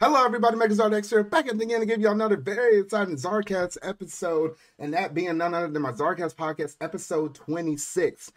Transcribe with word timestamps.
Hello, 0.00 0.24
everybody. 0.24 0.56
Megazard 0.56 0.94
X 0.94 1.10
here, 1.10 1.24
back 1.24 1.48
at 1.48 1.60
again 1.60 1.80
to 1.80 1.86
give 1.86 2.00
you 2.00 2.08
another 2.08 2.36
very 2.36 2.78
exciting 2.78 3.16
Zarcast 3.16 3.78
episode, 3.82 4.52
and 4.78 4.94
that 4.94 5.12
being 5.12 5.36
none 5.36 5.54
other 5.54 5.66
than 5.66 5.82
my 5.82 5.90
Zarcast 5.90 6.36
podcast, 6.36 6.76
episode 6.80 7.34
26. 7.34 8.30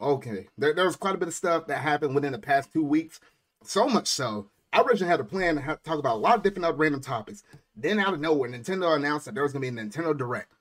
Okay, 0.00 0.46
there, 0.56 0.72
there 0.74 0.84
was 0.84 0.94
quite 0.94 1.16
a 1.16 1.18
bit 1.18 1.26
of 1.26 1.34
stuff 1.34 1.66
that 1.66 1.78
happened 1.78 2.14
within 2.14 2.30
the 2.30 2.38
past 2.38 2.72
two 2.72 2.84
weeks. 2.84 3.18
So 3.64 3.88
much 3.88 4.06
so, 4.06 4.48
I 4.72 4.80
originally 4.80 5.10
had 5.10 5.18
a 5.18 5.24
plan 5.24 5.56
to 5.56 5.60
have, 5.60 5.82
talk 5.82 5.98
about 5.98 6.14
a 6.14 6.20
lot 6.20 6.36
of 6.36 6.44
different 6.44 6.78
random 6.78 7.00
topics. 7.00 7.42
Then, 7.74 7.98
out 7.98 8.14
of 8.14 8.20
nowhere, 8.20 8.48
Nintendo 8.48 8.94
announced 8.94 9.26
that 9.26 9.34
there 9.34 9.42
was 9.42 9.52
going 9.52 9.64
to 9.64 9.72
be 9.72 9.76
a 9.76 9.84
Nintendo 9.84 10.16
Direct. 10.16 10.52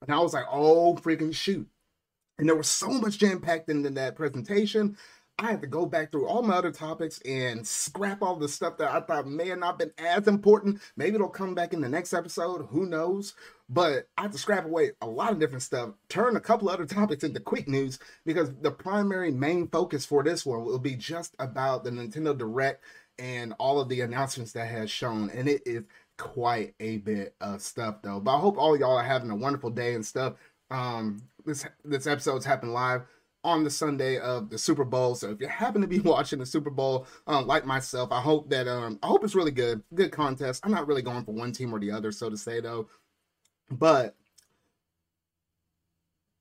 And 0.00 0.14
I 0.14 0.20
was 0.20 0.32
like, 0.32 0.46
oh, 0.48 0.94
freaking 0.94 1.34
shoot. 1.34 1.66
And 2.38 2.48
there 2.48 2.54
was 2.54 2.68
so 2.68 2.88
much 2.88 3.18
jam 3.18 3.40
packed 3.40 3.68
into 3.68 3.90
that 3.90 4.14
presentation. 4.14 4.96
I 5.38 5.50
had 5.50 5.62
to 5.62 5.66
go 5.66 5.84
back 5.84 6.12
through 6.12 6.28
all 6.28 6.42
my 6.42 6.54
other 6.54 6.70
topics 6.70 7.18
and 7.24 7.66
scrap 7.66 8.22
all 8.22 8.36
the 8.36 8.48
stuff 8.48 8.76
that 8.78 8.92
I 8.92 9.00
thought 9.00 9.26
may 9.26 9.48
have 9.48 9.58
not 9.58 9.80
been 9.80 9.90
as 9.98 10.28
important. 10.28 10.80
Maybe 10.96 11.16
it'll 11.16 11.28
come 11.28 11.56
back 11.56 11.72
in 11.72 11.80
the 11.80 11.88
next 11.88 12.12
episode. 12.12 12.66
Who 12.70 12.86
knows? 12.86 13.34
But 13.68 14.08
I 14.16 14.22
had 14.22 14.32
to 14.32 14.38
scrap 14.38 14.64
away 14.64 14.92
a 15.00 15.06
lot 15.06 15.32
of 15.32 15.40
different 15.40 15.62
stuff, 15.62 15.90
turn 16.08 16.36
a 16.36 16.40
couple 16.40 16.68
other 16.68 16.86
topics 16.86 17.24
into 17.24 17.40
quick 17.40 17.66
news 17.66 17.98
because 18.24 18.52
the 18.60 18.70
primary 18.70 19.32
main 19.32 19.66
focus 19.66 20.06
for 20.06 20.22
this 20.22 20.46
one 20.46 20.64
will 20.64 20.78
be 20.78 20.94
just 20.94 21.34
about 21.40 21.82
the 21.82 21.90
Nintendo 21.90 22.36
Direct 22.36 22.84
and 23.18 23.54
all 23.58 23.80
of 23.80 23.88
the 23.88 24.02
announcements 24.02 24.52
that 24.52 24.68
has 24.68 24.88
shown. 24.88 25.30
And 25.30 25.48
it 25.48 25.62
is 25.66 25.82
quite 26.16 26.74
a 26.78 26.98
bit 26.98 27.34
of 27.40 27.60
stuff 27.60 28.02
though. 28.02 28.20
But 28.20 28.36
I 28.36 28.40
hope 28.40 28.56
all 28.56 28.78
y'all 28.78 28.98
are 28.98 29.02
having 29.02 29.30
a 29.30 29.36
wonderful 29.36 29.70
day 29.70 29.94
and 29.94 30.06
stuff. 30.06 30.34
Um, 30.70 31.22
this 31.44 31.66
this 31.84 32.06
episode's 32.06 32.46
happened 32.46 32.72
live 32.72 33.02
on 33.44 33.62
the 33.62 33.70
Sunday 33.70 34.18
of 34.18 34.50
the 34.50 34.58
Super 34.58 34.84
Bowl. 34.84 35.14
So 35.14 35.30
if 35.30 35.40
you 35.40 35.48
happen 35.48 35.82
to 35.82 35.86
be 35.86 35.98
watching 36.00 36.38
the 36.38 36.46
Super 36.46 36.70
Bowl, 36.70 37.06
um, 37.26 37.46
like 37.46 37.64
myself, 37.64 38.10
I 38.10 38.20
hope 38.20 38.50
that 38.50 38.66
um, 38.66 38.98
I 39.02 39.06
hope 39.06 39.22
it's 39.22 39.34
really 39.34 39.52
good, 39.52 39.82
good 39.94 40.10
contest. 40.10 40.64
I'm 40.64 40.72
not 40.72 40.88
really 40.88 41.02
going 41.02 41.24
for 41.24 41.32
one 41.32 41.52
team 41.52 41.72
or 41.72 41.78
the 41.78 41.90
other, 41.90 42.10
so 42.10 42.30
to 42.30 42.36
say 42.36 42.60
though, 42.60 42.88
but 43.70 44.16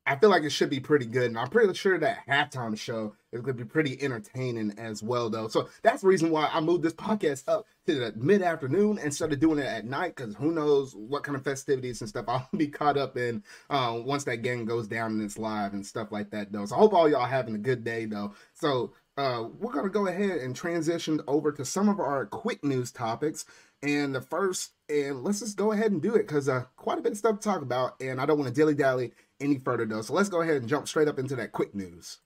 I 0.05 0.17
feel 0.17 0.29
like 0.29 0.43
it 0.43 0.51
should 0.51 0.69
be 0.69 0.81
pretty 0.81 1.05
good, 1.05 1.25
and 1.25 1.37
I'm 1.37 1.49
pretty 1.49 1.73
sure 1.75 1.97
that 1.97 2.27
halftime 2.27 2.77
show 2.77 3.15
is 3.31 3.39
going 3.39 3.57
to 3.57 3.63
be 3.63 3.69
pretty 3.69 4.01
entertaining 4.01 4.73
as 4.77 5.01
well, 5.01 5.29
though. 5.29 5.47
So 5.47 5.69
that's 5.81 6.01
the 6.01 6.09
reason 6.09 6.29
why 6.29 6.49
I 6.51 6.59
moved 6.59 6.83
this 6.83 6.93
podcast 6.93 7.45
up 7.47 7.65
to 7.87 7.95
the 7.95 8.13
mid 8.17 8.41
afternoon 8.41 8.99
and 8.99 9.13
started 9.13 9.39
doing 9.39 9.59
it 9.59 9.65
at 9.65 9.85
night, 9.85 10.15
because 10.15 10.35
who 10.35 10.51
knows 10.51 10.93
what 10.93 11.23
kind 11.23 11.37
of 11.37 11.43
festivities 11.43 12.01
and 12.01 12.09
stuff 12.09 12.25
I'll 12.27 12.49
be 12.55 12.67
caught 12.67 12.97
up 12.97 13.15
in 13.15 13.43
uh, 13.69 13.97
once 14.03 14.25
that 14.25 14.41
game 14.41 14.65
goes 14.65 14.87
down 14.87 15.11
and 15.11 15.21
it's 15.21 15.37
live 15.37 15.73
and 15.73 15.85
stuff 15.85 16.11
like 16.11 16.31
that, 16.31 16.51
though. 16.51 16.65
So 16.65 16.75
I 16.75 16.79
hope 16.79 16.93
all 16.93 17.09
y'all 17.09 17.25
having 17.25 17.55
a 17.55 17.59
good 17.59 17.85
day, 17.85 18.05
though. 18.05 18.33
So 18.53 18.91
uh, 19.15 19.45
we're 19.59 19.71
going 19.71 19.85
to 19.85 19.91
go 19.91 20.07
ahead 20.07 20.39
and 20.39 20.55
transition 20.55 21.21
over 21.27 21.51
to 21.53 21.63
some 21.63 21.87
of 21.87 21.99
our 21.99 22.25
quick 22.25 22.63
news 22.63 22.91
topics. 22.91 23.45
And 23.81 24.15
the 24.15 24.21
first, 24.21 24.71
and 24.87 25.23
let's 25.25 25.39
just 25.39 25.57
go 25.57 25.73
ahead 25.73 25.91
and 25.91 26.01
do 26.01 26.15
it 26.15 26.25
because 26.25 26.47
uh, 26.47 26.63
quite 26.77 26.99
a 26.99 27.01
bit 27.01 27.11
of 27.11 27.17
stuff 27.17 27.39
to 27.39 27.43
talk 27.43 27.61
about, 27.61 27.99
and 27.99 28.19
I 28.19 28.25
don't 28.25 28.39
want 28.39 28.47
to 28.47 28.53
dilly 28.53 28.75
dally 28.75 29.11
any 29.43 29.59
further 29.59 29.85
though. 29.85 30.01
So 30.01 30.13
let's 30.13 30.29
go 30.29 30.41
ahead 30.41 30.57
and 30.57 30.67
jump 30.67 30.87
straight 30.87 31.07
up 31.07 31.19
into 31.19 31.35
that 31.35 31.51
quick 31.51 31.75
news. 31.75 32.19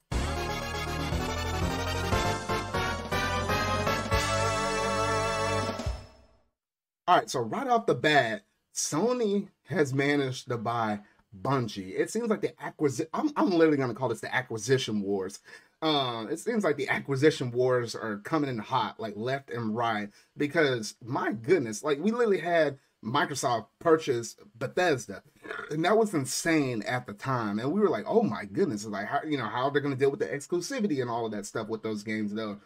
All 7.09 7.15
right, 7.15 7.29
so 7.29 7.39
right 7.39 7.67
off 7.67 7.85
the 7.85 7.95
bat, 7.95 8.43
Sony 8.75 9.47
has 9.67 9.93
managed 9.93 10.49
to 10.49 10.57
buy 10.57 10.99
Bungie. 11.41 11.97
It 11.97 12.11
seems 12.11 12.29
like 12.29 12.41
the 12.41 12.61
acquisition. 12.61 13.09
I'm, 13.13 13.31
I'm 13.37 13.49
literally 13.49 13.77
going 13.77 13.89
to 13.89 13.95
call 13.95 14.09
this 14.09 14.19
the 14.19 14.33
acquisition 14.33 15.01
wars. 15.01 15.39
Uh, 15.81 16.25
it 16.29 16.39
seems 16.39 16.63
like 16.63 16.75
the 16.75 16.89
acquisition 16.89 17.51
wars 17.51 17.95
are 17.95 18.17
coming 18.17 18.49
in 18.49 18.57
hot, 18.57 18.99
like 18.99 19.13
left 19.15 19.49
and 19.51 19.75
right. 19.75 20.09
Because 20.35 20.95
my 21.01 21.31
goodness, 21.31 21.81
like 21.81 21.99
we 21.99 22.11
literally 22.11 22.39
had 22.39 22.77
Microsoft 23.03 23.67
purchased 23.79 24.39
Bethesda, 24.55 25.23
and 25.69 25.85
that 25.85 25.97
was 25.97 26.13
insane 26.13 26.81
at 26.83 27.05
the 27.05 27.13
time. 27.13 27.59
And 27.59 27.71
we 27.71 27.79
were 27.79 27.89
like, 27.89 28.05
"Oh 28.07 28.23
my 28.23 28.45
goodness!" 28.45 28.85
Like, 28.85 29.07
how 29.07 29.21
you 29.23 29.37
know 29.37 29.45
how 29.45 29.69
they're 29.69 29.81
going 29.81 29.93
to 29.93 29.99
deal 29.99 30.11
with 30.11 30.19
the 30.19 30.27
exclusivity 30.27 31.01
and 31.01 31.09
all 31.09 31.25
of 31.25 31.31
that 31.31 31.45
stuff 31.45 31.67
with 31.67 31.83
those 31.83 32.03
games, 32.03 32.33
though. 32.33 32.59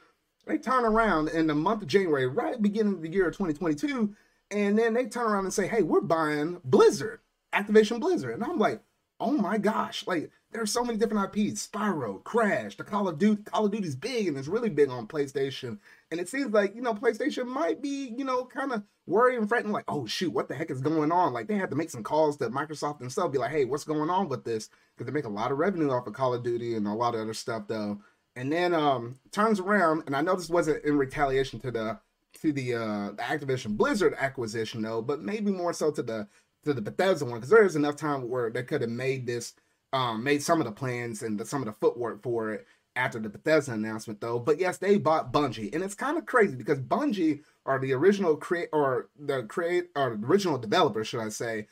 They 0.45 0.57
turn 0.57 0.85
around 0.85 1.29
in 1.29 1.47
the 1.47 1.55
month 1.55 1.83
of 1.83 1.87
January, 1.87 2.27
right 2.27 2.59
beginning 2.61 2.93
of 2.95 3.01
the 3.01 3.09
year 3.09 3.27
of 3.27 3.37
2022, 3.37 4.15
and 4.49 4.77
then 4.77 4.93
they 4.93 5.05
turn 5.05 5.29
around 5.29 5.45
and 5.45 5.53
say, 5.53 5.67
"Hey, 5.67 5.83
we're 5.83 6.01
buying 6.01 6.61
Blizzard, 6.63 7.19
Activision 7.53 7.99
Blizzard," 7.99 8.33
and 8.33 8.43
I'm 8.43 8.57
like, 8.57 8.81
"Oh 9.19 9.33
my 9.33 9.57
gosh!" 9.57 10.07
Like, 10.07 10.31
there's 10.51 10.71
so 10.71 10.83
many 10.83 10.97
different 10.97 11.35
IPs: 11.35 11.67
Spyro, 11.67 12.23
Crash, 12.23 12.77
the 12.77 12.83
Call 12.83 13.07
of 13.07 13.17
Duty. 13.17 13.43
Call 13.43 13.65
of 13.65 13.71
Duty's 13.71 13.95
big 13.95 14.27
and 14.27 14.37
it's 14.37 14.47
really 14.47 14.69
big 14.69 14.89
on 14.89 15.07
PlayStation. 15.07 15.79
And 16.11 16.19
it 16.19 16.29
seems 16.29 16.51
like 16.51 16.75
you 16.75 16.81
know 16.81 16.93
PlayStation 16.93 17.45
might 17.45 17.81
be 17.81 18.13
you 18.17 18.25
know 18.25 18.45
kind 18.45 18.71
of 18.71 18.83
worried 19.07 19.37
and 19.37 19.47
frightened, 19.47 19.73
like, 19.73 19.85
"Oh 19.87 20.05
shoot, 20.05 20.33
what 20.33 20.47
the 20.47 20.55
heck 20.55 20.71
is 20.71 20.81
going 20.81 21.11
on?" 21.11 21.33
Like 21.33 21.47
they 21.47 21.55
had 21.55 21.69
to 21.69 21.75
make 21.75 21.89
some 21.89 22.03
calls 22.03 22.37
to 22.37 22.49
Microsoft 22.49 22.99
themselves, 22.99 23.31
be 23.31 23.37
like, 23.37 23.51
"Hey, 23.51 23.65
what's 23.65 23.83
going 23.83 24.09
on 24.09 24.29
with 24.29 24.43
this?" 24.43 24.69
Because 24.95 25.05
they 25.07 25.13
make 25.13 25.25
a 25.25 25.29
lot 25.29 25.51
of 25.51 25.57
revenue 25.57 25.91
off 25.91 26.07
of 26.07 26.13
Call 26.13 26.33
of 26.33 26.43
Duty 26.43 26.75
and 26.75 26.87
a 26.87 26.93
lot 26.93 27.15
of 27.15 27.21
other 27.21 27.33
stuff 27.33 27.67
though. 27.67 27.99
And 28.35 28.51
then 28.51 28.73
um 28.73 29.19
turns 29.31 29.59
around, 29.59 30.03
and 30.05 30.15
I 30.15 30.21
know 30.21 30.35
this 30.35 30.49
wasn't 30.49 30.83
in 30.83 30.97
retaliation 30.97 31.59
to 31.61 31.71
the 31.71 31.99
to 32.41 32.51
the 32.51 32.75
uh 32.75 33.11
the 33.11 33.23
Activision 33.23 33.77
Blizzard 33.77 34.15
acquisition 34.17 34.81
though, 34.81 35.01
but 35.01 35.21
maybe 35.21 35.51
more 35.51 35.73
so 35.73 35.91
to 35.91 36.03
the 36.03 36.27
to 36.63 36.73
the 36.73 36.81
Bethesda 36.81 37.25
one 37.25 37.35
because 37.35 37.49
there 37.49 37.65
is 37.65 37.75
enough 37.75 37.95
time 37.95 38.29
where 38.29 38.49
they 38.49 38.63
could 38.63 38.81
have 38.81 38.89
made 38.89 39.25
this 39.25 39.53
um, 39.93 40.23
made 40.23 40.41
some 40.41 40.59
of 40.59 40.65
the 40.65 40.71
plans 40.71 41.21
and 41.23 41.39
the, 41.39 41.45
some 41.45 41.61
of 41.61 41.65
the 41.65 41.73
footwork 41.73 42.21
for 42.21 42.53
it 42.53 42.67
after 42.95 43.19
the 43.19 43.29
Bethesda 43.29 43.73
announcement, 43.73 44.21
though. 44.21 44.39
But 44.39 44.59
yes, 44.59 44.77
they 44.77 44.97
bought 44.97 45.31
Bungie, 45.31 45.73
and 45.73 45.83
it's 45.83 45.95
kind 45.95 46.17
of 46.17 46.25
crazy 46.25 46.55
because 46.55 46.79
Bungie 46.79 47.41
are 47.65 47.79
the 47.79 47.93
original 47.93 48.35
create 48.35 48.69
or 48.73 49.09
the 49.19 49.43
create 49.43 49.89
or 49.95 50.15
the 50.15 50.27
original 50.27 50.57
developer, 50.57 51.03
should 51.03 51.21
I 51.21 51.29
say, 51.29 51.67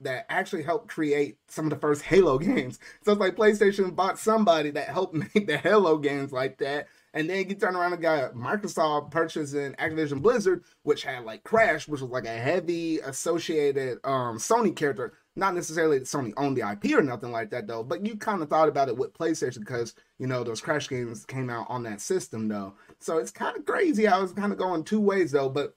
that 0.00 0.26
actually 0.28 0.62
helped 0.62 0.88
create 0.88 1.38
some 1.48 1.66
of 1.66 1.70
the 1.70 1.78
first 1.78 2.02
Halo 2.02 2.38
games. 2.38 2.78
So 3.04 3.12
it's 3.12 3.20
like 3.20 3.36
PlayStation 3.36 3.94
bought 3.94 4.18
somebody 4.18 4.70
that 4.70 4.88
helped 4.88 5.14
make 5.34 5.46
the 5.46 5.58
Halo 5.58 5.98
games 5.98 6.32
like 6.32 6.58
that. 6.58 6.88
And 7.14 7.28
then 7.28 7.48
you 7.48 7.54
turn 7.54 7.76
around 7.76 7.92
and 7.92 8.00
got 8.00 8.34
Microsoft 8.34 9.10
purchasing 9.10 9.74
Activision 9.74 10.22
Blizzard, 10.22 10.64
which 10.82 11.02
had 11.02 11.24
like 11.24 11.44
Crash, 11.44 11.86
which 11.86 12.00
was 12.00 12.10
like 12.10 12.24
a 12.24 12.28
heavy 12.28 13.00
associated 13.00 13.98
um, 14.04 14.38
Sony 14.38 14.74
character 14.74 15.12
not 15.34 15.54
necessarily 15.54 15.98
that 15.98 16.06
Sony 16.06 16.32
owned 16.36 16.56
the 16.56 16.68
IP 16.68 16.96
or 16.96 17.02
nothing 17.02 17.32
like 17.32 17.50
that 17.50 17.66
though, 17.66 17.82
but 17.82 18.04
you 18.04 18.16
kind 18.16 18.42
of 18.42 18.50
thought 18.50 18.68
about 18.68 18.88
it 18.88 18.96
with 18.96 19.14
PlayStation 19.14 19.60
because 19.60 19.94
you 20.18 20.26
know 20.26 20.44
those 20.44 20.60
Crash 20.60 20.88
games 20.88 21.24
came 21.24 21.48
out 21.48 21.66
on 21.68 21.82
that 21.84 22.00
system 22.00 22.48
though. 22.48 22.74
So 23.00 23.18
it's 23.18 23.30
kind 23.30 23.56
of 23.56 23.64
crazy. 23.64 24.06
I 24.06 24.18
was 24.18 24.32
kind 24.32 24.52
of 24.52 24.58
going 24.58 24.84
two 24.84 25.00
ways 25.00 25.32
though, 25.32 25.48
but 25.48 25.74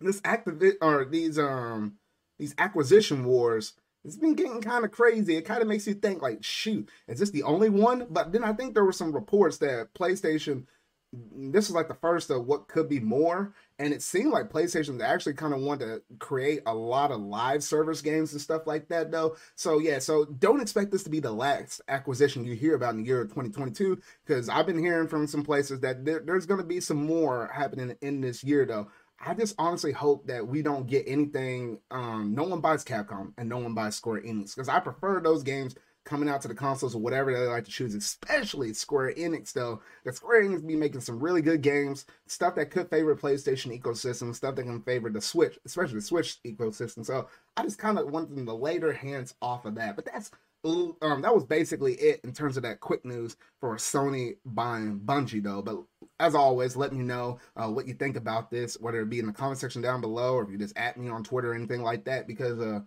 this 0.00 0.20
active 0.24 0.62
or 0.80 1.04
these 1.04 1.38
um 1.38 1.94
these 2.38 2.54
acquisition 2.58 3.24
wars 3.24 3.74
it's 4.02 4.16
been 4.16 4.34
getting 4.34 4.62
kind 4.62 4.84
of 4.84 4.90
crazy. 4.92 5.36
It 5.36 5.44
kind 5.44 5.60
of 5.60 5.68
makes 5.68 5.86
you 5.86 5.92
think 5.92 6.22
like, 6.22 6.42
shoot, 6.42 6.88
is 7.06 7.18
this 7.18 7.30
the 7.30 7.42
only 7.42 7.68
one? 7.68 8.06
But 8.08 8.32
then 8.32 8.42
I 8.42 8.54
think 8.54 8.72
there 8.72 8.84
were 8.84 8.92
some 8.92 9.12
reports 9.12 9.58
that 9.58 9.92
PlayStation 9.92 10.64
this 11.12 11.68
is 11.68 11.74
like 11.74 11.88
the 11.88 11.94
first 11.94 12.30
of 12.30 12.46
what 12.46 12.68
could 12.68 12.88
be 12.88 13.00
more. 13.00 13.52
And 13.80 13.94
it 13.94 14.02
seemed 14.02 14.30
like 14.30 14.50
PlayStation 14.50 15.02
actually 15.02 15.32
kind 15.32 15.54
of 15.54 15.60
wanted 15.60 15.86
to 15.86 16.02
create 16.18 16.60
a 16.66 16.74
lot 16.74 17.10
of 17.10 17.22
live 17.22 17.64
service 17.64 18.02
games 18.02 18.32
and 18.32 18.40
stuff 18.40 18.66
like 18.66 18.88
that, 18.88 19.10
though. 19.10 19.36
So, 19.54 19.78
yeah, 19.78 19.98
so 20.00 20.26
don't 20.26 20.60
expect 20.60 20.92
this 20.92 21.02
to 21.04 21.10
be 21.10 21.18
the 21.18 21.32
last 21.32 21.80
acquisition 21.88 22.44
you 22.44 22.54
hear 22.54 22.74
about 22.74 22.90
in 22.90 22.98
the 22.98 23.08
year 23.08 23.22
of 23.22 23.28
2022, 23.28 23.98
because 24.26 24.50
I've 24.50 24.66
been 24.66 24.78
hearing 24.78 25.08
from 25.08 25.26
some 25.26 25.42
places 25.42 25.80
that 25.80 26.04
there, 26.04 26.20
there's 26.22 26.44
going 26.44 26.60
to 26.60 26.66
be 26.66 26.78
some 26.78 27.02
more 27.06 27.50
happening 27.54 27.96
in 28.02 28.20
this 28.20 28.44
year, 28.44 28.66
though. 28.66 28.88
I 29.18 29.32
just 29.32 29.54
honestly 29.58 29.92
hope 29.92 30.26
that 30.26 30.46
we 30.46 30.60
don't 30.60 30.86
get 30.86 31.04
anything. 31.06 31.78
Um, 31.90 32.34
no 32.34 32.44
one 32.44 32.60
buys 32.60 32.84
Capcom 32.84 33.32
and 33.38 33.48
no 33.48 33.56
one 33.56 33.72
buys 33.72 33.96
Square 33.96 34.22
Enix 34.22 34.54
because 34.54 34.68
I 34.68 34.80
prefer 34.80 35.20
those 35.20 35.42
games 35.42 35.74
coming 36.10 36.28
out 36.28 36.42
to 36.42 36.48
the 36.48 36.54
consoles 36.54 36.96
or 36.96 37.00
whatever 37.00 37.32
they 37.32 37.46
like 37.46 37.64
to 37.64 37.70
choose, 37.70 37.94
especially 37.94 38.74
Square 38.74 39.14
Enix 39.14 39.52
though. 39.52 39.80
That 40.04 40.16
Square 40.16 40.42
Enix 40.42 40.66
be 40.66 40.74
making 40.74 41.02
some 41.02 41.20
really 41.20 41.40
good 41.40 41.62
games, 41.62 42.04
stuff 42.26 42.56
that 42.56 42.72
could 42.72 42.90
favor 42.90 43.14
PlayStation 43.14 43.80
ecosystem, 43.80 44.34
stuff 44.34 44.56
that 44.56 44.64
can 44.64 44.82
favor 44.82 45.08
the 45.08 45.20
Switch, 45.20 45.56
especially 45.64 45.94
the 45.94 46.02
Switch 46.02 46.38
ecosystem. 46.44 47.06
So 47.06 47.28
I 47.56 47.62
just 47.62 47.78
kind 47.78 47.96
of 47.96 48.10
want 48.10 48.34
them 48.34 48.44
to 48.44 48.52
lay 48.52 48.78
their 48.78 48.92
hands 48.92 49.34
off 49.40 49.64
of 49.66 49.76
that. 49.76 49.94
But 49.94 50.06
that's 50.06 50.32
um 50.64 51.22
that 51.22 51.34
was 51.34 51.44
basically 51.44 51.94
it 51.94 52.20
in 52.22 52.32
terms 52.32 52.56
of 52.58 52.64
that 52.64 52.80
quick 52.80 53.02
news 53.04 53.36
for 53.60 53.76
Sony 53.76 54.36
buying 54.44 54.98
Bungie 54.98 55.42
though. 55.42 55.62
But 55.62 55.78
as 56.18 56.34
always, 56.34 56.76
let 56.76 56.92
me 56.92 57.04
know 57.04 57.38
uh, 57.56 57.68
what 57.68 57.86
you 57.86 57.94
think 57.94 58.16
about 58.16 58.50
this, 58.50 58.76
whether 58.80 59.00
it 59.00 59.08
be 59.08 59.20
in 59.20 59.26
the 59.26 59.32
comment 59.32 59.58
section 59.58 59.80
down 59.80 60.00
below 60.00 60.34
or 60.34 60.42
if 60.42 60.50
you 60.50 60.58
just 60.58 60.76
at 60.76 60.96
me 60.96 61.08
on 61.08 61.22
Twitter 61.22 61.52
or 61.52 61.54
anything 61.54 61.82
like 61.82 62.04
that, 62.06 62.26
because 62.26 62.58
uh 62.58 62.80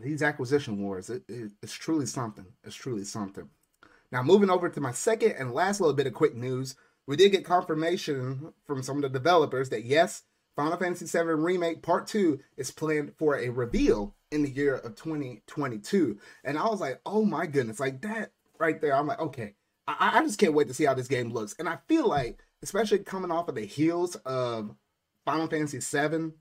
these 0.00 0.22
acquisition 0.22 0.82
wars, 0.82 1.10
it, 1.10 1.22
it, 1.28 1.52
it's 1.62 1.72
truly 1.72 2.06
something. 2.06 2.46
It's 2.64 2.76
truly 2.76 3.04
something. 3.04 3.48
Now, 4.12 4.22
moving 4.22 4.50
over 4.50 4.68
to 4.68 4.80
my 4.80 4.92
second 4.92 5.32
and 5.32 5.52
last 5.52 5.80
little 5.80 5.94
bit 5.94 6.06
of 6.06 6.14
quick 6.14 6.34
news, 6.34 6.76
we 7.06 7.16
did 7.16 7.32
get 7.32 7.44
confirmation 7.44 8.52
from 8.66 8.82
some 8.82 8.96
of 8.96 9.02
the 9.02 9.08
developers 9.08 9.70
that 9.70 9.84
yes, 9.84 10.22
Final 10.56 10.76
Fantasy 10.76 11.06
VII 11.06 11.24
Remake 11.24 11.82
Part 11.82 12.06
2 12.06 12.40
is 12.56 12.70
planned 12.70 13.12
for 13.18 13.36
a 13.36 13.50
reveal 13.50 14.14
in 14.30 14.42
the 14.42 14.50
year 14.50 14.76
of 14.76 14.96
2022. 14.96 16.18
And 16.44 16.58
I 16.58 16.66
was 16.66 16.80
like, 16.80 17.00
oh 17.04 17.24
my 17.24 17.46
goodness, 17.46 17.78
like 17.78 18.00
that 18.02 18.32
right 18.58 18.80
there. 18.80 18.94
I'm 18.94 19.06
like, 19.06 19.20
okay, 19.20 19.54
I, 19.86 20.18
I 20.18 20.22
just 20.22 20.38
can't 20.38 20.54
wait 20.54 20.68
to 20.68 20.74
see 20.74 20.84
how 20.84 20.94
this 20.94 21.08
game 21.08 21.30
looks. 21.30 21.54
And 21.58 21.68
I 21.68 21.78
feel 21.88 22.08
like, 22.08 22.40
especially 22.62 23.00
coming 23.00 23.30
off 23.30 23.48
of 23.48 23.54
the 23.54 23.66
heels 23.66 24.16
of 24.24 24.74
Final 25.24 25.46
Fantasy 25.46 25.78
VII 25.78 26.32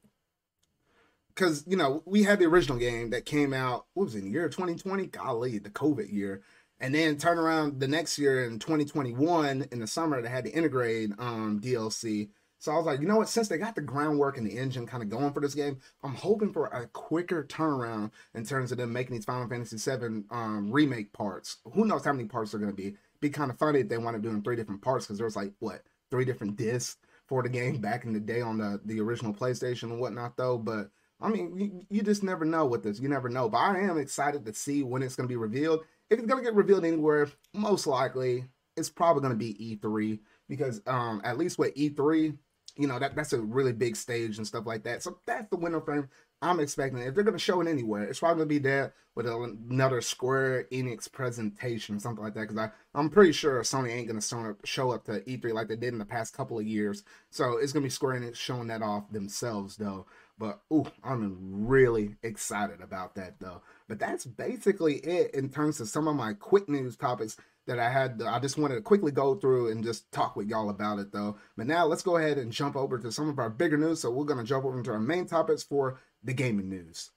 because 1.36 1.64
you 1.68 1.76
know 1.76 2.02
we 2.06 2.24
had 2.24 2.40
the 2.40 2.46
original 2.46 2.78
game 2.78 3.10
that 3.12 3.26
came 3.26 3.54
out. 3.54 3.86
What 3.94 4.06
was 4.06 4.16
it? 4.16 4.20
In 4.20 4.26
the 4.26 4.32
year 4.32 4.50
2020? 4.50 5.08
Golly, 5.08 5.58
the 5.60 5.70
COVID 5.70 6.12
year. 6.12 6.42
And 6.80 6.94
then 6.94 7.18
turn 7.18 7.38
around 7.38 7.80
the 7.80 7.88
next 7.88 8.20
year 8.20 8.44
in 8.44 8.60
2021 8.60 9.68
in 9.72 9.80
the 9.80 9.88
summer, 9.88 10.22
they 10.22 10.28
had 10.28 10.44
the 10.44 10.52
Intergrade 10.52 11.18
um, 11.20 11.62
DLC. 11.62 12.30
So 12.60 12.72
I 12.72 12.78
was 12.78 12.86
like, 12.86 13.00
you 13.00 13.08
know 13.08 13.18
what? 13.18 13.30
Since 13.30 13.48
they 13.48 13.58
got 13.58 13.76
the 13.76 13.82
groundwork 13.82 14.38
and 14.38 14.46
the 14.46 14.58
engine 14.58 14.86
kind 14.86 15.04
of 15.04 15.10
going 15.10 15.32
for 15.32 15.40
this 15.40 15.54
game, 15.54 15.78
I'm 16.04 16.16
hoping 16.16 16.52
for 16.52 16.66
a 16.68 16.88
quicker 16.88 17.44
turnaround 17.44 18.12
in 18.34 18.46
terms 18.46 18.72
of 18.72 18.78
them 18.78 18.92
making 18.92 19.16
these 19.16 19.26
Final 19.26 19.48
Fantasy 19.48 19.78
7 19.78 20.26
um, 20.32 20.72
remake 20.72 21.14
parts. 21.14 21.58
Who 21.74 21.86
knows 21.86 22.04
how 22.04 22.12
many 22.12 22.28
parts 22.28 22.52
they're 22.52 22.60
going 22.60 22.76
to 22.76 22.76
be? 22.76 22.98
Be 23.22 23.30
kind 23.30 23.52
of 23.52 23.58
funny 23.58 23.80
if 23.80 23.90
they 23.90 23.98
want 23.98 24.22
to 24.22 24.22
do 24.22 24.42
three 24.42 24.56
different 24.56 24.82
parts 24.82 25.06
because 25.06 25.18
there 25.18 25.26
was 25.26 25.36
like 25.36 25.54
what 25.60 25.84
three 26.12 26.26
different 26.26 26.58
discs 26.58 26.98
for 27.28 27.42
the 27.42 27.50
game 27.50 27.78
back 27.78 28.04
in 28.04 28.14
the 28.14 28.20
day 28.20 28.42
on 28.42 28.58
the 28.58 28.82
the 28.86 29.00
original 29.00 29.34
PlayStation 29.34 29.84
and 29.84 30.00
whatnot, 30.00 30.36
though. 30.36 30.58
But 30.58 30.90
I 31.22 31.30
mean, 31.30 31.58
you, 31.58 31.86
you 31.90 32.04
just 32.04 32.24
never 32.24 32.46
know 32.46 32.66
with 32.66 32.84
this. 32.84 33.00
You 33.00 33.10
never 33.10 33.30
know. 33.30 33.50
But 33.50 33.58
I 33.60 33.80
am 33.80 33.98
excited 33.98 34.46
to 34.46 34.54
see 34.54 34.84
when 34.84 35.02
it's 35.02 35.16
going 35.16 35.28
to 35.28 35.32
be 35.32 35.38
revealed. 35.38 35.82
If 36.10 36.20
it's 36.20 36.28
going 36.28 36.44
to 36.44 36.50
get 36.50 36.56
revealed 36.56 36.86
anywhere, 36.86 37.30
most 37.54 37.88
likely 37.88 38.46
it's 38.76 38.90
probably 38.90 39.22
going 39.22 39.34
to 39.34 39.38
be 39.38 39.80
E3 39.82 40.20
because 40.48 40.82
um, 40.88 41.22
at 41.24 41.38
least 41.38 41.58
with 41.58 41.74
E3, 41.76 42.38
you 42.78 42.88
know 42.88 43.00
that 43.00 43.16
that's 43.16 43.32
a 43.32 43.40
really 43.40 43.72
big 43.72 43.96
stage 43.96 44.38
and 44.38 44.46
stuff 44.46 44.66
like 44.66 44.84
that. 44.84 45.02
So 45.02 45.18
that's 45.26 45.50
the 45.50 45.56
window 45.56 45.80
frame 45.80 46.10
I'm 46.42 46.60
expecting. 46.60 47.02
If 47.02 47.16
they're 47.16 47.24
going 47.24 47.38
to 47.38 47.44
show 47.44 47.62
it 47.62 47.68
anywhere, 47.68 48.04
it's 48.04 48.20
probably 48.20 48.46
going 48.46 48.50
to 48.50 48.56
be 48.56 48.60
there 48.60 48.94
with 49.16 49.26
another 49.28 50.02
Square 50.02 50.68
Enix 50.72 51.10
presentation, 51.10 51.96
or 51.96 52.00
something 52.00 52.24
like 52.24 52.34
that. 52.34 52.50
Because 52.50 52.70
I'm 52.94 53.10
pretty 53.10 53.32
sure 53.32 53.62
Sony 53.62 53.92
ain't 53.92 54.08
going 54.08 54.20
to 54.20 54.56
show 54.66 54.92
up 54.92 55.06
to 55.06 55.22
E3 55.22 55.54
like 55.54 55.70
they 55.70 55.78
did 55.78 55.94
in 55.94 56.00
the 56.00 56.06
past 56.06 56.36
couple 56.36 56.60
of 56.60 56.68
years. 56.68 57.04
So 57.30 57.58
it's 57.58 57.72
going 57.72 57.84
to 57.84 57.88
be 57.88 57.92
Square 57.92 58.20
Enix 58.20 58.36
showing 58.36 58.68
that 58.68 58.82
off 58.82 59.10
themselves 59.10 59.78
though. 59.78 60.06
But 60.38 60.60
ooh, 60.72 60.86
I'm 61.04 61.68
really 61.68 62.16
excited 62.22 62.82
about 62.82 63.16
that 63.16 63.40
though. 63.40 63.62
But 63.88 64.00
that's 64.00 64.26
basically 64.26 64.96
it 64.96 65.34
in 65.34 65.50
terms 65.50 65.80
of 65.80 65.88
some 65.88 66.08
of 66.08 66.16
my 66.16 66.34
quick 66.34 66.68
news 66.68 66.98
topics 66.98 67.38
that 67.68 67.80
I 67.80 67.90
had. 67.90 68.22
I 68.22 68.40
just 68.40 68.58
wanted 68.58 68.76
to 68.76 68.82
quickly 68.82 69.12
go 69.12 69.36
through 69.36 69.72
and 69.72 69.84
just 69.84 70.12
talk 70.12 70.36
with 70.36 70.48
y'all 70.48 70.70
about 70.70 71.00
it 71.00 71.12
though. 71.12 71.38
But 71.56 71.68
now 71.68 71.86
let's 71.86 72.04
go 72.04 72.18
ahead 72.18 72.38
and 72.38 72.52
jump 72.52 72.76
over 72.76 72.98
to 73.00 73.12
some 73.12 73.30
of 73.30 73.40
our 73.40 73.50
bigger 73.50 73.78
news. 73.78 74.02
So 74.02 74.12
we're 74.12 74.26
gonna 74.26 74.44
jump 74.44 74.66
over 74.66 74.78
into 74.78 74.92
our 74.92 75.00
main 75.00 75.26
topics 75.26 75.64
for 75.64 76.00
the 76.24 76.34
gaming 76.34 76.70
news. 76.70 77.12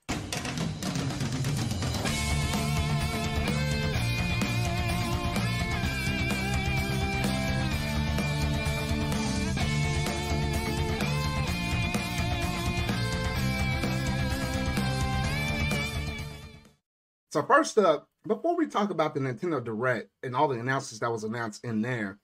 So 17.31 17.43
first 17.43 17.77
up, 17.79 18.09
before 18.27 18.57
we 18.57 18.67
talk 18.67 18.91
about 18.91 19.15
the 19.15 19.21
Nintendo 19.21 19.63
Direct 19.63 20.09
and 20.23 20.35
all 20.35 20.49
the 20.49 20.59
announcements 20.59 21.01
that 21.01 21.13
was 21.13 21.25
announced 21.25 21.65
in 21.65 21.83
there, 21.83 22.19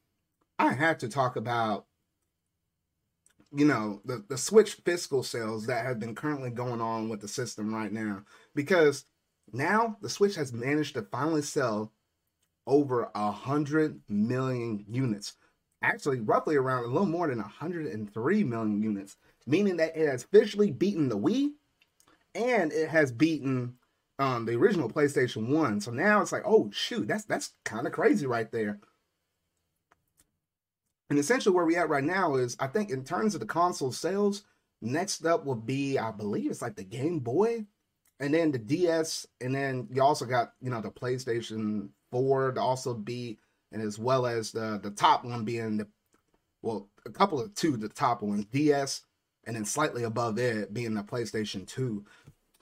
I 0.58 0.72
had 0.72 1.00
to 1.00 1.08
talk 1.08 1.36
about 1.36 1.86
you 3.52 3.64
know 3.64 4.00
the, 4.04 4.24
the 4.28 4.38
switch 4.38 4.74
fiscal 4.84 5.22
sales 5.22 5.66
that 5.66 5.84
have 5.84 6.00
been 6.00 6.14
currently 6.14 6.50
going 6.50 6.80
on 6.80 7.08
with 7.08 7.20
the 7.20 7.28
system 7.28 7.74
right 7.74 7.92
now. 7.92 8.22
Because 8.54 9.04
now 9.52 9.96
the 10.00 10.08
switch 10.08 10.34
has 10.36 10.52
managed 10.52 10.94
to 10.94 11.02
finally 11.02 11.42
sell 11.42 11.92
over 12.66 13.10
a 13.14 13.30
hundred 13.30 14.00
million 14.08 14.84
units. 14.88 15.34
Actually 15.82 16.20
roughly 16.20 16.56
around 16.56 16.84
a 16.84 16.88
little 16.88 17.06
more 17.06 17.28
than 17.28 17.38
103 17.38 18.44
million 18.44 18.82
units 18.82 19.16
meaning 19.46 19.76
that 19.76 19.96
it 19.96 20.08
has 20.08 20.24
officially 20.24 20.70
beaten 20.70 21.08
the 21.08 21.18
wii 21.18 21.50
and 22.34 22.72
it 22.72 22.88
has 22.88 23.12
beaten 23.12 23.74
um 24.19 24.46
the 24.46 24.55
original 24.55 24.90
PlayStation 24.90 25.49
1. 25.49 25.81
So 25.81 25.90
now 25.90 26.20
it's 26.20 26.32
like, 26.32 26.44
oh 26.46 26.70
shoot, 26.72 27.08
that's 27.08 27.25
that's 27.25 27.52
kind 27.64 27.87
of 27.87 27.93
crazy 27.93 28.26
right 28.26 28.50
there. 28.50 28.81
And 31.11 31.19
essentially 31.19 31.55
where 31.55 31.64
we 31.64 31.76
at 31.76 31.88
right 31.88 32.05
now 32.05 32.37
is 32.37 32.56
I 32.58 32.66
think 32.66 32.90
in 32.90 33.05
terms 33.05 33.34
of 33.34 33.40
the 33.40 33.46
console 33.46 33.93
sales, 33.93 34.44
next 34.81 35.25
up 35.26 35.44
will 35.44 35.55
be, 35.55 35.99
I 35.99 36.11
believe 36.11 36.50
it's 36.50 36.62
like 36.62 36.76
the 36.76 36.84
Game 36.84 37.20
Boy, 37.20 37.66
and 38.20 38.32
then 38.32 38.52
the 38.52 38.58
DS, 38.58 39.26
and 39.40 39.55
then 39.55 39.88
you 39.90 40.02
also 40.02 40.25
got, 40.25 40.52
you 40.60 40.70
know, 40.70 40.81
the 40.81 40.90
PlayStation 40.90 41.90
4 42.10 42.52
to 42.52 42.60
also 42.60 42.94
be, 42.94 43.38
and 43.72 43.82
as 43.82 43.99
well 43.99 44.26
as 44.26 44.52
the 44.52 44.78
the 44.82 44.90
top 44.90 45.25
one 45.25 45.44
being 45.44 45.76
the 45.78 45.88
well, 46.62 46.88
a 47.05 47.10
couple 47.10 47.40
of 47.40 47.55
two, 47.55 47.76
the 47.76 47.88
top 47.88 48.22
ones, 48.22 48.46
DS, 48.46 49.02
and 49.46 49.55
then 49.55 49.64
slightly 49.64 50.05
above 50.05 50.38
it 50.38 50.72
being 50.72 50.94
the 50.94 51.02
PlayStation 51.02 51.67
2 51.67 52.05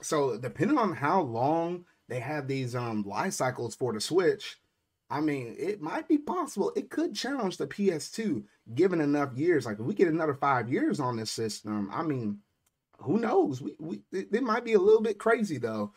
so 0.03 0.37
depending 0.37 0.77
on 0.77 0.93
how 0.93 1.21
long 1.21 1.85
they 2.09 2.19
have 2.19 2.47
these 2.47 2.75
um 2.75 3.03
life 3.03 3.33
cycles 3.33 3.75
for 3.75 3.93
the 3.93 4.01
Switch, 4.01 4.57
I 5.09 5.21
mean, 5.21 5.55
it 5.59 5.81
might 5.81 6.07
be 6.07 6.17
possible. 6.17 6.71
It 6.75 6.89
could 6.89 7.15
challenge 7.15 7.57
the 7.57 7.67
PS2 7.67 8.43
given 8.73 9.01
enough 9.01 9.33
years. 9.35 9.65
Like 9.65 9.79
if 9.79 9.85
we 9.85 9.93
get 9.93 10.07
another 10.07 10.33
five 10.33 10.69
years 10.71 10.99
on 10.99 11.17
this 11.17 11.31
system, 11.31 11.89
I 11.91 12.03
mean, 12.03 12.39
who 12.97 13.19
knows? 13.19 13.61
We 13.61 13.75
we 13.79 14.01
it, 14.11 14.29
it 14.31 14.43
might 14.43 14.65
be 14.65 14.73
a 14.73 14.79
little 14.79 15.01
bit 15.01 15.19
crazy 15.19 15.57
though. 15.57 15.91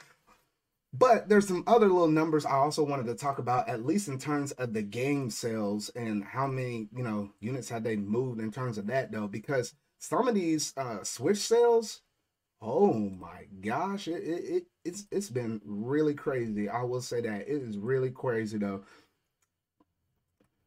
But 0.93 1.29
there's 1.29 1.49
some 1.49 1.64
other 1.67 1.88
little 1.88 2.09
numbers 2.09 2.47
I 2.47 2.52
also 2.52 2.82
wanted 2.82 3.06
to 3.06 3.14
talk 3.14 3.38
about, 3.38 3.69
at 3.69 3.85
least 3.85 4.09
in 4.09 4.19
terms 4.19 4.52
of 4.52 4.73
the 4.73 4.82
game 4.82 5.31
sales 5.31 5.91
and 5.91 6.25
how 6.25 6.47
many, 6.47 6.88
you 6.94 7.02
know, 7.02 7.31
units 7.38 7.69
have 7.69 7.82
they 7.82 7.97
moved 7.97 8.41
in 8.41 8.50
terms 8.50 8.79
of 8.79 8.87
that 8.87 9.12
though, 9.12 9.29
because 9.29 9.75
some 9.99 10.29
of 10.29 10.35
these 10.35 10.73
uh 10.76 11.02
Switch 11.05 11.38
sales, 11.38 12.00
Oh 12.68 12.92
my 12.94 13.46
gosh, 13.60 14.08
it, 14.08 14.24
it, 14.24 14.44
it 14.44 14.66
it's 14.84 15.04
it's 15.12 15.30
been 15.30 15.60
really 15.64 16.14
crazy. 16.14 16.68
I 16.68 16.82
will 16.82 17.00
say 17.00 17.20
that 17.20 17.42
it 17.42 17.62
is 17.62 17.78
really 17.78 18.10
crazy 18.10 18.58
though. 18.58 18.82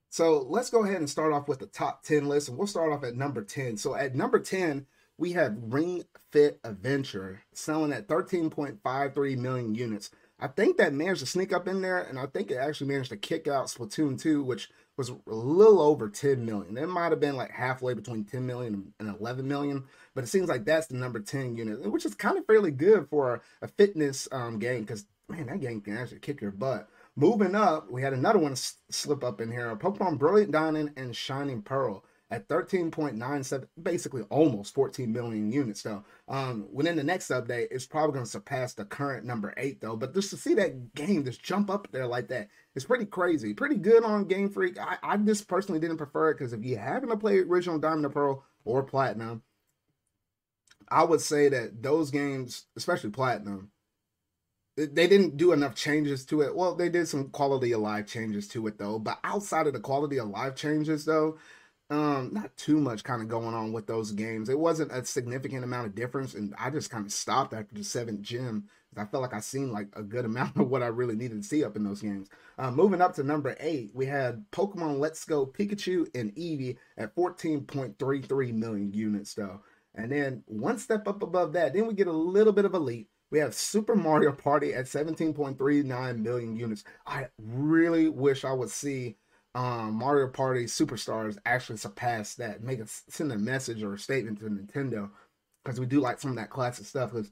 So 0.10 0.46
let's 0.50 0.70
go 0.70 0.86
ahead 0.86 0.96
and 0.96 1.10
start 1.10 1.34
off 1.34 1.50
with 1.50 1.60
the 1.60 1.66
top 1.66 2.04
10 2.04 2.30
list, 2.30 2.48
and 2.48 2.58
we'll 2.58 2.68
start 2.68 2.94
off 2.94 3.04
at 3.04 3.18
number 3.18 3.44
10. 3.44 3.76
So 3.76 3.96
at 3.96 4.16
number 4.16 4.40
10, 4.40 4.88
we 5.18 5.34
have 5.34 5.58
Ring 5.62 6.06
Fit 6.32 6.62
Adventure 6.64 7.42
selling 7.54 7.92
at 7.92 8.08
13.53 8.08 9.38
million 9.38 9.76
units. 9.76 10.10
I 10.40 10.48
think 10.48 10.78
that 10.78 10.94
managed 10.94 11.20
to 11.20 11.26
sneak 11.26 11.52
up 11.52 11.68
in 11.68 11.82
there, 11.82 12.00
and 12.00 12.18
I 12.18 12.28
think 12.28 12.50
it 12.50 12.56
actually 12.56 12.88
managed 12.88 13.10
to 13.10 13.18
kick 13.18 13.48
out 13.48 13.68
Splatoon 13.68 14.20
2, 14.20 14.42
which 14.42 14.70
was 15.00 15.10
a 15.10 15.34
little 15.34 15.82
over 15.82 16.10
10 16.10 16.46
million. 16.46 16.78
It 16.78 16.90
might 16.90 17.12
have 17.12 17.22
been 17.22 17.38
like 17.38 17.52
halfway 17.52 17.94
between 17.94 18.26
10 18.26 18.46
million 18.46 18.94
and 19.00 19.16
11 19.18 19.48
million, 19.48 19.86
but 20.14 20.26
it 20.26 20.28
seems 20.28 20.50
like 20.50 20.66
that's 20.66 20.88
the 20.88 20.98
number 20.98 21.22
10 21.22 21.56
unit, 21.56 21.90
which 21.90 22.06
is 22.06 22.14
kind 22.14 22.38
of 22.38 22.46
fairly 22.46 22.70
good 22.70 23.08
for 23.10 23.42
a 23.62 23.68
fitness 23.70 24.28
um, 24.34 24.60
game 24.60 24.82
because, 24.82 25.06
man, 25.30 25.46
that 25.46 25.62
game 25.62 25.80
can 25.80 25.96
actually 25.96 26.20
kick 26.20 26.42
your 26.42 26.52
butt. 26.52 26.90
Moving 27.16 27.56
up, 27.56 27.90
we 27.90 28.02
had 28.02 28.12
another 28.12 28.40
one 28.40 28.58
slip 28.58 29.24
up 29.24 29.40
in 29.40 29.50
here 29.50 29.74
Pokemon 29.78 30.20
Brilliant 30.20 30.52
Diamond 30.52 30.92
and 30.98 31.16
Shining 31.16 31.62
Pearl 31.62 32.04
at 32.32 32.48
13.97, 32.48 33.68
basically 33.82 34.22
almost 34.30 34.76
14 34.76 35.12
million 35.12 35.52
units 35.52 35.82
though. 35.82 36.04
Um, 36.28 36.68
within 36.72 36.96
the 36.96 37.04
next 37.04 37.30
update, 37.30 37.68
it's 37.72 37.88
probably 37.88 38.14
going 38.14 38.26
to 38.26 38.32
surpass 38.32 38.74
the 38.74 38.86
current 38.86 39.26
number 39.26 39.54
eight 39.58 39.82
though. 39.82 39.96
But 39.96 40.14
just 40.14 40.30
to 40.30 40.38
see 40.38 40.54
that 40.56 40.94
game 40.94 41.26
just 41.26 41.44
jump 41.44 41.70
up 41.72 41.88
there 41.92 42.06
like 42.06 42.28
that, 42.28 42.50
it's 42.76 42.86
pretty 42.86 43.06
crazy. 43.06 43.54
Pretty 43.54 43.78
good 43.78 44.04
on 44.04 44.26
Game 44.26 44.50
Freak. 44.50 44.80
I, 44.80 44.98
I 45.02 45.18
just 45.18 45.48
personally 45.48 45.80
didn't 45.80 45.98
prefer 45.98 46.30
it 46.30 46.36
because 46.36 46.54
if 46.54 46.64
you 46.64 46.78
happen 46.78 47.10
to 47.10 47.18
play 47.18 47.40
original 47.40 47.80
Diamond 47.80 48.06
and 48.06 48.14
Pearl 48.14 48.44
or 48.64 48.84
Platinum, 48.84 49.42
I 50.88 51.04
would 51.04 51.22
say 51.22 51.50
that 51.50 51.82
those 51.82 52.12
games, 52.12 52.66
especially 52.76 53.10
Platinum, 53.10 53.72
they 54.76 55.08
didn't 55.08 55.36
do 55.36 55.52
enough 55.52 55.76
changes 55.76 56.26
to 56.26 56.42
it. 56.42 56.56
Well, 56.56 56.76
they 56.76 56.90
did 56.90 57.08
some 57.08 57.30
quality 57.30 57.74
of 57.74 57.82
life 57.82 58.08
changes 58.08 58.48
to 58.50 58.68
it 58.68 58.78
though. 58.78 59.00
But 59.00 59.20
outside 59.24 59.68
of 59.68 59.74
the 59.74 59.80
quality 59.80 60.20
of 60.20 60.30
life 60.30 60.56
changes 60.56 61.06
though, 61.06 61.38
um 61.90 62.30
not 62.34 62.56
too 62.56 62.80
much 62.80 63.04
kind 63.04 63.22
of 63.22 63.28
going 63.28 63.56
on 63.56 63.72
with 63.72 63.88
those 63.88 64.12
games. 64.12 64.50
It 64.50 64.60
wasn't 64.60 64.92
a 64.92 65.06
significant 65.06 65.64
amount 65.64 65.88
of 65.88 65.96
difference 65.96 66.34
and 66.34 66.54
i 66.58 66.70
just 66.70 66.90
kind 66.90 67.06
of 67.06 67.12
stopped 67.12 67.54
after 67.54 67.76
the 67.76 67.84
seventh 67.84 68.22
gym 68.22 68.66
i 68.98 69.06
felt 69.06 69.22
like 69.22 69.34
i 69.34 69.40
seen 69.40 69.72
like 69.72 69.88
a 69.94 70.04
good 70.04 70.26
amount 70.32 70.56
of 70.58 70.70
what 70.70 70.84
i 70.84 70.88
really 70.88 71.16
needed 71.16 71.42
to 71.42 71.48
see 71.48 71.64
up 71.64 71.76
in 71.76 71.84
those 71.84 72.02
games. 72.02 72.28
Uh, 72.58 72.72
moving 72.72 73.02
up 73.02 73.16
to 73.16 73.24
number 73.24 73.56
eight 73.60 73.92
we 73.94 74.06
had 74.06 74.46
pokemon 74.52 75.00
let's 75.00 75.26
go 75.26 75.46
pikachu 75.46 76.08
and 76.16 76.36
eevee 76.36 76.78
at 76.98 77.16
14.33 77.16 78.54
million 78.54 78.92
units 78.94 79.34
though. 79.34 79.62
And 79.96 80.12
then 80.12 80.44
one 80.46 80.78
step 80.78 81.08
up 81.08 81.24
above 81.24 81.54
that 81.54 81.74
then 81.74 81.88
we 81.88 81.94
get 81.94 82.08
a 82.08 82.12
little 82.12 82.54
bit 82.54 82.66
of 82.66 82.74
a 82.74 82.80
leap. 82.80 83.10
We 83.32 83.40
have 83.40 83.54
Super 83.54 83.96
Mario 83.96 84.32
Party 84.32 84.74
at 84.74 84.86
17.39 84.86 86.18
million 86.18 86.56
units. 86.56 86.84
I 87.06 87.28
really 87.38 88.10
wish 88.10 88.44
I 88.44 88.54
would 88.54 88.72
see 88.72 89.18
um, 89.60 89.96
Mario 89.96 90.30
Party 90.30 90.64
Superstars 90.64 91.38
actually 91.46 91.76
surpass 91.76 92.36
that, 92.36 92.64
make 92.64 92.80
a 92.80 92.88
send 92.88 93.30
a 93.34 93.38
message 93.38 93.84
or 93.84 93.94
a 93.94 94.00
statement 94.00 94.40
to 94.40 94.46
Nintendo 94.46 95.10
because 95.62 95.82
we 95.82 95.86
do 95.86 96.00
like 96.00 96.22
some 96.22 96.32
of 96.32 96.38
that 96.38 96.50
classic 96.50 96.86
stuff. 96.86 97.12
Because 97.12 97.30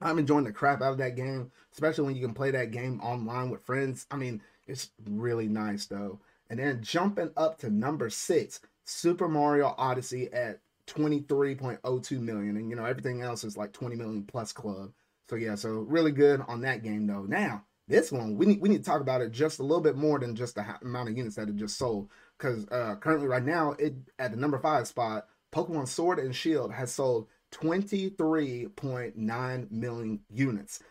I'm 0.00 0.18
enjoying 0.18 0.42
the 0.42 0.52
crap 0.52 0.82
out 0.82 0.90
of 0.90 0.98
that 0.98 1.14
game, 1.14 1.52
especially 1.72 2.06
when 2.06 2.16
you 2.16 2.26
can 2.26 2.34
play 2.34 2.50
that 2.50 2.72
game 2.72 3.00
online 3.00 3.48
with 3.48 3.64
friends. 3.64 4.06
I 4.10 4.16
mean, 4.16 4.42
it's 4.66 4.90
really 5.08 5.46
nice 5.46 5.86
though. 5.86 6.18
And 6.50 6.58
then 6.58 6.82
jumping 6.82 7.30
up 7.36 7.58
to 7.58 7.70
number 7.70 8.10
six, 8.10 8.58
Super 8.84 9.28
Mario 9.28 9.76
Odyssey 9.78 10.32
at 10.32 10.58
23.02 10.88 12.18
million. 12.18 12.56
And, 12.56 12.70
you 12.70 12.74
know, 12.74 12.86
everything 12.86 13.22
else 13.22 13.44
is 13.44 13.56
like 13.56 13.72
20 13.72 13.94
million 13.94 14.24
plus 14.24 14.52
club. 14.52 14.90
So, 15.30 15.36
yeah, 15.36 15.54
so 15.54 15.70
really 15.70 16.10
good 16.10 16.42
on 16.48 16.62
that 16.62 16.82
game, 16.82 17.06
though. 17.06 17.22
Now, 17.22 17.64
this 17.92 18.10
one, 18.10 18.36
we 18.36 18.46
need, 18.46 18.60
we 18.60 18.68
need 18.68 18.78
to 18.78 18.90
talk 18.90 19.00
about 19.00 19.20
it 19.20 19.30
just 19.30 19.60
a 19.60 19.62
little 19.62 19.82
bit 19.82 19.96
more 19.96 20.18
than 20.18 20.34
just 20.34 20.54
the 20.54 20.64
amount 20.82 21.10
of 21.10 21.16
units 21.16 21.36
that 21.36 21.48
it 21.48 21.56
just 21.56 21.76
sold. 21.76 22.08
Because 22.38 22.66
uh, 22.70 22.96
currently, 22.96 23.28
right 23.28 23.44
now, 23.44 23.72
it 23.78 23.94
at 24.18 24.32
the 24.32 24.36
number 24.36 24.58
five 24.58 24.88
spot, 24.88 25.26
Pokemon 25.54 25.86
Sword 25.86 26.18
and 26.18 26.34
Shield 26.34 26.72
has 26.72 26.92
sold 26.92 27.28
23.9 27.52 29.70
million 29.70 30.20
units. 30.30 30.82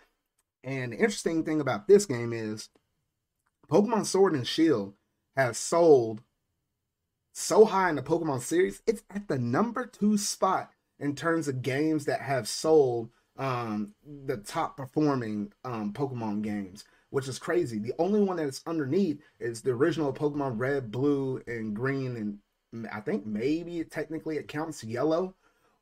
And 0.63 0.93
the 0.93 0.97
interesting 0.97 1.43
thing 1.43 1.59
about 1.59 1.87
this 1.87 2.05
game 2.05 2.33
is 2.33 2.69
Pokemon 3.69 4.05
Sword 4.05 4.33
and 4.33 4.47
Shield 4.47 4.93
has 5.35 5.57
sold 5.57 6.21
so 7.33 7.65
high 7.65 7.89
in 7.89 7.95
the 7.95 8.03
Pokemon 8.03 8.41
series, 8.41 8.81
it's 8.85 9.03
at 9.09 9.27
the 9.27 9.39
number 9.39 9.85
two 9.85 10.17
spot 10.17 10.71
in 10.99 11.15
terms 11.15 11.47
of 11.47 11.61
games 11.61 12.05
that 12.05 12.21
have 12.21 12.47
sold 12.47 13.09
um, 13.37 13.93
the 14.05 14.37
top 14.37 14.77
performing 14.77 15.51
um, 15.63 15.93
Pokemon 15.93 16.41
games, 16.41 16.83
which 17.11 17.27
is 17.27 17.39
crazy. 17.39 17.79
The 17.79 17.93
only 17.99 18.21
one 18.21 18.37
that's 18.37 18.61
underneath 18.65 19.21
is 19.39 19.61
the 19.61 19.71
original 19.71 20.11
Pokemon 20.11 20.59
Red, 20.59 20.91
Blue, 20.91 21.41
and 21.47 21.75
Green, 21.75 22.39
and 22.73 22.87
I 22.91 22.99
think 22.99 23.25
maybe 23.25 23.83
technically 23.83 24.37
it 24.37 24.47
counts 24.47 24.83
Yellow. 24.83 25.35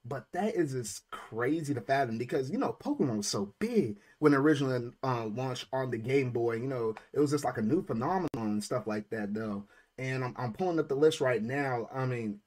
But 0.05 0.25
that 0.33 0.55
is 0.55 0.74
just 0.74 1.09
crazy 1.12 1.74
to 1.74 1.81
fathom 1.81 2.17
because 2.17 2.50
you 2.50 2.57
know 2.57 2.77
Pokemon 2.83 3.17
was 3.17 3.27
so 3.27 3.53
big 3.59 3.98
when 4.19 4.33
originally 4.33 4.91
uh, 5.03 5.25
launched 5.25 5.67
on 5.74 5.91
the 5.91 5.98
Game 5.98 6.31
Boy. 6.31 6.57
You 6.57 6.67
know 6.67 6.95
it 7.13 7.19
was 7.19 7.31
just 7.31 7.45
like 7.45 7.57
a 7.57 7.62
new 7.62 7.83
phenomenon 7.83 8.27
and 8.36 8.63
stuff 8.63 8.88
like 8.88 9.09
that, 9.09 9.33
though 9.33 9.65
and 10.00 10.24
I'm, 10.24 10.33
I'm 10.38 10.53
pulling 10.53 10.79
up 10.79 10.88
the 10.88 10.95
list 10.95 11.21
right 11.21 11.43
now. 11.43 11.89
I 11.93 12.05
mean, 12.05 12.39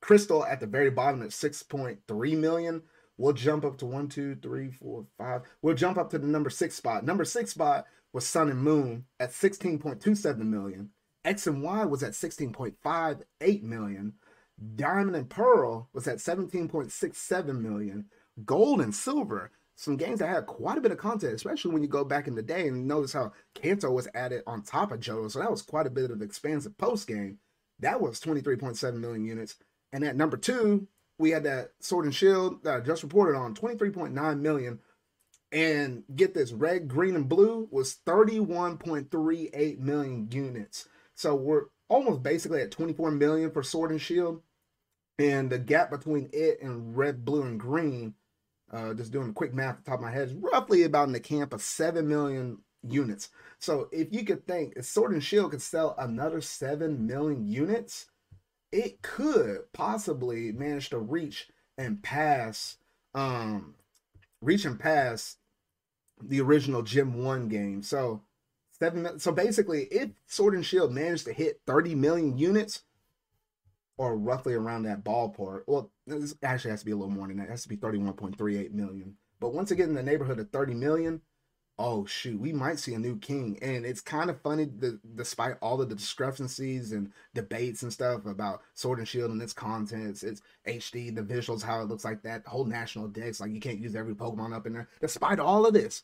Crystal 0.00 0.44
at 0.44 0.60
the 0.60 0.66
very 0.66 0.90
bottom 0.90 1.22
at 1.22 1.30
6.3 1.30 2.36
million. 2.36 2.82
We'll 3.16 3.32
jump 3.32 3.64
up 3.64 3.78
to 3.78 3.86
one, 3.86 4.08
two, 4.08 4.36
three, 4.36 4.70
four, 4.70 5.06
five. 5.16 5.42
We'll 5.60 5.74
jump 5.74 5.98
up 5.98 6.10
to 6.10 6.18
the 6.18 6.26
number 6.26 6.50
six 6.50 6.76
spot. 6.76 7.04
Number 7.04 7.24
six 7.24 7.50
spot 7.50 7.86
was 8.12 8.26
Sun 8.26 8.50
and 8.50 8.62
Moon 8.62 9.04
at 9.20 9.30
16.27 9.30 10.38
million. 10.38 10.90
X 11.24 11.46
and 11.46 11.62
Y 11.62 11.84
was 11.84 12.02
at 12.02 12.12
16.58 12.12 13.62
million. 13.62 14.14
Diamond 14.76 15.16
and 15.16 15.28
Pearl 15.28 15.88
was 15.92 16.08
at 16.08 16.18
17.67 16.18 17.60
million. 17.60 18.06
Gold 18.44 18.80
and 18.80 18.94
Silver 18.94 19.50
some 19.78 19.96
games 19.96 20.18
that 20.18 20.28
had 20.28 20.46
quite 20.46 20.76
a 20.76 20.80
bit 20.80 20.90
of 20.90 20.98
content, 20.98 21.34
especially 21.34 21.70
when 21.72 21.82
you 21.82 21.88
go 21.88 22.02
back 22.02 22.26
in 22.26 22.34
the 22.34 22.42
day 22.42 22.66
and 22.66 22.88
notice 22.88 23.12
how 23.12 23.30
Kanto 23.54 23.92
was 23.92 24.08
added 24.12 24.42
on 24.44 24.62
top 24.62 24.90
of 24.90 24.98
Johto. 24.98 25.30
So 25.30 25.38
that 25.38 25.52
was 25.52 25.62
quite 25.62 25.86
a 25.86 25.90
bit 25.90 26.10
of 26.10 26.20
expansive 26.20 26.76
post 26.78 27.06
game. 27.06 27.38
That 27.78 28.00
was 28.00 28.20
23.7 28.20 28.94
million 28.94 29.24
units. 29.24 29.54
And 29.92 30.02
at 30.02 30.16
number 30.16 30.36
two, 30.36 30.88
we 31.16 31.30
had 31.30 31.44
that 31.44 31.70
Sword 31.78 32.06
and 32.06 32.14
Shield 32.14 32.64
that 32.64 32.74
I 32.74 32.80
just 32.80 33.04
reported 33.04 33.38
on 33.38 33.54
23.9 33.54 34.40
million. 34.40 34.80
And 35.50 36.04
get 36.14 36.34
this 36.34 36.52
red, 36.52 36.88
green, 36.88 37.14
and 37.14 37.28
blue 37.28 37.68
was 37.70 37.98
31.38 38.06 39.78
million 39.78 40.28
units. 40.30 40.88
So 41.14 41.34
we're 41.34 41.64
almost 41.88 42.22
basically 42.22 42.60
at 42.60 42.70
24 42.70 43.12
million 43.12 43.50
for 43.50 43.62
Sword 43.62 43.90
and 43.90 44.00
Shield. 44.00 44.42
And 45.18 45.50
the 45.50 45.58
gap 45.58 45.90
between 45.90 46.28
it 46.32 46.60
and 46.62 46.96
red, 46.96 47.24
blue, 47.24 47.42
and 47.42 47.58
green 47.58 48.14
uh, 48.72 48.94
just 48.94 49.12
doing 49.12 49.30
a 49.30 49.32
quick 49.32 49.54
math 49.54 49.78
at 49.78 49.84
the 49.84 49.90
top 49.90 50.00
of 50.00 50.04
my 50.04 50.10
head, 50.10 50.28
is 50.28 50.34
roughly 50.34 50.82
about 50.82 51.06
in 51.06 51.12
the 51.12 51.20
camp 51.20 51.52
of 51.52 51.62
7 51.62 52.06
million 52.06 52.58
units. 52.82 53.30
So 53.58 53.88
if 53.92 54.08
you 54.12 54.24
could 54.24 54.46
think 54.46 54.74
if 54.76 54.84
Sword 54.84 55.12
and 55.12 55.24
Shield 55.24 55.52
could 55.52 55.62
sell 55.62 55.94
another 55.98 56.40
7 56.40 57.06
million 57.06 57.46
units, 57.46 58.06
it 58.70 59.02
could 59.02 59.72
possibly 59.72 60.52
manage 60.52 60.90
to 60.90 60.98
reach 60.98 61.48
and 61.78 62.02
pass 62.02 62.76
um 63.14 63.74
reach 64.42 64.66
and 64.66 64.78
pass 64.78 65.37
the 66.22 66.40
original 66.40 66.82
Gen 66.82 67.22
1 67.22 67.48
game. 67.48 67.82
So 67.82 68.22
seven 68.70 69.18
so 69.18 69.32
basically 69.32 69.84
if 69.84 70.10
Sword 70.26 70.54
and 70.54 70.64
Shield 70.64 70.92
managed 70.92 71.24
to 71.26 71.32
hit 71.32 71.60
30 71.66 71.94
million 71.94 72.38
units, 72.38 72.82
or 73.98 74.16
roughly 74.16 74.54
around 74.54 74.84
that 74.84 75.04
ballpark. 75.04 75.62
Well, 75.66 75.90
this 76.06 76.34
actually 76.42 76.70
has 76.70 76.80
to 76.80 76.86
be 76.86 76.92
a 76.92 76.96
little 76.96 77.10
more 77.10 77.26
than 77.26 77.36
that. 77.38 77.48
It 77.48 77.50
has 77.50 77.64
to 77.64 77.68
be 77.68 77.76
31.38 77.76 78.72
million. 78.72 79.16
But 79.40 79.52
once 79.52 79.70
again, 79.70 79.90
in 79.90 79.94
the 79.94 80.02
neighborhood 80.02 80.38
of 80.38 80.50
30 80.50 80.74
million, 80.74 81.20
oh 81.78 82.04
shoot, 82.04 82.40
we 82.40 82.52
might 82.52 82.78
see 82.78 82.94
a 82.94 82.98
new 82.98 83.16
king. 83.16 83.58
And 83.62 83.86
it's 83.86 84.00
kind 84.00 84.30
of 84.30 84.40
funny, 84.40 84.64
the, 84.64 84.98
despite 85.14 85.56
all 85.62 85.80
of 85.80 85.88
the 85.88 85.94
discrepancies 85.94 86.92
and 86.92 87.12
debates 87.34 87.82
and 87.82 87.92
stuff 87.92 88.26
about 88.26 88.62
Sword 88.74 88.98
and 88.98 89.06
Shield 89.06 89.30
and 89.30 89.40
its 89.40 89.52
contents, 89.52 90.22
its 90.22 90.42
HD, 90.66 91.14
the 91.14 91.22
visuals, 91.22 91.62
how 91.62 91.80
it 91.80 91.88
looks 91.88 92.04
like 92.04 92.22
that, 92.22 92.44
the 92.44 92.50
whole 92.50 92.64
national 92.64 93.08
dex, 93.08 93.40
like 93.40 93.52
you 93.52 93.60
can't 93.60 93.80
use 93.80 93.94
every 93.94 94.14
Pokemon 94.14 94.54
up 94.54 94.66
in 94.66 94.72
there. 94.72 94.88
Despite 95.00 95.38
all 95.38 95.66
of 95.66 95.74
this, 95.74 96.02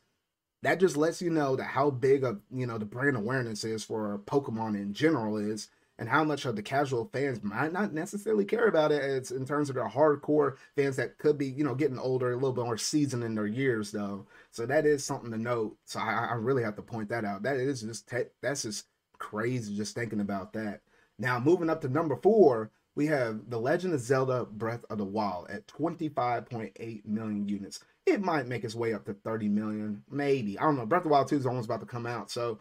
that 0.62 0.80
just 0.80 0.96
lets 0.96 1.20
you 1.20 1.30
know 1.30 1.56
that 1.56 1.64
how 1.64 1.90
big 1.90 2.24
of 2.24 2.40
you 2.50 2.66
know 2.66 2.78
the 2.78 2.86
brand 2.86 3.16
awareness 3.16 3.64
is 3.64 3.84
for 3.84 4.20
Pokemon 4.26 4.76
in 4.76 4.94
general 4.94 5.36
is 5.36 5.68
and 5.98 6.08
how 6.08 6.24
much 6.24 6.44
of 6.44 6.56
the 6.56 6.62
casual 6.62 7.08
fans 7.12 7.42
might 7.42 7.72
not 7.72 7.92
necessarily 7.92 8.44
care 8.44 8.66
about 8.66 8.92
it 8.92 9.02
it's 9.02 9.30
in 9.30 9.46
terms 9.46 9.68
of 9.68 9.76
the 9.76 9.82
hardcore 9.82 10.56
fans 10.76 10.96
that 10.96 11.18
could 11.18 11.38
be 11.38 11.46
you 11.46 11.64
know 11.64 11.74
getting 11.74 11.98
older 11.98 12.32
a 12.32 12.34
little 12.34 12.52
bit 12.52 12.64
more 12.64 12.78
seasoned 12.78 13.24
in 13.24 13.34
their 13.34 13.46
years 13.46 13.90
though. 13.90 14.26
So 14.50 14.66
that 14.66 14.86
is 14.86 15.04
something 15.04 15.30
to 15.30 15.38
note. 15.38 15.76
So 15.84 16.00
i, 16.00 16.28
I 16.30 16.34
really 16.34 16.62
have 16.62 16.76
to 16.76 16.82
point 16.82 17.08
that 17.10 17.24
out. 17.24 17.42
That 17.42 17.56
is 17.56 17.82
just 17.82 18.08
te- 18.08 18.30
that's 18.42 18.62
just 18.62 18.86
crazy 19.18 19.76
just 19.76 19.94
thinking 19.94 20.20
about 20.20 20.52
that. 20.54 20.80
Now 21.18 21.38
moving 21.38 21.70
up 21.70 21.80
to 21.82 21.88
number 21.88 22.16
four 22.16 22.70
we 22.96 23.06
have 23.06 23.50
the 23.50 23.58
legend 23.58 23.92
of 23.92 24.00
zelda 24.00 24.44
breath 24.44 24.84
of 24.88 24.98
the 24.98 25.04
wild 25.04 25.50
at 25.50 25.66
25.8 25.66 27.04
million 27.06 27.48
units. 27.48 27.80
It 28.06 28.22
might 28.22 28.46
make 28.46 28.64
its 28.64 28.74
way 28.74 28.92
up 28.92 29.06
to 29.06 29.14
30 29.14 29.48
million 29.48 30.02
maybe. 30.10 30.58
I 30.58 30.62
don't 30.62 30.76
know. 30.76 30.86
Breath 30.86 31.00
of 31.00 31.04
the 31.04 31.10
wild 31.10 31.28
2 31.28 31.36
is 31.36 31.46
almost 31.46 31.66
about 31.66 31.80
to 31.80 31.86
come 31.86 32.06
out 32.06 32.30
so 32.30 32.58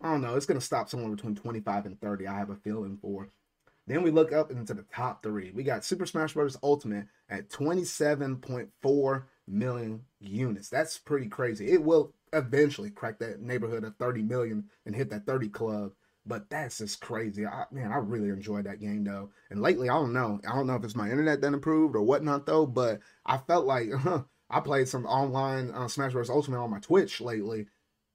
I 0.00 0.10
don't 0.10 0.22
know. 0.22 0.34
It's 0.36 0.46
going 0.46 0.58
to 0.58 0.64
stop 0.64 0.88
somewhere 0.88 1.14
between 1.14 1.34
25 1.34 1.86
and 1.86 2.00
30. 2.00 2.26
I 2.26 2.38
have 2.38 2.50
a 2.50 2.56
feeling 2.56 2.98
for. 3.00 3.28
Then 3.86 4.02
we 4.02 4.10
look 4.10 4.32
up 4.32 4.50
into 4.50 4.72
the 4.72 4.84
top 4.94 5.22
three. 5.22 5.50
We 5.50 5.62
got 5.62 5.84
Super 5.84 6.06
Smash 6.06 6.34
Bros. 6.34 6.56
Ultimate 6.62 7.06
at 7.28 7.50
27.4 7.50 9.22
million 9.48 10.02
units. 10.20 10.68
That's 10.68 10.96
pretty 10.98 11.28
crazy. 11.28 11.70
It 11.72 11.82
will 11.82 12.14
eventually 12.32 12.90
crack 12.90 13.18
that 13.18 13.40
neighborhood 13.40 13.84
of 13.84 13.96
30 13.96 14.22
million 14.22 14.64
and 14.86 14.94
hit 14.94 15.10
that 15.10 15.26
30 15.26 15.48
club. 15.48 15.92
But 16.24 16.48
that's 16.50 16.78
just 16.78 17.00
crazy. 17.00 17.46
I, 17.46 17.64
man, 17.72 17.90
I 17.90 17.96
really 17.96 18.28
enjoyed 18.28 18.66
that 18.66 18.80
game 18.80 19.04
though. 19.04 19.30
And 19.50 19.62
lately, 19.62 19.88
I 19.88 19.94
don't 19.94 20.12
know. 20.12 20.38
I 20.46 20.54
don't 20.54 20.66
know 20.66 20.76
if 20.76 20.84
it's 20.84 20.94
my 20.94 21.10
internet 21.10 21.40
that 21.40 21.52
improved 21.52 21.96
or 21.96 22.02
whatnot 22.02 22.46
though. 22.46 22.66
But 22.66 23.00
I 23.26 23.38
felt 23.38 23.66
like 23.66 23.88
I 24.50 24.60
played 24.60 24.88
some 24.88 25.06
online 25.06 25.70
uh, 25.70 25.88
Smash 25.88 26.12
Bros. 26.12 26.30
Ultimate 26.30 26.60
on 26.62 26.70
my 26.70 26.80
Twitch 26.80 27.20
lately, 27.20 27.66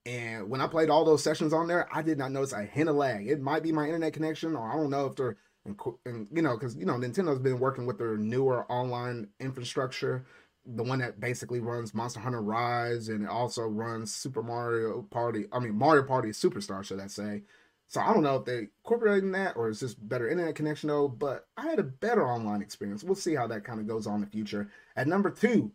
and 0.06 0.50
when 0.50 0.62
I 0.62 0.68
played 0.68 0.90
all 0.90 1.04
those 1.04 1.24
sessions 1.24 1.52
on 1.52 1.68
there, 1.68 1.88
I 1.92 2.02
did 2.02 2.18
not 2.18 2.32
notice 2.32 2.54
a 2.54 2.64
hint 2.64 2.90
of 2.90 2.96
lag. 2.96 3.28
It 3.28 3.42
might 3.42 3.64
be 3.64 3.72
my 3.72 3.86
internet 3.86 4.14
connection, 4.14 4.56
or 4.56 4.70
I 4.70 4.76
don't 4.76 4.92
know 4.92 5.08
if 5.08 5.16
they're, 5.16 5.38
and, 5.66 6.28
you 6.32 6.44
know, 6.44 6.54
because 6.54 6.76
you 6.76 6.86
know 6.86 6.94
Nintendo's 6.94 7.40
been 7.40 7.60
working 7.60 7.88
with 7.88 7.98
their 7.98 8.18
newer 8.18 8.70
online 8.72 9.30
infrastructure, 9.40 10.26
the 10.66 10.84
one 10.84 11.00
that 11.00 11.20
basically 11.20 11.60
runs 11.60 11.94
Monster 11.94 12.20
Hunter 12.20 12.42
Rise 12.42 13.10
and 13.10 13.24
it 13.24 13.30
also 13.30 13.64
runs 13.64 14.14
Super 14.14 14.44
Mario 14.44 15.04
Party. 15.04 15.46
I 15.52 15.60
mean 15.60 15.76
Mario 15.76 16.04
Party 16.04 16.30
Superstar, 16.30 16.84
should 16.84 17.00
I 17.00 17.08
say? 17.08 17.44
So 17.88 18.02
I 18.02 18.14
don't 18.14 18.24
know 18.24 18.38
if 18.38 18.46
they 18.46 18.70
incorporating 18.84 19.32
that 19.34 19.56
or 19.56 19.70
it's 19.70 19.80
just 19.80 20.08
better 20.08 20.30
internet 20.30 20.56
connection 20.56 20.90
though. 20.90 21.08
But 21.08 21.48
I 21.56 21.68
had 21.68 21.80
a 21.80 21.84
better 21.84 22.28
online 22.28 22.62
experience. 22.62 23.04
We'll 23.04 23.16
see 23.16 23.36
how 23.36 23.48
that 23.48 23.64
kind 23.64 23.80
of 23.80 23.88
goes 23.88 24.08
on 24.08 24.16
in 24.16 24.22
the 24.22 24.28
future. 24.28 24.70
At 24.96 25.08
number 25.08 25.30
two, 25.30 25.72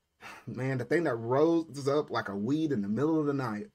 man, 0.46 0.78
the 0.78 0.84
thing 0.84 1.04
that 1.04 1.14
rose 1.14 1.88
up 1.88 2.10
like 2.10 2.28
a 2.28 2.36
weed 2.36 2.72
in 2.72 2.82
the 2.82 2.88
middle 2.88 3.18
of 3.18 3.26
the 3.26 3.32
night 3.32 3.68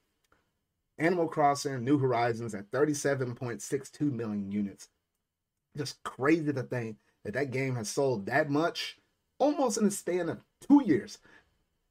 Animal 0.99 1.27
Crossing 1.27 1.83
New 1.83 1.97
Horizons 1.97 2.53
at 2.53 2.69
37.62 2.71 4.11
million 4.11 4.51
units. 4.51 4.89
Just 5.77 6.03
crazy 6.03 6.51
to 6.53 6.63
think 6.63 6.97
that 7.23 7.33
that 7.33 7.51
game 7.51 7.75
has 7.75 7.89
sold 7.89 8.25
that 8.25 8.49
much 8.49 8.97
almost 9.39 9.77
in 9.77 9.85
the 9.85 9.91
span 9.91 10.29
of 10.29 10.39
two 10.67 10.83
years. 10.85 11.19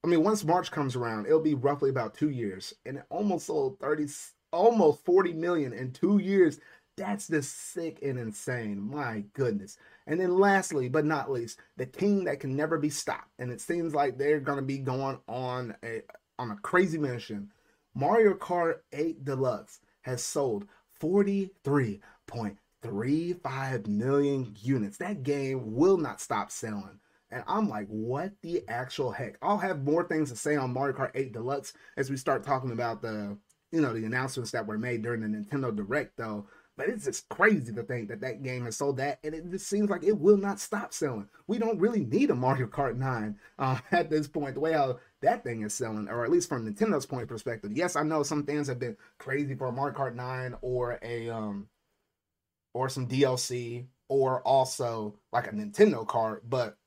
I 0.05 0.07
mean, 0.07 0.23
once 0.23 0.45
March 0.45 0.71
comes 0.71 0.95
around, 0.95 1.27
it'll 1.27 1.41
be 1.41 1.55
roughly 1.55 1.91
about 1.91 2.15
two 2.15 2.31
years, 2.31 2.75
and 2.87 2.99
it 2.99 3.05
almost 3.11 3.47
sold 3.47 3.81
30, 3.81 4.07
almost 4.53 5.05
40 5.05 5.33
million 5.33 5.73
in 5.73 5.93
two 5.93 6.19
years. 6.19 6.61
That's 6.97 7.29
just 7.29 7.73
sick 7.73 7.99
and 8.03 8.19
insane. 8.19 8.81
My 8.81 9.25
goodness. 9.33 9.77
And 10.07 10.21
then 10.21 10.39
lastly, 10.39 10.89
but 10.89 11.05
not 11.05 11.31
least, 11.31 11.61
the 11.77 11.87
team 11.87 12.25
that 12.25 12.41
can 12.41 12.57
never 12.57 12.79
be 12.79 12.91
stopped. 12.91 13.31
And 13.39 13.51
it 13.53 13.61
seems 13.61 13.95
like 13.95 14.19
they're 14.19 14.41
going 14.41 14.59
to 14.59 14.65
be 14.65 14.79
going 14.79 15.19
on 15.29 15.77
a 15.85 16.03
on 16.39 16.51
a 16.53 16.57
crazy 16.57 16.99
mission 16.99 17.51
Mario 17.99 18.35
Kart 18.35 18.77
8 18.93 19.25
Deluxe 19.25 19.81
has 20.03 20.23
sold 20.23 20.69
43.35 21.03 23.87
million 23.89 24.55
units. 24.61 24.99
That 24.99 25.25
game 25.25 25.75
will 25.75 25.97
not 25.97 26.21
stop 26.21 26.53
selling. 26.53 27.01
And 27.33 27.43
I'm 27.49 27.69
like, 27.69 27.89
what 27.89 28.35
the 28.41 28.63
actual 28.69 29.11
heck? 29.11 29.37
I'll 29.43 29.59
have 29.59 29.83
more 29.83 30.05
things 30.05 30.31
to 30.31 30.37
say 30.37 30.55
on 30.55 30.73
Mario 30.73 30.97
Kart 30.97 31.11
8 31.13 31.33
Deluxe 31.33 31.73
as 31.97 32.09
we 32.09 32.17
start 32.17 32.45
talking 32.45 32.71
about 32.71 33.03
the, 33.03 33.37
you 33.73 33.81
know, 33.81 33.93
the 33.93 34.05
announcements 34.05 34.53
that 34.53 34.69
were 34.69 34.79
made 34.79 35.03
during 35.03 35.21
the 35.21 35.27
Nintendo 35.27 35.75
Direct, 35.75 36.17
though. 36.17 36.47
But 36.79 36.89
it's 36.89 37.07
just 37.07 37.29
crazy 37.29 37.73
to 37.73 37.83
think 37.83 38.09
that 38.09 38.21
that 38.21 38.45
game 38.45 38.65
has 38.65 38.77
sold 38.77 38.99
that, 38.99 39.19
and 39.25 39.35
it 39.35 39.51
just 39.51 39.67
seems 39.67 39.91
like 39.91 40.05
it 40.05 40.17
will 40.17 40.37
not 40.37 40.61
stop 40.61 40.95
selling. 40.95 41.29
We 41.49 41.59
don't 41.59 41.81
really 41.81 42.05
need 42.05 42.31
a 42.31 42.37
Mario 42.37 42.69
Kart 42.69 42.97
9 42.97 43.37
uh, 43.59 43.79
at 43.91 44.09
this 44.09 44.29
point, 44.29 44.55
the 44.55 44.61
way 44.61 44.75
how 44.75 45.01
that 45.21 45.43
thing 45.43 45.63
is 45.63 45.75
selling, 45.75 46.09
or 46.09 46.25
at 46.25 46.31
least 46.31 46.49
from 46.49 46.65
Nintendo's 46.65 47.05
point 47.05 47.25
of 47.25 47.29
perspective. 47.29 47.73
Yes, 47.75 47.97
I 47.97 48.05
know 48.05 48.23
some 48.23 48.47
fans 48.47 48.69
have 48.69 48.79
been 48.79 48.97
crazy 49.19 49.57
for 49.57 49.67
a 49.67 49.73
Mario 49.73 49.99
Kart 49.99 50.15
9 50.15 50.55
or 50.63 51.01
a 51.03 51.29
um 51.29 51.69
or 52.75 52.89
some 52.89 53.09
DLC 53.09 53.87
or 54.09 54.41
also 54.43 55.17
like 55.33 55.49
a 55.49 55.51
Nintendo 55.51 56.07
cart, 56.07 56.49
but 56.49 56.79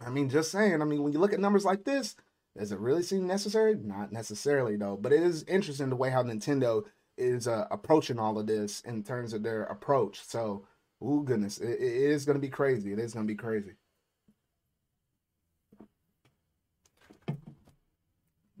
I 0.00 0.08
mean, 0.08 0.30
just 0.30 0.50
saying. 0.50 0.80
I 0.80 0.84
mean, 0.86 1.02
when 1.02 1.12
you 1.12 1.18
look 1.18 1.34
at 1.34 1.40
numbers 1.40 1.66
like 1.66 1.84
this, 1.84 2.16
does 2.56 2.72
it 2.72 2.78
really 2.78 3.02
seem 3.02 3.26
necessary? 3.26 3.74
Not 3.74 4.10
necessarily, 4.12 4.76
though. 4.76 4.96
But 4.96 5.12
it 5.12 5.22
is 5.22 5.44
interesting 5.44 5.90
the 5.90 5.96
way 5.96 6.10
how 6.10 6.22
Nintendo 6.22 6.84
is 7.18 7.48
uh, 7.48 7.66
approaching 7.70 8.18
all 8.18 8.38
of 8.38 8.46
this 8.46 8.80
in 8.82 9.02
terms 9.02 9.32
of 9.32 9.42
their 9.42 9.64
approach. 9.64 10.20
So, 10.24 10.64
oh 11.02 11.20
goodness, 11.20 11.58
it, 11.58 11.68
it 11.68 11.80
is 11.80 12.24
going 12.24 12.36
to 12.36 12.40
be 12.40 12.48
crazy. 12.48 12.92
It 12.92 12.98
is 12.98 13.12
going 13.12 13.26
to 13.26 13.32
be 13.32 13.36
crazy. 13.36 13.72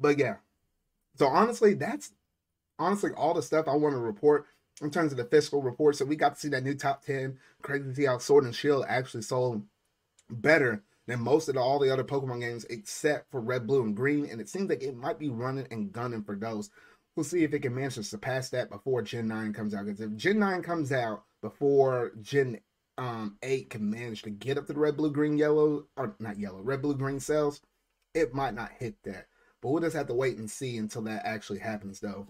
But 0.00 0.18
yeah, 0.18 0.36
so 1.16 1.26
honestly, 1.26 1.74
that's 1.74 2.12
honestly 2.78 3.10
all 3.16 3.34
the 3.34 3.42
stuff 3.42 3.66
I 3.66 3.74
want 3.74 3.94
to 3.94 4.00
report 4.00 4.46
in 4.80 4.90
terms 4.90 5.10
of 5.10 5.18
the 5.18 5.24
fiscal 5.24 5.60
report. 5.60 5.96
So 5.96 6.04
we 6.04 6.14
got 6.14 6.34
to 6.34 6.40
see 6.40 6.48
that 6.50 6.62
new 6.62 6.74
top 6.74 7.04
ten. 7.04 7.38
Crazy 7.62 7.84
to 7.84 7.94
see 7.94 8.04
how 8.04 8.18
Sword 8.18 8.44
and 8.44 8.54
Shield 8.54 8.84
actually 8.88 9.22
sold 9.22 9.64
better 10.30 10.82
than 11.08 11.20
most 11.20 11.48
of 11.48 11.54
the, 11.54 11.60
all 11.60 11.80
the 11.80 11.92
other 11.92 12.04
Pokemon 12.04 12.40
games 12.40 12.64
except 12.70 13.30
for 13.30 13.40
Red, 13.40 13.66
Blue, 13.66 13.82
and 13.82 13.96
Green. 13.96 14.26
And 14.26 14.40
it 14.40 14.48
seems 14.48 14.68
like 14.68 14.82
it 14.82 14.96
might 14.96 15.18
be 15.18 15.30
running 15.30 15.66
and 15.70 15.90
gunning 15.90 16.22
for 16.22 16.36
those. 16.36 16.70
We'll 17.18 17.24
see 17.24 17.42
if 17.42 17.52
it 17.52 17.62
can 17.62 17.74
manage 17.74 17.96
to 17.96 18.04
surpass 18.04 18.48
that 18.50 18.70
before 18.70 19.02
Gen 19.02 19.26
9 19.26 19.52
comes 19.52 19.74
out. 19.74 19.86
Because 19.86 20.00
if 20.00 20.14
Gen 20.14 20.38
9 20.38 20.62
comes 20.62 20.92
out 20.92 21.24
before 21.42 22.12
Gen 22.22 22.60
um, 22.96 23.38
8 23.42 23.70
can 23.70 23.90
manage 23.90 24.22
to 24.22 24.30
get 24.30 24.56
up 24.56 24.68
to 24.68 24.72
the 24.72 24.78
Red, 24.78 24.96
Blue, 24.96 25.10
Green, 25.10 25.36
Yellow, 25.36 25.88
or 25.96 26.14
not 26.20 26.38
Yellow, 26.38 26.60
Red, 26.60 26.80
Blue, 26.80 26.94
Green 26.94 27.18
cells, 27.18 27.60
it 28.14 28.34
might 28.34 28.54
not 28.54 28.70
hit 28.78 29.02
that. 29.02 29.26
But 29.60 29.70
we'll 29.70 29.82
just 29.82 29.96
have 29.96 30.06
to 30.06 30.14
wait 30.14 30.38
and 30.38 30.48
see 30.48 30.76
until 30.76 31.02
that 31.02 31.26
actually 31.26 31.58
happens, 31.58 31.98
though. 31.98 32.28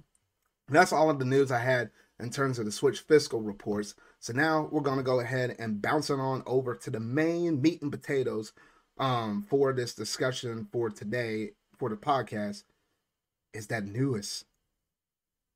That's 0.68 0.95
all 0.95 1.11
of 1.11 1.18
the 1.18 1.26
news 1.26 1.52
I 1.52 1.59
had 1.59 1.90
in 2.18 2.30
terms 2.30 2.59
of 2.59 2.64
the 2.64 2.73
Switch 2.73 3.00
fiscal 3.00 3.42
reports. 3.42 3.95
So 4.21 4.33
now 4.33 4.71
we're 4.73 4.80
going 4.80 4.97
to 4.97 5.02
go 5.02 5.21
ahead 5.21 5.54
and 5.59 5.83
bounce 5.83 6.09
it 6.09 6.18
on 6.18 6.42
over 6.47 6.75
to 6.75 6.90
the 6.90 6.99
main 6.99 7.61
meat 7.61 7.83
and 7.83 7.92
potatoes 7.92 8.54
um, 8.99 9.45
for 9.50 9.75
this 9.75 9.95
discussion 9.95 10.66
for 10.73 10.88
today 10.88 11.50
for 11.76 11.90
the 11.90 11.97
podcast 11.97 12.62
is 13.52 13.66
that 13.66 13.85
newest 13.85 14.45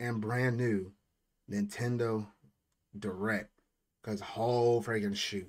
and 0.03 0.21
brand 0.21 0.57
new 0.57 0.93
Nintendo 1.51 2.27
Direct. 2.99 3.51
Because 4.03 4.21
whole 4.21 4.83
freaking 4.83 5.17
shoot. 5.17 5.49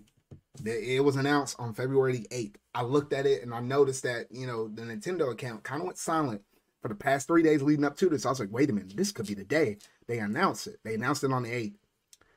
It 0.63 1.03
was 1.03 1.15
announced 1.15 1.55
on 1.59 1.73
February 1.73 2.27
8th. 2.31 2.55
I 2.75 2.83
looked 2.83 3.11
at 3.11 3.25
it 3.25 3.41
and 3.41 3.53
I 3.53 3.59
noticed 3.59 4.03
that, 4.03 4.27
you 4.31 4.45
know, 4.45 4.67
the 4.67 4.83
Nintendo 4.83 5.31
account 5.31 5.63
kind 5.63 5.81
of 5.81 5.87
went 5.87 5.97
silent 5.97 6.41
for 6.81 6.87
the 6.89 6.95
past 6.95 7.25
three 7.25 7.41
days 7.41 7.63
leading 7.63 7.85
up 7.85 7.97
to 7.97 8.09
this. 8.09 8.25
I 8.25 8.29
was 8.29 8.39
like, 8.39 8.51
wait 8.51 8.69
a 8.69 8.73
minute, 8.73 8.95
this 8.95 9.11
could 9.11 9.25
be 9.25 9.33
the 9.33 9.43
day 9.43 9.79
they 10.07 10.19
announce 10.19 10.67
it. 10.67 10.79
They 10.83 10.93
announced 10.93 11.23
it 11.23 11.31
on 11.31 11.43
the 11.43 11.49
8th. 11.49 11.75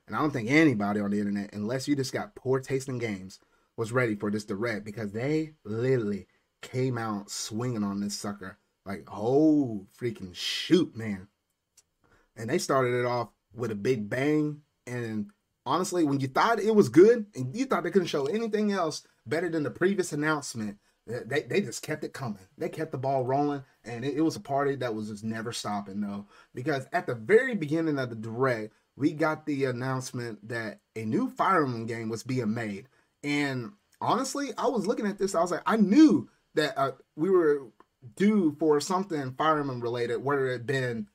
And 0.07 0.17
I 0.17 0.21
don't 0.21 0.31
think 0.31 0.51
anybody 0.51 1.01
on 1.01 1.11
the 1.11 1.19
internet, 1.19 1.53
unless 1.53 1.87
you 1.87 1.97
just 1.97 2.13
got 2.13 2.35
poor 2.35 2.61
tasting 2.61 2.99
games, 2.99 3.39
was 3.77 3.93
ready 3.93 4.15
for 4.15 4.31
this 4.31 4.45
direct 4.45 4.85
because 4.85 5.13
they 5.13 5.53
literally 5.65 6.27
came 6.63 6.97
out 6.97 7.31
swinging 7.31 7.85
on 7.85 8.01
this 8.01 8.19
sucker. 8.19 8.59
Like, 8.87 9.07
oh, 9.13 9.87
freaking 10.01 10.35
shoot, 10.35 10.97
man. 10.97 11.29
And 12.37 12.51
they 12.51 12.59
started 12.59 12.99
it 12.99 13.07
off 13.07 13.29
with 13.55 13.71
a 13.71 13.77
big 13.77 14.09
bang. 14.09 14.63
And 14.87 15.31
honestly, 15.65 16.05
when 16.05 16.21
you 16.21 16.29
thought 16.29 16.61
it 16.61 16.75
was 16.75 16.89
good 16.89 17.27
and 17.35 17.55
you 17.55 17.65
thought 17.65 17.83
they 17.83 17.91
couldn't 17.91 18.09
show 18.09 18.27
anything 18.27 18.73
else 18.73 19.03
better 19.27 19.49
than 19.49 19.63
the 19.63 19.71
previous 19.71 20.13
announcement, 20.13 20.79
they, 21.07 21.43
they 21.43 21.61
just 21.61 21.83
kept 21.83 22.05
it 22.05 22.13
coming. 22.13 22.47
They 22.59 22.69
kept 22.69 22.91
the 22.93 22.99
ball 22.99 23.25
rolling, 23.25 23.63
and 23.85 24.05
it, 24.05 24.17
it 24.17 24.23
was 24.23 24.37
a 24.37 24.41
party 24.41 24.75
that 24.77 24.95
was 24.95 25.09
just 25.09 25.23
never 25.23 25.53
stopping, 25.53 26.01
though. 26.01 26.27
Because 26.53 26.87
at 26.93 27.07
the 27.07 27.15
very 27.15 27.55
beginning 27.55 27.99
of 27.99 28.11
the 28.11 28.17
direct, 28.17 28.75
we 28.97 29.13
got 29.13 29.47
the 29.47 29.67
announcement 29.67 30.49
that 30.49 30.81
a 30.97 31.05
new 31.05 31.29
Fire 31.31 31.65
Emblem 31.65 31.87
game 31.87 32.09
was 32.09 32.25
being 32.25 32.53
made. 32.53 32.89
And 33.23 33.73
honestly, 34.01 34.51
I 34.59 34.67
was 34.67 34.87
looking 34.87 35.07
at 35.07 35.19
this, 35.19 35.35
I 35.35 35.41
was 35.41 35.53
like, 35.53 35.63
I 35.65 35.77
knew 35.77 36.29
that 36.55 36.77
uh, 36.77 36.93
we 37.15 37.31
were 37.31 37.69
due 38.17 38.57
for 38.59 38.81
something 38.81 39.35
Fire 39.35 39.61
Emblem 39.61 39.81
related, 39.81 40.25
whether 40.25 40.49
it 40.49 40.53
had 40.53 40.67
been 40.67 41.09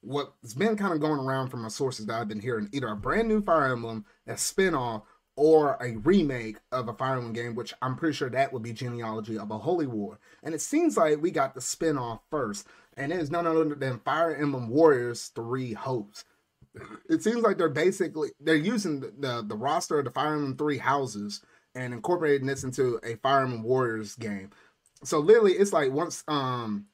what's 0.00 0.54
been 0.54 0.76
kind 0.76 0.94
of 0.94 1.00
going 1.00 1.20
around 1.20 1.48
from 1.48 1.62
my 1.62 1.68
sources 1.68 2.06
that 2.06 2.20
I've 2.20 2.28
been 2.28 2.40
hearing, 2.40 2.68
either 2.72 2.88
a 2.88 2.96
brand 2.96 3.28
new 3.28 3.42
Fire 3.42 3.72
Emblem, 3.72 4.04
a 4.26 4.34
spinoff, 4.34 5.02
or 5.36 5.76
a 5.80 5.96
remake 5.98 6.58
of 6.72 6.88
a 6.88 6.92
Fire 6.92 7.14
Emblem 7.14 7.32
game, 7.32 7.54
which 7.54 7.72
I'm 7.80 7.96
pretty 7.96 8.14
sure 8.14 8.28
that 8.28 8.52
would 8.52 8.62
be 8.62 8.72
genealogy 8.72 9.38
of 9.38 9.50
a 9.50 9.58
Holy 9.58 9.86
War. 9.86 10.18
And 10.42 10.54
it 10.54 10.60
seems 10.60 10.96
like 10.96 11.22
we 11.22 11.30
got 11.30 11.54
the 11.54 11.60
spinoff 11.60 12.20
first, 12.30 12.66
and 12.96 13.12
it 13.12 13.20
is 13.20 13.30
none 13.30 13.46
other 13.46 13.64
than 13.74 14.00
Fire 14.00 14.34
Emblem 14.34 14.68
Warriors 14.68 15.28
Three 15.34 15.74
Hopes. 15.74 16.24
It 17.08 17.22
seems 17.22 17.42
like 17.42 17.56
they're 17.56 17.68
basically 17.68 18.30
they're 18.40 18.54
using 18.56 19.00
the, 19.00 19.12
the, 19.18 19.44
the 19.46 19.56
roster 19.56 19.98
of 19.98 20.04
the 20.04 20.10
Fire 20.10 20.34
Emblem 20.34 20.56
Three 20.56 20.78
houses 20.78 21.40
and 21.74 21.94
incorporating 21.94 22.46
this 22.46 22.64
into 22.64 22.98
a 23.02 23.14
Fire 23.16 23.42
Emblem 23.42 23.62
Warriors 23.62 24.16
game. 24.16 24.50
So 25.04 25.20
literally, 25.20 25.52
it's 25.52 25.72
like 25.72 25.92
once 25.92 26.24
um 26.26 26.86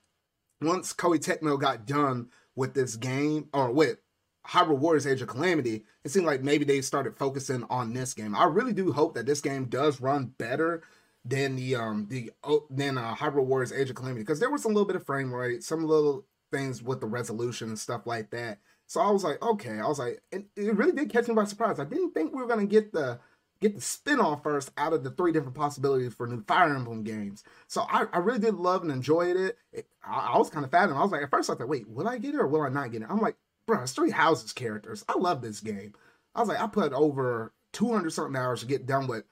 once 0.61 0.93
Koei 0.93 1.19
Tecmo 1.19 1.59
got 1.59 1.87
done 1.87 2.29
with 2.57 2.75
this 2.75 2.97
game 2.97 3.49
or 3.53 3.71
with 3.71 3.99
Hyrule 4.47 4.79
Warriors 4.79 5.07
Age 5.07 5.23
of 5.23 5.29
Calamity, 5.29 5.85
it 6.05 6.11
seemed 6.11 6.27
like 6.27 6.43
maybe 6.43 6.65
they 6.65 6.81
started 6.81 7.17
focusing 7.17 7.65
on 7.71 7.93
this 7.93 8.15
game. 8.15 8.35
I 8.35 8.45
really 8.45 8.73
do 8.73 8.93
hope 8.93 9.15
that 9.15 9.27
this 9.27 9.41
game 9.41 9.67
does 9.67 10.01
run 10.01 10.27
better 10.39 10.83
than 11.25 11.57
the 11.57 11.75
um 11.77 12.07
the 12.11 12.31
than 12.71 12.99
uh, 12.99 13.15
Hyrule 13.15 13.47
Warriors 13.47 13.73
Age 13.73 13.91
of 13.91 13.97
Calamity 13.97 14.21
because 14.21 14.41
there 14.41 14.51
was 14.51 14.65
a 14.65 14.69
little 14.69 14.85
bit 14.85 14.97
of 14.97 15.07
frame 15.07 15.35
rate, 15.35 15.65
some 15.65 15.87
little 15.87 16.27
things 16.53 16.83
with 16.83 17.01
the 17.01 17.07
resolution 17.07 17.69
and 17.69 17.79
stuff 17.79 18.07
like 18.07 18.31
that. 18.31 18.59
So 18.87 19.01
I 19.01 19.11
was 19.11 19.25
like, 19.25 19.43
okay, 19.43 19.81
I 19.81 19.89
was 19.89 19.99
like, 19.99 20.23
it 20.31 20.47
really 20.57 20.93
did 20.93 21.11
catch 21.11 21.27
me 21.27 21.35
by 21.35 21.45
surprise. 21.45 21.81
I 21.81 21.85
didn't 21.85 22.13
think 22.13 22.35
we 22.35 22.43
were 22.43 22.49
gonna 22.49 22.67
get 22.67 22.93
the 22.93 23.19
get 23.65 23.75
the 23.75 23.81
spin-off 23.81 24.43
first 24.43 24.71
out 24.77 24.93
of 24.93 25.03
the 25.03 25.11
three 25.11 25.33
different 25.33 25.55
possibilities 25.55 26.13
for 26.13 26.27
new 26.27 26.45
Fire 26.45 26.75
Emblem 26.75 27.03
games. 27.03 27.43
So 27.67 27.87
I, 27.89 28.05
I 28.13 28.19
really 28.19 28.39
did 28.39 28.57
love 28.57 28.83
and 28.83 28.93
enjoyed 28.93 29.37
it. 29.37 29.57
it 29.73 29.87
I, 30.07 30.33
I, 30.35 30.39
was 30.39 30.51
kind 30.51 30.67
of 30.67 30.71
fathom. 30.71 30.99
I 30.99 31.03
was 31.03 31.13
like, 31.13 31.23
at 31.23 31.31
first 31.31 31.49
I 31.49 31.55
thought, 31.55 31.69
wait, 31.69 31.89
will 31.89 32.07
I 32.07 32.19
get 32.19 32.35
it 32.35 32.41
or 32.41 32.47
will 32.47 32.61
I 32.61 32.69
not 32.69 32.93
get 32.93 33.01
it? 33.01 33.09
I'm 33.09 33.21
like, 33.21 33.37
bro, 33.67 33.83
it's 33.83 33.93
three 33.93 34.11
houses 34.11 34.53
characters. 34.53 35.03
I 35.09 35.19
love 35.19 35.41
this 35.41 35.61
game. 35.61 35.95
I 36.35 36.41
was 36.41 36.49
like, 36.51 36.61
I 36.61 36.67
put 36.67 36.93
over 36.93 37.55
200 37.73 38.11
something 38.11 38.37
hours 38.37 38.61
to 38.61 38.67
get 38.67 38.85
done 38.85 39.07
with 39.07 39.25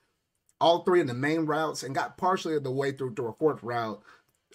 all 0.62 0.82
three 0.82 1.02
of 1.02 1.08
the 1.08 1.14
main 1.14 1.44
routes 1.44 1.82
and 1.82 1.94
got 1.94 2.16
partially 2.16 2.58
the 2.58 2.70
way 2.70 2.92
through 2.92 3.14
to 3.16 3.26
a 3.26 3.34
fourth 3.34 3.62
route 3.62 4.02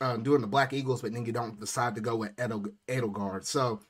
uh, 0.02 0.18
doing 0.18 0.42
the 0.42 0.48
Black 0.48 0.74
Eagles, 0.74 1.04
but 1.04 1.14
then 1.14 1.26
you 1.26 1.32
don't 1.32 1.60
decide 1.60 1.94
to 1.96 2.02
go 2.02 2.16
with 2.16 2.32
Edel- 2.40 2.74
Edelgard. 2.88 3.46
So 3.46 3.82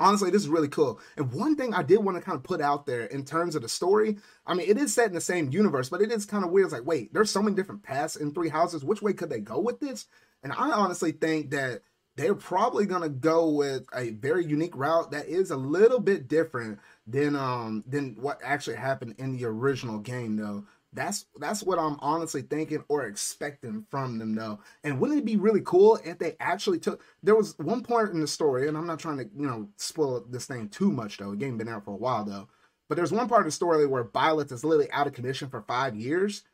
honestly, 0.00 0.30
this 0.30 0.42
is 0.42 0.48
really 0.48 0.68
cool. 0.68 1.00
And 1.16 1.32
one 1.32 1.56
thing 1.56 1.74
I 1.74 1.82
did 1.82 1.98
want 1.98 2.16
to 2.16 2.22
kind 2.22 2.36
of 2.36 2.42
put 2.42 2.60
out 2.60 2.86
there 2.86 3.04
in 3.06 3.24
terms 3.24 3.54
of 3.54 3.62
the 3.62 3.68
story, 3.68 4.16
I 4.46 4.54
mean, 4.54 4.68
it 4.68 4.78
is 4.78 4.94
set 4.94 5.08
in 5.08 5.14
the 5.14 5.20
same 5.20 5.50
universe, 5.50 5.88
but 5.88 6.02
it 6.02 6.10
is 6.12 6.24
kind 6.24 6.44
of 6.44 6.50
weird. 6.50 6.66
It's 6.66 6.72
like, 6.72 6.86
wait, 6.86 7.12
there's 7.12 7.30
so 7.30 7.42
many 7.42 7.56
different 7.56 7.82
paths 7.82 8.16
in 8.16 8.32
Three 8.32 8.48
Houses. 8.48 8.84
Which 8.84 9.02
way 9.02 9.12
could 9.12 9.30
they 9.30 9.40
go 9.40 9.58
with 9.58 9.80
this? 9.80 10.06
And 10.42 10.52
I 10.52 10.70
honestly 10.70 11.12
think 11.12 11.50
that 11.50 11.82
they're 12.16 12.34
probably 12.34 12.84
gonna 12.86 13.08
go 13.08 13.48
with 13.50 13.86
a 13.94 14.10
very 14.10 14.44
unique 14.44 14.76
route 14.76 15.10
that 15.12 15.26
is 15.26 15.50
a 15.50 15.56
little 15.56 16.00
bit 16.00 16.28
different 16.28 16.78
than 17.06 17.34
um 17.36 17.84
than 17.86 18.16
what 18.20 18.40
actually 18.44 18.76
happened 18.76 19.14
in 19.18 19.32
the 19.32 19.44
original 19.44 19.98
game 19.98 20.36
though. 20.36 20.64
That's 20.92 21.26
that's 21.38 21.62
what 21.62 21.78
I'm 21.78 21.96
honestly 22.00 22.42
thinking 22.42 22.84
or 22.88 23.06
expecting 23.06 23.86
from 23.90 24.18
them 24.18 24.34
though. 24.34 24.60
And 24.84 25.00
wouldn't 25.00 25.20
it 25.20 25.24
be 25.24 25.36
really 25.36 25.62
cool 25.64 25.98
if 26.04 26.18
they 26.18 26.36
actually 26.38 26.78
took 26.78 27.02
there 27.22 27.34
was 27.34 27.58
one 27.58 27.82
point 27.82 28.10
in 28.10 28.20
the 28.20 28.26
story, 28.26 28.68
and 28.68 28.76
I'm 28.76 28.86
not 28.86 28.98
trying 28.98 29.18
to, 29.18 29.24
you 29.34 29.46
know, 29.46 29.68
spoil 29.76 30.24
this 30.28 30.46
thing 30.46 30.68
too 30.68 30.92
much 30.92 31.18
though. 31.18 31.30
The 31.30 31.36
game 31.36 31.58
been 31.58 31.68
out 31.68 31.84
for 31.84 31.92
a 31.92 31.96
while 31.96 32.24
though. 32.24 32.48
But 32.88 32.96
there's 32.96 33.12
one 33.12 33.28
part 33.28 33.40
of 33.40 33.46
the 33.46 33.52
story 33.52 33.86
where 33.86 34.04
Byleth 34.04 34.52
is 34.52 34.64
literally 34.64 34.90
out 34.92 35.06
of 35.06 35.14
commission 35.14 35.48
for 35.48 35.62
five 35.62 35.96
years 35.96 36.44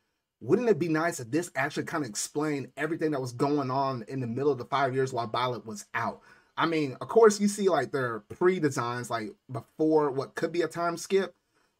wouldn't 0.40 0.68
it 0.68 0.79
be 0.79 0.88
nice 0.88 1.18
if 1.20 1.31
this 1.31 1.51
actually 1.57 1.85
kind 1.85 2.05
of 2.05 2.11
explained 2.11 2.70
everything 2.77 3.11
that 3.11 3.20
was 3.20 3.33
going 3.33 3.70
on 3.70 4.05
in 4.09 4.20
the 4.20 4.27
middle 4.27 4.53
of 4.53 4.59
the 4.59 4.64
five 4.64 4.94
years 4.94 5.12
while 5.12 5.29
Byleth 5.29 5.66
was 5.66 5.87
out? 5.94 6.20
I 6.57 6.66
mean, 6.66 6.96
of 7.01 7.09
course, 7.09 7.40
you 7.40 7.48
see 7.48 7.68
like 7.68 7.92
their 7.92 8.20
pre 8.20 8.61
designs, 8.61 9.11
like 9.11 9.31
before 9.51 10.11
what 10.11 10.35
could 10.35 10.53
be 10.53 10.62
a 10.62 10.68
time 10.68 10.96
skip. 10.96 11.35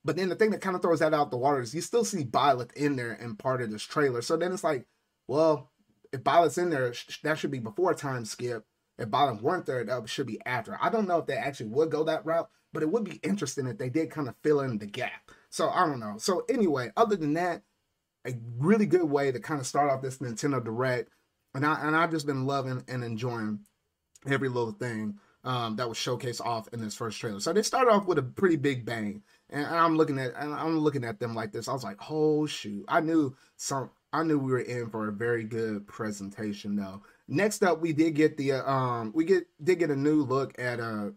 But 0.09 0.17
then 0.17 0.31
the 0.31 0.37
thing 0.37 0.53
that 0.53 0.63
kind 0.63 0.75
of 0.75 0.81
throws 0.81 1.01
that 1.01 1.13
out 1.13 1.31
the 1.31 1.37
water 1.37 1.61
is 1.61 1.75
you 1.75 1.83
still 1.83 2.03
see 2.03 2.25
Byleth 2.25 2.73
in 2.73 2.97
there 2.97 3.13
in 3.13 3.37
part 3.37 3.61
of 3.61 3.71
this 3.71 3.83
trailer. 3.83 4.23
So 4.23 4.39
then 4.39 4.55
it's 4.55 4.65
like, 4.65 4.87
well, 5.27 5.71
if 6.15 6.25
Byleth's 6.25 6.57
in 6.57 6.71
there, 6.71 6.95
that 7.25 7.37
should 7.37 7.51
be 7.51 7.59
before 7.59 7.93
time 7.93 8.25
skip. 8.25 8.65
If 8.97 9.11
Byleth 9.11 9.43
weren't 9.43 9.67
there, 9.67 9.85
that 9.85 10.09
should 10.09 10.27
be 10.27 10.41
after. 10.47 10.79
I 10.81 10.89
don't 10.89 11.07
know 11.07 11.19
if 11.19 11.27
they 11.27 11.37
actually 11.37 11.69
would 11.69 11.91
go 11.91 12.05
that 12.05 12.25
route, 12.25 12.49
but 12.73 12.83
it 12.83 12.91
would 12.91 13.05
be 13.05 13.21
interesting 13.23 13.67
if 13.67 13.77
they 13.77 13.91
did 13.91 14.11
kind 14.11 14.29
of 14.31 14.35
fill 14.43 14.63
in 14.63 14.79
the 14.79 14.87
gap. 14.87 15.31
So 15.51 15.69
I 15.69 15.85
don't 15.85 16.01
know. 16.01 16.15
So 16.17 16.43
anyway, 16.49 16.91
other 16.97 17.17
than 17.17 17.35
that, 17.35 17.61
a 18.27 18.33
really 18.57 18.87
good 18.87 19.11
way 19.11 19.31
to 19.31 19.39
kind 19.41 19.61
of 19.61 19.67
start 19.67 19.91
off 19.91 20.01
this 20.01 20.17
Nintendo 20.17 20.65
Direct. 20.65 21.11
And 21.55 21.67
I 21.67 21.87
and 21.87 21.95
I've 21.95 22.13
just 22.13 22.25
been 22.25 22.47
loving 22.47 22.83
and 22.89 23.05
enjoying 23.05 23.61
every 24.27 24.49
little 24.49 24.73
thing 24.73 25.19
um, 25.45 25.77
that 25.77 25.89
was 25.89 25.99
showcased 25.99 26.41
off 26.41 26.69
in 26.73 26.81
this 26.81 26.95
first 26.95 27.21
trailer. 27.21 27.41
So 27.41 27.53
they 27.53 27.63
started 27.63 27.91
off 27.91 28.07
with 28.07 28.19
a 28.19 28.23
pretty 28.23 28.57
big 28.57 28.85
bang, 28.85 29.23
and 29.51 29.67
I'm 29.67 29.97
looking 29.97 30.19
at 30.19 30.35
and 30.37 30.55
I'm 30.55 30.79
looking 30.79 31.05
at 31.05 31.19
them 31.21 31.35
like 31.35 31.53
this. 31.53 31.69
I 31.69 31.73
was 31.73 31.85
like, 31.85 31.99
oh 32.11 32.47
shoot! 32.47 32.85
I 32.89 33.01
knew 33.01 33.35
some. 33.57 33.91
I 34.13 34.23
knew 34.23 34.39
we 34.39 34.53
were 34.53 34.61
in 34.61 34.89
for 34.89 35.09
a 35.09 35.13
very 35.13 35.45
good 35.45 35.87
presentation 35.87 36.77
though. 36.77 37.03
Next 37.29 37.63
up, 37.63 37.81
we 37.81 37.93
did 37.93 38.15
get 38.15 38.37
the 38.37 38.53
uh, 38.53 38.71
um 38.71 39.13
we 39.15 39.25
get 39.25 39.47
did 39.63 39.79
get 39.79 39.91
a 39.91 39.97
new 39.97 40.23
look 40.23 40.59
at 40.59 40.81
uh 40.81 41.11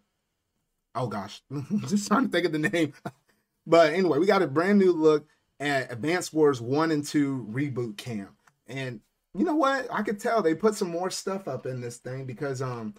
oh 0.96 1.08
gosh, 1.08 1.42
just 1.88 2.08
trying 2.08 2.26
to 2.26 2.32
think 2.32 2.46
of 2.46 2.52
the 2.52 2.60
name. 2.60 2.94
but 3.68 3.94
anyway, 3.94 4.20
we 4.20 4.26
got 4.26 4.42
a 4.42 4.48
brand 4.48 4.80
new 4.80 4.92
look 4.92 5.26
at 5.60 5.92
Advanced 5.92 6.34
Wars 6.34 6.60
1 6.60 6.90
and 6.92 7.06
2 7.06 7.48
reboot 7.52 7.96
camp. 7.96 8.36
And 8.68 9.00
you 9.38 9.46
know 9.46 9.56
what? 9.56 9.88
I 9.92 10.02
could 10.02 10.20
tell 10.20 10.42
they 10.42 10.56
put 10.56 10.76
some 10.76 10.90
more 10.90 11.10
stuff 11.12 11.48
up 11.48 11.66
in 11.66 11.82
this 11.82 11.98
thing 11.98 12.26
because 12.26 12.62
um 12.62 12.96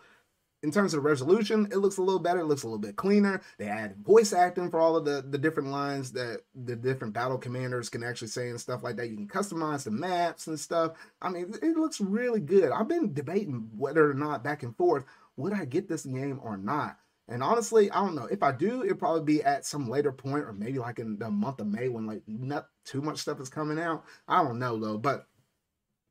in 0.63 0.71
terms 0.71 0.95
of 0.95 1.05
resolution, 1.05 1.67
it 1.73 1.79
looks 1.79 1.97
a 1.97 2.03
little 2.03 2.21
better. 2.21 2.41
It 2.41 2.47
looks 2.47 2.63
a 2.63 2.67
little 2.67 2.79
bit 2.79 2.97
cleaner. 2.97 3.43
They 3.59 3.67
added 3.67 3.97
voice 3.99 4.33
acting 4.33 4.71
for 4.71 4.81
all 4.81 4.97
of 4.97 5.05
the, 5.05 5.25
the 5.29 5.39
different 5.39 5.71
lines 5.71 6.13
that 6.13 6.43
the 6.55 6.77
different 6.77 7.15
battle 7.15 7.39
commanders 7.39 7.89
can 7.89 8.05
actually 8.05 8.29
say 8.29 8.49
and 8.49 8.61
stuff 8.61 8.83
like 8.83 8.97
that. 8.97 9.09
You 9.09 9.17
can 9.17 9.29
customize 9.29 9.85
the 9.85 9.91
maps 9.91 10.47
and 10.47 10.59
stuff. 10.59 10.93
I 11.21 11.31
mean, 11.31 11.55
it 11.63 11.77
looks 11.77 12.01
really 12.01 12.41
good. 12.41 12.71
I've 12.71 12.89
been 12.89 13.13
debating 13.13 13.71
whether 13.77 14.09
or 14.09 14.15
not 14.15 14.45
back 14.45 14.63
and 14.63 14.77
forth 14.77 15.05
would 15.37 15.53
I 15.53 15.65
get 15.65 15.89
this 15.89 16.05
game 16.05 16.41
or 16.43 16.57
not. 16.57 16.99
And 17.29 17.43
honestly, 17.43 17.91
I 17.91 18.05
don't 18.05 18.15
know. 18.15 18.27
If 18.27 18.43
I 18.43 18.53
do, 18.53 18.83
it'll 18.83 18.97
probably 18.97 19.23
be 19.23 19.43
at 19.43 19.65
some 19.65 19.89
later 19.89 20.13
point 20.13 20.45
or 20.45 20.53
maybe 20.53 20.79
like 20.79 20.99
in 20.99 21.19
the 21.19 21.31
month 21.31 21.61
of 21.61 21.67
May 21.67 21.89
when 21.89 22.07
like 22.07 22.23
not 22.27 22.67
too 22.85 23.01
much 23.01 23.19
stuff 23.19 23.41
is 23.41 23.49
coming 23.49 23.79
out. 23.79 24.05
I 24.29 24.43
don't 24.43 24.59
know 24.59 24.79
though. 24.79 24.99
But 24.99 25.27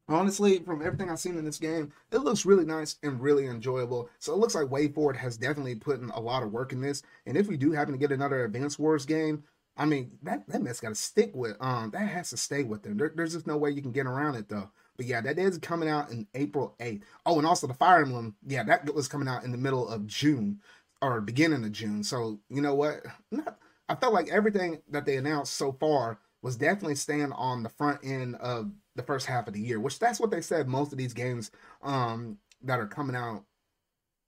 honestly, 0.07 0.59
from 0.59 0.81
everything 0.81 1.09
I've 1.09 1.19
seen 1.19 1.37
in 1.37 1.45
this 1.45 1.57
game, 1.57 1.91
it 2.11 2.19
looks 2.19 2.45
really 2.45 2.65
nice 2.65 2.97
and 3.03 3.21
really 3.21 3.47
enjoyable. 3.47 4.09
So 4.19 4.33
it 4.33 4.39
looks 4.39 4.55
like 4.55 4.67
WayForward 4.67 5.17
has 5.17 5.37
definitely 5.37 5.75
put 5.75 6.01
in 6.01 6.09
a 6.09 6.19
lot 6.19 6.43
of 6.43 6.51
work 6.51 6.73
in 6.73 6.81
this. 6.81 7.03
And 7.25 7.37
if 7.37 7.47
we 7.47 7.57
do 7.57 7.71
happen 7.71 7.93
to 7.93 7.99
get 7.99 8.11
another 8.11 8.43
Advance 8.43 8.77
Wars 8.77 9.05
game, 9.05 9.43
I 9.77 9.85
mean 9.85 10.11
that 10.23 10.47
that 10.49 10.61
mess 10.61 10.79
got 10.79 10.89
to 10.89 10.95
stick 10.95 11.31
with. 11.33 11.55
Um, 11.59 11.91
that 11.91 12.07
has 12.07 12.29
to 12.31 12.37
stay 12.37 12.63
with 12.63 12.83
them. 12.83 12.97
There, 12.97 13.11
there's 13.15 13.33
just 13.33 13.47
no 13.47 13.57
way 13.57 13.71
you 13.71 13.81
can 13.81 13.91
get 13.91 14.05
around 14.05 14.35
it 14.35 14.49
though. 14.49 14.69
But 14.97 15.05
yeah, 15.05 15.21
that 15.21 15.39
is 15.39 15.57
coming 15.57 15.89
out 15.89 16.11
in 16.11 16.27
April 16.35 16.75
8th. 16.79 17.01
Oh, 17.25 17.37
and 17.37 17.47
also 17.47 17.65
the 17.65 17.73
Fire 17.73 18.01
Emblem, 18.01 18.35
yeah, 18.45 18.63
that 18.63 18.93
was 18.93 19.07
coming 19.07 19.27
out 19.27 19.43
in 19.43 19.51
the 19.51 19.57
middle 19.57 19.87
of 19.87 20.05
June 20.05 20.59
or 21.01 21.21
beginning 21.21 21.63
of 21.63 21.71
June. 21.71 22.03
So 22.03 22.39
you 22.49 22.61
know 22.61 22.75
what? 22.75 23.01
Not, 23.31 23.57
I 23.89 23.95
felt 23.95 24.13
like 24.13 24.29
everything 24.29 24.81
that 24.89 25.05
they 25.05 25.17
announced 25.17 25.53
so 25.53 25.71
far 25.71 26.19
was 26.41 26.55
definitely 26.55 26.95
staying 26.95 27.31
on 27.33 27.63
the 27.63 27.69
front 27.69 27.99
end 28.03 28.35
of 28.35 28.71
the 28.95 29.03
first 29.03 29.25
half 29.25 29.47
of 29.47 29.53
the 29.53 29.61
year, 29.61 29.79
which 29.79 29.99
that's 29.99 30.19
what 30.19 30.31
they 30.31 30.41
said 30.41 30.67
most 30.67 30.91
of 30.91 30.97
these 30.97 31.13
games 31.13 31.51
um, 31.81 32.37
that 32.63 32.79
are 32.79 32.87
coming 32.87 33.15
out 33.15 33.43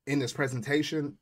in 0.08 0.20
this 0.20 0.34
presentation 0.34 1.18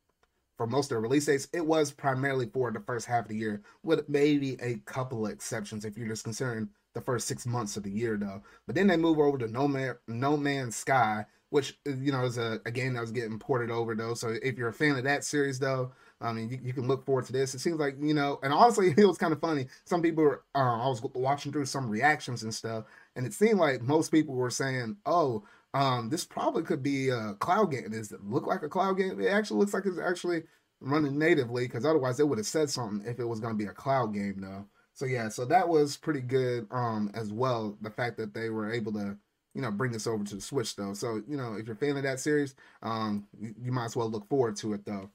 for 0.58 0.68
most 0.68 0.92
of 0.92 0.96
the 0.98 1.02
release 1.02 1.26
dates, 1.26 1.48
it 1.54 1.66
was 1.66 1.92
primarily 1.92 2.46
for 2.46 2.72
the 2.72 2.80
first 2.80 3.08
half 3.08 3.26
of 3.26 3.30
the 3.30 3.36
year, 3.36 3.64
with 3.82 4.08
maybe 4.08 4.58
a 4.62 4.76
couple 4.86 5.26
of 5.26 5.32
exceptions 5.32 5.86
if 5.86 5.98
you're 5.98 6.08
just 6.08 6.24
considering 6.24 6.70
the 6.94 7.02
first 7.02 7.28
six 7.28 7.48
months 7.48 7.78
of 7.78 7.84
the 7.84 7.90
year, 7.90 8.16
though. 8.16 8.44
But 8.68 8.76
then 8.76 8.86
they 8.86 8.96
move 8.98 9.18
over 9.18 9.40
to 9.40 9.48
No 9.48 9.68
Man 9.68 9.96
No 10.08 10.38
Man's 10.38 10.76
Sky, 10.76 11.26
which 11.50 11.80
you 11.86 12.12
know 12.12 12.26
is 12.26 12.38
a, 12.38 12.60
a 12.66 12.70
game 12.70 12.94
that 12.94 13.02
was 13.02 13.12
getting 13.12 13.40
ported 13.40 13.72
over, 13.72 13.96
though. 13.96 14.14
So 14.14 14.36
if 14.44 14.56
you're 14.56 14.70
a 14.70 14.74
fan 14.74 14.98
of 14.98 15.04
that 15.06 15.24
series, 15.24 15.58
though, 15.58 15.94
I 16.22 16.32
mean, 16.34 16.50
you, 16.50 16.60
you, 16.64 16.74
can 16.74 16.88
look 16.88 17.06
forward 17.06 17.26
to 17.26 17.34
this. 17.34 17.54
It 17.54 17.60
seems 17.60 17.80
like 17.80 17.96
you 18.00 18.14
know, 18.14 18.40
and 18.44 18.54
honestly, 18.54 18.94
it 18.98 19.06
was 19.06 19.18
kind 19.18 19.34
of 19.34 19.42
funny. 19.42 19.68
Some 19.86 20.02
people 20.02 20.24
were, 20.24 20.44
uh, 20.56 20.84
I 20.84 20.88
was 20.88 21.02
watching 21.14 21.52
through 21.52 21.66
some 21.66 21.90
reactions 21.90 22.44
and 22.44 22.54
stuff, 22.54 22.86
and 23.16 23.26
it 23.26 23.34
seemed 23.34 23.60
like 23.60 23.82
most 23.82 24.12
people 24.12 24.36
were 24.36 24.50
saying, 24.50 24.98
"Oh, 25.06 25.44
um, 25.74 26.10
this 26.10 26.26
probably 26.26 26.64
could 26.64 26.84
be 26.84 27.10
a 27.10 27.34
cloud 27.40 27.72
game." 27.72 27.90
Does 27.90 28.12
it 28.12 28.24
look 28.24 28.48
like 28.48 28.64
a 28.64 28.70
cloud 28.70 28.94
game? 28.98 29.20
It 29.20 29.28
actually 29.28 29.60
looks 29.60 29.74
like 29.74 29.86
it's 29.86 30.00
actually 30.00 30.44
running 30.80 31.18
natively, 31.18 31.66
because 31.66 31.86
otherwise 31.86 32.18
they 32.18 32.24
would 32.24 32.38
have 32.40 32.48
said 32.48 32.70
something 32.70 33.08
if 33.08 33.20
it 33.20 33.26
was 33.26 33.40
going 33.40 33.54
to 33.54 33.64
be 33.64 33.70
a 33.70 33.74
cloud 33.74 34.14
game, 34.14 34.42
though. 34.42 34.66
So 34.94 35.06
yeah, 35.06 35.30
so 35.30 35.46
that 35.46 35.68
was 35.68 35.98
pretty 35.98 36.22
good, 36.22 36.68
um, 36.72 37.12
as 37.14 37.32
well. 37.32 37.78
The 37.82 37.90
fact 37.90 38.18
that 38.18 38.34
they 38.34 38.50
were 38.50 38.72
able 38.72 38.92
to 38.94 39.18
you 39.54 39.62
know, 39.62 39.72
bring 39.72 39.92
this 39.92 40.08
over 40.08 40.24
to 40.24 40.36
the 40.36 40.42
Switch 40.42 40.76
though. 40.76 40.94
So, 40.94 41.22
you 41.28 41.38
know, 41.38 41.56
if 41.56 41.68
you're 41.68 41.76
a 41.76 41.78
fan 41.78 41.98
of 41.98 42.04
that 42.04 42.20
series, 42.20 42.56
um, 42.82 43.28
you, 43.40 43.54
you, 43.62 43.72
might 43.72 43.86
as 43.86 43.96
well 43.96 44.10
look 44.10 44.28
forward 44.30 44.56
to 44.58 44.74
it 44.74 44.86
though. 44.86 45.10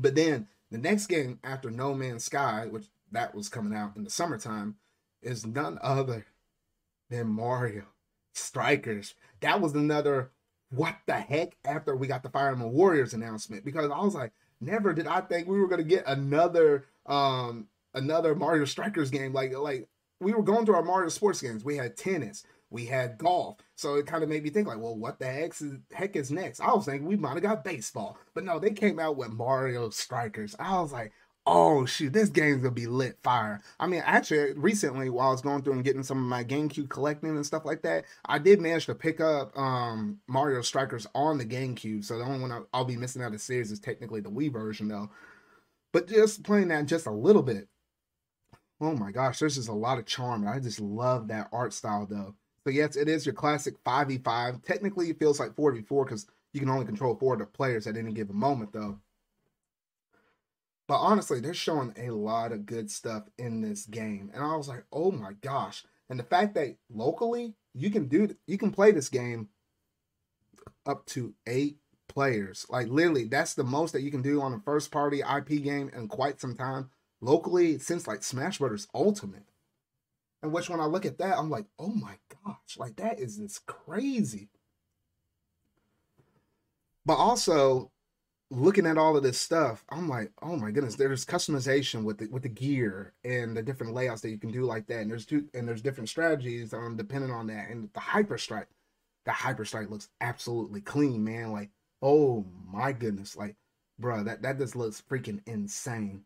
But 0.00 0.14
then 0.14 0.48
the 0.70 0.78
next 0.78 1.06
game 1.06 1.38
after 1.44 1.70
No 1.70 1.94
Man's 1.94 2.24
Sky, 2.24 2.66
which 2.70 2.86
that 3.12 3.34
was 3.34 3.48
coming 3.48 3.76
out 3.76 3.96
in 3.96 4.04
the 4.04 4.10
summertime, 4.10 4.76
is 5.22 5.46
none 5.46 5.78
other 5.82 6.26
than 7.10 7.28
Mario 7.28 7.84
Strikers. 8.32 9.14
That 9.40 9.60
was 9.60 9.74
another 9.74 10.30
what 10.70 10.96
the 11.06 11.14
heck 11.14 11.56
after 11.64 11.96
we 11.96 12.06
got 12.06 12.22
the 12.22 12.30
Fire 12.30 12.50
Emblem 12.50 12.72
Warriors 12.72 13.12
announcement 13.12 13.64
because 13.64 13.90
I 13.90 13.98
was 13.98 14.14
like, 14.14 14.32
never 14.60 14.92
did 14.92 15.06
I 15.06 15.20
think 15.20 15.48
we 15.48 15.60
were 15.60 15.68
gonna 15.68 15.82
get 15.82 16.04
another 16.06 16.86
um 17.06 17.66
another 17.94 18.34
Mario 18.34 18.64
Strikers 18.64 19.10
game. 19.10 19.32
Like 19.32 19.56
like 19.56 19.88
we 20.20 20.32
were 20.32 20.42
going 20.42 20.64
through 20.64 20.76
our 20.76 20.84
Mario 20.84 21.08
sports 21.08 21.42
games. 21.42 21.64
We 21.64 21.76
had 21.76 21.96
tennis, 21.96 22.44
we 22.70 22.86
had 22.86 23.18
golf. 23.18 23.58
So 23.74 23.96
it 23.96 24.06
kind 24.06 24.22
of 24.22 24.28
made 24.28 24.42
me 24.42 24.50
think 24.50 24.68
like, 24.68 24.78
well, 24.78 24.96
what 24.96 25.18
the 25.18 25.26
heck 25.26 25.60
is, 25.60 25.74
heck 25.92 26.16
is 26.16 26.30
next? 26.30 26.60
I 26.60 26.72
was 26.72 26.86
thinking 26.86 27.06
we 27.06 27.16
might 27.16 27.34
have 27.34 27.42
got 27.42 27.64
baseball, 27.64 28.18
but 28.34 28.44
no, 28.44 28.58
they 28.58 28.70
came 28.70 28.98
out 28.98 29.16
with 29.16 29.30
Mario 29.30 29.90
Strikers. 29.90 30.54
I 30.58 30.80
was 30.80 30.92
like, 30.92 31.12
oh 31.46 31.84
shoot, 31.84 32.12
this 32.12 32.28
game's 32.28 32.62
gonna 32.62 32.74
be 32.74 32.86
lit 32.86 33.18
fire. 33.22 33.60
I 33.80 33.86
mean, 33.86 34.02
actually, 34.04 34.52
recently 34.52 35.10
while 35.10 35.28
I 35.28 35.32
was 35.32 35.40
going 35.40 35.62
through 35.62 35.74
and 35.74 35.84
getting 35.84 36.02
some 36.02 36.18
of 36.18 36.24
my 36.24 36.44
GameCube 36.44 36.88
collecting 36.88 37.30
and 37.30 37.46
stuff 37.46 37.64
like 37.64 37.82
that, 37.82 38.04
I 38.24 38.38
did 38.38 38.60
manage 38.60 38.86
to 38.86 38.94
pick 38.94 39.20
up 39.20 39.56
um, 39.58 40.20
Mario 40.28 40.62
Strikers 40.62 41.06
on 41.14 41.38
the 41.38 41.46
GameCube. 41.46 42.04
So 42.04 42.18
the 42.18 42.24
only 42.24 42.40
one 42.40 42.66
I'll 42.72 42.84
be 42.84 42.96
missing 42.96 43.22
out 43.22 43.26
of 43.26 43.32
the 43.32 43.38
series 43.38 43.72
is 43.72 43.80
technically 43.80 44.20
the 44.20 44.30
Wii 44.30 44.52
version 44.52 44.88
though. 44.88 45.10
But 45.92 46.08
just 46.08 46.44
playing 46.44 46.68
that 46.68 46.86
just 46.86 47.06
a 47.06 47.10
little 47.10 47.42
bit. 47.42 47.68
Oh 48.80 48.94
my 48.94 49.10
gosh, 49.10 49.38
there's 49.38 49.56
just 49.56 49.68
a 49.68 49.74
lot 49.74 49.98
of 49.98 50.06
charm. 50.06 50.46
I 50.46 50.58
just 50.58 50.80
love 50.80 51.28
that 51.28 51.48
art 51.52 51.72
style 51.74 52.06
though. 52.08 52.34
So 52.64 52.70
yes, 52.70 52.96
it 52.96 53.08
is 53.08 53.24
your 53.24 53.34
classic 53.34 53.82
5v5. 53.84 54.62
Technically, 54.64 55.10
it 55.10 55.18
feels 55.18 55.40
like 55.40 55.56
4v4 55.56 56.04
because 56.04 56.26
you 56.52 56.60
can 56.60 56.68
only 56.68 56.84
control 56.84 57.14
four 57.14 57.34
of 57.34 57.40
the 57.40 57.46
players 57.46 57.86
at 57.86 57.96
any 57.96 58.12
given 58.12 58.36
moment, 58.36 58.72
though. 58.72 58.98
But 60.88 60.98
honestly, 60.98 61.40
they're 61.40 61.54
showing 61.54 61.94
a 61.96 62.10
lot 62.10 62.50
of 62.52 62.66
good 62.66 62.90
stuff 62.90 63.22
in 63.38 63.60
this 63.60 63.86
game. 63.86 64.30
And 64.34 64.42
I 64.42 64.56
was 64.56 64.68
like, 64.68 64.84
oh 64.92 65.12
my 65.12 65.34
gosh. 65.40 65.84
And 66.08 66.18
the 66.18 66.24
fact 66.24 66.54
that 66.54 66.76
locally, 66.92 67.54
you 67.74 67.90
can 67.90 68.08
do 68.08 68.34
you 68.48 68.58
can 68.58 68.72
play 68.72 68.90
this 68.90 69.08
game 69.08 69.48
up 70.84 71.06
to 71.06 71.34
eight 71.46 71.78
players. 72.08 72.66
Like 72.68 72.88
literally, 72.88 73.24
that's 73.24 73.54
the 73.54 73.62
most 73.62 73.92
that 73.92 74.02
you 74.02 74.10
can 74.10 74.22
do 74.22 74.42
on 74.42 74.52
a 74.52 74.58
first 74.58 74.90
party 74.90 75.20
IP 75.20 75.62
game 75.62 75.90
in 75.94 76.08
quite 76.08 76.40
some 76.40 76.56
time. 76.56 76.90
Locally, 77.20 77.78
since 77.78 78.08
like 78.08 78.24
Smash 78.24 78.58
Brothers 78.58 78.88
Ultimate. 78.92 79.44
And 80.42 80.52
which 80.52 80.70
when 80.70 80.80
I 80.80 80.86
look 80.86 81.04
at 81.04 81.18
that, 81.18 81.38
I'm 81.38 81.50
like, 81.50 81.66
oh 81.78 81.92
my 81.94 82.16
gosh, 82.44 82.78
like 82.78 82.96
that 82.96 83.20
is 83.20 83.36
just 83.36 83.66
crazy. 83.66 84.48
But 87.04 87.16
also 87.16 87.90
looking 88.50 88.86
at 88.86 88.98
all 88.98 89.16
of 89.16 89.22
this 89.22 89.38
stuff, 89.38 89.84
I'm 89.90 90.08
like, 90.08 90.32
oh 90.42 90.56
my 90.56 90.70
goodness, 90.70 90.96
there's 90.96 91.24
customization 91.24 92.04
with 92.04 92.18
the 92.18 92.26
with 92.28 92.42
the 92.42 92.48
gear 92.48 93.12
and 93.24 93.56
the 93.56 93.62
different 93.62 93.94
layouts 93.94 94.22
that 94.22 94.30
you 94.30 94.38
can 94.38 94.50
do 94.50 94.64
like 94.64 94.86
that. 94.86 95.00
And 95.00 95.10
there's 95.10 95.26
two 95.26 95.46
and 95.54 95.68
there's 95.68 95.82
different 95.82 96.08
strategies 96.08 96.72
um 96.74 96.96
depending 96.96 97.30
on 97.30 97.46
that. 97.48 97.70
And 97.70 97.90
the 97.92 98.00
hyper 98.00 98.38
strike, 98.38 98.68
the 99.24 99.32
hyper 99.32 99.64
strike 99.64 99.90
looks 99.90 100.08
absolutely 100.20 100.80
clean, 100.80 101.22
man. 101.24 101.52
Like, 101.52 101.70
oh 102.02 102.46
my 102.72 102.92
goodness, 102.92 103.36
like, 103.36 103.56
bro, 103.98 104.24
that 104.24 104.42
that 104.42 104.58
just 104.58 104.76
looks 104.76 105.02
freaking 105.08 105.40
insane. 105.46 106.24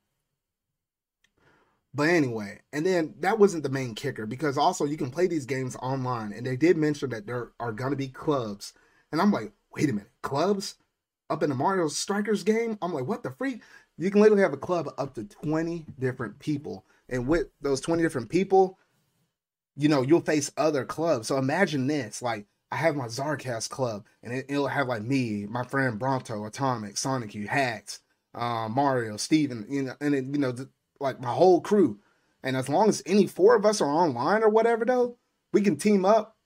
But 1.94 2.08
anyway, 2.08 2.60
and 2.72 2.84
then 2.84 3.14
that 3.20 3.38
wasn't 3.38 3.62
the 3.62 3.68
main 3.68 3.94
kicker 3.94 4.26
because 4.26 4.58
also 4.58 4.84
you 4.84 4.96
can 4.96 5.10
play 5.10 5.28
these 5.28 5.46
games 5.46 5.76
online, 5.76 6.32
and 6.32 6.44
they 6.44 6.56
did 6.56 6.76
mention 6.76 7.10
that 7.10 7.26
there 7.26 7.52
are 7.60 7.72
gonna 7.72 7.96
be 7.96 8.08
clubs. 8.08 8.72
And 9.12 9.20
I'm 9.20 9.30
like, 9.30 9.52
wait 9.74 9.88
a 9.88 9.92
minute, 9.92 10.10
clubs 10.22 10.74
up 11.30 11.42
in 11.42 11.50
the 11.50 11.54
Mario 11.54 11.88
Strikers 11.88 12.42
game? 12.42 12.78
I'm 12.82 12.92
like, 12.92 13.06
what 13.06 13.22
the 13.22 13.30
freak? 13.30 13.62
You 13.96 14.10
can 14.10 14.20
literally 14.20 14.42
have 14.42 14.52
a 14.52 14.58
club 14.58 14.92
up 14.98 15.14
to 15.14 15.24
20 15.24 15.86
different 16.00 16.38
people. 16.40 16.84
And 17.08 17.28
with 17.28 17.48
those 17.60 17.80
20 17.80 18.02
different 18.02 18.28
people, 18.28 18.78
you 19.76 19.88
know, 19.88 20.02
you'll 20.02 20.20
face 20.20 20.50
other 20.56 20.84
clubs. 20.84 21.28
So 21.28 21.36
imagine 21.36 21.86
this 21.86 22.22
like, 22.22 22.46
I 22.72 22.76
have 22.76 22.96
my 22.96 23.06
Zarcast 23.06 23.68
club, 23.70 24.04
and 24.22 24.32
it, 24.32 24.46
will 24.50 24.66
have 24.66 24.88
like 24.88 25.02
me, 25.02 25.46
my 25.48 25.62
friend 25.62 25.96
Bronto, 25.96 26.44
Atomic, 26.44 26.96
Sonic 26.96 27.32
U, 27.34 27.46
Hacks, 27.46 28.00
uh, 28.34 28.68
Mario, 28.68 29.16
Steven, 29.16 29.64
you 29.68 29.82
know, 29.82 29.94
and 30.00 30.12
it, 30.12 30.24
you 30.24 30.38
know, 30.38 30.52
like 31.00 31.20
my 31.20 31.32
whole 31.32 31.60
crew. 31.60 31.98
And 32.42 32.56
as 32.56 32.68
long 32.68 32.88
as 32.88 33.02
any 33.06 33.26
four 33.26 33.56
of 33.56 33.64
us 33.64 33.80
are 33.80 33.88
online 33.88 34.42
or 34.42 34.48
whatever, 34.48 34.84
though, 34.84 35.16
we 35.52 35.62
can 35.62 35.76
team 35.76 36.04
up 36.04 36.36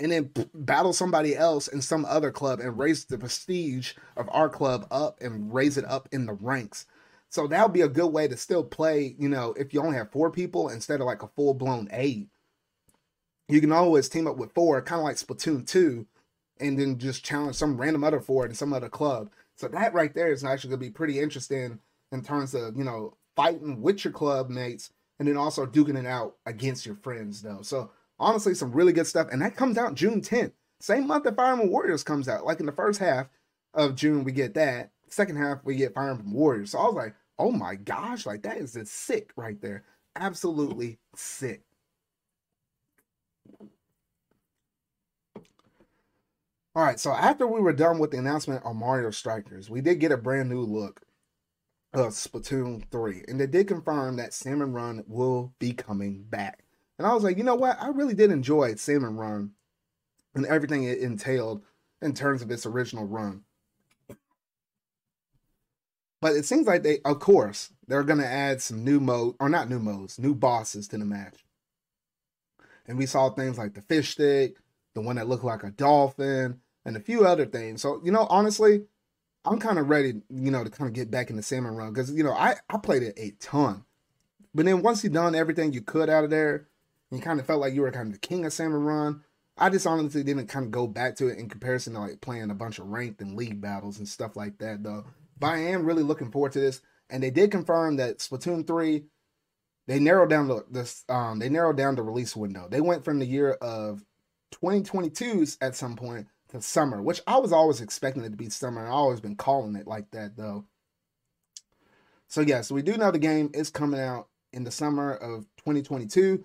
and 0.00 0.12
then 0.12 0.26
p- 0.26 0.48
battle 0.54 0.92
somebody 0.92 1.36
else 1.36 1.68
in 1.68 1.80
some 1.80 2.04
other 2.04 2.30
club 2.30 2.60
and 2.60 2.78
raise 2.78 3.04
the 3.04 3.18
prestige 3.18 3.92
of 4.16 4.28
our 4.30 4.48
club 4.48 4.86
up 4.90 5.20
and 5.20 5.52
raise 5.52 5.76
it 5.76 5.84
up 5.84 6.08
in 6.12 6.26
the 6.26 6.32
ranks. 6.32 6.86
So 7.28 7.46
that 7.48 7.62
would 7.62 7.72
be 7.72 7.82
a 7.82 7.88
good 7.88 8.08
way 8.08 8.28
to 8.28 8.36
still 8.36 8.64
play, 8.64 9.14
you 9.18 9.28
know, 9.28 9.54
if 9.58 9.74
you 9.74 9.82
only 9.82 9.96
have 9.96 10.12
four 10.12 10.30
people 10.30 10.68
instead 10.68 11.00
of 11.00 11.06
like 11.06 11.22
a 11.22 11.28
full 11.28 11.54
blown 11.54 11.88
eight. 11.92 12.28
You 13.48 13.60
can 13.60 13.72
always 13.72 14.08
team 14.08 14.26
up 14.26 14.36
with 14.36 14.52
four, 14.52 14.80
kind 14.82 15.00
of 15.00 15.04
like 15.04 15.16
Splatoon 15.16 15.66
2, 15.66 16.06
and 16.60 16.78
then 16.78 16.98
just 16.98 17.24
challenge 17.24 17.56
some 17.56 17.80
random 17.80 18.04
other 18.04 18.20
four 18.20 18.46
in 18.46 18.54
some 18.54 18.72
other 18.72 18.88
club 18.88 19.30
So 19.56 19.68
that 19.68 19.94
right 19.94 20.14
there 20.14 20.32
is 20.32 20.44
actually 20.44 20.70
going 20.70 20.80
to 20.80 20.86
be 20.86 20.90
pretty 20.90 21.20
interesting 21.20 21.78
in 22.12 22.22
terms 22.22 22.54
of, 22.54 22.76
you 22.76 22.84
know, 22.84 23.16
fighting 23.36 23.82
with 23.82 24.04
your 24.04 24.12
club 24.12 24.50
mates 24.50 24.90
and 25.18 25.28
then 25.28 25.36
also 25.36 25.66
duking 25.66 25.98
it 25.98 26.06
out 26.06 26.36
against 26.46 26.84
your 26.84 26.96
friends, 26.96 27.42
though. 27.42 27.62
So 27.62 27.90
honestly, 28.18 28.54
some 28.54 28.72
really 28.72 28.92
good 28.92 29.06
stuff. 29.06 29.28
And 29.30 29.40
that 29.42 29.56
comes 29.56 29.78
out 29.78 29.94
June 29.94 30.20
10th. 30.20 30.52
Same 30.80 31.06
month 31.06 31.24
that 31.24 31.36
Fire 31.36 31.52
Emblem 31.52 31.70
Warriors 31.70 32.02
comes 32.02 32.28
out. 32.28 32.44
Like 32.44 32.60
in 32.60 32.66
the 32.66 32.72
first 32.72 32.98
half 32.98 33.28
of 33.74 33.94
June, 33.94 34.24
we 34.24 34.32
get 34.32 34.54
that. 34.54 34.90
Second 35.08 35.36
half, 35.36 35.64
we 35.64 35.76
get 35.76 35.94
Fire 35.94 36.10
Emblem 36.10 36.32
Warriors. 36.32 36.72
So 36.72 36.78
I 36.78 36.86
was 36.86 36.94
like, 36.94 37.14
oh 37.38 37.52
my 37.52 37.76
gosh, 37.76 38.26
like 38.26 38.42
that 38.42 38.56
is 38.58 38.74
just 38.74 38.92
sick 38.92 39.30
right 39.36 39.60
there. 39.60 39.84
Absolutely 40.16 40.98
sick. 41.14 41.62
All 46.74 46.84
right, 46.84 47.00
so 47.00 47.12
after 47.12 47.46
we 47.46 47.60
were 47.60 47.72
done 47.72 47.98
with 47.98 48.10
the 48.10 48.18
announcement 48.18 48.62
on 48.66 48.76
Mario 48.76 49.10
Strikers, 49.10 49.70
we 49.70 49.80
did 49.80 49.98
get 49.98 50.12
a 50.12 50.16
brand 50.18 50.50
new 50.50 50.60
look 50.60 51.00
of 51.96 52.12
Splatoon 52.12 52.84
3. 52.90 53.24
And 53.26 53.40
they 53.40 53.46
did 53.46 53.68
confirm 53.68 54.16
that 54.16 54.34
Salmon 54.34 54.72
Run 54.72 55.02
will 55.06 55.54
be 55.58 55.72
coming 55.72 56.24
back. 56.24 56.62
And 56.98 57.06
I 57.06 57.14
was 57.14 57.24
like, 57.24 57.38
you 57.38 57.44
know 57.44 57.54
what? 57.54 57.80
I 57.80 57.88
really 57.88 58.14
did 58.14 58.30
enjoy 58.30 58.74
Salmon 58.74 59.16
Run 59.16 59.52
and 60.34 60.44
everything 60.46 60.84
it 60.84 60.98
entailed 60.98 61.62
in 62.02 62.12
terms 62.12 62.42
of 62.42 62.50
its 62.50 62.66
original 62.66 63.06
run. 63.06 63.44
But 66.20 66.34
it 66.34 66.44
seems 66.44 66.66
like 66.66 66.82
they, 66.82 66.98
of 67.04 67.18
course, 67.18 67.70
they're 67.86 68.02
going 68.02 68.18
to 68.18 68.26
add 68.26 68.60
some 68.60 68.84
new 68.84 69.00
mode, 69.00 69.36
or 69.40 69.48
not 69.48 69.70
new 69.70 69.78
modes, 69.78 70.18
new 70.18 70.34
bosses 70.34 70.88
to 70.88 70.98
the 70.98 71.04
match. 71.04 71.44
And 72.86 72.98
we 72.98 73.06
saw 73.06 73.30
things 73.30 73.56
like 73.58 73.74
the 73.74 73.82
fish 73.82 74.10
stick, 74.10 74.56
the 74.94 75.00
one 75.00 75.16
that 75.16 75.28
looked 75.28 75.44
like 75.44 75.62
a 75.62 75.70
dolphin, 75.70 76.60
and 76.84 76.96
a 76.96 77.00
few 77.00 77.24
other 77.24 77.46
things. 77.46 77.80
So, 77.82 78.00
you 78.04 78.12
know, 78.12 78.26
honestly, 78.28 78.84
I'm 79.46 79.58
kind 79.58 79.78
of 79.78 79.88
ready, 79.88 80.22
you 80.28 80.50
know, 80.50 80.64
to 80.64 80.70
kind 80.70 80.88
of 80.88 80.94
get 80.94 81.10
back 81.10 81.30
in 81.30 81.36
the 81.36 81.42
salmon 81.42 81.74
run 81.74 81.92
because, 81.92 82.10
you 82.10 82.24
know, 82.24 82.32
I, 82.32 82.56
I 82.68 82.78
played 82.78 83.02
it 83.02 83.14
a 83.16 83.30
ton. 83.40 83.84
But 84.54 84.66
then 84.66 84.82
once 84.82 85.04
you 85.04 85.10
done 85.10 85.34
everything 85.34 85.72
you 85.72 85.82
could 85.82 86.10
out 86.10 86.24
of 86.24 86.30
there, 86.30 86.68
you 87.10 87.20
kind 87.20 87.38
of 87.38 87.46
felt 87.46 87.60
like 87.60 87.74
you 87.74 87.82
were 87.82 87.92
kind 87.92 88.08
of 88.08 88.14
the 88.14 88.18
king 88.18 88.44
of 88.44 88.52
salmon 88.52 88.82
run. 88.82 89.22
I 89.58 89.70
just 89.70 89.86
honestly 89.86 90.22
didn't 90.22 90.48
kind 90.48 90.66
of 90.66 90.70
go 90.70 90.86
back 90.86 91.16
to 91.16 91.28
it 91.28 91.38
in 91.38 91.48
comparison 91.48 91.94
to 91.94 92.00
like 92.00 92.20
playing 92.20 92.50
a 92.50 92.54
bunch 92.54 92.78
of 92.78 92.88
ranked 92.88 93.22
and 93.22 93.36
league 93.36 93.60
battles 93.60 93.98
and 93.98 94.08
stuff 94.08 94.36
like 94.36 94.58
that, 94.58 94.82
though. 94.82 95.04
But 95.38 95.48
I 95.48 95.58
am 95.58 95.86
really 95.86 96.02
looking 96.02 96.30
forward 96.30 96.52
to 96.52 96.60
this. 96.60 96.80
And 97.08 97.22
they 97.22 97.30
did 97.30 97.50
confirm 97.50 97.96
that 97.96 98.18
Splatoon 98.18 98.66
3, 98.66 99.04
they 99.86 100.00
narrowed 100.00 100.30
down 100.30 100.48
the 100.48 100.64
this 100.68 101.04
um 101.08 101.38
they 101.38 101.48
narrowed 101.48 101.76
down 101.76 101.94
the 101.94 102.02
release 102.02 102.34
window. 102.34 102.66
They 102.68 102.80
went 102.80 103.04
from 103.04 103.20
the 103.20 103.26
year 103.26 103.52
of 103.52 104.04
2022s 104.54 105.58
at 105.60 105.76
some 105.76 105.96
point 105.96 106.26
to 106.48 106.60
summer, 106.60 107.02
which 107.02 107.20
I 107.26 107.38
was 107.38 107.52
always 107.52 107.80
expecting 107.80 108.24
it 108.24 108.30
to 108.30 108.36
be 108.36 108.48
summer. 108.48 108.86
I've 108.86 108.92
always 108.92 109.20
been 109.20 109.36
calling 109.36 109.76
it 109.76 109.86
like 109.86 110.10
that 110.12 110.36
though. 110.36 110.64
So 112.28 112.40
yeah, 112.40 112.60
so 112.60 112.74
we 112.74 112.82
do 112.82 112.96
know 112.96 113.10
the 113.10 113.18
game 113.18 113.50
is 113.54 113.70
coming 113.70 114.00
out 114.00 114.28
in 114.52 114.64
the 114.64 114.70
summer 114.70 115.12
of 115.12 115.44
2022. 115.58 116.44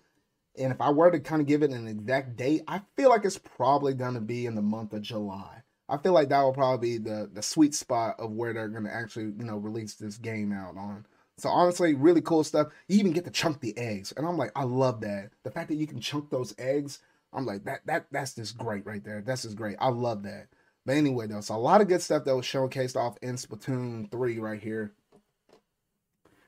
And 0.58 0.72
if 0.72 0.82
I 0.82 0.92
were 0.92 1.12
to 1.12 1.20
kind 1.20 1.42
of 1.42 1.48
give 1.48 1.64
it 1.64 1.72
an 1.72 1.88
exact 1.88 2.36
date, 2.36 2.64
I 2.68 2.82
feel 2.96 3.10
like 3.10 3.24
it's 3.24 3.38
probably 3.38 3.94
going 3.94 4.16
to 4.16 4.22
be 4.22 4.46
in 4.46 4.56
the 4.56 4.62
month 4.62 4.94
of 4.94 5.02
July. 5.02 5.64
I 5.88 5.98
feel 5.98 6.14
like 6.14 6.30
that 6.30 6.42
will 6.42 6.54
probably 6.54 6.98
be 6.98 7.04
the 7.04 7.30
the 7.32 7.42
sweet 7.42 7.74
spot 7.74 8.16
of 8.20 8.32
where 8.32 8.54
they're 8.54 8.70
going 8.70 8.86
to 8.86 8.94
actually, 8.94 9.26
you 9.26 9.44
know, 9.44 9.58
release 9.58 9.96
this 9.96 10.18
game 10.18 10.54
out 10.54 10.78
on. 10.78 11.06
So 11.38 11.50
honestly, 11.50 11.96
really 11.96 12.22
cool 12.22 12.44
stuff. 12.44 12.68
You 12.88 13.00
even 13.00 13.14
get 13.14 13.26
to 13.26 13.32
chunk 13.32 13.60
the 13.60 13.78
eggs, 13.78 14.14
and 14.16 14.26
I'm 14.26 14.38
like, 14.38 14.52
I 14.56 14.64
love 14.64 15.02
that. 15.02 15.32
The 15.44 15.52
fact 15.52 15.70
that 15.70 15.76
you 15.76 15.88
can 15.88 16.00
chunk 16.00 16.30
those 16.30 16.54
eggs 16.58 17.00
I'm 17.34 17.46
like 17.46 17.64
that 17.66 17.82
that 17.86 18.08
that's 18.12 18.36
just 18.36 18.58
great 18.58 18.86
right 18.86 19.04
there. 19.04 19.22
That's 19.22 19.44
just 19.44 19.56
great. 19.56 19.78
I 19.80 19.90
love 19.90 20.24
that. 20.24 20.48
But 20.86 20.98
anyway, 20.98 21.28
though, 21.28 21.42
so 21.42 21.56
a 21.56 21.58
lot 21.58 21.82
of 21.82 21.88
good 21.88 22.02
stuff 22.02 22.26
that 22.26 22.36
was 22.36 22.46
showcased 22.46 22.96
off 22.96 23.18
in 23.22 23.36
Splatoon 23.36 24.12
3 24.12 24.40
right 24.40 24.62
here. 24.62 24.94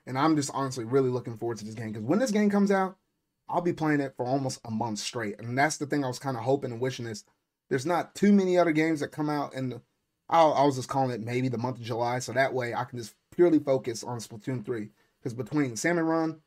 And 0.06 0.18
I'm 0.18 0.36
just 0.36 0.52
honestly 0.54 0.86
really 0.86 1.10
looking 1.10 1.38
forward 1.38 1.60
to 1.60 1.66
this 1.66 1.76
game 1.76 1.92
because 1.92 2.04
when 2.04 2.20
this 2.20 2.32
game 2.32 2.50
comes 2.50 2.72
out, 2.72 2.98
I'll 3.48 3.62
be 3.62 3.74
playing 3.74 4.02
it 4.02 4.16
for 4.18 4.26
almost 4.26 4.60
a 4.66 4.72
month 4.72 5.00
straight. 5.00 5.40
And 5.40 5.58
that's 5.58 5.78
the 5.78 5.86
thing 5.86 6.04
I 6.04 6.08
was 6.08 6.20
kind 6.20 6.36
of 6.36 6.44
hoping 6.44 6.72
and 6.72 6.82
wishing 6.82 7.06
is 7.06 7.24
there's 7.70 7.86
not 7.86 8.16
too 8.16 8.34
many 8.34 8.58
other 8.58 8.72
games 8.72 9.00
that 9.00 9.10
come 9.10 9.30
out 9.30 9.54
and 9.54 9.80
I, 10.30 10.42
I 10.42 10.66
was 10.66 10.78
just 10.78 10.90
calling 10.90 11.12
it 11.12 11.22
maybe 11.22 11.48
the 11.48 11.58
month 11.58 11.78
of 11.78 11.84
July. 11.84 12.20
So 12.20 12.32
that 12.34 12.54
way 12.54 12.74
I 12.74 12.84
can 12.86 12.98
just 12.98 13.14
purely 13.36 13.60
focus 13.60 14.04
on 14.04 14.18
Splatoon 14.18 14.66
3. 14.66 14.90
Because 15.20 15.34
between 15.34 15.76
Salmon 15.76 16.06
Run 16.06 16.42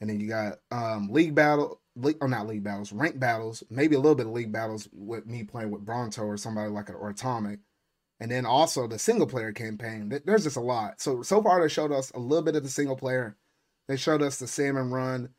and 0.00 0.10
then 0.10 0.18
you 0.18 0.28
got 0.28 0.58
um, 0.70 1.08
League 1.12 1.34
Battle, 1.34 1.80
league, 1.96 2.18
or 2.20 2.28
not 2.28 2.46
league 2.46 2.64
battles, 2.64 2.92
rank 2.92 3.18
battles, 3.18 3.62
maybe 3.70 3.94
a 3.94 4.00
little 4.00 4.14
bit 4.14 4.26
of 4.26 4.32
league 4.32 4.52
battles 4.52 4.88
with 4.92 5.26
me 5.26 5.44
playing 5.44 5.70
with 5.70 5.84
Bronto 5.84 6.22
or 6.24 6.36
somebody 6.36 6.70
like 6.70 6.88
an 6.88 6.94
or 6.94 7.10
Atomic. 7.10 7.60
And 8.20 8.30
then 8.30 8.46
also 8.46 8.86
the 8.86 8.98
single 8.98 9.26
player 9.26 9.52
campaign. 9.52 10.08
There's 10.24 10.44
just 10.44 10.56
a 10.56 10.60
lot. 10.60 11.00
So 11.00 11.22
so 11.22 11.42
far 11.42 11.60
they 11.60 11.68
showed 11.68 11.90
us 11.90 12.12
a 12.12 12.20
little 12.20 12.44
bit 12.44 12.54
of 12.54 12.62
the 12.62 12.68
single 12.68 12.96
player. 12.96 13.36
They 13.88 13.96
showed 13.96 14.22
us 14.22 14.38
the 14.38 14.46
salmon 14.46 14.90
run. 14.90 15.30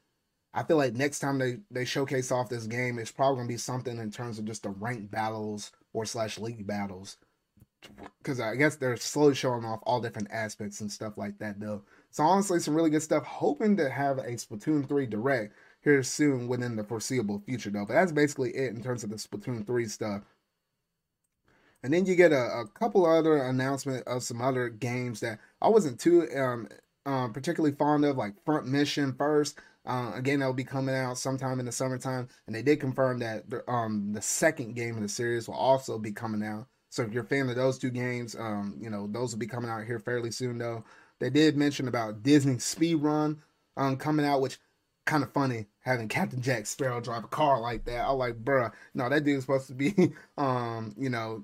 I 0.54 0.64
feel 0.64 0.78
like 0.78 0.94
next 0.94 1.20
time 1.20 1.40
they 1.40 1.60
they 1.72 1.86
showcase 1.86 2.32
off 2.32 2.50
this 2.50 2.68
game, 2.68 3.00
it's 3.00 3.12
probably 3.12 3.38
gonna 3.38 3.48
be 3.48 3.58
something 3.58 3.98
in 3.98 4.12
terms 4.12 4.38
of 4.38 4.46
just 4.46 4.64
the 4.64 4.70
rank 4.70 5.10
battles 5.10 5.72
or 5.94 6.06
slash 6.06 6.38
league 6.38 6.68
battles. 6.68 7.18
Because 8.22 8.40
I 8.40 8.56
guess 8.56 8.76
they're 8.76 8.98
slowly 8.98 9.36
showing 9.36 9.66
off 9.66 9.80
all 9.84 10.02
different 10.02 10.32
aspects 10.32 10.82
and 10.82 10.92
stuff 10.92 11.18
like 11.18 11.38
that, 11.40 11.60
though. 11.60 11.84
So 12.12 12.24
honestly, 12.24 12.60
some 12.60 12.76
really 12.76 12.90
good 12.90 13.02
stuff. 13.02 13.24
Hoping 13.24 13.76
to 13.78 13.90
have 13.90 14.20
a 14.20 14.32
Splatoon 14.34 14.88
3 14.88 15.06
direct 15.06 15.54
here 15.84 16.04
soon 16.04 16.48
within 16.48 16.76
the 16.76 16.84
foreseeable 16.84 17.42
future, 17.46 17.70
though. 17.70 17.86
But 17.86 17.94
that's 17.94 18.12
basically 18.12 18.52
it 18.52 18.74
in 18.74 18.84
terms 18.84 19.04
of 19.04 19.10
the 19.10 19.18
Splatoon 19.18 19.66
3 19.66 19.86
stuff. 19.86 20.22
And 21.84 21.94
then 21.94 22.06
you 22.06 22.16
get 22.16 22.32
a, 22.32 22.62
a 22.62 22.68
couple 22.74 23.06
other 23.06 23.38
announcement 23.38 24.08
of 24.08 24.24
some 24.24 24.42
other 24.42 24.70
games 24.70 25.20
that 25.20 25.40
I 25.62 25.68
wasn't 25.68 26.00
too 26.00 26.28
um, 26.36 26.70
um, 27.06 27.34
particularly 27.34 27.76
fond 27.76 28.06
of, 28.06 28.18
like 28.18 28.34
Front 28.46 28.68
Mission 28.68 29.14
first. 29.14 29.60
Uh, 29.86 30.14
again, 30.16 30.40
that'll 30.40 30.54
be 30.54 30.64
coming 30.64 30.96
out 30.96 31.18
sometime 31.18 31.60
in 31.60 31.66
the 31.66 31.72
summertime, 31.72 32.30
and 32.48 32.56
they 32.56 32.62
did 32.62 32.80
confirm 32.80 33.20
that 33.20 33.50
the, 33.50 33.70
um, 33.70 34.14
the 34.14 34.22
second 34.22 34.76
game 34.76 34.96
in 34.96 35.04
the 35.04 35.10
series 35.10 35.48
will 35.48 35.56
also 35.56 36.00
be 36.00 36.12
coming 36.12 36.42
out. 36.42 36.68
So 36.90 37.04
if 37.04 37.12
you're 37.12 37.24
a 37.24 37.28
fan 37.28 37.50
of 37.50 37.56
those 37.56 37.78
two 37.78 37.90
games, 37.90 38.36
um, 38.36 38.78
you 38.80 38.90
know 38.90 39.08
those 39.08 39.34
will 39.34 39.40
be 39.40 39.48
coming 39.48 39.70
out 39.70 39.84
here 39.84 40.00
fairly 40.00 40.32
soon. 40.32 40.58
Though 40.58 40.86
they 41.20 41.30
did 41.30 41.58
mention 41.58 41.88
about 41.88 42.24
Disney 42.24 42.60
Speed 42.60 42.96
Run 42.96 43.42
um, 43.76 43.98
coming 43.98 44.26
out, 44.26 44.42
which 44.42 44.58
kind 45.06 45.24
of 45.24 45.34
funny 45.34 45.68
having 45.80 46.08
Captain 46.08 46.42
Jack 46.42 46.66
Sparrow 46.66 47.02
drive 47.02 47.24
a 47.24 47.28
car 47.28 47.60
like 47.60 47.86
that. 47.86 48.06
I'm 48.06 48.18
like, 48.18 48.44
bruh, 48.44 48.72
no, 48.94 49.10
that 49.10 49.24
dude's 49.24 49.44
supposed 49.44 49.68
to 49.68 49.74
be, 49.74 49.94
um, 50.38 50.94
you 50.98 51.10
know, 51.10 51.44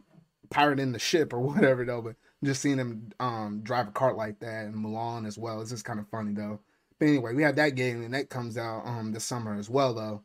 pirating 0.49 0.91
the 0.91 0.99
ship 0.99 1.33
or 1.33 1.39
whatever 1.39 1.85
though. 1.85 2.01
But 2.01 2.15
just 2.43 2.61
seeing 2.61 2.77
him 2.77 3.11
um 3.19 3.61
drive 3.63 3.87
a 3.87 3.91
cart 3.91 4.15
like 4.15 4.39
that 4.39 4.65
in 4.65 4.81
Milan 4.81 5.25
as 5.25 5.37
well, 5.37 5.61
it's 5.61 5.71
just 5.71 5.85
kind 5.85 5.99
of 5.99 6.07
funny 6.09 6.33
though. 6.33 6.59
But 6.99 7.07
anyway, 7.07 7.33
we 7.33 7.43
had 7.43 7.55
that 7.57 7.75
game 7.75 8.03
and 8.03 8.13
that 8.13 8.29
comes 8.29 8.57
out 8.57 8.85
um 8.85 9.11
this 9.11 9.25
summer 9.25 9.57
as 9.57 9.69
well 9.69 9.93
though. 9.93 10.23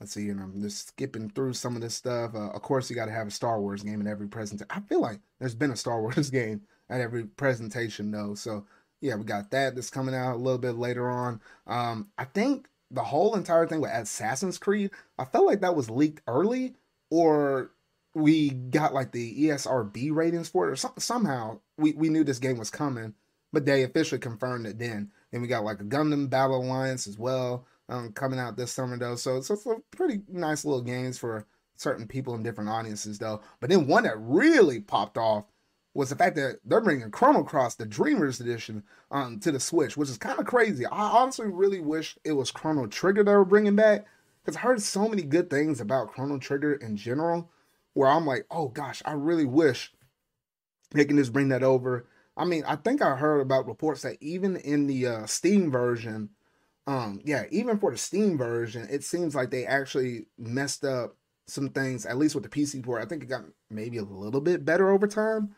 Let's 0.00 0.12
see, 0.12 0.28
and 0.28 0.40
I'm 0.40 0.60
just 0.60 0.88
skipping 0.88 1.30
through 1.30 1.54
some 1.54 1.74
of 1.74 1.80
this 1.80 1.94
stuff. 1.94 2.34
Uh, 2.34 2.50
of 2.50 2.60
course, 2.60 2.90
you 2.90 2.96
got 2.96 3.06
to 3.06 3.12
have 3.12 3.28
a 3.28 3.30
Star 3.30 3.58
Wars 3.58 3.82
game 3.82 3.98
in 4.02 4.06
every 4.06 4.28
presentation. 4.28 4.66
I 4.68 4.80
feel 4.80 5.00
like 5.00 5.20
there's 5.38 5.54
been 5.54 5.70
a 5.70 5.76
Star 5.76 6.02
Wars 6.02 6.28
game 6.28 6.60
at 6.90 7.00
every 7.00 7.24
presentation 7.24 8.10
though. 8.10 8.34
So 8.34 8.66
yeah, 9.00 9.14
we 9.16 9.24
got 9.24 9.50
that 9.50 9.74
that's 9.74 9.90
coming 9.90 10.14
out 10.14 10.34
a 10.34 10.38
little 10.38 10.58
bit 10.58 10.76
later 10.76 11.10
on. 11.10 11.40
Um, 11.66 12.08
I 12.16 12.24
think 12.24 12.68
the 12.90 13.02
whole 13.02 13.34
entire 13.34 13.66
thing 13.66 13.80
with 13.80 13.90
Assassin's 13.90 14.58
Creed, 14.58 14.90
I 15.18 15.24
felt 15.24 15.46
like 15.46 15.60
that 15.60 15.76
was 15.76 15.90
leaked 15.90 16.22
early, 16.26 16.74
or 17.10 17.72
we 18.14 18.50
got 18.50 18.94
like 18.94 19.12
the 19.12 19.48
ESRB 19.48 20.14
ratings 20.14 20.48
for 20.48 20.68
it, 20.68 20.72
or 20.72 20.76
so- 20.76 20.94
somehow 20.98 21.60
we, 21.76 21.92
we 21.92 22.08
knew 22.08 22.24
this 22.24 22.38
game 22.38 22.58
was 22.58 22.70
coming, 22.70 23.14
but 23.52 23.66
they 23.66 23.82
officially 23.82 24.18
confirmed 24.18 24.66
it 24.66 24.78
then. 24.78 25.10
Then 25.30 25.42
we 25.42 25.48
got 25.48 25.64
like 25.64 25.80
a 25.80 25.84
Gundam 25.84 26.30
Battle 26.30 26.62
Alliance 26.62 27.06
as 27.06 27.18
well 27.18 27.66
um, 27.88 28.12
coming 28.12 28.38
out 28.38 28.56
this 28.56 28.72
summer 28.72 28.96
though, 28.96 29.16
so, 29.16 29.40
so 29.40 29.54
it's 29.54 29.66
a 29.66 29.76
pretty 29.96 30.22
nice 30.28 30.64
little 30.64 30.82
games 30.82 31.18
for 31.18 31.46
certain 31.76 32.06
people 32.06 32.34
in 32.34 32.42
different 32.42 32.70
audiences 32.70 33.18
though. 33.18 33.42
But 33.60 33.70
then 33.70 33.86
one 33.86 34.04
that 34.04 34.18
really 34.18 34.80
popped 34.80 35.18
off 35.18 35.44
was 35.96 36.10
the 36.10 36.16
fact 36.16 36.36
that 36.36 36.58
they're 36.62 36.82
bringing 36.82 37.10
Chrono 37.10 37.42
Cross, 37.42 37.76
the 37.76 37.86
Dreamers 37.86 38.38
Edition, 38.38 38.82
um, 39.10 39.40
to 39.40 39.50
the 39.50 39.58
Switch, 39.58 39.96
which 39.96 40.10
is 40.10 40.18
kind 40.18 40.38
of 40.38 40.44
crazy. 40.44 40.84
I 40.84 41.08
honestly 41.08 41.48
really 41.48 41.80
wish 41.80 42.18
it 42.22 42.32
was 42.32 42.50
Chrono 42.50 42.86
Trigger 42.86 43.24
they 43.24 43.32
were 43.32 43.46
bringing 43.46 43.76
back 43.76 44.04
because 44.44 44.56
I 44.56 44.60
heard 44.60 44.82
so 44.82 45.08
many 45.08 45.22
good 45.22 45.48
things 45.48 45.80
about 45.80 46.12
Chrono 46.12 46.38
Trigger 46.38 46.74
in 46.74 46.98
general, 46.98 47.50
where 47.94 48.10
I'm 48.10 48.26
like, 48.26 48.44
oh 48.50 48.68
gosh, 48.68 49.02
I 49.06 49.12
really 49.12 49.46
wish 49.46 49.90
they 50.90 51.06
can 51.06 51.16
just 51.16 51.32
bring 51.32 51.48
that 51.48 51.62
over. 51.62 52.06
I 52.36 52.44
mean, 52.44 52.62
I 52.66 52.76
think 52.76 53.00
I 53.00 53.16
heard 53.16 53.40
about 53.40 53.66
reports 53.66 54.02
that 54.02 54.18
even 54.20 54.56
in 54.56 54.86
the 54.86 55.06
uh, 55.06 55.26
Steam 55.26 55.70
version, 55.70 56.28
um, 56.86 57.22
yeah, 57.24 57.44
even 57.50 57.78
for 57.78 57.90
the 57.90 57.96
Steam 57.96 58.36
version, 58.36 58.86
it 58.90 59.02
seems 59.02 59.34
like 59.34 59.50
they 59.50 59.64
actually 59.64 60.26
messed 60.36 60.84
up 60.84 61.16
some 61.46 61.70
things, 61.70 62.04
at 62.04 62.18
least 62.18 62.34
with 62.34 62.44
the 62.44 62.50
PC 62.50 62.82
port. 62.82 63.02
I 63.02 63.06
think 63.06 63.22
it 63.22 63.26
got 63.26 63.44
maybe 63.70 63.96
a 63.96 64.04
little 64.04 64.42
bit 64.42 64.66
better 64.66 64.90
over 64.90 65.06
time 65.06 65.54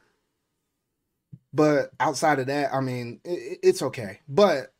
but 1.52 1.90
outside 2.00 2.38
of 2.38 2.46
that, 2.46 2.72
I 2.72 2.80
mean, 2.80 3.20
it, 3.24 3.58
it's 3.62 3.82
okay. 3.82 4.20
But 4.28 4.72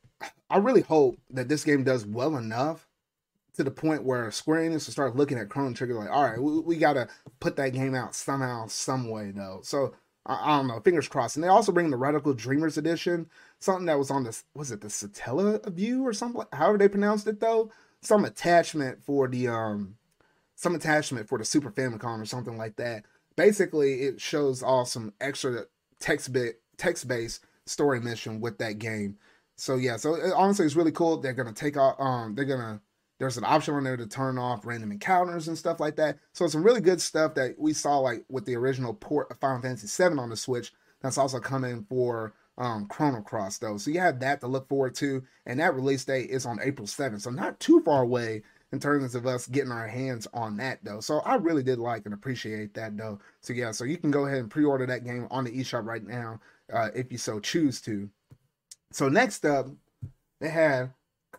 I 0.50 0.58
really 0.58 0.82
hope 0.82 1.18
that 1.30 1.48
this 1.48 1.64
game 1.64 1.84
does 1.84 2.06
well 2.06 2.36
enough 2.36 2.86
to 3.56 3.64
the 3.64 3.70
point 3.70 4.04
where 4.04 4.30
Square 4.30 4.62
Enix 4.62 4.86
will 4.86 4.92
start 4.92 5.16
looking 5.16 5.38
at 5.38 5.48
Chrono 5.48 5.74
Trigger 5.74 5.94
like, 5.94 6.10
all 6.10 6.24
right, 6.24 6.40
we, 6.40 6.60
we 6.60 6.76
got 6.76 6.94
to 6.94 7.08
put 7.40 7.56
that 7.56 7.72
game 7.72 7.94
out 7.94 8.14
somehow, 8.14 8.66
some 8.68 9.10
way 9.10 9.32
though. 9.32 9.60
So 9.64 9.94
I, 10.26 10.34
I, 10.34 10.56
don't 10.56 10.68
know, 10.68 10.80
fingers 10.80 11.08
crossed. 11.08 11.36
And 11.36 11.44
they 11.44 11.48
also 11.48 11.72
bring 11.72 11.90
the 11.90 11.96
Radical 11.96 12.34
Dreamers 12.34 12.78
edition, 12.78 13.28
something 13.58 13.86
that 13.86 13.98
was 13.98 14.10
on 14.10 14.24
this, 14.24 14.44
was 14.54 14.70
it 14.70 14.80
the 14.80 14.88
Satellaview 14.88 16.02
or 16.02 16.12
something? 16.12 16.42
However 16.52 16.78
they 16.78 16.88
pronounced 16.88 17.26
it 17.26 17.40
though, 17.40 17.70
some 18.00 18.24
attachment 18.24 19.02
for 19.02 19.26
the 19.26 19.48
um, 19.48 19.96
some 20.54 20.74
attachment 20.74 21.28
for 21.28 21.38
the 21.38 21.44
Super 21.44 21.70
Famicom 21.70 22.20
or 22.20 22.26
something 22.26 22.56
like 22.56 22.76
that. 22.76 23.04
Basically, 23.36 24.02
it 24.02 24.20
shows 24.20 24.62
all 24.62 24.84
some 24.84 25.14
extra 25.20 25.64
text 26.00 26.32
bit 26.32 26.60
text 26.76 27.08
based 27.08 27.44
story 27.66 28.00
mission 28.00 28.40
with 28.40 28.58
that 28.58 28.78
game. 28.78 29.16
So 29.56 29.76
yeah, 29.76 29.96
so 29.96 30.14
it, 30.14 30.32
honestly, 30.34 30.66
it's 30.66 30.76
really 30.76 30.92
cool. 30.92 31.20
They're 31.20 31.32
gonna 31.32 31.52
take 31.52 31.76
off. 31.76 31.96
Um, 31.98 32.34
they're 32.34 32.44
gonna 32.44 32.80
there's 33.18 33.36
an 33.36 33.44
option 33.44 33.74
on 33.74 33.84
there 33.84 33.96
to 33.96 34.06
turn 34.06 34.38
off 34.38 34.64
random 34.64 34.92
encounters 34.92 35.48
and 35.48 35.58
stuff 35.58 35.80
like 35.80 35.96
that. 35.96 36.18
So 36.32 36.46
some 36.46 36.62
really 36.62 36.80
good 36.80 37.00
stuff 37.00 37.34
that 37.34 37.58
we 37.58 37.72
saw 37.72 37.98
like 37.98 38.24
with 38.28 38.44
the 38.44 38.54
original 38.54 38.94
port 38.94 39.30
of 39.30 39.38
Final 39.38 39.60
Fantasy 39.60 40.02
VII 40.02 40.18
on 40.18 40.30
the 40.30 40.36
Switch. 40.36 40.72
That's 41.02 41.18
also 41.18 41.40
coming 41.40 41.84
for 41.88 42.34
um, 42.56 42.86
Chrono 42.86 43.20
Cross 43.20 43.58
though. 43.58 43.76
So 43.76 43.90
you 43.90 44.00
have 44.00 44.20
that 44.20 44.40
to 44.40 44.46
look 44.46 44.68
forward 44.68 44.94
to, 44.96 45.24
and 45.46 45.58
that 45.58 45.74
release 45.74 46.04
date 46.04 46.30
is 46.30 46.46
on 46.46 46.60
April 46.62 46.86
7th. 46.86 47.22
So 47.22 47.30
not 47.30 47.58
too 47.58 47.80
far 47.84 48.02
away 48.02 48.42
in 48.72 48.80
terms 48.80 49.14
of 49.14 49.26
us 49.26 49.46
getting 49.46 49.72
our 49.72 49.88
hands 49.88 50.26
on 50.34 50.56
that 50.58 50.80
though. 50.82 51.00
So 51.00 51.20
I 51.20 51.36
really 51.36 51.62
did 51.62 51.78
like 51.78 52.04
and 52.04 52.14
appreciate 52.14 52.74
that 52.74 52.96
though. 52.96 53.18
So 53.40 53.52
yeah, 53.52 53.70
so 53.70 53.84
you 53.84 53.96
can 53.96 54.10
go 54.10 54.26
ahead 54.26 54.38
and 54.38 54.50
pre-order 54.50 54.86
that 54.86 55.04
game 55.04 55.26
on 55.30 55.44
the 55.44 55.50
eShop 55.50 55.84
right 55.84 56.06
now 56.06 56.40
uh, 56.72 56.88
if 56.94 57.10
you 57.10 57.18
so 57.18 57.40
choose 57.40 57.80
to. 57.82 58.10
So 58.92 59.08
next 59.08 59.44
up, 59.44 59.68
they 60.40 60.48
had 60.48 60.92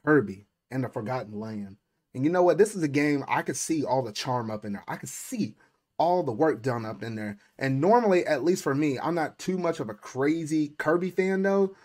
Kirby 0.06 0.46
and 0.72 0.84
the 0.84 0.90
Forgotten 0.90 1.40
Land. 1.40 1.78
And 2.14 2.24
you 2.24 2.32
know 2.32 2.44
what? 2.44 2.58
This 2.58 2.76
is 2.76 2.84
a 2.84 2.88
game 2.88 3.24
I 3.28 3.44
could 3.44 3.58
see 3.58 3.84
all 3.84 4.02
the 4.02 4.12
charm 4.12 4.50
up 4.50 4.66
in 4.66 4.74
there. 4.74 4.84
I 4.88 4.96
could 4.96 5.10
see 5.10 5.56
all 5.98 6.24
the 6.24 6.32
work 6.32 6.64
done 6.64 6.86
up 6.86 7.04
in 7.04 7.16
there. 7.16 7.38
And 7.60 7.80
normally, 7.80 8.26
at 8.26 8.44
least 8.44 8.64
for 8.64 8.74
me, 8.74 8.98
I'm 8.98 9.16
not 9.16 9.38
too 9.38 9.58
much 9.58 9.80
of 9.80 9.90
a 9.90 9.94
crazy 9.94 10.70
Kirby 10.78 11.12
fan 11.12 11.44
though, 11.44 11.76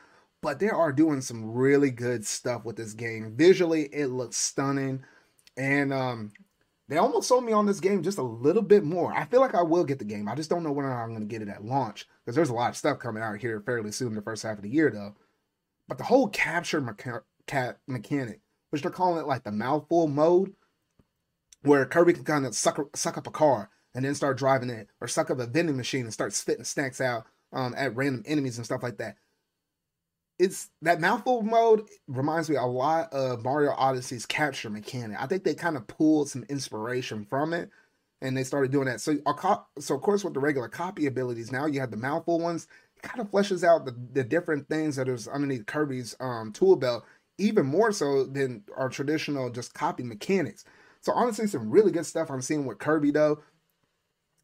but 0.41 0.61
they 0.61 0.71
are 0.71 0.93
doing 0.93 1.21
some 1.21 1.53
really 1.53 1.91
good 1.91 2.25
stuff 2.25 2.65
with 2.65 2.77
this 2.77 2.95
game. 2.95 3.35
Visually, 3.37 3.85
it 3.93 4.07
looks 4.07 4.37
stunning. 4.37 5.05
And 5.57 5.93
um 5.93 6.33
they 6.89 6.99
almost 6.99 7.29
sold 7.29 7.45
me 7.45 7.53
on 7.53 7.67
this 7.67 7.81
game 7.81 8.03
just 8.03 8.19
a 8.19 8.23
little 8.23 8.63
bit 8.63 8.85
more. 8.85 9.13
I 9.13 9.25
feel 9.25 9.41
like 9.41 9.55
I 9.55 9.63
will 9.63 9.85
get 9.85 9.99
the 9.99 10.05
game. 10.05 10.29
I 10.29 10.35
just 10.35 10.51
don't 10.51 10.63
know 10.63 10.73
when 10.73 10.85
I'm 10.85 11.11
going 11.11 11.21
to 11.21 11.27
get 11.27 11.41
it 11.41 11.49
at 11.49 11.65
launch 11.65 12.07
because 12.25 12.37
there's 12.37 12.51
a 12.51 12.55
lot 12.55 12.71
of 12.71 12.77
stuff 12.77 12.99
coming 12.99 13.23
out 13.23 13.39
here 13.39 13.63
fairly 13.65 13.91
soon, 13.91 14.15
the 14.15 14.21
first 14.21 14.43
half 14.43 14.59
of 14.59 14.63
the 14.63 14.69
year, 14.69 14.91
though. 14.91 15.15
But 15.89 15.97
the 15.97 16.05
whole 16.05 16.29
capture 16.29 16.83
mecha- 16.83 17.23
cat 17.47 17.79
mechanic, 17.87 18.41
which 18.69 18.83
they're 18.83 18.91
calling 18.91 19.19
it 19.19 19.27
like 19.27 19.45
the 19.45 19.51
mouthful 19.51 20.09
mode, 20.09 20.53
where 21.63 21.87
Kirby 21.87 22.13
can 22.13 22.25
kind 22.25 22.45
of 22.45 22.55
suck, 22.55 22.79
suck 22.95 23.17
up 23.17 23.27
a 23.27 23.31
car 23.31 23.71
and 23.95 24.05
then 24.05 24.15
start 24.15 24.37
driving 24.37 24.71
it, 24.71 24.89
or 25.01 25.09
suck 25.09 25.31
up 25.31 25.39
a 25.39 25.47
vending 25.47 25.77
machine 25.77 26.03
and 26.03 26.13
start 26.13 26.35
spitting 26.35 26.65
snacks 26.65 27.01
out 27.01 27.25
um, 27.53 27.75
at 27.79 27.97
random 27.97 28.25
enemies 28.27 28.59
and 28.59 28.67
stuff 28.67 28.83
like 28.83 28.99
that 28.99 29.17
it's 30.39 30.71
that 30.83 31.01
mouthful 31.01 31.43
mode 31.43 31.89
reminds 32.09 32.51
me 32.51 32.57
a 32.57 32.65
lot 32.65 33.13
of 33.13 33.45
Mario 33.45 33.73
Odyssey's 33.73 34.27
capture 34.27 34.71
mechanic. 34.71 35.17
I 35.21 35.27
think 35.27 35.45
they 35.45 35.55
kind 35.55 35.77
of 35.77 35.87
pulled 35.87 36.29
some 36.29 36.45
inspiration 36.49 37.25
from 37.25 37.53
it 37.53 37.71
and 38.21 38.37
they 38.37 38.43
started 38.43 38.73
doing 38.73 38.87
that. 38.87 39.01
So, 39.01 39.17
so 39.79 39.95
of 39.95 40.03
course, 40.03 40.25
with 40.25 40.35
the 40.35 40.41
regular 40.41 40.69
copy 40.69 41.07
abilities, 41.07 41.53
now 41.53 41.67
you 41.67 41.81
have 41.81 41.91
the 41.91 41.97
mouthful 41.97 42.41
ones. 42.41 42.67
It 42.97 43.03
kind 43.03 43.21
of 43.21 43.31
fleshes 43.31 43.63
out 43.63 43.85
the, 43.85 43.95
the 44.13 44.25
different 44.25 44.69
things 44.69 44.97
that 44.97 45.09
is 45.09 45.29
underneath 45.29 45.67
Kirby's 45.67 46.17
um, 46.19 46.53
tool 46.53 46.77
belt, 46.77 47.05
even 47.39 47.67
more 47.67 47.93
so 47.93 48.25
than 48.25 48.65
our 48.77 48.89
traditional 48.89 49.51
just 49.51 49.75
copy 49.75 50.03
mechanics. 50.03 50.65
So 51.01 51.13
honestly, 51.13 51.47
some 51.47 51.71
really 51.71 51.93
good 51.93 52.07
stuff 52.07 52.31
I'm 52.31 52.41
seeing 52.41 52.65
with 52.65 52.79
Kirby 52.79 53.11
though. 53.11 53.43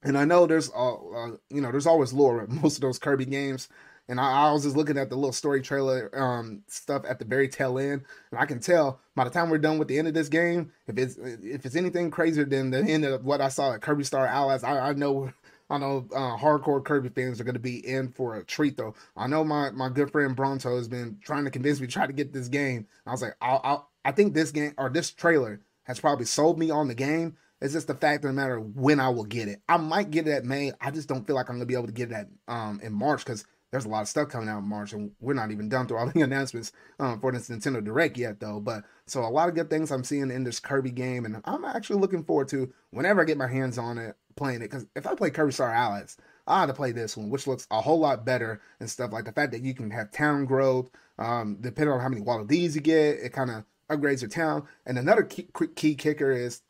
And 0.02 0.16
I 0.16 0.24
know 0.24 0.46
there's 0.46 0.70
uh, 0.70 0.94
uh 0.94 1.36
you 1.50 1.60
know 1.60 1.70
there's 1.70 1.86
always 1.86 2.12
lore 2.12 2.40
with 2.40 2.50
most 2.62 2.76
of 2.76 2.82
those 2.82 2.98
Kirby 2.98 3.26
games. 3.26 3.68
And 4.10 4.20
I, 4.20 4.48
I, 4.48 4.52
was 4.52 4.64
just 4.64 4.76
looking 4.76 4.98
at 4.98 5.08
the 5.08 5.14
little 5.14 5.32
story 5.32 5.62
trailer 5.62 6.10
um, 6.12 6.62
stuff 6.66 7.04
at 7.08 7.20
the 7.20 7.24
very 7.24 7.48
tail 7.48 7.78
end, 7.78 8.02
and 8.32 8.40
I 8.40 8.44
can 8.44 8.58
tell 8.58 9.00
by 9.14 9.22
the 9.22 9.30
time 9.30 9.48
we're 9.50 9.58
done 9.58 9.78
with 9.78 9.86
the 9.86 9.98
end 9.98 10.08
of 10.08 10.14
this 10.14 10.28
game, 10.28 10.72
if 10.88 10.98
it's 10.98 11.16
if 11.16 11.64
it's 11.64 11.76
anything 11.76 12.10
crazier 12.10 12.44
than 12.44 12.70
the 12.70 12.80
end 12.80 13.04
of 13.04 13.24
what 13.24 13.40
I 13.40 13.48
saw 13.48 13.72
at 13.72 13.82
Kirby 13.82 14.02
Star 14.02 14.26
Allies, 14.26 14.64
I, 14.64 14.88
I 14.88 14.92
know 14.94 15.32
I 15.70 15.78
know 15.78 16.08
uh, 16.12 16.36
hardcore 16.36 16.84
Kirby 16.84 17.10
fans 17.10 17.40
are 17.40 17.44
going 17.44 17.54
to 17.54 17.60
be 17.60 17.86
in 17.86 18.08
for 18.08 18.34
a 18.36 18.44
treat, 18.44 18.76
though. 18.76 18.94
I 19.16 19.28
know 19.28 19.44
my 19.44 19.70
my 19.70 19.88
good 19.88 20.10
friend 20.10 20.34
Bronto 20.34 20.76
has 20.76 20.88
been 20.88 21.18
trying 21.22 21.44
to 21.44 21.50
convince 21.50 21.80
me 21.80 21.86
to 21.86 21.92
try 21.92 22.08
to 22.08 22.12
get 22.12 22.32
this 22.32 22.48
game. 22.48 22.88
I 23.06 23.12
was 23.12 23.22
like, 23.22 23.36
I'll, 23.40 23.88
I 24.04 24.12
think 24.12 24.34
this 24.34 24.50
game 24.50 24.74
or 24.76 24.90
this 24.90 25.12
trailer 25.12 25.60
has 25.84 26.00
probably 26.00 26.26
sold 26.26 26.58
me 26.58 26.70
on 26.70 26.88
the 26.88 26.94
game. 26.94 27.36
It's 27.60 27.74
just 27.74 27.86
the 27.86 27.94
fact 27.94 28.24
of 28.24 28.30
the 28.30 28.32
matter 28.32 28.58
when 28.58 28.98
I 28.98 29.10
will 29.10 29.24
get 29.24 29.46
it. 29.46 29.60
I 29.68 29.76
might 29.76 30.10
get 30.10 30.26
it 30.26 30.32
at 30.32 30.44
May. 30.44 30.72
I 30.80 30.90
just 30.90 31.08
don't 31.08 31.26
feel 31.26 31.36
like 31.36 31.48
I'm 31.48 31.56
gonna 31.56 31.66
be 31.66 31.74
able 31.74 31.86
to 31.86 31.92
get 31.92 32.10
it 32.10 32.14
at 32.14 32.28
um 32.48 32.80
in 32.82 32.92
March 32.92 33.24
because 33.24 33.44
there's 33.70 33.84
a 33.84 33.88
lot 33.88 34.02
of 34.02 34.08
stuff 34.08 34.28
coming 34.28 34.48
out 34.48 34.58
in 34.58 34.68
March, 34.68 34.92
and 34.92 35.12
we're 35.20 35.34
not 35.34 35.52
even 35.52 35.68
done 35.68 35.86
through 35.86 35.98
all 35.98 36.06
the 36.14 36.22
announcements 36.22 36.72
um, 36.98 37.20
for 37.20 37.32
this 37.32 37.48
Nintendo 37.48 37.82
Direct 37.84 38.16
yet, 38.16 38.40
though. 38.40 38.60
But 38.60 38.84
so 39.06 39.20
a 39.20 39.28
lot 39.28 39.48
of 39.48 39.54
good 39.54 39.70
things 39.70 39.90
I'm 39.90 40.04
seeing 40.04 40.30
in 40.30 40.44
this 40.44 40.60
Kirby 40.60 40.90
game, 40.90 41.24
and 41.24 41.40
I'm 41.44 41.64
actually 41.64 42.00
looking 42.00 42.24
forward 42.24 42.48
to 42.48 42.72
whenever 42.90 43.20
I 43.20 43.24
get 43.24 43.38
my 43.38 43.46
hands 43.46 43.78
on 43.78 43.98
it, 43.98 44.16
playing 44.36 44.62
it. 44.62 44.70
Because 44.70 44.86
if 44.96 45.06
I 45.06 45.14
play 45.14 45.30
Kirby 45.30 45.52
Star 45.52 45.72
Allies, 45.72 46.16
I 46.46 46.60
had 46.60 46.66
to 46.66 46.74
play 46.74 46.92
this 46.92 47.16
one, 47.16 47.30
which 47.30 47.46
looks 47.46 47.66
a 47.70 47.80
whole 47.80 48.00
lot 48.00 48.24
better 48.24 48.60
and 48.80 48.90
stuff 48.90 49.12
like 49.12 49.24
the 49.24 49.32
fact 49.32 49.52
that 49.52 49.62
you 49.62 49.74
can 49.74 49.90
have 49.90 50.10
town 50.10 50.46
growth, 50.46 50.90
um, 51.18 51.58
depending 51.60 51.92
on 51.92 52.00
how 52.00 52.08
many 52.08 52.22
Waddle 52.22 52.46
Dees 52.46 52.74
you 52.74 52.80
get, 52.80 53.18
it 53.20 53.32
kind 53.32 53.50
of 53.50 53.64
upgrades 53.88 54.22
your 54.22 54.30
town. 54.30 54.66
And 54.84 54.98
another 54.98 55.22
key, 55.22 55.48
key 55.76 55.94
kicker 55.94 56.32
is 56.32 56.62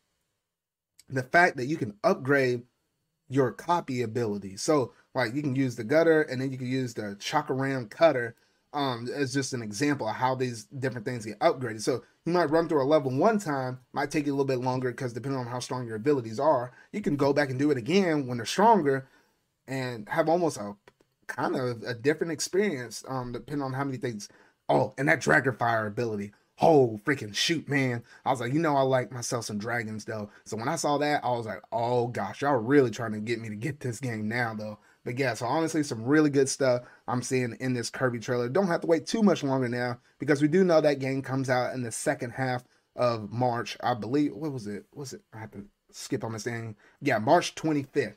the 1.08 1.22
fact 1.22 1.56
that 1.56 1.66
you 1.66 1.76
can 1.76 1.94
upgrade 2.04 2.62
your 3.28 3.52
copy 3.52 4.02
ability. 4.02 4.56
So 4.56 4.92
like 5.14 5.34
you 5.34 5.42
can 5.42 5.54
use 5.54 5.76
the 5.76 5.84
cutter 5.84 6.22
and 6.22 6.40
then 6.40 6.50
you 6.50 6.58
can 6.58 6.66
use 6.66 6.94
the 6.94 7.16
Chakram 7.20 7.88
cutter 7.90 8.34
um 8.72 9.08
as 9.12 9.34
just 9.34 9.52
an 9.52 9.62
example 9.62 10.08
of 10.08 10.14
how 10.14 10.34
these 10.34 10.64
different 10.64 11.04
things 11.04 11.26
get 11.26 11.38
upgraded. 11.40 11.82
So 11.82 12.02
you 12.24 12.32
might 12.32 12.50
run 12.50 12.68
through 12.68 12.82
a 12.82 12.84
level 12.84 13.10
one 13.10 13.38
time, 13.38 13.80
might 13.92 14.10
take 14.10 14.26
you 14.26 14.32
a 14.32 14.36
little 14.36 14.44
bit 14.44 14.64
longer 14.64 14.90
because 14.90 15.12
depending 15.12 15.40
on 15.40 15.46
how 15.46 15.58
strong 15.58 15.86
your 15.86 15.96
abilities 15.96 16.38
are, 16.38 16.72
you 16.92 17.00
can 17.00 17.16
go 17.16 17.32
back 17.32 17.50
and 17.50 17.58
do 17.58 17.70
it 17.70 17.78
again 17.78 18.26
when 18.26 18.36
they're 18.36 18.46
stronger 18.46 19.08
and 19.66 20.08
have 20.08 20.28
almost 20.28 20.56
a 20.56 20.74
kind 21.26 21.56
of 21.56 21.82
a 21.84 21.94
different 21.94 22.32
experience 22.32 23.04
um 23.08 23.32
depending 23.32 23.64
on 23.64 23.72
how 23.72 23.84
many 23.84 23.98
things. 23.98 24.28
Oh, 24.68 24.94
and 24.98 25.08
that 25.08 25.20
Dragon 25.20 25.54
Fire 25.56 25.86
ability 25.86 26.32
oh 26.60 27.00
freaking 27.04 27.34
shoot 27.34 27.68
man 27.68 28.02
i 28.24 28.30
was 28.30 28.40
like 28.40 28.52
you 28.52 28.58
know 28.58 28.76
i 28.76 28.82
like 28.82 29.10
myself 29.10 29.44
some 29.44 29.58
dragons 29.58 30.04
though 30.04 30.28
so 30.44 30.56
when 30.56 30.68
i 30.68 30.76
saw 30.76 30.98
that 30.98 31.24
i 31.24 31.30
was 31.30 31.46
like 31.46 31.62
oh 31.72 32.06
gosh 32.08 32.42
y'all 32.42 32.56
really 32.56 32.90
trying 32.90 33.12
to 33.12 33.18
get 33.18 33.40
me 33.40 33.48
to 33.48 33.56
get 33.56 33.80
this 33.80 33.98
game 33.98 34.28
now 34.28 34.54
though 34.54 34.78
but 35.04 35.18
yeah 35.18 35.34
so 35.34 35.46
honestly 35.46 35.82
some 35.82 36.04
really 36.04 36.30
good 36.30 36.48
stuff 36.48 36.82
i'm 37.08 37.22
seeing 37.22 37.56
in 37.60 37.72
this 37.72 37.90
kirby 37.90 38.18
trailer 38.18 38.48
don't 38.48 38.66
have 38.66 38.80
to 38.80 38.86
wait 38.86 39.06
too 39.06 39.22
much 39.22 39.42
longer 39.42 39.68
now 39.68 39.98
because 40.18 40.42
we 40.42 40.48
do 40.48 40.64
know 40.64 40.80
that 40.80 40.98
game 40.98 41.22
comes 41.22 41.50
out 41.50 41.74
in 41.74 41.82
the 41.82 41.92
second 41.92 42.30
half 42.30 42.64
of 42.96 43.30
march 43.30 43.76
i 43.82 43.94
believe 43.94 44.34
what 44.34 44.52
was 44.52 44.66
it 44.66 44.84
was 44.94 45.12
it 45.12 45.22
i 45.32 45.38
have 45.38 45.50
to 45.50 45.64
skip 45.90 46.24
on 46.24 46.32
this 46.32 46.44
thing 46.44 46.76
yeah 47.00 47.18
march 47.18 47.54
25th 47.54 48.16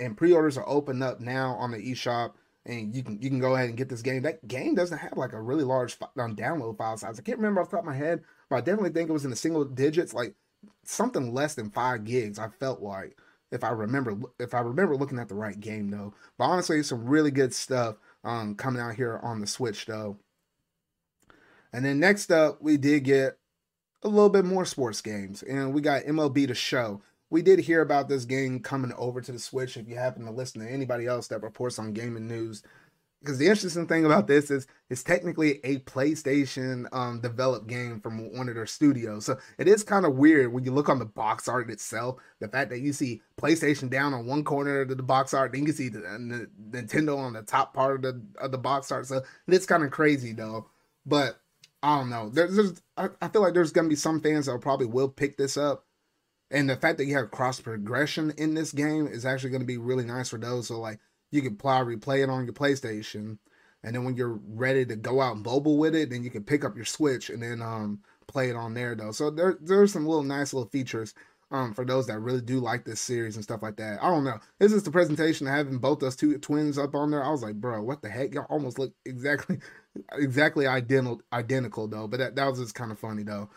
and 0.00 0.16
pre-orders 0.16 0.56
are 0.56 0.68
open 0.68 1.02
up 1.02 1.20
now 1.20 1.54
on 1.54 1.70
the 1.70 1.78
eShop 1.78 2.32
and 2.68 2.94
you 2.94 3.02
can 3.02 3.20
you 3.20 3.30
can 3.30 3.40
go 3.40 3.54
ahead 3.54 3.68
and 3.68 3.76
get 3.76 3.88
this 3.88 4.02
game. 4.02 4.22
That 4.22 4.46
game 4.46 4.74
doesn't 4.74 4.98
have 4.98 5.16
like 5.16 5.32
a 5.32 5.40
really 5.40 5.64
large 5.64 5.96
um, 6.18 6.36
download 6.36 6.76
file 6.76 6.96
size. 6.96 7.18
I 7.18 7.22
can't 7.22 7.38
remember 7.38 7.60
off 7.60 7.70
the 7.70 7.76
top 7.76 7.84
of 7.84 7.86
my 7.86 7.96
head, 7.96 8.22
but 8.48 8.56
I 8.56 8.60
definitely 8.60 8.90
think 8.90 9.08
it 9.08 9.14
was 9.14 9.24
in 9.24 9.30
the 9.30 9.36
single 9.36 9.64
digits, 9.64 10.14
like 10.14 10.34
something 10.84 11.32
less 11.32 11.54
than 11.54 11.70
five 11.70 12.04
gigs. 12.04 12.38
I 12.38 12.48
felt 12.48 12.80
like 12.80 13.16
if 13.50 13.64
I 13.64 13.70
remember 13.70 14.16
if 14.38 14.54
I 14.54 14.60
remember 14.60 14.96
looking 14.96 15.18
at 15.18 15.28
the 15.28 15.34
right 15.34 15.58
game 15.58 15.90
though. 15.90 16.14
But 16.36 16.44
honestly, 16.44 16.82
some 16.82 17.06
really 17.06 17.30
good 17.30 17.54
stuff 17.54 17.96
um, 18.24 18.54
coming 18.54 18.82
out 18.82 18.94
here 18.94 19.18
on 19.22 19.40
the 19.40 19.46
Switch 19.46 19.86
though. 19.86 20.18
And 21.72 21.84
then 21.84 22.00
next 22.00 22.30
up, 22.30 22.62
we 22.62 22.76
did 22.76 23.04
get 23.04 23.38
a 24.02 24.08
little 24.08 24.30
bit 24.30 24.44
more 24.44 24.64
sports 24.64 25.00
games, 25.00 25.42
and 25.42 25.74
we 25.74 25.82
got 25.82 26.04
MLB 26.04 26.48
The 26.48 26.54
Show 26.54 27.02
we 27.30 27.42
did 27.42 27.58
hear 27.58 27.82
about 27.82 28.08
this 28.08 28.24
game 28.24 28.60
coming 28.60 28.92
over 28.96 29.20
to 29.20 29.32
the 29.32 29.38
Switch. 29.38 29.76
If 29.76 29.88
you 29.88 29.96
happen 29.96 30.24
to 30.24 30.30
listen 30.30 30.60
to 30.60 30.70
anybody 30.70 31.06
else 31.06 31.28
that 31.28 31.42
reports 31.42 31.78
on 31.78 31.92
gaming 31.92 32.26
news, 32.26 32.62
because 33.20 33.38
the 33.38 33.48
interesting 33.48 33.86
thing 33.86 34.04
about 34.04 34.26
this 34.26 34.50
is 34.50 34.66
it's 34.90 35.02
technically 35.02 35.60
a 35.64 35.78
PlayStation 35.80 36.86
um, 36.92 37.20
developed 37.20 37.66
game 37.66 38.00
from 38.00 38.32
one 38.36 38.48
of 38.48 38.54
their 38.54 38.66
studios. 38.66 39.26
So 39.26 39.38
it 39.58 39.66
is 39.66 39.82
kind 39.82 40.06
of 40.06 40.14
weird 40.14 40.52
when 40.52 40.64
you 40.64 40.72
look 40.72 40.88
on 40.88 40.98
the 40.98 41.04
box 41.04 41.48
art 41.48 41.70
itself. 41.70 42.16
The 42.40 42.48
fact 42.48 42.70
that 42.70 42.80
you 42.80 42.92
see 42.92 43.22
PlayStation 43.40 43.90
down 43.90 44.14
on 44.14 44.26
one 44.26 44.44
corner 44.44 44.82
of 44.82 44.88
the 44.88 45.02
box 45.02 45.34
art, 45.34 45.52
then 45.52 45.66
you 45.66 45.72
see 45.72 45.88
the, 45.88 46.00
the 46.00 46.48
Nintendo 46.70 47.18
on 47.18 47.32
the 47.32 47.42
top 47.42 47.74
part 47.74 47.96
of 47.96 48.02
the 48.02 48.22
of 48.40 48.52
the 48.52 48.58
box 48.58 48.92
art. 48.92 49.06
So 49.06 49.22
it's 49.46 49.66
kind 49.66 49.82
of 49.82 49.90
crazy 49.90 50.32
though. 50.32 50.68
But 51.04 51.40
I 51.82 51.98
don't 51.98 52.10
know. 52.10 52.28
There's, 52.28 52.56
there's 52.56 52.82
I, 52.96 53.08
I 53.20 53.28
feel 53.28 53.42
like 53.42 53.54
there's 53.54 53.72
gonna 53.72 53.88
be 53.88 53.96
some 53.96 54.20
fans 54.20 54.46
that 54.46 54.60
probably 54.60 54.86
will 54.86 55.08
pick 55.08 55.36
this 55.36 55.56
up 55.56 55.84
and 56.50 56.68
the 56.68 56.76
fact 56.76 56.98
that 56.98 57.04
you 57.04 57.16
have 57.16 57.30
cross 57.30 57.60
progression 57.60 58.32
in 58.38 58.54
this 58.54 58.72
game 58.72 59.06
is 59.06 59.26
actually 59.26 59.50
going 59.50 59.60
to 59.60 59.66
be 59.66 59.76
really 59.76 60.04
nice 60.04 60.30
for 60.30 60.38
those. 60.38 60.68
So 60.68 60.80
like 60.80 60.98
you 61.30 61.42
can 61.42 61.56
play 61.56 61.78
replay 61.78 62.22
it 62.22 62.30
on 62.30 62.44
your 62.44 62.54
PlayStation, 62.54 63.38
and 63.82 63.94
then 63.94 64.04
when 64.04 64.16
you're 64.16 64.40
ready 64.48 64.84
to 64.86 64.96
go 64.96 65.20
out 65.20 65.38
mobile 65.38 65.78
with 65.78 65.94
it, 65.94 66.10
then 66.10 66.22
you 66.24 66.30
can 66.30 66.44
pick 66.44 66.64
up 66.64 66.76
your 66.76 66.84
Switch 66.84 67.30
and 67.30 67.42
then 67.42 67.62
um 67.62 68.00
play 68.26 68.50
it 68.50 68.56
on 68.56 68.74
there 68.74 68.94
though. 68.94 69.12
So 69.12 69.30
there 69.30 69.58
there's 69.60 69.92
some 69.92 70.06
little 70.06 70.22
nice 70.22 70.52
little 70.52 70.68
features 70.70 71.14
um, 71.50 71.72
for 71.72 71.84
those 71.84 72.06
that 72.06 72.20
really 72.20 72.40
do 72.40 72.60
like 72.60 72.84
this 72.84 73.00
series 73.00 73.36
and 73.36 73.44
stuff 73.44 73.62
like 73.62 73.76
that. 73.76 74.02
I 74.02 74.10
don't 74.10 74.24
know. 74.24 74.38
This 74.58 74.72
is 74.72 74.82
the 74.82 74.90
presentation 74.90 75.46
having 75.46 75.78
both 75.78 76.00
those 76.00 76.16
two 76.16 76.36
twins 76.38 76.78
up 76.78 76.94
on 76.94 77.10
there. 77.10 77.24
I 77.24 77.30
was 77.30 77.42
like, 77.42 77.54
bro, 77.54 77.82
what 77.82 78.02
the 78.02 78.10
heck? 78.10 78.34
Y'all 78.34 78.46
almost 78.50 78.78
look 78.78 78.92
exactly 79.04 79.58
exactly 80.12 80.66
identical 80.66 81.22
identical 81.32 81.88
though. 81.88 82.06
But 82.06 82.18
that, 82.20 82.36
that 82.36 82.46
was 82.48 82.58
just 82.58 82.74
kind 82.74 82.92
of 82.92 82.98
funny 82.98 83.22
though. 83.22 83.48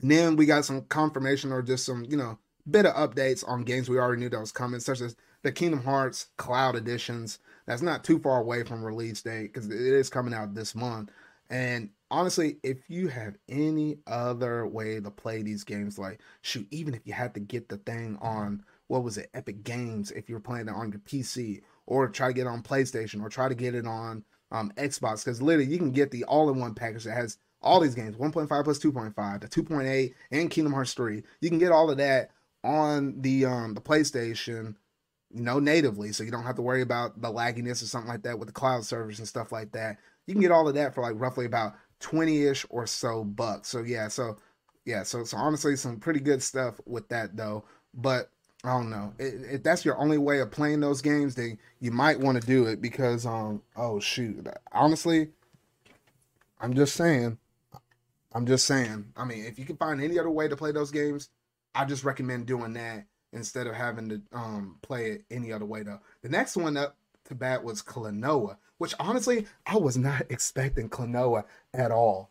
And 0.00 0.10
then 0.10 0.36
we 0.36 0.46
got 0.46 0.64
some 0.64 0.82
confirmation 0.82 1.52
or 1.52 1.62
just 1.62 1.86
some, 1.86 2.04
you 2.04 2.16
know, 2.16 2.38
bit 2.70 2.86
of 2.86 2.94
updates 2.94 3.46
on 3.46 3.64
games 3.64 3.88
we 3.88 3.98
already 3.98 4.20
knew 4.20 4.28
that 4.28 4.40
was 4.40 4.52
coming, 4.52 4.80
such 4.80 5.00
as 5.00 5.16
the 5.42 5.52
Kingdom 5.52 5.82
Hearts 5.82 6.28
Cloud 6.36 6.76
editions. 6.76 7.38
That's 7.66 7.82
not 7.82 8.04
too 8.04 8.18
far 8.18 8.40
away 8.40 8.64
from 8.64 8.84
release 8.84 9.22
date 9.22 9.52
because 9.52 9.68
it 9.68 9.80
is 9.80 10.10
coming 10.10 10.34
out 10.34 10.54
this 10.54 10.74
month. 10.74 11.10
And 11.48 11.90
honestly, 12.10 12.58
if 12.62 12.78
you 12.88 13.08
have 13.08 13.36
any 13.48 13.98
other 14.06 14.66
way 14.66 15.00
to 15.00 15.10
play 15.10 15.42
these 15.42 15.64
games, 15.64 15.98
like 15.98 16.20
shoot, 16.42 16.66
even 16.70 16.94
if 16.94 17.00
you 17.04 17.12
had 17.12 17.34
to 17.34 17.40
get 17.40 17.68
the 17.68 17.76
thing 17.78 18.18
on 18.20 18.64
what 18.88 19.02
was 19.02 19.18
it, 19.18 19.30
Epic 19.34 19.64
Games, 19.64 20.10
if 20.12 20.28
you're 20.28 20.40
playing 20.40 20.68
it 20.68 20.74
on 20.74 20.90
your 20.90 21.00
PC, 21.00 21.62
or 21.86 22.08
try 22.08 22.28
to 22.28 22.34
get 22.34 22.42
it 22.42 22.50
on 22.50 22.62
PlayStation, 22.62 23.22
or 23.22 23.28
try 23.28 23.48
to 23.48 23.54
get 23.54 23.74
it 23.74 23.86
on 23.86 24.24
um, 24.50 24.72
Xbox, 24.76 25.24
because 25.24 25.42
literally 25.42 25.70
you 25.70 25.78
can 25.78 25.92
get 25.92 26.10
the 26.10 26.24
all-in-one 26.24 26.74
package 26.74 27.04
that 27.04 27.14
has 27.14 27.38
all 27.62 27.80
these 27.80 27.94
games 27.94 28.16
1.5 28.16 28.64
plus 28.64 28.78
2.5 28.78 29.40
the 29.40 29.48
2.8 29.48 30.14
and 30.30 30.50
kingdom 30.50 30.72
hearts 30.72 30.92
3 30.92 31.22
you 31.40 31.48
can 31.48 31.58
get 31.58 31.72
all 31.72 31.90
of 31.90 31.96
that 31.96 32.30
on 32.66 33.20
the 33.20 33.44
um 33.46 33.74
the 33.74 33.80
playstation 33.80 34.74
you 35.32 35.42
know 35.42 35.58
natively 35.58 36.12
so 36.12 36.24
you 36.24 36.30
don't 36.30 36.42
have 36.42 36.56
to 36.56 36.62
worry 36.62 36.82
about 36.82 37.20
the 37.20 37.28
lagginess 37.28 37.82
or 37.82 37.86
something 37.86 38.08
like 38.08 38.22
that 38.22 38.38
with 38.38 38.48
the 38.48 38.52
cloud 38.52 38.84
servers 38.84 39.18
and 39.18 39.28
stuff 39.28 39.52
like 39.52 39.72
that. 39.72 39.98
You 40.26 40.34
can 40.34 40.40
get 40.40 40.50
all 40.50 40.66
of 40.68 40.74
that 40.74 40.94
for 40.94 41.02
like 41.02 41.14
roughly 41.16 41.46
about 41.46 41.74
20ish 42.00 42.66
or 42.68 42.86
so 42.86 43.24
bucks. 43.24 43.68
So 43.68 43.82
yeah 43.82 44.08
so 44.08 44.36
yeah 44.84 45.02
so 45.04 45.24
so 45.24 45.36
honestly 45.36 45.76
some 45.76 45.98
pretty 45.98 46.20
good 46.20 46.42
stuff 46.42 46.80
with 46.86 47.08
that 47.08 47.36
though. 47.36 47.64
But 47.94 48.30
i 48.64 48.70
don't 48.70 48.90
know. 48.90 49.12
If 49.18 49.62
that's 49.62 49.84
your 49.84 49.98
only 49.98 50.18
way 50.18 50.40
of 50.40 50.50
playing 50.50 50.80
those 50.80 51.00
games 51.02 51.34
then 51.36 51.58
you 51.80 51.92
might 51.92 52.18
want 52.18 52.40
to 52.40 52.46
do 52.46 52.66
it 52.66 52.82
because 52.82 53.26
um 53.26 53.62
oh 53.76 54.00
shoot. 54.00 54.46
Honestly 54.72 55.28
i'm 56.60 56.74
just 56.74 56.96
saying. 56.96 57.38
I'm 58.32 58.44
just 58.44 58.66
saying. 58.66 59.12
I 59.16 59.24
mean, 59.24 59.46
if 59.46 59.58
you 59.58 59.64
can 59.64 59.78
find 59.78 59.98
any 59.98 60.18
other 60.18 60.30
way 60.30 60.46
to 60.46 60.56
play 60.56 60.70
those 60.70 60.90
games, 60.90 61.30
I 61.76 61.84
just 61.84 62.04
recommend 62.04 62.46
doing 62.46 62.72
that 62.74 63.06
instead 63.32 63.66
of 63.66 63.74
having 63.74 64.08
to 64.08 64.22
um, 64.32 64.78
play 64.82 65.10
it 65.10 65.24
any 65.30 65.52
other 65.52 65.66
way. 65.66 65.82
Though 65.82 66.00
the 66.22 66.28
next 66.28 66.56
one 66.56 66.76
up 66.76 66.96
to 67.26 67.34
bat 67.34 67.64
was 67.64 67.82
Klonoa, 67.82 68.56
which 68.78 68.94
honestly 68.98 69.46
I 69.66 69.76
was 69.76 69.96
not 69.96 70.22
expecting 70.30 70.88
Klonoa 70.88 71.44
at 71.74 71.90
all. 71.90 72.30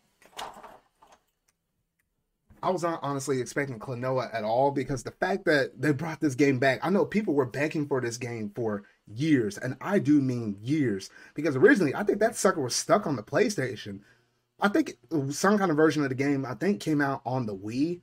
I 2.62 2.70
was 2.70 2.82
not 2.82 3.00
honestly 3.02 3.40
expecting 3.40 3.78
Klonoa 3.78 4.34
at 4.34 4.42
all 4.42 4.72
because 4.72 5.02
the 5.02 5.12
fact 5.12 5.44
that 5.44 5.80
they 5.80 5.92
brought 5.92 6.20
this 6.20 6.34
game 6.34 6.58
back, 6.58 6.80
I 6.82 6.90
know 6.90 7.04
people 7.04 7.34
were 7.34 7.46
begging 7.46 7.86
for 7.86 8.00
this 8.00 8.16
game 8.16 8.50
for 8.56 8.82
years, 9.06 9.56
and 9.56 9.76
I 9.80 10.00
do 10.00 10.20
mean 10.20 10.56
years 10.60 11.10
because 11.34 11.54
originally 11.54 11.94
I 11.94 12.02
think 12.02 12.18
that 12.18 12.34
sucker 12.34 12.62
was 12.62 12.74
stuck 12.74 13.06
on 13.06 13.14
the 13.14 13.22
PlayStation 13.22 14.00
I 14.60 14.68
think 14.68 14.96
some 15.30 15.58
kind 15.58 15.70
of 15.70 15.76
version 15.76 16.02
of 16.02 16.08
the 16.08 16.14
game 16.14 16.46
I 16.46 16.54
think 16.54 16.80
came 16.80 17.00
out 17.00 17.20
on 17.26 17.46
the 17.46 17.54
Wii. 17.54 18.00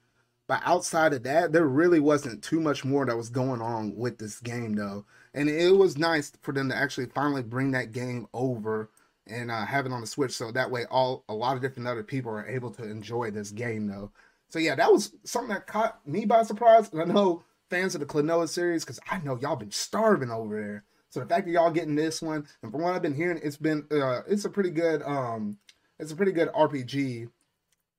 But 0.54 0.62
outside 0.66 1.14
of 1.14 1.24
that, 1.24 1.52
there 1.52 1.66
really 1.66 2.00
wasn't 2.00 2.44
too 2.44 2.60
much 2.60 2.86
more 2.86 3.08
that 3.08 3.18
was 3.18 3.30
going 3.30 3.60
on 3.60 3.96
with 3.96 4.20
this 4.20 4.40
game 4.40 4.76
though. 4.76 5.04
And 5.34 5.50
it 5.50 5.76
was 5.76 5.98
nice 5.98 6.32
for 6.44 6.52
them 6.52 6.70
to 6.70 6.76
actually 6.76 7.08
finally 7.08 7.42
bring 7.42 7.72
that 7.72 7.92
game 7.92 8.28
over 8.36 8.92
and 9.26 9.50
uh, 9.50 9.66
have 9.66 9.88
it 9.88 9.92
on 9.92 10.02
the 10.02 10.06
Switch 10.06 10.34
so 10.34 10.52
that 10.52 10.70
way 10.70 10.86
all 10.92 11.24
a 11.28 11.34
lot 11.34 11.56
of 11.56 11.64
different 11.64 11.88
other 11.88 12.04
people 12.04 12.32
are 12.32 12.48
able 12.48 12.70
to 12.70 12.84
enjoy 12.84 13.32
this 13.32 13.50
game 13.50 13.88
though. 13.88 14.12
So 14.50 14.60
yeah, 14.60 14.76
that 14.76 14.92
was 14.92 15.16
something 15.24 15.50
that 15.50 15.66
caught 15.66 16.08
me 16.08 16.26
by 16.26 16.44
surprise. 16.44 16.88
And 16.94 17.02
I 17.02 17.06
know 17.06 17.42
fans 17.72 17.96
of 17.96 18.02
the 18.02 18.06
Klonoa 18.06 18.48
series, 18.48 18.86
because 18.86 19.00
I 19.10 19.22
know 19.22 19.40
y'all 19.42 19.56
been 19.56 19.72
starving 19.72 20.30
over 20.30 20.62
there. 20.62 20.84
So 21.10 21.20
the 21.20 21.26
fact 21.26 21.48
that 21.48 21.52
y'all 21.52 21.72
getting 21.72 21.96
this 21.96 22.22
one, 22.22 22.46
and 22.62 22.72
from 22.72 22.84
what 22.84 22.94
I've 22.94 23.02
been 23.02 23.16
hearing, 23.16 23.40
it's 23.42 23.58
been 23.58 23.88
uh, 23.90 24.22
it's 24.28 24.46
a 24.46 24.52
pretty 24.52 24.70
good 24.70 25.02
um 25.02 25.58
it's 25.98 26.12
a 26.12 26.16
pretty 26.16 26.32
good 26.32 26.50
RPG. 26.50 27.30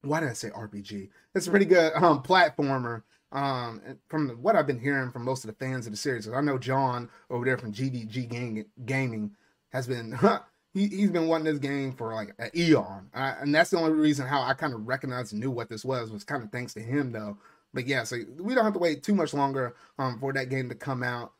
Why 0.05 0.21
did 0.21 0.29
I 0.29 0.35
say 0.35 0.51
RPG? 0.51 1.09
It's 1.35 1.47
a 1.47 1.51
pretty 1.51 1.67
good 1.67 1.93
um, 1.95 2.23
platformer. 2.23 3.03
Um, 3.33 3.81
from 4.09 4.29
the, 4.29 4.37
what 4.37 4.55
I've 4.55 4.67
been 4.67 4.79
hearing 4.79 5.11
from 5.11 5.25
most 5.25 5.45
of 5.45 5.49
the 5.49 5.65
fans 5.65 5.87
of 5.87 5.93
the 5.93 5.97
series, 5.97 6.29
I 6.29 6.41
know 6.41 6.57
John 6.57 7.11
over 7.31 7.45
there 7.45 7.59
from 7.59 7.73
GDG 7.73 8.29
Gang, 8.29 8.65
Gaming 8.85 9.33
has 9.71 9.89
been 9.89 10.17
he, 10.73 10.87
he's 10.87 11.11
been 11.11 11.27
wanting 11.27 11.47
this 11.47 11.59
game 11.59 11.93
for 11.93 12.15
like 12.15 12.33
an 12.39 12.51
eon, 12.55 13.09
and 13.13 13.53
that's 13.53 13.71
the 13.71 13.79
only 13.79 13.93
reason 13.93 14.27
how 14.27 14.43
I 14.43 14.55
kind 14.55 14.73
of 14.73 14.87
recognized 14.87 15.33
and 15.33 15.41
knew 15.41 15.51
what 15.51 15.69
this 15.69 15.85
was 15.85 16.13
was 16.13 16.23
kind 16.23 16.45
of 16.45 16.53
thanks 16.53 16.75
to 16.75 16.81
him 16.81 17.11
though. 17.11 17.37
But 17.73 17.89
yeah, 17.89 18.05
so 18.05 18.19
we 18.39 18.55
don't 18.55 18.65
have 18.65 18.75
to 18.75 18.79
wait 18.79 19.03
too 19.03 19.17
much 19.17 19.35
longer 19.35 19.75
um, 19.99 20.21
for 20.21 20.33
that 20.33 20.49
game 20.49 20.69
to 20.69 20.77
come 20.77 21.03
out 21.03 21.33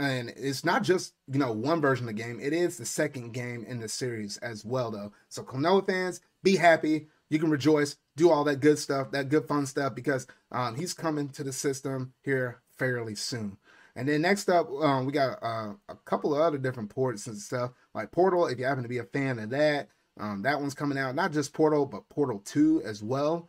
and 0.00 0.32
it's 0.36 0.64
not 0.64 0.82
just 0.82 1.12
you 1.30 1.38
know 1.38 1.52
one 1.52 1.80
version 1.80 2.08
of 2.08 2.16
the 2.16 2.22
game 2.22 2.40
it 2.40 2.52
is 2.52 2.76
the 2.76 2.86
second 2.86 3.32
game 3.32 3.64
in 3.68 3.78
the 3.78 3.88
series 3.88 4.38
as 4.38 4.64
well 4.64 4.90
though 4.90 5.12
so 5.28 5.42
Klonoa 5.42 5.86
fans 5.86 6.20
be 6.42 6.56
happy 6.56 7.06
you 7.30 7.38
can 7.38 7.50
rejoice 7.50 7.96
do 8.16 8.30
all 8.30 8.44
that 8.44 8.60
good 8.60 8.78
stuff 8.78 9.10
that 9.10 9.28
good 9.28 9.46
fun 9.46 9.66
stuff 9.66 9.94
because 9.94 10.26
um, 10.52 10.74
he's 10.74 10.92
coming 10.92 11.28
to 11.28 11.42
the 11.42 11.52
system 11.52 12.12
here 12.22 12.60
fairly 12.78 13.14
soon 13.14 13.56
and 13.96 14.08
then 14.08 14.22
next 14.22 14.48
up 14.48 14.68
um, 14.82 15.06
we 15.06 15.12
got 15.12 15.38
uh, 15.42 15.72
a 15.88 15.94
couple 16.04 16.34
of 16.34 16.40
other 16.40 16.58
different 16.58 16.90
ports 16.90 17.26
and 17.26 17.38
stuff 17.38 17.70
like 17.94 18.10
portal 18.10 18.46
if 18.46 18.58
you 18.58 18.64
happen 18.64 18.82
to 18.82 18.88
be 18.88 18.98
a 18.98 19.04
fan 19.04 19.38
of 19.38 19.50
that 19.50 19.88
um, 20.18 20.42
that 20.42 20.60
one's 20.60 20.74
coming 20.74 20.98
out 20.98 21.14
not 21.14 21.32
just 21.32 21.52
portal 21.52 21.86
but 21.86 22.08
portal 22.08 22.42
2 22.44 22.82
as 22.84 23.02
well 23.02 23.48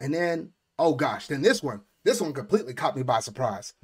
and 0.00 0.12
then 0.12 0.50
oh 0.78 0.94
gosh 0.94 1.28
then 1.28 1.42
this 1.42 1.62
one 1.62 1.82
this 2.04 2.20
one 2.20 2.32
completely 2.32 2.74
caught 2.74 2.96
me 2.96 3.02
by 3.02 3.20
surprise 3.20 3.74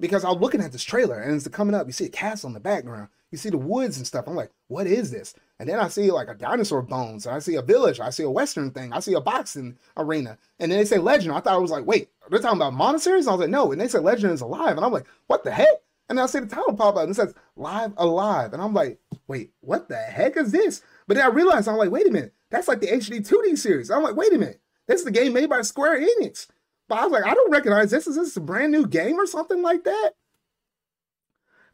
because 0.00 0.24
I 0.24 0.30
was 0.30 0.40
looking 0.40 0.60
at 0.60 0.72
this 0.72 0.84
trailer 0.84 1.20
and 1.20 1.34
it's 1.34 1.48
coming 1.48 1.74
up. 1.74 1.86
You 1.86 1.92
see 1.92 2.06
a 2.06 2.10
castle 2.10 2.48
in 2.48 2.54
the 2.54 2.60
background. 2.60 3.08
You 3.30 3.38
see 3.38 3.50
the 3.50 3.58
woods 3.58 3.96
and 3.96 4.06
stuff. 4.06 4.24
I'm 4.26 4.36
like, 4.36 4.50
what 4.68 4.86
is 4.86 5.10
this? 5.10 5.34
And 5.60 5.68
then 5.68 5.80
I 5.80 5.88
see 5.88 6.10
like 6.10 6.28
a 6.28 6.34
dinosaur 6.34 6.82
bones. 6.82 7.26
And 7.26 7.34
I 7.34 7.40
see 7.40 7.56
a 7.56 7.62
village. 7.62 7.98
I 8.00 8.10
see 8.10 8.22
a 8.22 8.30
western 8.30 8.70
thing. 8.70 8.92
I 8.92 9.00
see 9.00 9.14
a 9.14 9.20
boxing 9.20 9.76
arena. 9.96 10.38
And 10.60 10.70
then 10.70 10.78
they 10.78 10.84
say 10.84 10.98
legend. 10.98 11.32
I 11.32 11.40
thought 11.40 11.54
I 11.54 11.58
was 11.58 11.70
like, 11.70 11.84
wait, 11.84 12.10
they're 12.30 12.38
talking 12.38 12.58
about 12.58 12.74
monasteries? 12.74 13.26
I 13.26 13.32
was 13.32 13.40
like, 13.40 13.50
no. 13.50 13.72
And 13.72 13.80
they 13.80 13.88
said 13.88 14.02
legend 14.02 14.32
is 14.32 14.40
alive. 14.40 14.76
And 14.76 14.84
I'm 14.84 14.92
like, 14.92 15.06
what 15.26 15.42
the 15.42 15.50
heck? 15.50 15.68
And 16.08 16.16
then 16.16 16.22
I 16.24 16.26
see 16.26 16.40
the 16.40 16.46
title 16.46 16.74
pop 16.74 16.96
up 16.96 17.02
and 17.02 17.10
it 17.10 17.14
says 17.14 17.34
Live 17.56 17.92
A 17.96 18.06
Live. 18.06 18.52
And 18.52 18.62
I'm 18.62 18.72
like, 18.72 18.98
wait, 19.26 19.50
what 19.60 19.88
the 19.88 19.96
heck 19.96 20.36
is 20.36 20.52
this? 20.52 20.82
But 21.06 21.16
then 21.16 21.26
I 21.26 21.28
realized 21.28 21.68
I'm 21.68 21.76
like, 21.76 21.90
wait 21.90 22.06
a 22.06 22.10
minute. 22.10 22.34
That's 22.50 22.68
like 22.68 22.80
the 22.80 22.86
HD 22.86 23.26
2D 23.26 23.58
series. 23.58 23.90
I'm 23.90 24.02
like, 24.02 24.16
wait 24.16 24.32
a 24.32 24.38
minute. 24.38 24.60
This 24.86 25.00
is 25.00 25.04
the 25.04 25.10
game 25.10 25.34
made 25.34 25.50
by 25.50 25.60
Square 25.62 26.00
Enix. 26.00 26.46
But 26.88 26.98
I 26.98 27.04
was 27.04 27.12
like, 27.12 27.26
I 27.26 27.34
don't 27.34 27.50
recognize 27.50 27.90
this. 27.90 28.06
Is 28.06 28.16
this 28.16 28.36
a 28.36 28.40
brand 28.40 28.72
new 28.72 28.86
game 28.86 29.20
or 29.20 29.26
something 29.26 29.60
like 29.60 29.84
that? 29.84 30.12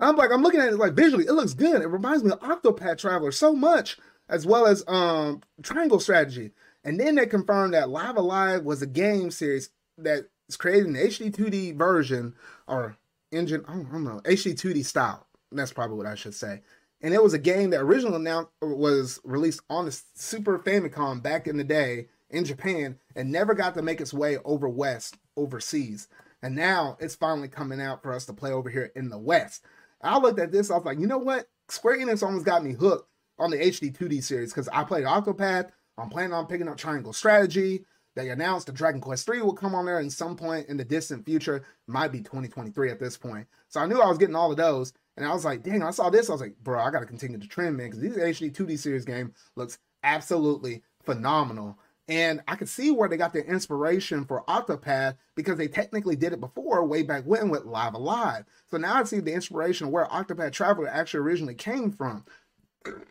I'm 0.04 0.16
like, 0.16 0.30
I'm 0.30 0.42
looking 0.42 0.60
at 0.60 0.68
it 0.68 0.78
like 0.78 0.94
visually, 0.94 1.26
it 1.26 1.32
looks 1.32 1.54
good. 1.54 1.82
It 1.82 1.88
reminds 1.88 2.24
me 2.24 2.32
of 2.32 2.40
Octopath 2.40 2.98
Traveler 2.98 3.32
so 3.32 3.54
much, 3.54 3.98
as 4.28 4.46
well 4.46 4.66
as 4.66 4.84
um 4.86 5.42
Triangle 5.62 6.00
Strategy. 6.00 6.52
And 6.84 7.00
then 7.00 7.14
they 7.14 7.26
confirmed 7.26 7.74
that 7.74 7.88
Live 7.88 8.16
A 8.16 8.20
Live 8.20 8.64
was 8.64 8.82
a 8.82 8.86
game 8.86 9.30
series 9.30 9.70
that 9.98 10.28
is 10.48 10.56
created 10.56 10.86
in 10.86 10.92
the 10.92 11.00
HD 11.00 11.34
2D 11.34 11.76
version 11.76 12.34
or 12.66 12.96
engine, 13.32 13.64
I 13.66 13.74
don't, 13.74 13.88
I 13.88 13.92
don't 13.92 14.04
know, 14.04 14.20
HD 14.24 14.52
2D 14.54 14.84
style. 14.84 15.26
That's 15.50 15.72
probably 15.72 15.96
what 15.96 16.06
I 16.06 16.14
should 16.14 16.34
say. 16.34 16.62
And 17.00 17.12
it 17.12 17.22
was 17.22 17.34
a 17.34 17.38
game 17.38 17.70
that 17.70 17.80
originally 17.80 18.16
announced 18.16 18.50
was 18.60 19.20
released 19.24 19.60
on 19.68 19.84
the 19.86 20.00
Super 20.14 20.58
Famicom 20.58 21.22
back 21.22 21.46
in 21.46 21.56
the 21.56 21.64
day 21.64 22.08
in 22.30 22.44
Japan 22.44 22.98
and 23.14 23.30
never 23.30 23.54
got 23.54 23.74
to 23.74 23.82
make 23.82 24.00
its 24.00 24.14
way 24.14 24.38
over 24.44 24.68
west 24.68 25.16
overseas. 25.36 26.08
And 26.42 26.54
now 26.54 26.96
it's 27.00 27.14
finally 27.14 27.48
coming 27.48 27.80
out 27.80 28.02
for 28.02 28.12
us 28.12 28.26
to 28.26 28.32
play 28.32 28.52
over 28.52 28.68
here 28.68 28.90
in 28.94 29.08
the 29.08 29.18
West. 29.18 29.64
I 30.04 30.18
looked 30.18 30.40
at 30.40 30.52
this, 30.52 30.70
I 30.70 30.76
was 30.76 30.84
like, 30.84 30.98
you 30.98 31.06
know 31.06 31.18
what? 31.18 31.46
Square 31.68 31.98
Enix 31.98 32.22
almost 32.22 32.44
got 32.44 32.64
me 32.64 32.72
hooked 32.72 33.08
on 33.38 33.50
the 33.50 33.56
HD 33.56 33.96
2D 33.96 34.22
series 34.22 34.52
because 34.52 34.68
I 34.68 34.84
played 34.84 35.04
Octopath. 35.04 35.70
I'm 35.96 36.10
planning 36.10 36.32
on 36.32 36.46
picking 36.46 36.68
up 36.68 36.76
Triangle 36.76 37.12
Strategy. 37.12 37.84
They 38.16 38.30
announced 38.30 38.66
the 38.66 38.72
Dragon 38.72 39.00
Quest 39.00 39.26
3 39.26 39.42
will 39.42 39.54
come 39.54 39.74
on 39.74 39.86
there 39.86 39.98
in 39.98 40.10
some 40.10 40.36
point 40.36 40.68
in 40.68 40.76
the 40.76 40.84
distant 40.84 41.24
future. 41.24 41.64
Might 41.88 42.12
be 42.12 42.18
2023 42.18 42.90
at 42.90 43.00
this 43.00 43.16
point. 43.16 43.46
So 43.68 43.80
I 43.80 43.86
knew 43.86 44.00
I 44.00 44.08
was 44.08 44.18
getting 44.18 44.36
all 44.36 44.50
of 44.50 44.56
those. 44.56 44.92
And 45.16 45.26
I 45.26 45.32
was 45.32 45.44
like, 45.44 45.62
dang, 45.62 45.82
I 45.82 45.90
saw 45.90 46.10
this. 46.10 46.28
I 46.28 46.32
was 46.32 46.40
like, 46.40 46.56
bro, 46.62 46.80
I 46.80 46.90
got 46.90 47.00
to 47.00 47.06
continue 47.06 47.38
to 47.38 47.48
trend, 47.48 47.76
man, 47.76 47.90
because 47.90 48.00
this 48.00 48.16
HD 48.16 48.52
2D 48.52 48.78
series 48.78 49.04
game 49.04 49.32
looks 49.56 49.78
absolutely 50.02 50.82
phenomenal. 51.02 51.78
And 52.06 52.42
I 52.46 52.56
could 52.56 52.68
see 52.68 52.90
where 52.90 53.08
they 53.08 53.16
got 53.16 53.32
their 53.32 53.44
inspiration 53.44 54.26
for 54.26 54.44
Octopath 54.44 55.16
because 55.34 55.56
they 55.56 55.68
technically 55.68 56.16
did 56.16 56.34
it 56.34 56.40
before, 56.40 56.84
way 56.84 57.02
back 57.02 57.24
when 57.24 57.48
with 57.48 57.64
Live 57.64 57.94
A 57.94 57.98
Live. 57.98 58.44
So 58.70 58.76
now 58.76 58.96
I 58.96 59.04
see 59.04 59.20
the 59.20 59.32
inspiration 59.32 59.90
where 59.90 60.06
Octopath 60.06 60.52
Traveler 60.52 60.88
actually 60.88 61.20
originally 61.20 61.54
came 61.54 61.90
from. 61.90 62.24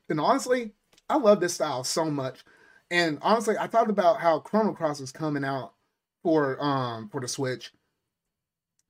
And 0.09 0.19
honestly, 0.19 0.73
I 1.09 1.17
love 1.17 1.39
this 1.39 1.55
style 1.55 1.83
so 1.83 2.05
much. 2.05 2.43
And 2.91 3.17
honestly, 3.23 3.55
I 3.59 3.65
thought 3.65 3.89
about 3.89 4.19
how 4.19 4.39
Chrono 4.39 4.73
Cross 4.73 4.99
is 4.99 5.11
coming 5.11 5.43
out 5.43 5.73
for 6.21 6.63
um 6.63 7.09
for 7.09 7.19
the 7.19 7.27
Switch 7.27 7.71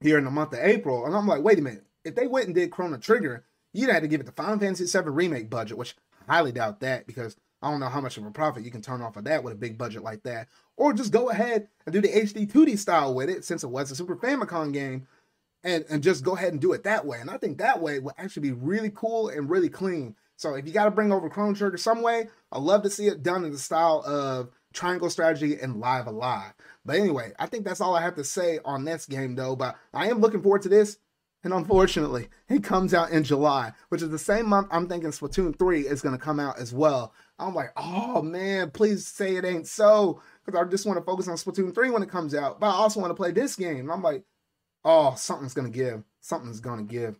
here 0.01 0.17
in 0.17 0.25
the 0.25 0.31
month 0.31 0.53
of 0.53 0.59
April, 0.59 1.05
and 1.05 1.15
I'm 1.15 1.27
like, 1.27 1.41
wait 1.41 1.59
a 1.59 1.61
minute, 1.61 1.85
if 2.03 2.15
they 2.15 2.27
went 2.27 2.47
and 2.47 2.55
did 2.55 2.71
Chrono 2.71 2.97
Trigger, 2.97 3.45
you'd 3.71 3.89
have 3.89 4.01
to 4.01 4.07
give 4.07 4.19
it 4.19 4.25
the 4.25 4.33
Final 4.33 4.59
Fantasy 4.59 4.85
VII 4.85 5.09
remake 5.09 5.49
budget, 5.49 5.77
which 5.77 5.95
I 6.27 6.35
highly 6.35 6.51
doubt 6.51 6.81
that 6.81 7.07
because 7.07 7.37
I 7.63 7.71
don't 7.71 7.79
know 7.79 7.87
how 7.87 8.01
much 8.01 8.17
of 8.17 8.25
a 8.25 8.31
profit 8.31 8.65
you 8.65 8.71
can 8.71 8.81
turn 8.81 9.01
off 9.01 9.15
of 9.15 9.23
that 9.23 9.43
with 9.43 9.53
a 9.53 9.57
big 9.57 9.77
budget 9.77 10.03
like 10.03 10.23
that. 10.23 10.49
or 10.75 10.93
just 10.93 11.13
go 11.13 11.29
ahead 11.29 11.69
and 11.85 11.93
do 11.93 12.01
the 12.01 12.09
HD 12.09 12.51
2D 12.51 12.77
style 12.77 13.13
with 13.15 13.29
it 13.29 13.45
since 13.45 13.63
it 13.63 13.69
was 13.69 13.89
a 13.89 13.95
Super 13.95 14.17
Famicom 14.17 14.73
game 14.73 15.07
and, 15.63 15.85
and 15.89 16.03
just 16.03 16.23
go 16.23 16.35
ahead 16.35 16.51
and 16.51 16.61
do 16.61 16.73
it 16.73 16.83
that 16.83 17.05
way. 17.05 17.19
And 17.19 17.29
I 17.29 17.37
think 17.37 17.57
that 17.57 17.81
way 17.81 17.99
will 17.99 18.13
actually 18.17 18.49
be 18.49 18.51
really 18.51 18.91
cool 18.93 19.29
and 19.29 19.49
really 19.49 19.69
clean. 19.69 20.15
So 20.35 20.55
if 20.55 20.67
you 20.67 20.73
got 20.73 20.85
to 20.85 20.91
bring 20.91 21.11
over 21.11 21.29
Chrono 21.29 21.53
Trigger 21.53 21.77
some 21.77 22.01
way, 22.01 22.27
I'd 22.51 22.61
love 22.61 22.83
to 22.83 22.89
see 22.89 23.07
it 23.07 23.23
done 23.23 23.45
in 23.45 23.51
the 23.51 23.57
style 23.57 24.03
of 24.05 24.49
Triangle 24.73 25.09
Strategy 25.09 25.57
and 25.59 25.79
Live 25.79 26.07
A 26.07 26.11
Live. 26.11 26.53
But 26.83 26.97
anyway, 26.97 27.31
I 27.39 27.45
think 27.45 27.63
that's 27.63 27.79
all 27.79 27.95
I 27.95 28.01
have 28.01 28.15
to 28.15 28.23
say 28.23 28.59
on 28.65 28.83
this 28.83 29.05
game 29.05 29.35
though. 29.35 29.55
But 29.55 29.77
I 29.93 30.09
am 30.09 30.19
looking 30.19 30.41
forward 30.41 30.63
to 30.63 30.69
this. 30.69 30.97
And 31.43 31.53
unfortunately, 31.53 32.29
it 32.47 32.63
comes 32.63 32.93
out 32.93 33.11
in 33.11 33.23
July, 33.23 33.73
which 33.89 34.01
is 34.01 34.09
the 34.09 34.17
same 34.17 34.47
month 34.47 34.69
I'm 34.71 34.87
thinking 34.87 35.09
Splatoon 35.09 35.57
3 35.59 35.81
is 35.81 36.01
going 36.01 36.15
to 36.15 36.23
come 36.23 36.39
out 36.39 36.57
as 36.57 36.73
well. 36.73 37.13
I'm 37.37 37.53
like, 37.53 37.71
oh 37.75 38.21
man, 38.21 38.71
please 38.71 39.05
say 39.05 39.35
it 39.35 39.43
ain't 39.43 39.67
so. 39.67 40.21
Because 40.45 40.61
I 40.61 40.69
just 40.69 40.85
want 40.85 40.99
to 40.99 41.05
focus 41.05 41.27
on 41.27 41.35
Splatoon 41.35 41.75
3 41.75 41.91
when 41.91 42.03
it 42.03 42.09
comes 42.09 42.33
out. 42.33 42.61
But 42.61 42.67
I 42.67 42.73
also 42.73 43.01
want 43.01 43.11
to 43.11 43.15
play 43.15 43.31
this 43.31 43.57
game. 43.57 43.79
And 43.79 43.91
I'm 43.91 44.01
like, 44.01 44.23
oh, 44.85 45.15
something's 45.15 45.53
going 45.53 45.69
to 45.69 45.77
give. 45.77 46.03
Something's 46.21 46.61
going 46.61 46.87
to 46.87 46.91
give. 46.91 47.19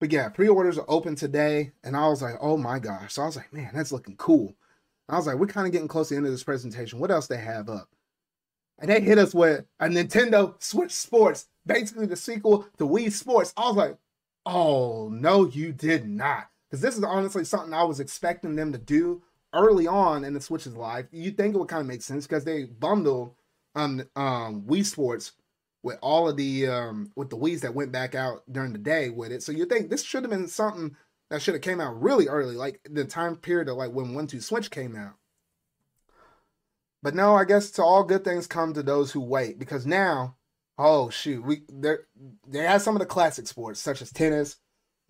But 0.00 0.12
yeah, 0.12 0.28
pre-orders 0.30 0.78
are 0.78 0.86
open 0.88 1.16
today. 1.16 1.72
And 1.82 1.96
I 1.96 2.08
was 2.08 2.22
like, 2.22 2.36
oh 2.40 2.56
my 2.56 2.78
gosh. 2.78 3.12
So 3.14 3.22
I 3.22 3.26
was 3.26 3.36
like, 3.36 3.52
man, 3.52 3.70
that's 3.74 3.92
looking 3.92 4.16
cool. 4.16 4.54
I 5.08 5.16
was 5.16 5.26
like, 5.26 5.36
we're 5.36 5.46
kind 5.46 5.66
of 5.66 5.72
getting 5.72 5.88
close 5.88 6.08
to 6.08 6.14
the 6.14 6.18
end 6.18 6.26
of 6.26 6.32
this 6.32 6.44
presentation. 6.44 6.98
What 6.98 7.10
else 7.10 7.26
they 7.26 7.36
have 7.36 7.68
up? 7.68 7.90
And 8.78 8.90
they 8.90 9.00
hit 9.00 9.18
us 9.18 9.34
with 9.34 9.64
a 9.80 9.86
Nintendo 9.86 10.60
Switch 10.62 10.92
Sports, 10.92 11.46
basically 11.64 12.06
the 12.06 12.16
sequel 12.16 12.66
to 12.78 12.86
Wii 12.86 13.12
Sports. 13.12 13.52
I 13.56 13.68
was 13.68 13.76
like, 13.76 13.96
oh, 14.44 15.08
no, 15.10 15.46
you 15.46 15.72
did 15.72 16.08
not. 16.08 16.48
Because 16.68 16.80
this 16.80 16.96
is 16.96 17.04
honestly 17.04 17.44
something 17.44 17.72
I 17.72 17.84
was 17.84 18.00
expecting 18.00 18.56
them 18.56 18.72
to 18.72 18.78
do 18.78 19.22
early 19.52 19.86
on 19.86 20.24
in 20.24 20.34
the 20.34 20.40
Switch's 20.40 20.76
life. 20.76 21.06
You 21.12 21.30
think 21.30 21.54
it 21.54 21.58
would 21.58 21.68
kind 21.68 21.80
of 21.80 21.86
make 21.86 22.02
sense 22.02 22.26
because 22.26 22.44
they 22.44 22.64
bundle 22.64 23.36
um, 23.74 24.02
um, 24.16 24.62
Wii 24.62 24.84
Sports 24.84 25.32
with 25.82 25.98
all 26.02 26.28
of 26.28 26.36
the 26.36 26.66
um, 26.66 27.12
with 27.14 27.30
the 27.30 27.36
Wii's 27.36 27.60
that 27.60 27.74
went 27.74 27.92
back 27.92 28.14
out 28.14 28.42
during 28.50 28.72
the 28.72 28.78
day 28.78 29.10
with 29.10 29.30
it. 29.30 29.42
So 29.42 29.52
you 29.52 29.66
think 29.66 29.90
this 29.90 30.02
should 30.02 30.24
have 30.24 30.30
been 30.30 30.48
something 30.48 30.96
that 31.30 31.42
should 31.42 31.54
have 31.54 31.62
came 31.62 31.80
out 31.80 32.00
really 32.02 32.26
early, 32.26 32.56
like 32.56 32.80
the 32.90 33.04
time 33.04 33.36
period 33.36 33.68
of 33.68 33.76
like 33.76 33.92
when 33.92 34.14
One 34.14 34.26
Two 34.26 34.40
Switch 34.40 34.70
came 34.70 34.96
out. 34.96 35.14
But 37.04 37.14
no, 37.14 37.34
I 37.34 37.44
guess 37.44 37.70
to 37.72 37.84
all 37.84 38.02
good 38.02 38.24
things 38.24 38.46
come 38.46 38.72
to 38.72 38.82
those 38.82 39.12
who 39.12 39.20
wait 39.20 39.58
because 39.58 39.84
now, 39.84 40.36
oh 40.78 41.10
shoot, 41.10 41.44
we 41.44 41.60
there 41.68 42.06
they 42.48 42.60
have 42.60 42.80
some 42.80 42.96
of 42.96 43.00
the 43.00 43.06
classic 43.06 43.46
sports 43.46 43.78
such 43.78 44.00
as 44.00 44.10
tennis, 44.10 44.56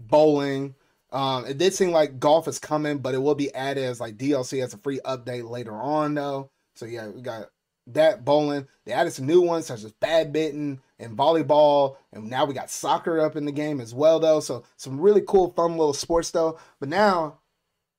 bowling. 0.01 0.75
Um, 1.13 1.47
it 1.47 1.57
did 1.57 1.73
seem 1.73 1.93
like 1.93 2.19
golf 2.19 2.49
is 2.49 2.59
coming, 2.59 2.99
but 2.99 3.15
it 3.15 3.23
will 3.23 3.37
be 3.37 3.55
added 3.55 3.85
as 3.85 4.01
like 4.01 4.17
DLC 4.17 4.61
as 4.61 4.75
a 4.75 4.79
free 4.79 4.99
update 5.05 5.49
later 5.49 5.73
on 5.73 6.15
though. 6.15 6.51
So 6.75 6.85
yeah, 6.85 7.07
we 7.07 7.23
got 7.23 7.51
that 7.87 8.25
bowling. 8.25 8.67
They 8.85 8.93
added 8.93 9.13
some 9.13 9.27
new 9.27 9.43
ones 9.43 9.67
such 9.67 9.85
as 9.85 9.93
badminton 9.93 10.81
and 10.99 11.17
volleyball, 11.17 11.99
and 12.13 12.29
now 12.29 12.45
we 12.45 12.55
got 12.55 12.71
soccer 12.71 13.21
up 13.21 13.37
in 13.37 13.45
the 13.45 13.53
game 13.53 13.81
as 13.81 13.95
well 13.95 14.19
though. 14.19 14.41
So 14.41 14.65
some 14.77 15.01
really 15.01 15.23
cool, 15.25 15.53
fun 15.53 15.77
little 15.77 15.95
sports 15.95 16.33
though. 16.33 16.59
But 16.81 16.89
now 16.89 17.39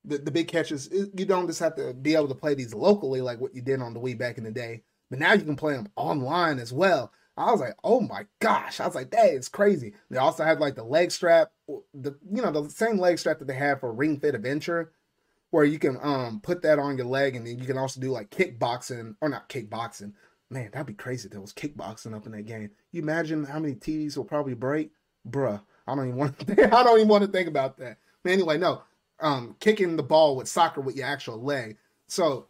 the, 0.08 0.18
the 0.18 0.32
big 0.32 0.47
catch 0.47 0.72
is 0.72 0.89
you 0.91 1.26
don't 1.26 1.47
just 1.47 1.60
have 1.60 1.76
to 1.76 1.93
be 1.93 2.16
able 2.16 2.28
to 2.28 2.36
play 2.36 2.53
these 2.53 2.74
locally 2.74 3.22
like 3.22 3.39
what 3.39 3.56
you 3.56 3.62
did 3.62 3.82
on 3.82 3.93
the 3.93 3.99
Wii 3.99 4.18
back 4.18 4.38
in 4.38 4.43
the 4.43 4.51
day, 4.51 4.84
but 5.10 5.20
now 5.20 5.34
you 5.34 5.43
can 5.43 5.56
play 5.56 5.74
them 5.74 5.89
online 5.95 6.60
as 6.60 6.72
well. 6.72 7.12
I 7.38 7.51
was 7.51 7.60
like, 7.60 7.76
oh 7.84 7.99
my 7.99 8.26
gosh! 8.39 8.80
I 8.80 8.86
was 8.86 8.95
like, 8.95 9.12
that 9.12 9.30
is 9.32 9.49
crazy. 9.49 9.93
They 10.10 10.18
also 10.18 10.43
have 10.43 10.60
like 10.60 10.76
the 10.76 10.84
leg 10.84 11.12
strap, 11.12 11.51
the 11.93 12.18
you 12.32 12.41
know 12.41 12.51
the 12.51 12.70
same 12.70 12.97
leg 12.97 13.20
strap 13.20 13.39
that 13.39 13.47
they 13.47 13.56
have 13.56 13.82
for 13.82 13.91
Ring 13.91 14.20
Fit 14.20 14.36
Adventure, 14.36 14.93
where 15.49 15.66
you 15.66 15.78
can 15.78 15.97
um 16.01 16.39
put 16.41 16.62
that 16.62 16.80
on 16.80 16.97
your 16.97 17.08
leg, 17.08 17.36
and 17.36 17.45
then 17.45 17.60
you 17.60 17.66
can 17.66 17.78
also 17.78 17.99
do 17.99 18.12
like 18.12 18.30
kickboxing 18.30 19.16
or 19.22 19.28
not 19.28 19.49
kickboxing. 19.49 20.14
Man, 20.49 20.70
that'd 20.72 20.88
be 20.88 20.93
crazy 20.93 21.26
if 21.26 21.32
there 21.32 21.41
was 21.41 21.53
kickboxing 21.53 22.16
up 22.16 22.26
in 22.26 22.32
that 22.34 22.45
game. 22.45 22.70
You 22.91 23.01
imagine 23.01 23.43
how 23.43 23.60
many 23.60 23.74
TVs 23.74 24.16
will 24.16 24.24
probably 24.24 24.53
break, 24.53 24.91
bruh. 25.28 25.62
I 25.88 25.95
don't 25.95 26.08
even 26.08 26.20
want 26.20 26.39
to. 26.39 26.45
Think, 26.45 26.74
I 26.74 26.84
don't 26.84 26.97
even 26.97 27.10
want 27.10 27.26
to 27.26 27.32
think 27.32 27.49
about 27.49 27.78
that. 27.80 27.97
But 28.24 28.32
anyway, 28.32 28.58
no 28.58 28.82
um, 29.20 29.55
kicking 29.59 29.95
the 29.95 30.03
ball 30.03 30.36
with 30.36 30.47
soccer 30.47 30.82
with 30.82 30.95
your 30.95 31.07
actual 31.07 31.41
leg. 31.41 31.78
So 32.07 32.47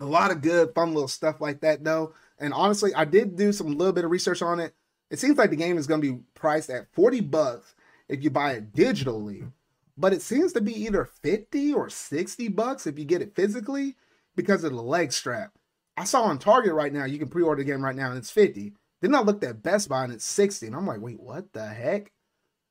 a 0.00 0.06
lot 0.06 0.30
of 0.30 0.42
good, 0.42 0.74
fun 0.74 0.94
little 0.94 1.08
stuff 1.08 1.40
like 1.40 1.60
that, 1.60 1.84
though. 1.84 2.14
And 2.38 2.52
honestly, 2.52 2.94
I 2.94 3.04
did 3.04 3.36
do 3.36 3.52
some 3.52 3.76
little 3.76 3.92
bit 3.92 4.04
of 4.04 4.10
research 4.10 4.42
on 4.42 4.60
it. 4.60 4.74
It 5.10 5.18
seems 5.18 5.38
like 5.38 5.50
the 5.50 5.56
game 5.56 5.78
is 5.78 5.86
going 5.86 6.00
to 6.00 6.12
be 6.12 6.22
priced 6.34 6.70
at 6.70 6.92
40 6.92 7.20
bucks 7.20 7.74
if 8.08 8.22
you 8.22 8.30
buy 8.30 8.52
it 8.52 8.72
digitally, 8.72 9.50
but 9.96 10.12
it 10.12 10.22
seems 10.22 10.52
to 10.54 10.60
be 10.60 10.72
either 10.84 11.04
50 11.04 11.72
or 11.72 11.88
60 11.88 12.48
bucks 12.48 12.86
if 12.86 12.98
you 12.98 13.04
get 13.04 13.22
it 13.22 13.34
physically 13.34 13.96
because 14.36 14.64
of 14.64 14.72
the 14.72 14.82
leg 14.82 15.12
strap. 15.12 15.52
I 15.96 16.04
saw 16.04 16.22
on 16.22 16.38
Target 16.38 16.74
right 16.74 16.92
now, 16.92 17.04
you 17.04 17.18
can 17.18 17.28
pre 17.28 17.42
order 17.42 17.62
the 17.62 17.70
game 17.70 17.84
right 17.84 17.94
now 17.94 18.08
and 18.08 18.18
it's 18.18 18.30
50. 18.30 18.72
Then 19.00 19.14
I 19.14 19.20
looked 19.20 19.44
at 19.44 19.62
Best 19.62 19.88
Buy 19.88 20.04
and 20.04 20.12
it's 20.12 20.24
60. 20.24 20.66
And 20.66 20.74
I'm 20.74 20.86
like, 20.86 21.00
wait, 21.00 21.20
what 21.20 21.52
the 21.52 21.66
heck? 21.66 22.10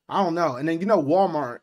I 0.08 0.22
don't 0.22 0.34
know. 0.34 0.56
And 0.56 0.68
then, 0.68 0.80
you 0.80 0.86
know, 0.86 1.02
Walmart 1.02 1.60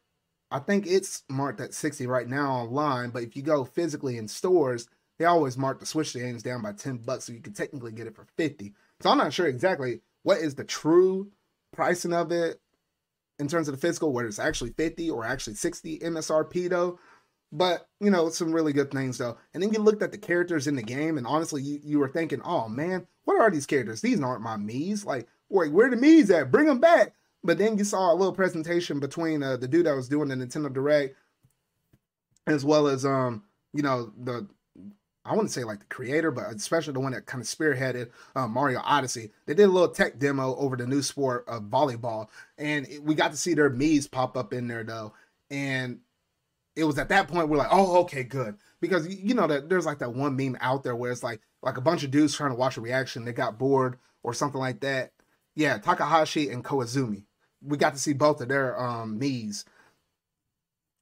I 0.52 0.60
think 0.60 0.86
it's 0.86 1.24
marked 1.30 1.62
at 1.62 1.74
60 1.74 2.06
right 2.08 2.28
now 2.28 2.52
online, 2.52 3.12
but 3.12 3.24
if 3.24 3.36
you 3.36 3.42
go 3.42 3.64
physically 3.64 4.18
in 4.18 4.28
stores, 4.28 4.88
they 5.18 5.26
always 5.26 5.58
mark 5.58 5.80
the 5.80 5.86
Switch 5.86 6.14
games 6.14 6.44
down 6.44 6.62
by 6.62 6.74
10 6.74 6.98
bucks, 6.98 7.26
so 7.26 7.34
you 7.34 7.42
can 7.42 7.54
technically 7.54 7.92
get 7.92 8.08
it 8.08 8.16
for 8.16 8.28
50. 8.38 8.74
So 9.00 9.10
I'm 9.10 9.18
not 9.18 9.34
sure 9.34 9.48
exactly 9.48 10.02
what 10.24 10.40
is 10.40 10.56
the 10.56 10.64
true 10.64 11.32
pricing 11.72 12.14
of 12.14 12.32
it 12.32 12.60
in 13.40 13.48
terms 13.48 13.68
of 13.68 13.76
the 13.76 13.82
physical, 13.82 14.12
whether 14.12 14.28
it's 14.28 14.40
actually 14.40 14.72
50 14.72 15.10
or 15.10 15.26
actually 15.26 15.56
60 15.56 16.00
MSRP 16.00 16.70
though. 16.70 17.00
But 17.52 17.88
you 18.00 18.10
know, 18.10 18.30
some 18.30 18.52
really 18.52 18.74
good 18.74 18.92
things 18.92 19.18
though. 19.18 19.38
And 19.54 19.64
then 19.64 19.72
you 19.74 19.80
looked 19.80 20.04
at 20.04 20.12
the 20.12 20.18
characters 20.18 20.68
in 20.68 20.76
the 20.76 20.84
game, 20.84 21.18
and 21.18 21.28
honestly, 21.28 21.62
you, 21.62 21.80
you 21.84 22.00
were 22.00 22.10
thinking, 22.10 22.42
oh 22.44 22.68
man, 22.68 23.08
what 23.24 23.40
are 23.40 23.52
these 23.52 23.66
characters? 23.66 24.02
These 24.02 24.22
aren't 24.22 24.44
my 24.44 24.58
Mii's. 24.58 25.06
Like, 25.06 25.28
wait, 25.50 25.72
where 25.72 25.90
the 25.90 25.98
Mii's 25.98 26.30
at? 26.32 26.52
Bring 26.52 26.68
them 26.68 26.80
back. 26.80 27.14
But 27.44 27.58
then 27.58 27.78
you 27.78 27.84
saw 27.84 28.12
a 28.12 28.16
little 28.16 28.34
presentation 28.34 29.00
between 29.00 29.42
uh, 29.42 29.58
the 29.58 29.68
dude 29.68 29.86
that 29.86 29.96
was 29.96 30.08
doing 30.08 30.30
the 30.30 30.36
Nintendo 30.36 30.72
Direct, 30.72 31.16
as 32.46 32.64
well 32.64 32.88
as 32.88 33.06
um, 33.06 33.44
you 33.74 33.82
know, 33.82 34.12
the 34.18 34.48
I 35.24 35.32
wouldn't 35.34 35.52
say 35.52 35.64
like 35.64 35.80
the 35.80 35.86
creator, 35.86 36.32
but 36.32 36.54
especially 36.54 36.94
the 36.94 37.00
one 37.00 37.12
that 37.12 37.26
kind 37.26 37.42
of 37.42 37.48
spearheaded 37.48 38.10
uh, 38.36 38.48
Mario 38.48 38.82
Odyssey. 38.84 39.32
They 39.46 39.54
did 39.54 39.66
a 39.66 39.72
little 39.72 39.90
tech 39.90 40.18
demo 40.18 40.56
over 40.56 40.76
the 40.76 40.88
new 40.88 41.02
sport 41.02 41.46
of 41.48 41.64
volleyball, 41.64 42.28
and 42.58 42.88
it, 42.88 43.04
we 43.04 43.16
got 43.16 43.32
to 43.32 43.38
see 43.38 43.54
their 43.54 43.70
Mii's 43.70 44.08
pop 44.08 44.36
up 44.36 44.54
in 44.54 44.68
there 44.68 44.84
though. 44.84 45.14
And 45.50 46.00
it 46.76 46.86
was 46.86 46.98
at 46.98 47.10
that 47.10 47.28
point 47.28 47.50
we're 47.50 47.58
like, 47.58 47.70
oh, 47.72 48.02
okay, 48.02 48.24
good, 48.24 48.56
because 48.80 49.08
you 49.08 49.34
know 49.34 49.48
that 49.48 49.70
there's 49.70 49.86
like 49.86 50.00
that 50.00 50.14
one 50.14 50.36
meme 50.36 50.58
out 50.62 50.84
there 50.84 50.96
where 50.96 51.12
it's 51.12 51.24
like 51.24 51.42
like 51.62 51.78
a 51.78 51.82
bunch 51.82 52.04
of 52.04 52.12
dudes 52.12 52.36
trying 52.36 52.52
to 52.52 52.58
watch 52.58 52.78
a 52.78 52.82
reaction, 52.82 53.26
they 53.26 53.34
got 53.34 53.60
bored 53.60 53.98
or 54.24 54.34
something 54.34 54.62
like 54.62 54.80
that. 54.82 55.12
Yeah, 55.56 55.78
Takahashi 55.78 56.50
and 56.50 56.64
Koizumi 56.64 57.26
we 57.62 57.78
got 57.78 57.94
to 57.94 58.00
see 58.00 58.14
both 58.14 58.42
of 58.42 58.50
their 58.50 58.80
um 58.80 59.20
Mii's. 59.20 59.66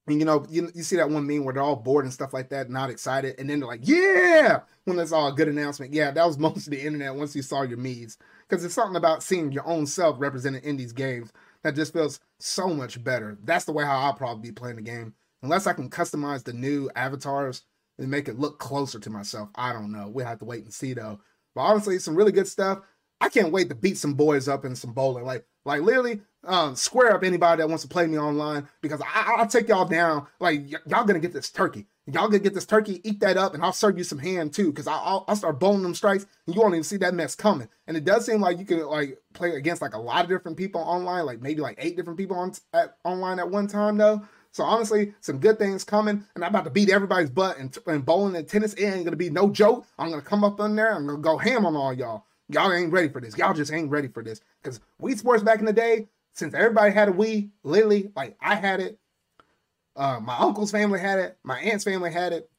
And 0.07 0.19
you 0.19 0.25
know, 0.25 0.45
you, 0.49 0.71
you 0.73 0.81
see 0.81 0.95
that 0.95 1.09
one 1.09 1.27
meme 1.27 1.45
where 1.45 1.53
they're 1.53 1.61
all 1.61 1.75
bored 1.75 2.03
and 2.03 2.13
stuff 2.13 2.33
like 2.33 2.49
that, 2.49 2.69
not 2.69 2.89
excited, 2.89 3.35
and 3.37 3.49
then 3.49 3.59
they're 3.59 3.67
like, 3.67 3.87
"Yeah!" 3.87 4.61
When 4.85 4.97
that's 4.97 5.11
all 5.11 5.27
a 5.27 5.33
good 5.33 5.47
announcement. 5.47 5.93
Yeah, 5.93 6.09
that 6.11 6.25
was 6.25 6.37
most 6.39 6.65
of 6.67 6.71
the 6.71 6.81
internet 6.81 7.15
once 7.15 7.35
you 7.35 7.43
saw 7.43 7.61
your 7.61 7.77
Mii's, 7.77 8.17
because 8.47 8.65
it's 8.65 8.73
something 8.73 8.95
about 8.95 9.21
seeing 9.21 9.51
your 9.51 9.67
own 9.67 9.85
self 9.85 10.15
represented 10.19 10.63
in 10.63 10.77
these 10.77 10.93
games 10.93 11.31
that 11.63 11.75
just 11.75 11.93
feels 11.93 12.19
so 12.39 12.69
much 12.69 13.03
better. 13.03 13.37
That's 13.43 13.65
the 13.65 13.71
way 13.71 13.85
how 13.85 13.99
I'll 13.99 14.13
probably 14.13 14.49
be 14.49 14.53
playing 14.53 14.77
the 14.77 14.81
game, 14.81 15.13
unless 15.43 15.67
I 15.67 15.73
can 15.73 15.89
customize 15.89 16.43
the 16.43 16.53
new 16.53 16.89
avatars 16.95 17.63
and 17.99 18.09
make 18.09 18.27
it 18.27 18.39
look 18.39 18.59
closer 18.59 18.99
to 18.99 19.09
myself. 19.09 19.49
I 19.55 19.73
don't 19.73 19.91
know. 19.91 20.07
We'll 20.07 20.25
have 20.25 20.39
to 20.39 20.45
wait 20.45 20.63
and 20.63 20.73
see 20.73 20.93
though. 20.93 21.19
But 21.53 21.61
honestly, 21.61 21.99
some 21.99 22.15
really 22.15 22.31
good 22.31 22.47
stuff. 22.47 22.79
I 23.21 23.29
can't 23.29 23.51
wait 23.51 23.69
to 23.69 23.75
beat 23.75 23.97
some 23.97 24.13
boys 24.13 24.47
up 24.47 24.63
in 24.63 24.75
some 24.75 24.93
bowling. 24.93 25.25
Like, 25.25 25.45
like 25.65 25.81
literally, 25.81 26.21
um, 26.45 26.75
square 26.75 27.13
up 27.13 27.23
anybody 27.23 27.61
that 27.61 27.67
wants 27.67 27.83
to 27.83 27.89
play 27.89 28.07
me 28.07 28.17
online 28.17 28.67
because 28.81 29.01
I, 29.01 29.35
will 29.37 29.47
take 29.47 29.67
y'all 29.67 29.85
down. 29.85 30.27
Like, 30.39 30.61
y- 30.61 30.79
y'all 30.87 31.03
gonna 31.05 31.19
get 31.19 31.33
this 31.33 31.49
turkey. 31.49 31.87
Y'all 32.05 32.27
gonna 32.27 32.39
get 32.39 32.53
this 32.53 32.65
turkey, 32.65 33.01
eat 33.03 33.19
that 33.19 33.37
up, 33.37 33.53
and 33.53 33.63
I'll 33.63 33.73
serve 33.73 33.97
you 33.97 34.03
some 34.03 34.17
ham 34.17 34.49
too. 34.49 34.71
Because 34.71 34.87
I'll, 34.87 35.25
I'll 35.27 35.35
start 35.35 35.59
bowling 35.59 35.83
them 35.83 35.93
strikes, 35.93 36.25
and 36.47 36.55
you 36.55 36.61
won't 36.61 36.73
even 36.73 36.83
see 36.83 36.97
that 36.97 37.13
mess 37.13 37.35
coming. 37.35 37.67
And 37.87 37.95
it 37.95 38.05
does 38.05 38.25
seem 38.25 38.41
like 38.41 38.57
you 38.57 38.65
can 38.65 38.85
like 38.85 39.19
play 39.33 39.55
against 39.55 39.81
like 39.81 39.93
a 39.93 39.99
lot 39.99 40.23
of 40.23 40.29
different 40.29 40.57
people 40.57 40.81
online, 40.81 41.25
like 41.25 41.41
maybe 41.41 41.61
like 41.61 41.77
eight 41.79 41.95
different 41.95 42.17
people 42.17 42.37
on 42.37 42.53
at 42.73 42.97
online 43.03 43.39
at 43.39 43.49
one 43.49 43.67
time 43.67 43.97
though. 43.97 44.21
So 44.51 44.63
honestly, 44.63 45.13
some 45.21 45.37
good 45.39 45.59
things 45.59 45.83
coming, 45.83 46.23
and 46.33 46.43
I'm 46.43 46.49
about 46.49 46.63
to 46.63 46.71
beat 46.71 46.89
everybody's 46.89 47.29
butt 47.29 47.59
and, 47.59 47.77
and 47.85 48.03
bowling 48.03 48.35
and 48.35 48.47
tennis. 48.47 48.73
It 48.73 48.85
ain't 48.85 49.05
gonna 49.05 49.15
be 49.15 49.29
no 49.29 49.49
joke. 49.49 49.85
I'm 49.99 50.09
gonna 50.09 50.21
come 50.21 50.43
up 50.43 50.59
in 50.61 50.75
there. 50.75 50.95
I'm 50.95 51.05
gonna 51.05 51.19
go 51.19 51.37
ham 51.37 51.65
on 51.65 51.75
all 51.75 51.93
y'all. 51.93 52.25
Y'all 52.51 52.73
ain't 52.73 52.91
ready 52.91 53.09
for 53.09 53.21
this. 53.21 53.37
Y'all 53.37 53.53
just 53.53 53.71
ain't 53.71 53.91
ready 53.91 54.07
for 54.07 54.23
this. 54.23 54.41
Because 54.61 54.79
Wii 54.99 55.17
Sports 55.17 55.43
back 55.43 55.59
in 55.59 55.65
the 55.65 55.73
day, 55.73 56.07
since 56.39 56.53
everybody 56.53 56.91
had 56.91 57.09
a 57.09 57.11
Wii, 57.11 57.49
literally, 57.63 58.11
like 58.15 58.37
I 58.41 58.55
had 58.55 58.79
it, 58.79 58.99
uh, 59.95 60.19
my 60.21 60.37
uncle's 60.37 60.71
family 60.71 60.99
had 60.99 61.19
it, 61.19 61.37
my 61.43 61.59
aunt's 61.59 61.83
family 61.83 62.11
had 62.11 62.33
it. 62.33 62.49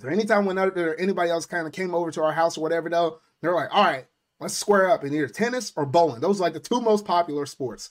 So 0.00 0.08
anytime 0.08 0.46
when 0.46 0.58
anybody 0.58 1.30
else 1.30 1.44
kind 1.44 1.66
of 1.66 1.72
came 1.72 1.94
over 1.94 2.10
to 2.10 2.22
our 2.22 2.32
house 2.32 2.56
or 2.56 2.62
whatever, 2.62 2.88
though, 2.88 3.20
they're 3.40 3.54
like, 3.54 3.68
all 3.70 3.84
right, 3.84 4.06
let's 4.40 4.56
square 4.56 4.88
up 4.90 5.04
in 5.04 5.12
either 5.12 5.28
tennis 5.28 5.72
or 5.76 5.84
bowling. 5.84 6.20
Those 6.20 6.40
are 6.40 6.44
like 6.44 6.54
the 6.54 6.60
two 6.60 6.80
most 6.80 7.04
popular 7.04 7.44
sports. 7.44 7.90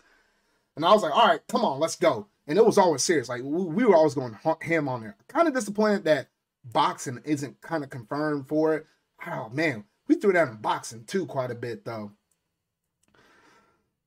And 0.76 0.84
I 0.84 0.92
was 0.92 1.04
like, 1.04 1.16
all 1.16 1.28
right, 1.28 1.42
come 1.48 1.64
on, 1.64 1.80
let's 1.80 1.96
go. 1.96 2.28
And 2.48 2.58
it 2.58 2.66
was 2.66 2.80
always 2.80 3.04
serious. 3.04 3.30
Like 3.30 3.44
we, 3.44 3.64
we 3.64 3.86
were 3.86 3.96
always 3.96 4.16
going 4.16 4.36
ham 4.62 4.90
on 4.90 5.02
there. 5.02 5.16
Kind 5.28 5.48
of 5.48 5.54
disappointed 5.54 6.06
that 6.06 6.30
boxing 6.64 7.22
isn't 7.26 7.62
kind 7.62 7.84
of 7.84 7.92
confirmed 7.92 8.48
for 8.48 8.76
it. 8.76 8.88
Oh 9.28 9.50
man, 9.50 9.84
we 10.08 10.16
threw 10.16 10.34
that 10.34 10.48
in 10.48 10.56
boxing 10.56 11.04
too 11.06 11.28
quite 11.28 11.52
a 11.52 11.56
bit 11.56 11.86
though. 11.86 12.12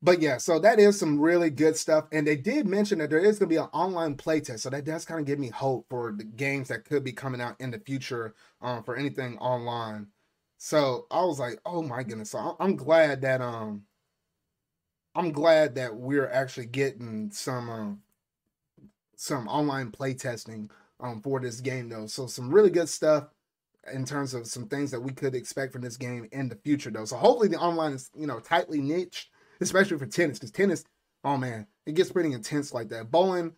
But 0.02 0.20
yeah, 0.20 0.38
so 0.38 0.58
that 0.58 0.80
is 0.80 0.98
some 0.98 1.20
really 1.20 1.48
good 1.48 1.76
stuff. 1.76 2.06
And 2.10 2.26
they 2.26 2.36
did 2.36 2.66
mention 2.66 2.98
that 2.98 3.10
there 3.10 3.20
is 3.20 3.38
going 3.38 3.48
to 3.48 3.54
be 3.54 3.60
an 3.60 3.68
online 3.72 4.16
playtest. 4.16 4.60
So 4.60 4.70
that 4.70 4.84
does 4.84 5.04
kind 5.04 5.20
of 5.20 5.26
give 5.26 5.38
me 5.38 5.48
hope 5.48 5.86
for 5.88 6.12
the 6.12 6.24
games 6.24 6.68
that 6.68 6.84
could 6.84 7.04
be 7.04 7.12
coming 7.12 7.40
out 7.40 7.60
in 7.60 7.70
the 7.70 7.78
future 7.78 8.34
um, 8.60 8.82
for 8.82 8.96
anything 8.96 9.38
online. 9.38 10.08
So 10.58 11.06
I 11.10 11.24
was 11.24 11.38
like, 11.38 11.60
oh 11.66 11.82
my 11.82 12.02
goodness. 12.02 12.30
So 12.30 12.56
I'm 12.58 12.76
glad 12.76 13.20
that 13.22 13.40
um 13.40 13.82
I'm 15.14 15.32
glad 15.32 15.74
that 15.74 15.94
we're 15.94 16.30
actually 16.30 16.66
getting 16.66 17.30
some 17.30 17.68
um, 17.68 18.02
some 19.16 19.48
online 19.48 19.90
playtesting 19.90 20.70
um 21.00 21.20
for 21.20 21.40
this 21.40 21.60
game 21.60 21.88
though. 21.88 22.06
So 22.06 22.26
some 22.26 22.52
really 22.52 22.70
good 22.70 22.88
stuff 22.88 23.28
in 23.92 24.04
terms 24.04 24.34
of 24.34 24.46
some 24.46 24.68
things 24.68 24.90
that 24.92 25.00
we 25.00 25.12
could 25.12 25.34
expect 25.34 25.72
from 25.72 25.82
this 25.82 25.96
game 25.96 26.28
in 26.32 26.48
the 26.48 26.56
future 26.56 26.90
though. 26.90 27.04
So 27.04 27.16
hopefully 27.16 27.48
the 27.48 27.58
online 27.58 27.94
is, 27.94 28.10
you 28.16 28.28
know, 28.28 28.38
tightly 28.38 28.80
niched 28.80 29.31
especially 29.62 29.98
for 29.98 30.06
tennis, 30.06 30.38
because 30.38 30.50
tennis, 30.50 30.84
oh 31.24 31.36
man, 31.36 31.66
it 31.86 31.94
gets 31.94 32.12
pretty 32.12 32.32
intense 32.32 32.72
like 32.72 32.88
that. 32.90 33.10
Bowling, 33.10 33.52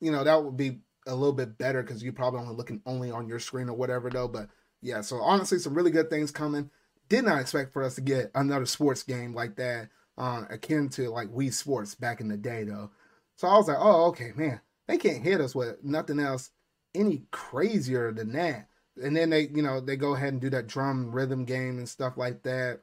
you 0.00 0.10
know, 0.12 0.24
that 0.24 0.42
would 0.42 0.56
be 0.56 0.80
a 1.06 1.14
little 1.14 1.32
bit 1.32 1.58
better 1.58 1.82
because 1.82 2.02
you're 2.02 2.12
probably 2.12 2.40
only 2.40 2.54
looking 2.54 2.82
only 2.86 3.10
on 3.10 3.28
your 3.28 3.40
screen 3.40 3.68
or 3.68 3.74
whatever 3.74 4.10
though. 4.10 4.28
But 4.28 4.48
yeah, 4.82 5.00
so 5.00 5.16
honestly, 5.16 5.58
some 5.58 5.74
really 5.74 5.90
good 5.90 6.10
things 6.10 6.30
coming. 6.30 6.70
Did 7.08 7.24
not 7.24 7.40
expect 7.40 7.72
for 7.72 7.82
us 7.82 7.94
to 7.94 8.02
get 8.02 8.30
another 8.34 8.66
sports 8.66 9.02
game 9.02 9.32
like 9.32 9.56
that, 9.56 9.88
uh, 10.18 10.44
akin 10.50 10.90
to 10.90 11.08
like 11.08 11.28
Wii 11.28 11.52
Sports 11.52 11.94
back 11.94 12.20
in 12.20 12.28
the 12.28 12.36
day 12.36 12.64
though. 12.64 12.90
So 13.36 13.48
I 13.48 13.56
was 13.56 13.68
like, 13.68 13.78
oh, 13.80 14.06
okay, 14.06 14.32
man, 14.36 14.60
they 14.86 14.98
can't 14.98 15.22
hit 15.22 15.40
us 15.40 15.54
with 15.54 15.82
nothing 15.82 16.20
else 16.20 16.50
any 16.94 17.22
crazier 17.30 18.12
than 18.12 18.32
that. 18.32 18.68
And 19.02 19.16
then 19.16 19.30
they, 19.30 19.42
you 19.48 19.62
know, 19.62 19.80
they 19.80 19.96
go 19.96 20.14
ahead 20.14 20.32
and 20.32 20.40
do 20.40 20.50
that 20.50 20.66
drum 20.66 21.12
rhythm 21.12 21.44
game 21.44 21.78
and 21.78 21.88
stuff 21.88 22.16
like 22.16 22.42
that. 22.42 22.80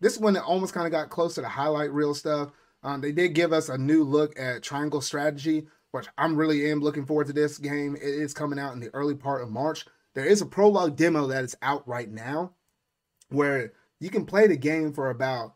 This 0.00 0.18
one 0.18 0.36
almost 0.36 0.74
kind 0.74 0.86
of 0.86 0.92
got 0.92 1.10
close 1.10 1.34
to 1.34 1.40
the 1.40 1.48
highlight 1.48 1.92
reel 1.92 2.14
stuff. 2.14 2.50
Um, 2.82 3.00
they 3.00 3.12
did 3.12 3.34
give 3.34 3.52
us 3.52 3.68
a 3.68 3.78
new 3.78 4.04
look 4.04 4.38
at 4.38 4.62
Triangle 4.62 5.00
Strategy, 5.00 5.66
which 5.90 6.06
I'm 6.18 6.36
really 6.36 6.70
am 6.70 6.80
looking 6.80 7.06
forward 7.06 7.26
to 7.28 7.32
this 7.32 7.58
game. 7.58 7.96
It 7.96 8.02
is 8.02 8.34
coming 8.34 8.58
out 8.58 8.74
in 8.74 8.80
the 8.80 8.94
early 8.94 9.14
part 9.14 9.42
of 9.42 9.50
March. 9.50 9.86
There 10.14 10.24
is 10.24 10.40
a 10.40 10.46
prologue 10.46 10.96
demo 10.96 11.26
that 11.28 11.44
is 11.44 11.56
out 11.62 11.86
right 11.88 12.10
now 12.10 12.52
where 13.30 13.72
you 13.98 14.10
can 14.10 14.26
play 14.26 14.46
the 14.46 14.56
game 14.56 14.92
for 14.92 15.10
about 15.10 15.54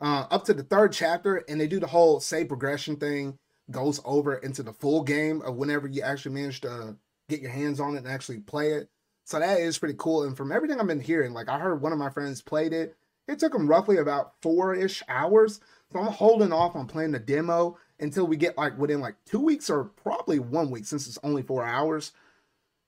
uh, 0.00 0.26
up 0.30 0.44
to 0.46 0.54
the 0.54 0.64
third 0.64 0.92
chapter, 0.92 1.44
and 1.48 1.60
they 1.60 1.68
do 1.68 1.78
the 1.78 1.86
whole 1.86 2.18
save 2.18 2.48
progression 2.48 2.96
thing, 2.96 3.38
goes 3.70 4.00
over 4.04 4.34
into 4.34 4.62
the 4.62 4.72
full 4.72 5.02
game 5.02 5.40
of 5.42 5.56
whenever 5.56 5.86
you 5.86 6.02
actually 6.02 6.34
manage 6.34 6.60
to 6.62 6.96
get 7.28 7.40
your 7.40 7.50
hands 7.50 7.78
on 7.78 7.94
it 7.94 7.98
and 7.98 8.08
actually 8.08 8.40
play 8.40 8.72
it. 8.72 8.88
So 9.24 9.38
that 9.38 9.60
is 9.60 9.78
pretty 9.78 9.94
cool. 9.96 10.24
And 10.24 10.36
from 10.36 10.50
everything 10.50 10.80
I've 10.80 10.86
been 10.86 11.00
hearing, 11.00 11.32
like 11.32 11.48
I 11.48 11.58
heard 11.58 11.80
one 11.80 11.92
of 11.92 11.98
my 11.98 12.10
friends 12.10 12.42
played 12.42 12.72
it 12.72 12.96
it 13.28 13.38
took 13.38 13.52
them 13.52 13.68
roughly 13.68 13.98
about 13.98 14.34
four 14.42 14.74
ish 14.74 15.02
hours. 15.08 15.60
So 15.92 15.98
I'm 15.98 16.12
holding 16.12 16.52
off 16.52 16.74
on 16.74 16.86
playing 16.86 17.12
the 17.12 17.18
demo 17.18 17.76
until 18.00 18.26
we 18.26 18.36
get 18.36 18.56
like 18.56 18.78
within 18.78 19.00
like 19.00 19.16
two 19.24 19.40
weeks 19.40 19.70
or 19.70 19.84
probably 19.84 20.38
one 20.38 20.70
week 20.70 20.86
since 20.86 21.06
it's 21.06 21.18
only 21.22 21.42
four 21.42 21.64
hours. 21.64 22.12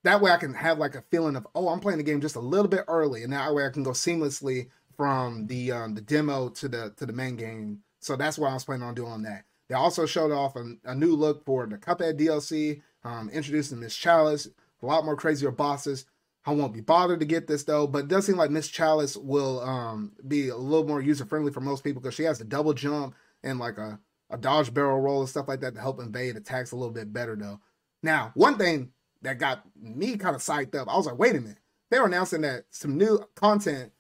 That 0.03 0.21
way 0.21 0.31
I 0.31 0.37
can 0.37 0.55
have 0.55 0.79
like 0.79 0.95
a 0.95 1.05
feeling 1.11 1.37
of, 1.37 1.47
oh, 1.55 1.69
I'm 1.69 1.81
playing 1.81 1.99
the 1.99 2.05
game 2.05 2.21
just 2.21 2.37
a 2.37 2.41
little 2.41 2.69
bit 2.69 2.85
early. 2.89 3.23
And 3.23 3.33
that 3.33 3.55
way 3.55 3.65
I 3.67 3.71
can 3.71 3.83
go 3.83 3.91
seamlessly 3.91 4.69
from 4.97 5.47
the 5.47 5.73
um, 5.73 5.95
the 5.95 6.01
demo 6.01 6.49
to 6.51 6.69
the 6.69 6.93
to 6.97 7.07
the 7.07 7.13
main 7.13 7.37
game. 7.37 7.81
So 8.01 8.17
that's 8.17 8.39
why 8.39 8.51
I 8.51 8.55
was 8.55 8.65
planning 8.65 8.85
on 8.87 8.95
doing 8.95 9.23
that. 9.23 9.45
They 9.69 9.75
also 9.75 10.05
showed 10.05 10.31
off 10.31 10.57
a, 10.57 10.75
a 10.85 10.95
new 10.95 11.15
look 11.15 11.45
for 11.45 11.67
the 11.67 11.79
Cuphead 11.79 12.21
DLC, 12.21 12.83
um, 13.03 13.31
introducing 13.31 13.81
Miss 13.81 13.97
Chalice, 13.97 14.49
a 14.83 14.87
lot 14.87 15.05
more 15.05 15.17
crazier 15.17 15.51
bosses. 15.51 16.05
I 16.47 16.53
won't 16.53 16.75
be 16.75 16.81
bothered 16.81 17.21
to 17.21 17.27
get 17.27 17.47
this 17.47 17.65
though, 17.65 17.87
but 17.87 18.05
it 18.05 18.09
does 18.09 18.27
seem 18.27 18.37
like 18.37 18.51
Miss 18.51 18.69
Chalice 18.69 19.17
will 19.17 19.61
um, 19.61 20.13
be 20.29 20.51
a 20.51 20.57
little 20.57 20.87
more 20.87 21.01
user 21.01 21.25
friendly 21.25 21.51
for 21.51 21.61
most 21.61 21.83
people 21.83 22.03
because 22.03 22.15
she 22.15 22.25
has 22.25 22.41
a 22.41 22.45
double 22.45 22.75
jump 22.75 23.15
and 23.43 23.59
like 23.59 23.79
a, 23.79 23.99
a 24.31 24.37
dodge 24.37 24.75
barrel 24.75 25.01
roll 25.01 25.21
and 25.21 25.29
stuff 25.29 25.49
like 25.49 25.61
that 25.61 25.75
to 25.75 25.81
help 25.81 26.01
invade 26.01 26.37
attacks 26.37 26.73
a 26.73 26.77
little 26.77 26.93
bit 26.93 27.13
better 27.13 27.35
though. 27.35 27.61
Now, 28.03 28.33
one 28.35 28.59
thing 28.59 28.91
that 29.23 29.39
got 29.39 29.63
me 29.81 30.19
kind 30.19 30.37
of 30.37 30.43
psyched 30.43 30.75
up, 30.75 30.89
I 30.89 30.97
was 30.97 31.07
like, 31.07 31.19
wait 31.19 31.35
a 31.35 31.41
minute. 31.41 31.59
They 31.91 31.99
were 31.99 32.07
announcing 32.07 32.43
that 32.43 32.65
some 32.71 32.99
new 32.99 33.25
content 33.37 33.93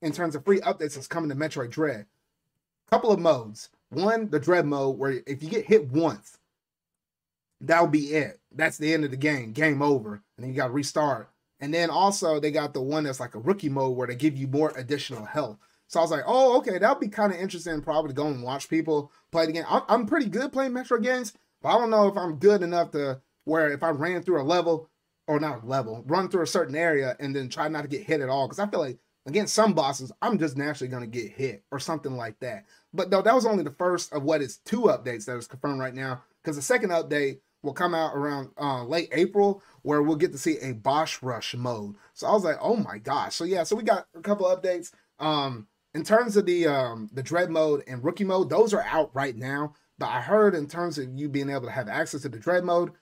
in 0.00 0.12
terms 0.12 0.36
of 0.36 0.44
free 0.44 0.60
updates 0.60 0.96
is 0.96 1.08
coming 1.08 1.30
to 1.30 1.36
Metroid 1.36 1.70
Dread. 1.70 2.06
Couple 2.88 3.10
of 3.10 3.18
modes. 3.18 3.70
One, 3.88 4.30
the 4.30 4.38
Dread 4.38 4.66
mode, 4.66 4.98
where 4.98 5.22
if 5.26 5.42
you 5.42 5.48
get 5.48 5.64
hit 5.64 5.90
once, 5.90 6.38
that'll 7.60 7.88
be 7.88 8.14
it. 8.14 8.40
That's 8.52 8.78
the 8.78 8.92
end 8.92 9.04
of 9.04 9.10
the 9.10 9.16
game. 9.16 9.52
Game 9.52 9.82
over. 9.82 10.22
And 10.36 10.44
then 10.44 10.50
you 10.50 10.56
got 10.56 10.68
to 10.68 10.72
restart 10.72 11.30
and 11.60 11.72
then 11.72 11.90
also 11.90 12.40
they 12.40 12.50
got 12.50 12.74
the 12.74 12.80
one 12.80 13.04
that's 13.04 13.20
like 13.20 13.34
a 13.34 13.38
rookie 13.38 13.68
mode 13.68 13.96
where 13.96 14.06
they 14.06 14.14
give 14.14 14.36
you 14.36 14.46
more 14.46 14.72
additional 14.76 15.24
health. 15.24 15.58
So 15.88 15.98
I 15.98 16.02
was 16.02 16.10
like, 16.10 16.24
oh, 16.26 16.56
okay, 16.58 16.78
that'd 16.78 17.00
be 17.00 17.08
kind 17.08 17.32
of 17.32 17.40
interesting 17.40 17.82
probably 17.82 18.10
to 18.10 18.14
go 18.14 18.28
and 18.28 18.42
watch 18.42 18.68
people 18.68 19.10
play 19.32 19.46
the 19.46 19.52
game. 19.52 19.64
I'm, 19.68 19.82
I'm 19.88 20.06
pretty 20.06 20.26
good 20.26 20.52
playing 20.52 20.72
Metro 20.72 20.98
games, 20.98 21.32
but 21.62 21.70
I 21.70 21.78
don't 21.78 21.90
know 21.90 22.06
if 22.06 22.16
I'm 22.16 22.36
good 22.36 22.62
enough 22.62 22.92
to 22.92 23.20
where 23.44 23.72
if 23.72 23.82
I 23.82 23.90
ran 23.90 24.22
through 24.22 24.40
a 24.40 24.44
level 24.44 24.88
or 25.26 25.40
not 25.40 25.66
level, 25.66 26.04
run 26.06 26.28
through 26.28 26.42
a 26.42 26.46
certain 26.46 26.76
area 26.76 27.16
and 27.18 27.34
then 27.34 27.48
try 27.48 27.68
not 27.68 27.82
to 27.82 27.88
get 27.88 28.04
hit 28.04 28.20
at 28.20 28.28
all. 28.28 28.46
Because 28.46 28.60
I 28.60 28.68
feel 28.68 28.80
like 28.80 28.98
against 29.26 29.54
some 29.54 29.74
bosses, 29.74 30.12
I'm 30.22 30.38
just 30.38 30.56
naturally 30.56 30.88
going 30.88 31.02
to 31.02 31.08
get 31.08 31.32
hit 31.32 31.64
or 31.72 31.80
something 31.80 32.16
like 32.16 32.38
that. 32.38 32.66
But 32.94 33.10
though 33.10 33.22
that 33.22 33.34
was 33.34 33.46
only 33.46 33.64
the 33.64 33.70
first 33.70 34.12
of 34.12 34.22
what 34.22 34.42
is 34.42 34.58
two 34.58 34.82
updates 34.82 35.24
that 35.24 35.36
is 35.36 35.48
confirmed 35.48 35.80
right 35.80 35.94
now. 35.94 36.22
Because 36.42 36.56
the 36.56 36.62
second 36.62 36.90
update 36.90 37.40
will 37.62 37.72
come 37.72 37.94
out 37.94 38.14
around 38.14 38.50
uh, 38.58 38.84
late 38.84 39.08
April, 39.12 39.62
where 39.82 40.02
we'll 40.02 40.16
get 40.16 40.32
to 40.32 40.38
see 40.38 40.58
a 40.58 40.72
Boss 40.72 41.22
Rush 41.22 41.54
mode. 41.54 41.96
So 42.14 42.26
I 42.26 42.32
was 42.32 42.44
like, 42.44 42.58
oh 42.60 42.76
my 42.76 42.98
gosh. 42.98 43.34
So 43.34 43.44
yeah, 43.44 43.64
so 43.64 43.76
we 43.76 43.82
got 43.82 44.06
a 44.14 44.20
couple 44.20 44.46
updates. 44.46 44.92
Um, 45.18 45.66
in 45.94 46.04
terms 46.04 46.36
of 46.36 46.46
the 46.46 46.66
um 46.66 47.10
the 47.12 47.22
Dread 47.22 47.50
mode 47.50 47.82
and 47.86 48.02
Rookie 48.04 48.24
mode, 48.24 48.50
those 48.50 48.72
are 48.72 48.82
out 48.82 49.10
right 49.14 49.36
now. 49.36 49.74
But 49.98 50.08
I 50.08 50.20
heard 50.20 50.54
in 50.54 50.66
terms 50.66 50.98
of 50.98 51.10
you 51.14 51.28
being 51.28 51.50
able 51.50 51.66
to 51.66 51.70
have 51.70 51.88
access 51.88 52.22
to 52.22 52.28
the 52.28 52.38
Dread 52.38 52.64
mode, 52.64 52.92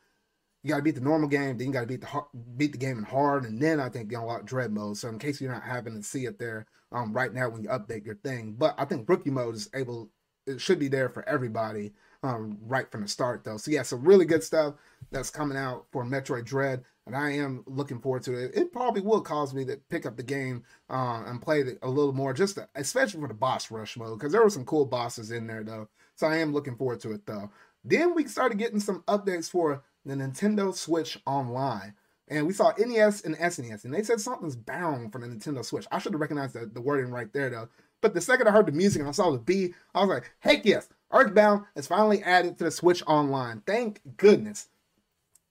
you 0.63 0.71
got 0.71 0.79
to 0.79 0.83
beat 0.83 0.97
the 0.97 1.01
normal 1.01 1.29
game, 1.29 1.57
then 1.57 1.69
you 1.69 1.73
got 1.73 1.83
to 1.83 1.87
beat 1.87 2.01
the 2.01 2.23
beat 2.57 2.73
the 2.73 2.79
game 2.79 2.99
in 2.99 3.05
hard, 3.05 3.45
and 3.45 3.61
then 3.61 3.79
I 3.79 3.89
think 3.89 4.11
you 4.11 4.19
unlock 4.19 4.47
Dread 4.47 4.73
mode. 4.73 4.97
So 4.97 5.09
in 5.09 5.19
case 5.19 5.41
you're 5.41 5.53
not 5.53 5.63
having 5.63 5.95
to 5.95 6.03
see 6.03 6.25
it 6.27 6.39
there 6.39 6.67
um 6.91 7.13
right 7.13 7.33
now 7.33 7.49
when 7.51 7.63
you 7.63 7.69
update 7.69 8.05
your 8.05 8.17
thing, 8.17 8.57
but 8.59 8.75
I 8.79 8.85
think 8.85 9.09
Rookie 9.09 9.31
mode 9.31 9.55
is 9.55 9.69
able, 9.75 10.11
it 10.47 10.61
should 10.61 10.79
be 10.79 10.89
there 10.89 11.11
for 11.11 11.29
everybody 11.29 11.93
um, 12.23 12.59
right 12.67 12.91
from 12.91 13.03
the 13.03 13.09
start, 13.09 13.45
though. 13.45 13.57
So 13.57 13.71
yeah, 13.71 13.83
some 13.83 14.05
really 14.05 14.25
good 14.25 14.43
stuff 14.43 14.75
that's 15.11 15.31
coming 15.31 15.57
out 15.57 15.87
for 15.93 16.05
Metroid 16.05 16.45
Dread, 16.45 16.85
and 17.07 17.17
I 17.17 17.31
am 17.31 17.65
looking 17.67 18.01
forward 18.01 18.23
to 18.25 18.35
it. 18.35 18.53
It 18.55 18.73
probably 18.73 19.03
will 19.03 19.21
cause 19.21 19.55
me 19.55 19.65
to 19.67 19.77
pick 19.89 20.07
up 20.07 20.17
the 20.17 20.23
game 20.23 20.65
uh, 20.91 21.23
and 21.27 21.41
play 21.41 21.61
it 21.61 21.79
a 21.83 21.89
little 21.89 22.13
more, 22.13 22.33
just 22.33 22.57
to, 22.57 22.69
especially 22.75 23.21
for 23.21 23.29
the 23.29 23.35
boss 23.35 23.71
rush 23.71 23.97
mode, 23.97 24.19
because 24.19 24.33
there 24.33 24.43
were 24.43 24.51
some 24.51 24.65
cool 24.65 24.85
bosses 24.85 25.31
in 25.31 25.47
there, 25.47 25.65
though. 25.65 25.89
So 26.17 26.27
I 26.27 26.37
am 26.39 26.53
looking 26.53 26.77
forward 26.77 27.01
to 27.01 27.13
it, 27.13 27.27
though. 27.27 27.51
Then 27.85 28.15
we 28.15 28.27
started 28.27 28.59
getting 28.59 28.81
some 28.81 29.03
updates 29.07 29.49
for 29.49 29.83
the 30.05 30.15
Nintendo 30.15 30.75
Switch 30.75 31.19
Online. 31.27 31.95
And 32.31 32.47
we 32.47 32.53
saw 32.53 32.73
NES 32.77 33.23
and 33.23 33.37
SNES, 33.39 33.85
and 33.85 33.95
they 33.95 34.03
said 34.03 34.21
something's 34.21 34.57
bound 34.57 35.13
for 35.13 35.19
the 35.19 35.27
Nintendo 35.27 35.65
Switch. 35.65 35.87
I 35.91 35.99
should 35.99 36.13
have 36.13 36.21
recognized 36.21 36.55
the, 36.55 36.67
the 36.67 36.81
wording 36.81 37.11
right 37.11 37.33
there, 37.33 37.49
though. 37.49 37.69
But 38.01 38.15
the 38.15 38.21
second 38.21 38.47
I 38.47 38.51
heard 38.51 38.67
the 38.67 38.73
music 38.73 39.01
and 39.01 39.09
I 39.09 39.13
saw 39.13 39.31
the 39.31 39.39
B, 39.39 39.75
I 39.95 40.01
was 40.01 40.09
like, 40.09 40.31
heck 40.41 40.65
yes, 40.65 40.89
Earthbound 41.13 41.65
is 41.75 41.87
finally 41.87 42.23
added 42.23 42.59
to 42.59 42.65
the 42.65 42.71
Switch 42.71 43.03
Online. 43.07 43.63
Thank 43.67 44.01
goodness. 44.17 44.69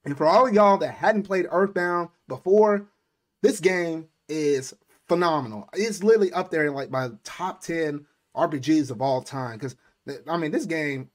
And 0.06 0.16
for 0.18 0.26
all 0.26 0.48
of 0.48 0.54
y'all 0.54 0.78
that 0.78 0.94
hadn't 0.94 1.24
played 1.24 1.48
Earthbound 1.50 2.10
before, 2.28 2.88
this 3.42 3.60
game 3.60 4.08
is 4.30 4.74
phenomenal. 5.08 5.68
It's 5.74 6.04
literally 6.04 6.32
up 6.32 6.52
there 6.52 6.66
in 6.66 6.74
like 6.74 6.92
my 6.92 7.10
top 7.24 7.62
10 7.62 8.06
RPGs 8.36 8.92
of 8.92 9.02
all 9.02 9.22
time. 9.22 9.58
Because 9.58 9.76
I 10.28 10.38
mean, 10.38 10.52
this 10.52 10.66
game, 10.66 11.10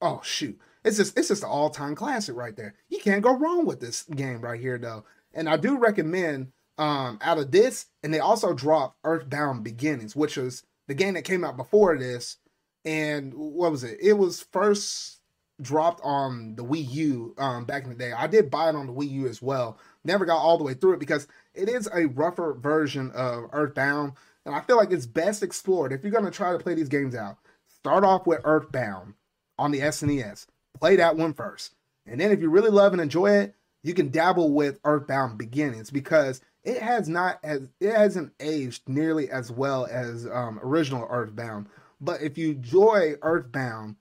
oh 0.00 0.20
shoot. 0.24 0.58
It's 0.84 0.96
just 0.96 1.18
it's 1.18 1.28
just 1.28 1.42
an 1.42 1.48
all-time 1.48 1.96
classic 1.96 2.36
right 2.36 2.56
there. 2.56 2.74
You 2.88 2.98
can't 2.98 3.22
go 3.22 3.36
wrong 3.36 3.66
with 3.66 3.80
this 3.80 4.04
game 4.04 4.40
right 4.40 4.60
here 4.60 4.78
though. 4.78 5.04
And 5.34 5.48
I 5.48 5.56
do 5.56 5.78
recommend 5.78 6.52
um 6.78 7.18
out 7.22 7.38
of 7.38 7.50
this, 7.50 7.86
and 8.02 8.14
they 8.14 8.20
also 8.20 8.54
dropped 8.54 8.98
Earthbound 9.04 9.64
Beginnings, 9.64 10.14
which 10.14 10.36
was 10.36 10.62
the 10.86 10.94
game 10.94 11.14
that 11.14 11.22
came 11.22 11.44
out 11.44 11.56
before 11.56 11.98
this 11.98 12.38
and 12.86 13.34
what 13.34 13.72
was 13.72 13.84
it? 13.84 13.98
It 14.00 14.14
was 14.14 14.40
first 14.40 15.18
dropped 15.60 16.00
on 16.04 16.54
the 16.54 16.64
Wii 16.64 16.90
U 16.92 17.34
um, 17.36 17.64
back 17.64 17.82
in 17.82 17.88
the 17.88 17.96
day. 17.96 18.12
I 18.12 18.28
did 18.28 18.50
buy 18.50 18.68
it 18.68 18.76
on 18.76 18.86
the 18.86 18.92
Wii 18.92 19.10
U 19.10 19.26
as 19.26 19.42
well. 19.42 19.78
Never 20.04 20.24
got 20.24 20.38
all 20.38 20.56
the 20.56 20.64
way 20.64 20.74
through 20.74 20.94
it 20.94 21.00
because 21.00 21.26
it 21.54 21.68
is 21.68 21.88
a 21.92 22.06
rougher 22.06 22.54
version 22.54 23.10
of 23.10 23.50
Earthbound, 23.52 24.12
and 24.44 24.54
I 24.54 24.60
feel 24.60 24.76
like 24.76 24.92
it's 24.92 25.06
best 25.06 25.42
explored 25.42 25.92
if 25.92 26.04
you're 26.04 26.20
to 26.20 26.30
try 26.30 26.52
to 26.52 26.58
play 26.58 26.74
these 26.74 26.88
games 26.88 27.14
out. 27.14 27.38
Start 27.66 28.04
off 28.04 28.26
with 28.26 28.40
Earthbound 28.44 29.14
on 29.58 29.72
the 29.72 29.80
SNES. 29.80 30.46
Play 30.78 30.96
that 30.96 31.16
one 31.16 31.34
first, 31.34 31.74
and 32.06 32.20
then 32.20 32.30
if 32.30 32.40
you 32.40 32.50
really 32.50 32.70
love 32.70 32.92
and 32.92 33.02
enjoy 33.02 33.30
it, 33.30 33.54
you 33.82 33.94
can 33.94 34.10
dabble 34.10 34.52
with 34.52 34.78
Earthbound 34.84 35.38
Beginnings 35.38 35.90
because 35.90 36.40
it 36.62 36.82
has 36.82 37.08
not 37.08 37.40
as 37.42 37.68
it 37.80 37.94
hasn't 37.94 38.32
aged 38.38 38.88
nearly 38.88 39.28
as 39.30 39.50
well 39.50 39.88
as 39.90 40.26
um, 40.26 40.60
original 40.62 41.06
Earthbound 41.10 41.66
but 42.00 42.22
if 42.22 42.36
you 42.38 42.50
enjoy 42.50 43.14
Earthbound, 43.22 43.96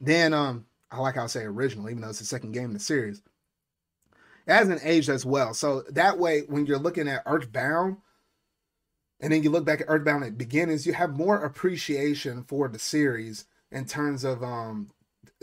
then 0.00 0.32
um, 0.32 0.66
I 0.90 0.98
like 0.98 1.16
how 1.16 1.24
I 1.24 1.26
say 1.26 1.42
original, 1.44 1.88
even 1.90 2.00
though 2.02 2.10
it's 2.10 2.18
the 2.20 2.24
second 2.24 2.52
game 2.52 2.66
in 2.66 2.72
the 2.74 2.80
series. 2.80 3.22
it 4.46 4.52
hasn't 4.52 4.80
aged 4.84 5.08
as 5.08 5.24
well. 5.24 5.54
So 5.54 5.82
that 5.90 6.18
way, 6.18 6.42
when 6.42 6.66
you're 6.66 6.78
looking 6.78 7.08
at 7.08 7.22
Earthbound, 7.26 7.98
and 9.20 9.32
then 9.32 9.42
you 9.42 9.50
look 9.50 9.64
back 9.66 9.82
at 9.82 9.86
Earthbound 9.88 10.24
at 10.24 10.38
beginnings, 10.38 10.86
you 10.86 10.94
have 10.94 11.10
more 11.16 11.44
appreciation 11.44 12.44
for 12.44 12.68
the 12.68 12.78
series 12.78 13.44
in 13.70 13.84
terms 13.84 14.24
of 14.24 14.42
um 14.42 14.90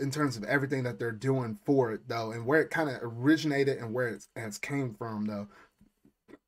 in 0.00 0.10
terms 0.10 0.36
of 0.36 0.44
everything 0.44 0.84
that 0.84 0.98
they're 0.98 1.12
doing 1.12 1.58
for 1.64 1.92
it 1.92 2.08
though, 2.08 2.32
and 2.32 2.44
where 2.46 2.60
it 2.60 2.70
kind 2.70 2.88
of 2.90 2.98
originated 3.02 3.78
and 3.78 3.92
where 3.94 4.08
it 4.08 4.26
has 4.36 4.58
came 4.58 4.94
from 4.94 5.26
though. 5.26 5.48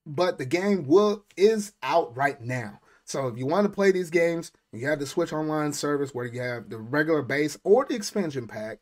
But 0.06 0.38
the 0.38 0.46
game 0.46 0.86
will 0.86 1.24
is 1.36 1.72
out 1.82 2.16
right 2.16 2.40
now. 2.40 2.80
So 3.10 3.26
if 3.26 3.36
you 3.36 3.44
want 3.44 3.64
to 3.64 3.72
play 3.72 3.90
these 3.90 4.08
games, 4.08 4.52
you 4.72 4.86
have 4.86 5.00
the 5.00 5.06
Switch 5.06 5.32
Online 5.32 5.72
service 5.72 6.14
where 6.14 6.26
you 6.26 6.40
have 6.42 6.70
the 6.70 6.78
regular 6.78 7.22
base 7.22 7.58
or 7.64 7.84
the 7.84 7.96
expansion 7.96 8.46
pack. 8.46 8.78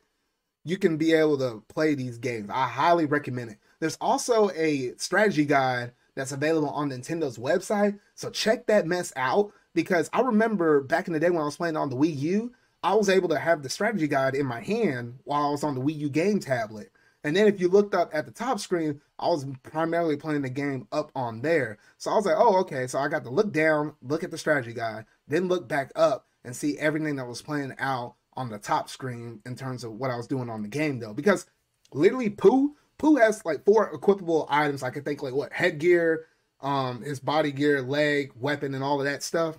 You 0.66 0.76
can 0.76 0.99
be 0.99 1.14
able 1.14 1.39
to 1.39 1.62
play 1.68 1.95
these 1.95 2.18
games. 2.18 2.51
I 2.53 2.68
highly 2.68 3.07
recommend 3.07 3.53
it. 3.53 3.59
There's 3.81 3.97
also 4.03 4.51
a 4.51 4.93
strategy 4.99 5.47
guide 5.47 5.93
that's 6.14 6.33
available 6.33 6.68
on 6.68 6.91
Nintendo's 6.91 7.39
website. 7.39 8.01
So 8.16 8.29
check 8.29 8.66
that 8.66 8.87
mess 8.87 9.14
out 9.16 9.51
because 9.72 10.11
I 10.12 10.20
remember 10.20 10.83
back 10.83 11.07
in 11.07 11.14
the 11.14 11.20
day 11.20 11.31
when 11.31 11.41
I 11.41 11.47
was 11.47 11.57
playing 11.57 11.79
on 11.79 11.89
the 11.89 11.97
Wii 11.97 12.14
U, 12.18 12.53
I 12.83 12.97
was 12.97 13.09
able 13.09 13.31
to 13.31 13.39
have 13.39 13.62
the 13.62 13.70
strategy 13.70 14.09
guide 14.09 14.35
in 14.35 14.45
my 14.45 14.61
hand 14.61 15.20
while 15.24 15.47
I 15.47 15.51
was 15.51 15.64
on 15.64 15.74
the 15.74 15.81
Wii 15.81 15.97
U 16.01 16.11
game 16.11 16.39
tablet. 16.39 16.93
And 17.24 17.34
then 17.34 17.46
if 17.46 17.60
you 17.60 17.68
looked 17.68 17.94
up 17.94 18.10
at 18.12 18.26
the 18.26 18.30
top 18.32 18.60
screen, 18.60 19.00
I 19.18 19.28
was 19.28 19.44
primarily 19.62 20.16
playing 20.16 20.42
the 20.42 20.50
game 20.50 20.86
up 20.92 21.10
on 21.16 21.42
there. 21.42 21.78
So 21.96 22.10
I 22.10 22.14
was 22.14 22.26
like, 22.26 22.36
oh, 22.38 22.58
okay. 22.60 22.86
So 22.86 22.98
I 22.98 23.08
got 23.08 23.24
to 23.24 23.30
look 23.30 23.52
down, 23.52 23.94
look 24.02 24.22
at 24.22 24.30
the 24.30 24.38
strategy 24.38 24.72
guide, 24.72 25.04
then 25.26 25.48
look 25.48 25.68
back 25.68 25.90
up 25.96 26.26
and 26.44 26.54
see 26.54 26.78
everything 26.78 27.16
that 27.16 27.26
was 27.26 27.42
playing 27.42 27.74
out 27.78 28.14
on 28.34 28.48
the 28.48 28.58
top 28.58 28.88
screen 28.88 29.40
in 29.44 29.56
terms 29.56 29.82
of 29.82 29.92
what 29.92 30.10
I 30.10 30.16
was 30.16 30.28
doing 30.28 30.48
on 30.48 30.62
the 30.62 30.68
game 30.68 31.00
though. 31.00 31.12
Because 31.12 31.46
literally 31.92 32.30
Poo, 32.30 32.76
Poo 32.98 33.16
has 33.16 33.44
like 33.44 33.64
four 33.64 33.92
equipable 33.92 34.46
items. 34.48 34.82
I 34.84 34.90
could 34.90 35.04
think 35.04 35.22
like 35.22 35.34
what 35.34 35.52
headgear, 35.52 36.26
um, 36.60 37.02
his 37.02 37.18
body 37.18 37.50
gear, 37.50 37.82
leg, 37.82 38.32
weapon, 38.36 38.74
and 38.74 38.84
all 38.84 39.00
of 39.00 39.06
that 39.06 39.24
stuff. 39.24 39.58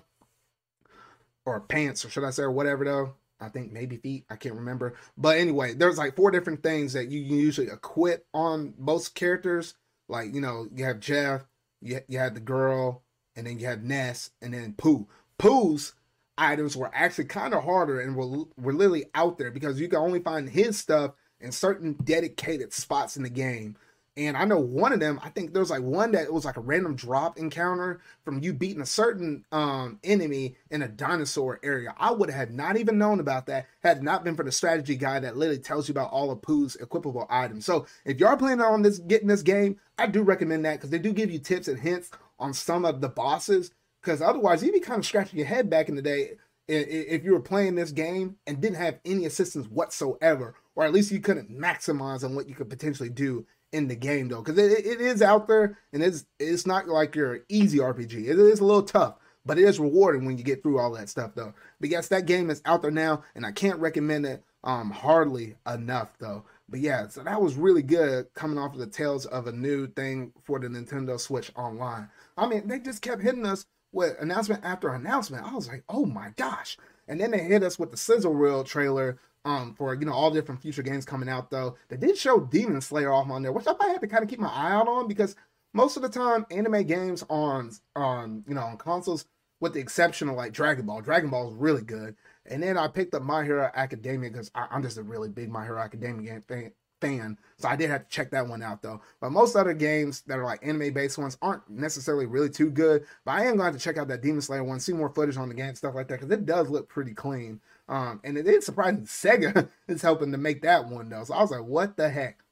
Or 1.44 1.60
pants, 1.60 2.04
or 2.04 2.10
should 2.10 2.24
I 2.24 2.30
say, 2.30 2.42
or 2.42 2.50
whatever 2.50 2.84
though. 2.84 3.14
I 3.40 3.48
think 3.48 3.72
maybe 3.72 3.96
feet. 3.96 4.24
I 4.30 4.36
can't 4.36 4.54
remember. 4.54 4.94
But 5.16 5.38
anyway, 5.38 5.74
there's 5.74 5.98
like 5.98 6.16
four 6.16 6.30
different 6.30 6.62
things 6.62 6.92
that 6.92 7.10
you 7.10 7.20
usually 7.20 7.68
equip 7.68 8.26
on 8.34 8.74
most 8.78 9.14
characters. 9.14 9.74
Like, 10.08 10.34
you 10.34 10.40
know, 10.40 10.66
you 10.74 10.84
have 10.84 11.00
Jeff, 11.00 11.46
you, 11.80 12.00
you 12.08 12.18
have 12.18 12.34
the 12.34 12.40
girl, 12.40 13.02
and 13.36 13.46
then 13.46 13.58
you 13.58 13.66
have 13.66 13.82
Ness, 13.82 14.30
and 14.42 14.52
then 14.52 14.74
Poo. 14.76 15.06
Poo's 15.38 15.94
items 16.36 16.76
were 16.76 16.90
actually 16.94 17.26
kind 17.26 17.54
of 17.54 17.64
harder 17.64 18.00
and 18.00 18.16
were, 18.16 18.44
were 18.56 18.72
literally 18.72 19.04
out 19.14 19.38
there 19.38 19.50
because 19.50 19.80
you 19.80 19.88
can 19.88 19.98
only 19.98 20.20
find 20.20 20.48
his 20.48 20.78
stuff 20.78 21.12
in 21.40 21.52
certain 21.52 21.92
dedicated 22.04 22.72
spots 22.72 23.16
in 23.16 23.22
the 23.22 23.30
game. 23.30 23.76
And 24.16 24.36
I 24.36 24.44
know 24.44 24.58
one 24.58 24.92
of 24.92 25.00
them, 25.00 25.20
I 25.22 25.28
think 25.28 25.52
there 25.52 25.60
was 25.60 25.70
like 25.70 25.82
one 25.82 26.12
that 26.12 26.32
was 26.32 26.44
like 26.44 26.56
a 26.56 26.60
random 26.60 26.96
drop 26.96 27.38
encounter 27.38 28.00
from 28.24 28.42
you 28.42 28.52
beating 28.52 28.82
a 28.82 28.86
certain 28.86 29.44
um, 29.52 30.00
enemy 30.02 30.56
in 30.70 30.82
a 30.82 30.88
dinosaur 30.88 31.60
area. 31.62 31.94
I 31.96 32.10
would 32.10 32.28
have 32.28 32.50
not 32.50 32.76
even 32.76 32.98
known 32.98 33.20
about 33.20 33.46
that 33.46 33.66
had 33.82 34.02
not 34.02 34.24
been 34.24 34.34
for 34.34 34.44
the 34.44 34.50
strategy 34.52 34.96
guide 34.96 35.22
that 35.22 35.36
literally 35.36 35.60
tells 35.60 35.88
you 35.88 35.92
about 35.92 36.10
all 36.10 36.30
of 36.30 36.42
Poo's 36.42 36.76
equipable 36.80 37.26
items. 37.30 37.64
So 37.64 37.86
if 38.04 38.20
are 38.20 38.36
planning 38.36 38.60
on 38.60 38.82
this 38.82 38.98
getting 38.98 39.28
this 39.28 39.42
game, 39.42 39.78
I 39.96 40.08
do 40.08 40.22
recommend 40.22 40.64
that 40.64 40.74
because 40.74 40.90
they 40.90 40.98
do 40.98 41.12
give 41.12 41.30
you 41.30 41.38
tips 41.38 41.68
and 41.68 41.78
hints 41.78 42.10
on 42.38 42.52
some 42.52 42.84
of 42.84 43.00
the 43.00 43.08
bosses. 43.08 43.70
Because 44.02 44.20
otherwise, 44.20 44.62
you'd 44.62 44.72
be 44.72 44.80
kind 44.80 44.98
of 44.98 45.06
scratching 45.06 45.38
your 45.38 45.46
head 45.46 45.70
back 45.70 45.88
in 45.88 45.94
the 45.94 46.02
day 46.02 46.32
if 46.66 47.24
you 47.24 47.32
were 47.32 47.40
playing 47.40 47.74
this 47.74 47.90
game 47.90 48.36
and 48.46 48.60
didn't 48.60 48.76
have 48.76 49.00
any 49.04 49.26
assistance 49.26 49.66
whatsoever, 49.66 50.54
or 50.74 50.84
at 50.84 50.92
least 50.92 51.10
you 51.10 51.20
couldn't 51.20 51.50
maximize 51.50 52.24
on 52.24 52.34
what 52.34 52.48
you 52.48 52.54
could 52.54 52.70
potentially 52.70 53.10
do 53.10 53.44
in 53.72 53.88
the 53.88 53.96
game 53.96 54.28
though, 54.28 54.42
because 54.42 54.58
it, 54.58 54.84
it 54.84 55.00
is 55.00 55.22
out 55.22 55.48
there 55.48 55.78
and 55.92 56.02
it's 56.02 56.26
it's 56.38 56.66
not 56.66 56.88
like 56.88 57.14
your 57.14 57.40
easy 57.48 57.78
RPG. 57.78 58.28
It 58.28 58.38
is 58.38 58.60
a 58.60 58.64
little 58.64 58.82
tough, 58.82 59.16
but 59.44 59.58
it 59.58 59.64
is 59.64 59.80
rewarding 59.80 60.24
when 60.24 60.38
you 60.38 60.44
get 60.44 60.62
through 60.62 60.78
all 60.78 60.92
that 60.92 61.08
stuff 61.08 61.32
though. 61.34 61.54
But 61.80 61.90
yes, 61.90 62.08
that 62.08 62.26
game 62.26 62.50
is 62.50 62.62
out 62.64 62.82
there 62.82 62.90
now, 62.90 63.22
and 63.34 63.46
I 63.46 63.52
can't 63.52 63.80
recommend 63.80 64.26
it 64.26 64.44
um 64.62 64.90
hardly 64.90 65.56
enough 65.66 66.12
though. 66.18 66.44
But 66.68 66.80
yeah, 66.80 67.08
so 67.08 67.22
that 67.22 67.42
was 67.42 67.56
really 67.56 67.82
good 67.82 68.32
coming 68.34 68.58
off 68.58 68.74
of 68.74 68.78
the 68.78 68.86
tails 68.86 69.26
of 69.26 69.46
a 69.46 69.52
new 69.52 69.88
thing 69.88 70.32
for 70.42 70.58
the 70.58 70.68
Nintendo 70.68 71.18
Switch 71.18 71.50
Online. 71.56 72.08
I 72.36 72.46
mean, 72.46 72.68
they 72.68 72.78
just 72.78 73.02
kept 73.02 73.22
hitting 73.22 73.44
us 73.44 73.66
with 73.92 74.16
announcement 74.20 74.64
after 74.64 74.88
announcement. 74.94 75.44
I 75.44 75.54
was 75.54 75.68
like, 75.68 75.82
oh 75.88 76.06
my 76.06 76.30
gosh. 76.36 76.78
And 77.08 77.20
then 77.20 77.32
they 77.32 77.38
hit 77.38 77.64
us 77.64 77.76
with 77.76 77.90
the 77.90 77.96
Sizzle 77.96 78.34
Reel 78.34 78.62
trailer 78.62 79.18
um 79.44 79.74
for 79.74 79.94
you 79.94 80.04
know 80.04 80.12
all 80.12 80.30
different 80.30 80.60
future 80.60 80.82
games 80.82 81.04
coming 81.04 81.28
out 81.28 81.50
though. 81.50 81.76
They 81.88 81.96
did 81.96 82.16
show 82.18 82.40
Demon 82.40 82.80
Slayer 82.80 83.12
off 83.12 83.30
on 83.30 83.42
there, 83.42 83.52
which 83.52 83.66
I 83.66 83.72
might 83.78 83.90
have 83.90 84.00
to 84.00 84.08
kind 84.08 84.22
of 84.22 84.28
keep 84.28 84.40
my 84.40 84.48
eye 84.48 84.72
out 84.72 84.88
on 84.88 85.08
because 85.08 85.36
most 85.72 85.96
of 85.96 86.02
the 86.02 86.08
time 86.08 86.46
anime 86.50 86.84
games 86.86 87.24
on 87.28 87.70
on 87.96 88.44
you 88.46 88.54
know 88.54 88.62
on 88.62 88.76
consoles, 88.76 89.26
with 89.60 89.74
the 89.74 89.80
exception 89.80 90.28
of 90.28 90.36
like 90.36 90.52
Dragon 90.52 90.86
Ball. 90.86 91.00
Dragon 91.00 91.30
Ball 91.30 91.48
is 91.48 91.54
really 91.54 91.82
good. 91.82 92.16
And 92.46 92.62
then 92.62 92.76
I 92.76 92.88
picked 92.88 93.14
up 93.14 93.22
My 93.22 93.44
Hero 93.44 93.70
Academia 93.74 94.30
because 94.30 94.50
I'm 94.54 94.82
just 94.82 94.98
a 94.98 95.02
really 95.02 95.28
big 95.28 95.50
My 95.50 95.64
Hero 95.64 95.80
Academia 95.80 96.40
fan, 96.48 96.72
fan. 97.00 97.38
So 97.58 97.68
I 97.68 97.76
did 97.76 97.90
have 97.90 98.04
to 98.04 98.08
check 98.08 98.30
that 98.30 98.46
one 98.46 98.62
out 98.62 98.82
though. 98.82 99.00
But 99.20 99.30
most 99.30 99.56
other 99.56 99.74
games 99.74 100.22
that 100.22 100.38
are 100.38 100.44
like 100.44 100.66
anime 100.66 100.92
based 100.92 101.18
ones 101.18 101.36
aren't 101.42 101.68
necessarily 101.68 102.26
really 102.26 102.50
too 102.50 102.70
good. 102.70 103.04
But 103.24 103.32
I 103.32 103.44
am 103.46 103.56
going 103.56 103.72
to 103.72 103.78
check 103.78 103.98
out 103.98 104.08
that 104.08 104.22
Demon 104.22 104.40
Slayer 104.42 104.64
one, 104.64 104.80
see 104.80 104.92
more 104.92 105.10
footage 105.10 105.36
on 105.36 105.48
the 105.48 105.54
game, 105.54 105.74
stuff 105.74 105.94
like 105.94 106.08
that, 106.08 106.20
because 106.20 106.30
it 106.30 106.46
does 106.46 106.68
look 106.70 106.88
pretty 106.88 107.14
clean. 107.14 107.60
Um, 107.90 108.20
and 108.22 108.38
it 108.38 108.46
is 108.46 108.64
surprising 108.64 109.02
Sega 109.02 109.68
is 109.88 110.00
helping 110.00 110.30
to 110.30 110.38
make 110.38 110.62
that 110.62 110.88
one 110.88 111.10
though. 111.10 111.24
So 111.24 111.34
I 111.34 111.42
was 111.42 111.50
like, 111.50 111.64
what 111.64 111.96
the 111.96 112.08
heck? 112.08 112.44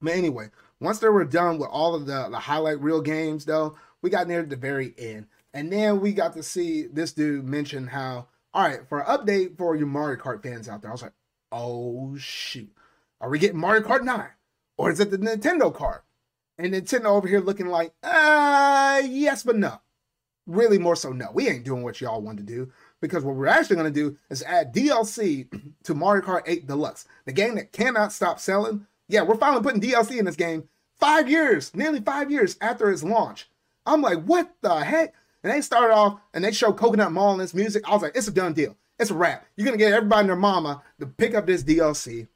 But 0.00 0.14
anyway, 0.14 0.48
once 0.80 0.98
they 0.98 1.10
were 1.10 1.24
done 1.26 1.58
with 1.58 1.68
all 1.68 1.94
of 1.94 2.06
the, 2.06 2.28
the 2.30 2.38
highlight 2.38 2.80
reel 2.80 3.02
games 3.02 3.44
though, 3.44 3.76
we 4.00 4.08
got 4.08 4.26
near 4.26 4.42
the 4.42 4.56
very 4.56 4.94
end. 4.96 5.26
And 5.52 5.70
then 5.70 6.00
we 6.00 6.12
got 6.12 6.32
to 6.34 6.42
see 6.42 6.86
this 6.86 7.12
dude 7.12 7.44
mention 7.44 7.88
how, 7.88 8.28
all 8.54 8.66
right, 8.66 8.88
for 8.88 9.00
an 9.00 9.06
update 9.06 9.58
for 9.58 9.76
your 9.76 9.86
Mario 9.86 10.18
Kart 10.18 10.42
fans 10.42 10.70
out 10.70 10.80
there, 10.80 10.90
I 10.90 10.94
was 10.94 11.02
like, 11.02 11.12
oh 11.52 12.16
shoot. 12.16 12.72
Are 13.20 13.28
we 13.28 13.38
getting 13.38 13.60
Mario 13.60 13.82
Kart 13.82 14.04
9? 14.04 14.26
Or 14.78 14.90
is 14.90 15.00
it 15.00 15.10
the 15.10 15.18
Nintendo 15.18 15.72
cart? 15.72 16.04
And 16.58 16.72
Nintendo 16.72 17.06
over 17.06 17.28
here 17.28 17.40
looking 17.40 17.66
like, 17.66 17.92
uh, 18.02 19.02
yes, 19.04 19.42
but 19.42 19.56
no. 19.56 19.80
Really, 20.46 20.78
more 20.78 20.96
so, 20.96 21.12
no. 21.12 21.30
We 21.34 21.48
ain't 21.48 21.64
doing 21.64 21.82
what 21.82 22.00
y'all 22.00 22.22
want 22.22 22.38
to 22.38 22.44
do 22.44 22.72
because 23.00 23.24
what 23.24 23.36
we're 23.36 23.46
actually 23.46 23.76
going 23.76 23.92
to 23.92 24.00
do 24.00 24.16
is 24.30 24.42
add 24.42 24.74
DLC 24.74 25.48
to 25.84 25.94
Mario 25.94 26.24
Kart 26.24 26.42
8 26.46 26.66
Deluxe, 26.66 27.06
the 27.24 27.32
game 27.32 27.56
that 27.56 27.72
cannot 27.72 28.12
stop 28.12 28.40
selling. 28.40 28.86
Yeah, 29.08 29.22
we're 29.22 29.36
finally 29.36 29.62
putting 29.62 29.80
DLC 29.80 30.18
in 30.18 30.24
this 30.24 30.36
game 30.36 30.68
five 30.98 31.28
years, 31.28 31.74
nearly 31.74 32.00
five 32.00 32.30
years 32.30 32.56
after 32.60 32.90
its 32.90 33.04
launch. 33.04 33.48
I'm 33.84 34.02
like, 34.02 34.24
what 34.24 34.54
the 34.62 34.82
heck? 34.82 35.14
And 35.42 35.52
they 35.52 35.60
started 35.60 35.94
off 35.94 36.20
and 36.34 36.44
they 36.44 36.52
showed 36.52 36.76
Coconut 36.76 37.12
Mall 37.12 37.32
in 37.32 37.38
this 37.38 37.54
music. 37.54 37.88
I 37.88 37.92
was 37.92 38.02
like, 38.02 38.16
it's 38.16 38.28
a 38.28 38.32
done 38.32 38.52
deal. 38.52 38.76
It's 38.98 39.10
a 39.10 39.14
wrap. 39.14 39.46
You're 39.54 39.66
going 39.66 39.78
to 39.78 39.84
get 39.84 39.92
everybody 39.92 40.20
and 40.20 40.28
their 40.30 40.36
mama 40.36 40.82
to 40.98 41.06
pick 41.06 41.34
up 41.34 41.46
this 41.46 41.62
DLC. 41.62 42.26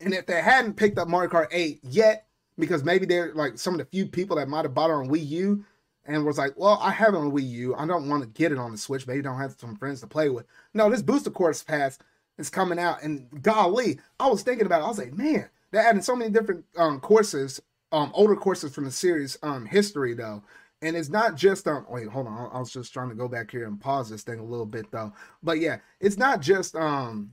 And 0.00 0.12
if 0.12 0.26
they 0.26 0.42
hadn't 0.42 0.74
picked 0.74 0.98
up 0.98 1.08
Mario 1.08 1.30
Kart 1.30 1.48
8 1.50 1.80
yet, 1.82 2.26
because 2.58 2.84
maybe 2.84 3.06
they're 3.06 3.32
like 3.34 3.58
some 3.58 3.74
of 3.74 3.78
the 3.78 3.86
few 3.86 4.06
people 4.06 4.36
that 4.36 4.48
might 4.48 4.64
have 4.64 4.74
bought 4.74 4.90
it 4.90 4.94
on 4.94 5.08
Wii 5.08 5.26
U 5.28 5.64
and 6.06 6.24
was 6.24 6.38
like, 6.38 6.52
well, 6.56 6.78
I 6.82 6.90
have 6.90 7.14
it 7.14 7.18
on 7.18 7.32
Wii 7.32 7.48
U. 7.48 7.74
I 7.74 7.86
don't 7.86 8.08
want 8.08 8.22
to 8.22 8.28
get 8.28 8.52
it 8.52 8.58
on 8.58 8.72
the 8.72 8.78
Switch. 8.78 9.06
Maybe 9.06 9.22
don't 9.22 9.38
have 9.38 9.56
some 9.58 9.76
friends 9.76 10.00
to 10.00 10.06
play 10.06 10.28
with. 10.28 10.46
No, 10.74 10.90
this 10.90 11.02
Booster 11.02 11.30
Course 11.30 11.62
Pass 11.62 11.98
is 12.38 12.50
coming 12.50 12.78
out. 12.78 13.02
And 13.02 13.28
golly, 13.42 13.98
I 14.18 14.28
was 14.28 14.42
thinking 14.42 14.66
about 14.66 14.80
it. 14.80 14.84
I 14.84 14.88
was 14.88 14.98
like, 14.98 15.16
man, 15.16 15.48
they're 15.70 15.86
adding 15.86 16.02
so 16.02 16.16
many 16.16 16.30
different 16.30 16.64
um, 16.76 17.00
courses, 17.00 17.60
um, 17.92 18.10
older 18.14 18.36
courses 18.36 18.74
from 18.74 18.84
the 18.84 18.90
series 18.90 19.38
um, 19.42 19.66
history, 19.66 20.14
though. 20.14 20.42
And 20.82 20.96
it's 20.96 21.10
not 21.10 21.34
just 21.34 21.68
um 21.68 21.84
wait, 21.90 22.08
hold 22.08 22.26
on. 22.26 22.50
I 22.52 22.58
was 22.58 22.72
just 22.72 22.92
trying 22.92 23.10
to 23.10 23.14
go 23.14 23.28
back 23.28 23.50
here 23.50 23.66
and 23.66 23.78
pause 23.78 24.08
this 24.08 24.22
thing 24.22 24.38
a 24.38 24.44
little 24.44 24.64
bit 24.64 24.90
though. 24.90 25.12
But 25.42 25.58
yeah, 25.60 25.76
it's 26.00 26.16
not 26.16 26.40
just 26.40 26.74
um 26.74 27.32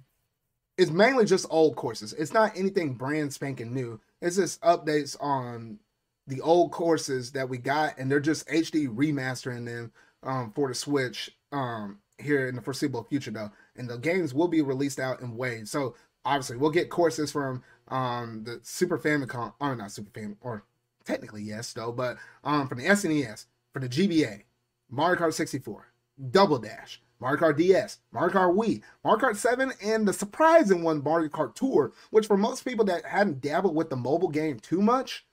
it's 0.78 0.92
mainly 0.92 1.24
just 1.24 1.48
old 1.50 1.78
courses. 1.78 2.12
It's 2.12 2.34
not 2.34 2.58
anything 2.58 2.94
brand 2.94 3.32
spanking 3.34 3.74
new. 3.74 4.02
It's 4.22 4.36
just 4.36 4.62
updates 4.62 5.16
on 5.22 5.80
the 6.28 6.42
old 6.42 6.72
courses 6.72 7.32
that 7.32 7.48
we 7.48 7.58
got, 7.58 7.98
and 7.98 8.12
they're 8.12 8.20
just 8.20 8.48
HD 8.48 8.88
remastering 8.88 9.66
them 9.66 9.92
um, 10.24 10.52
for 10.52 10.68
the 10.68 10.76
Switch 10.76 11.32
um, 11.52 12.00
here 12.18 12.48
in 12.48 12.56
the 12.56 12.62
foreseeable 12.62 13.04
future, 13.04 13.32
though. 13.32 13.52
And 13.76 13.90
the 13.90 13.98
games 13.98 14.34
will 14.34 14.48
be 14.48 14.62
released 14.62 15.00
out 15.00 15.22
in 15.22 15.38
waves. 15.38 15.72
So 15.72 15.96
obviously, 16.26 16.58
we'll 16.58 16.72
get 16.72 16.90
courses 16.90 17.32
from 17.32 17.64
um, 17.88 18.44
the 18.44 18.60
Super 18.64 18.98
Famicom, 18.98 19.54
or 19.60 19.76
not 19.76 19.92
Super 19.92 20.12
Famicom, 20.12 20.38
or 20.42 20.64
technically 21.06 21.42
yes, 21.42 21.74
though, 21.74 21.92
but 21.92 22.18
um, 22.44 22.68
from 22.68 22.80
the 22.80 22.86
SNES, 22.86 23.46
for 23.72 23.80
the 23.80 23.90
GBA, 23.90 24.44
Mario 24.90 25.20
Kart 25.20 25.34
64, 25.34 25.88
Double 26.32 26.60
Dash, 26.60 27.02
Mario 27.20 27.40
Kart 27.40 27.58
DS, 27.58 28.00
Mario 28.12 28.34
Kart 28.34 28.56
Wii, 28.56 28.82
Mario 29.04 29.20
Kart 29.20 29.36
7, 29.38 29.72
and 29.84 30.08
the 30.08 30.14
surprising 30.14 30.84
one, 30.84 31.02
Mario 31.04 31.30
Kart 31.30 31.56
Tour, 31.56 31.94
which 32.12 32.28
for 32.28 32.38
most 32.38 32.66
people 32.66 32.86
that 32.86 33.06
hadn't 33.06 33.42
dabbled 33.42 33.76
with 33.76 33.90
the 33.90 33.96
mobile 33.96 34.30
game 34.30 34.60
too 34.60 34.82
much, 34.82 35.26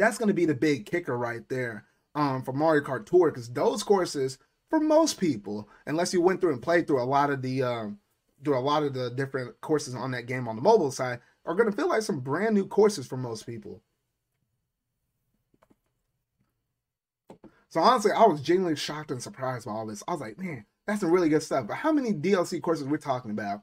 that's 0.00 0.18
going 0.18 0.28
to 0.28 0.34
be 0.34 0.46
the 0.46 0.54
big 0.54 0.86
kicker 0.86 1.16
right 1.16 1.48
there 1.48 1.84
um, 2.14 2.42
for 2.42 2.52
Mario 2.52 2.82
Kart 2.82 3.06
Tour, 3.06 3.30
because 3.30 3.50
those 3.50 3.82
courses, 3.82 4.38
for 4.70 4.80
most 4.80 5.18
people, 5.18 5.68
unless 5.86 6.12
you 6.12 6.20
went 6.20 6.40
through 6.40 6.52
and 6.52 6.62
played 6.62 6.86
through 6.86 7.02
a 7.02 7.04
lot 7.04 7.30
of 7.30 7.42
the 7.42 7.62
um, 7.62 7.98
through 8.44 8.58
a 8.58 8.60
lot 8.60 8.82
of 8.82 8.92
the 8.92 9.10
different 9.10 9.60
courses 9.60 9.94
on 9.94 10.10
that 10.10 10.26
game 10.26 10.48
on 10.48 10.56
the 10.56 10.62
mobile 10.62 10.90
side, 10.90 11.20
are 11.46 11.54
going 11.54 11.70
to 11.70 11.76
feel 11.76 11.88
like 11.88 12.02
some 12.02 12.20
brand 12.20 12.54
new 12.54 12.66
courses 12.66 13.06
for 13.06 13.16
most 13.16 13.46
people. 13.46 13.82
So 17.74 17.80
honestly, 17.80 18.12
I 18.12 18.24
was 18.26 18.40
genuinely 18.40 18.76
shocked 18.76 19.10
and 19.10 19.20
surprised 19.20 19.66
by 19.66 19.72
all 19.72 19.86
this. 19.86 20.02
I 20.06 20.12
was 20.12 20.20
like, 20.20 20.38
man, 20.38 20.64
that's 20.86 21.00
some 21.00 21.10
really 21.10 21.28
good 21.28 21.42
stuff. 21.42 21.66
But 21.66 21.78
how 21.78 21.90
many 21.90 22.12
DLC 22.12 22.62
courses 22.62 22.86
we're 22.86 22.98
talking 22.98 23.32
about? 23.32 23.62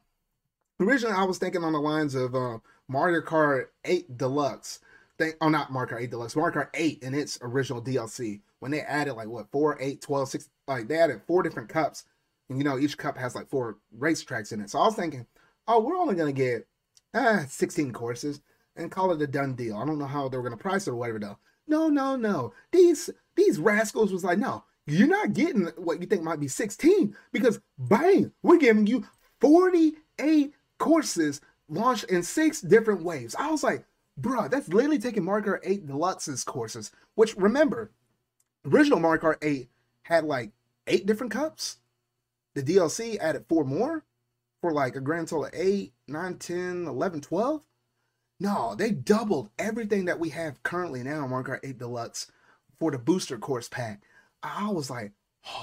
Originally, 0.82 1.16
I 1.16 1.24
was 1.24 1.38
thinking 1.38 1.64
on 1.64 1.74
the 1.74 1.80
lines 1.80 2.14
of 2.16 2.36
uh, 2.36 2.58
Mario 2.88 3.22
Kart 3.22 3.68
8 3.86 4.18
Deluxe. 4.18 4.80
Think, 5.22 5.36
oh, 5.40 5.50
not 5.50 5.72
Mario 5.72 5.94
Kart 5.94 6.02
8 6.02 6.10
Deluxe, 6.10 6.36
Mario 6.36 6.62
Kart 6.62 6.70
8 6.74 7.04
in 7.04 7.14
its 7.14 7.38
original 7.42 7.82
DLC. 7.82 8.42
When 8.60 8.72
they 8.72 8.82
added 8.82 9.14
like 9.14 9.28
what, 9.28 9.52
4, 9.52 9.78
8, 9.80 10.02
12, 10.02 10.30
6, 10.30 10.50
like 10.68 10.88
they 10.88 10.98
added 10.98 11.22
four 11.28 11.44
different 11.44 11.70
cups. 11.70 12.06
And 12.50 12.58
you 12.58 12.64
know, 12.64 12.80
each 12.80 12.98
cup 12.98 13.18
has 13.18 13.36
like 13.36 13.48
four 13.48 13.78
racetracks 13.98 14.52
in 14.52 14.62
it. 14.62 14.70
So 14.72 14.80
I 14.80 14.86
was 14.86 14.96
thinking, 14.96 15.28
oh, 15.68 15.80
we're 15.80 15.96
only 15.96 16.16
to 16.16 16.32
get 16.32 16.68
uh, 17.14 17.46
16 17.48 17.94
courses 17.94 18.42
and 18.76 18.92
call 18.92 19.12
it 19.12 19.22
a 19.22 19.28
done 19.28 19.54
deal. 19.54 19.78
I 19.78 19.86
don't 19.86 20.00
know 20.00 20.06
how 20.06 20.28
they 20.28 20.38
were 20.38 20.50
to 20.50 20.58
price 20.58 20.88
it 20.88 20.92
or 20.92 20.96
whatever 20.96 21.20
though. 21.20 21.38
No, 21.68 21.88
no, 21.88 22.16
no. 22.16 22.54
These 22.72 23.10
these 23.36 23.60
rascals 23.60 24.12
was 24.12 24.24
like, 24.24 24.40
no, 24.40 24.64
you're 24.88 25.08
not 25.08 25.34
getting 25.34 25.68
what 25.78 26.02
you 26.02 26.08
think 26.08 26.24
might 26.24 26.40
be 26.40 26.48
16 26.48 27.16
because 27.32 27.60
bang, 27.78 28.32
we're 28.42 28.58
giving 28.58 28.88
you 28.88 29.06
48 29.40 30.54
courses 30.80 31.42
launched 31.70 32.06
in 32.06 32.24
six 32.24 32.62
different 32.62 33.04
waves. 33.04 33.36
I 33.36 33.52
was 33.52 33.64
like, 33.64 33.86
bro, 34.22 34.48
that's 34.48 34.70
literally 34.70 35.00
taking 35.00 35.24
Mario 35.24 35.46
Kart 35.46 35.60
8 35.64 35.88
Deluxe's 35.88 36.44
courses, 36.44 36.92
which 37.16 37.36
remember, 37.36 37.92
original 38.66 39.00
Mario 39.00 39.22
Kart 39.22 39.38
8 39.42 39.70
had 40.04 40.24
like 40.24 40.52
eight 40.88 41.06
different 41.06 41.32
cups. 41.32 41.78
The 42.56 42.64
DLC 42.64 43.18
added 43.20 43.46
four 43.48 43.64
more 43.64 44.04
for 44.62 44.72
like 44.72 44.96
a 44.96 45.02
grand 45.02 45.28
total 45.30 45.46
of 45.46 45.52
8, 45.54 45.94
9, 46.08 46.38
10, 46.38 46.88
11, 46.88 47.22
12. 47.22 47.66
No, 48.40 48.76
they 48.76 48.92
doubled 48.92 49.50
everything 49.60 50.06
that 50.06 50.20
we 50.20 50.30
have 50.30 50.64
currently 50.64 51.04
now 51.04 51.28
Mario 51.28 51.56
Kart 51.56 51.60
8 51.64 51.78
Deluxe 51.78 52.32
for 52.80 52.92
the 52.92 52.98
booster 52.98 53.38
course 53.38 53.70
pack. 53.70 54.02
I 54.44 54.70
was 54.70 54.90
like, 54.90 55.14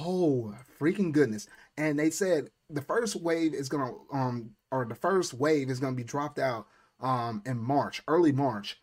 oh 0.01 0.55
freaking 0.81 1.13
goodness. 1.13 1.47
And 1.77 1.99
they 1.99 2.11
said 2.11 2.51
the 2.71 2.83
first 2.83 3.17
wave 3.17 3.55
is 3.55 3.69
gonna 3.69 3.93
um 4.13 4.51
or 4.71 4.85
the 4.85 4.95
first 4.95 5.35
wave 5.35 5.71
is 5.71 5.81
gonna 5.81 5.97
be 5.97 6.05
dropped 6.05 6.39
out 6.39 6.67
um 7.01 7.43
in 7.47 7.59
March, 7.59 8.03
early 8.09 8.33
March. 8.33 8.81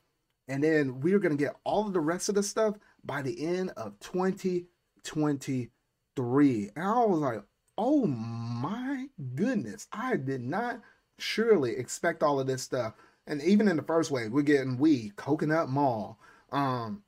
And 0.47 0.63
then 0.63 1.01
we're 1.01 1.19
gonna 1.19 1.35
get 1.35 1.55
all 1.63 1.87
of 1.87 1.93
the 1.93 1.99
rest 1.99 2.29
of 2.29 2.35
the 2.35 2.43
stuff 2.43 2.75
by 3.03 3.21
the 3.21 3.45
end 3.45 3.71
of 3.77 3.99
2023. 3.99 6.71
And 6.75 6.85
I 6.85 7.05
was 7.05 7.19
like, 7.19 7.43
oh 7.77 8.05
my 8.05 9.07
goodness. 9.35 9.87
I 9.91 10.17
did 10.17 10.41
not 10.41 10.81
surely 11.17 11.75
expect 11.75 12.23
all 12.23 12.39
of 12.39 12.47
this 12.47 12.63
stuff. 12.63 12.93
And 13.27 13.41
even 13.41 13.67
in 13.67 13.77
the 13.77 13.83
first 13.83 14.11
wave, 14.11 14.31
we're 14.31 14.43
getting 14.43 14.77
we 14.77 15.11
Coconut 15.15 15.69
Mall. 15.69 16.19
Um, 16.51 17.01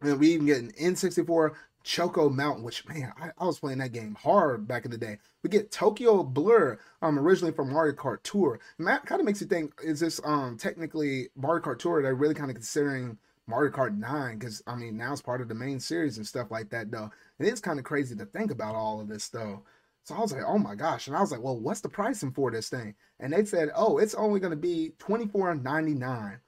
and 0.00 0.18
we 0.18 0.30
even 0.30 0.46
get 0.46 0.58
an 0.58 0.72
N64 0.72 1.52
Choco 1.82 2.28
Mountain, 2.28 2.62
which 2.62 2.86
man, 2.86 3.12
I, 3.20 3.30
I, 3.38 3.46
was 3.46 3.58
playing 3.58 3.78
that 3.78 3.92
game 3.92 4.14
hard 4.14 4.68
back 4.68 4.84
in 4.84 4.90
the 4.90 4.98
day. 4.98 5.18
We 5.42 5.50
get 5.50 5.70
Tokyo 5.70 6.22
Blur, 6.22 6.78
um, 7.00 7.18
originally 7.18 7.52
from 7.52 7.72
Mario 7.72 7.94
Kart 7.94 8.18
Tour. 8.22 8.60
And 8.78 8.86
that 8.86 9.06
kind 9.06 9.20
of 9.20 9.24
makes 9.24 9.40
you 9.40 9.46
think, 9.46 9.72
is 9.82 10.00
this 10.00 10.20
um 10.24 10.56
technically 10.58 11.28
Mario 11.36 11.62
Kart 11.62 11.78
Tour? 11.78 12.02
They're 12.02 12.14
really 12.14 12.34
kind 12.34 12.50
of 12.50 12.56
considering 12.56 13.18
Mario 13.46 13.72
Kart 13.72 13.96
9, 13.96 14.38
because 14.38 14.62
I 14.66 14.74
mean 14.74 14.96
now 14.96 15.12
it's 15.12 15.22
part 15.22 15.40
of 15.40 15.48
the 15.48 15.54
main 15.54 15.80
series 15.80 16.18
and 16.18 16.26
stuff 16.26 16.50
like 16.50 16.70
that 16.70 16.90
though. 16.90 17.10
And 17.38 17.48
it's 17.48 17.60
kind 17.60 17.78
of 17.78 17.84
crazy 17.84 18.14
to 18.16 18.26
think 18.26 18.50
about 18.50 18.74
all 18.74 19.00
of 19.00 19.08
this 19.08 19.28
though. 19.28 19.62
So 20.04 20.14
I 20.14 20.20
was 20.20 20.32
like, 20.32 20.44
oh 20.46 20.58
my 20.58 20.74
gosh. 20.74 21.06
And 21.06 21.16
I 21.16 21.20
was 21.20 21.32
like, 21.32 21.42
well, 21.42 21.58
what's 21.58 21.80
the 21.80 21.88
pricing 21.88 22.32
for 22.32 22.50
this 22.50 22.68
thing? 22.68 22.94
And 23.18 23.32
they 23.32 23.44
said, 23.44 23.70
oh, 23.74 23.98
it's 23.98 24.14
only 24.14 24.40
gonna 24.40 24.56
be 24.56 24.92
$24.99 24.98 26.38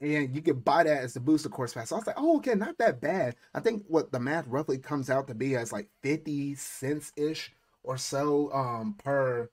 and 0.00 0.34
you 0.34 0.42
can 0.42 0.60
buy 0.60 0.84
that 0.84 1.02
as 1.02 1.14
the 1.14 1.20
booster 1.20 1.48
course 1.48 1.74
pass. 1.74 1.90
So 1.90 1.96
I 1.96 1.98
was 1.98 2.06
like, 2.06 2.16
oh, 2.18 2.38
okay, 2.38 2.54
not 2.54 2.78
that 2.78 3.00
bad. 3.00 3.36
I 3.54 3.60
think 3.60 3.84
what 3.88 4.12
the 4.12 4.20
math 4.20 4.46
roughly 4.46 4.78
comes 4.78 5.10
out 5.10 5.28
to 5.28 5.34
be 5.34 5.56
as 5.56 5.72
like 5.72 5.90
50 6.02 6.54
cents 6.54 7.12
ish 7.16 7.52
or 7.82 7.96
so 7.98 8.52
um 8.52 8.94
per 9.02 9.50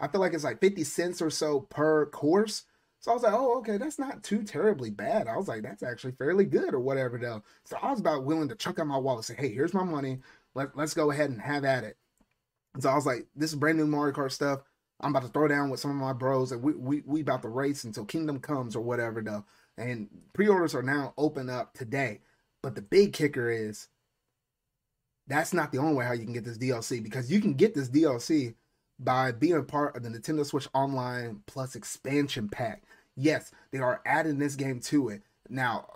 I 0.00 0.08
feel 0.08 0.20
like 0.20 0.34
it's 0.34 0.44
like 0.44 0.60
50 0.60 0.84
cents 0.84 1.22
or 1.22 1.30
so 1.30 1.60
per 1.60 2.06
course. 2.06 2.64
So 3.00 3.10
I 3.10 3.14
was 3.14 3.22
like, 3.22 3.32
oh, 3.34 3.58
okay, 3.58 3.76
that's 3.78 3.98
not 3.98 4.22
too 4.22 4.42
terribly 4.42 4.90
bad. 4.90 5.26
I 5.28 5.36
was 5.36 5.48
like, 5.48 5.62
that's 5.62 5.82
actually 5.82 6.12
fairly 6.12 6.44
good 6.44 6.74
or 6.74 6.80
whatever 6.80 7.18
though. 7.18 7.42
So 7.64 7.76
I 7.82 7.90
was 7.90 8.00
about 8.00 8.24
willing 8.24 8.48
to 8.48 8.54
chuck 8.54 8.78
out 8.78 8.86
my 8.86 8.98
wallet, 8.98 9.28
and 9.30 9.38
say, 9.38 9.42
hey, 9.42 9.54
here's 9.54 9.74
my 9.74 9.84
money. 9.84 10.20
Let, 10.54 10.76
let's 10.76 10.94
go 10.94 11.10
ahead 11.10 11.30
and 11.30 11.40
have 11.40 11.64
at 11.64 11.84
it. 11.84 11.96
So 12.78 12.90
I 12.90 12.94
was 12.94 13.06
like, 13.06 13.26
this 13.34 13.50
is 13.50 13.56
brand 13.56 13.78
new 13.78 13.86
Mario 13.86 14.14
Kart 14.14 14.32
stuff. 14.32 14.60
I'm 15.00 15.10
about 15.10 15.22
to 15.22 15.28
throw 15.28 15.48
down 15.48 15.70
with 15.70 15.80
some 15.80 15.90
of 15.90 15.96
my 15.96 16.12
bros, 16.12 16.52
and 16.52 16.62
we 16.62 16.74
we 16.74 17.02
we 17.06 17.20
about 17.20 17.42
to 17.42 17.48
race 17.48 17.84
until 17.84 18.04
Kingdom 18.04 18.40
comes 18.40 18.76
or 18.76 18.80
whatever 18.80 19.22
though. 19.22 19.44
And 19.78 20.08
pre-orders 20.34 20.74
are 20.74 20.82
now 20.82 21.14
open 21.16 21.48
up 21.48 21.72
today. 21.74 22.20
But 22.62 22.74
the 22.74 22.82
big 22.82 23.12
kicker 23.14 23.50
is 23.50 23.88
that's 25.26 25.54
not 25.54 25.72
the 25.72 25.78
only 25.78 25.94
way 25.94 26.04
how 26.04 26.12
you 26.12 26.24
can 26.24 26.34
get 26.34 26.44
this 26.44 26.58
DLC 26.58 27.02
because 27.02 27.30
you 27.30 27.40
can 27.40 27.54
get 27.54 27.74
this 27.74 27.88
DLC 27.88 28.54
by 28.98 29.32
being 29.32 29.56
a 29.56 29.62
part 29.62 29.96
of 29.96 30.02
the 30.02 30.10
Nintendo 30.10 30.44
Switch 30.44 30.68
Online 30.74 31.42
Plus 31.46 31.74
expansion 31.74 32.48
pack. 32.48 32.82
Yes, 33.16 33.52
they 33.70 33.78
are 33.78 34.02
adding 34.04 34.38
this 34.38 34.56
game 34.56 34.80
to 34.80 35.08
it. 35.08 35.22
Now, 35.48 35.86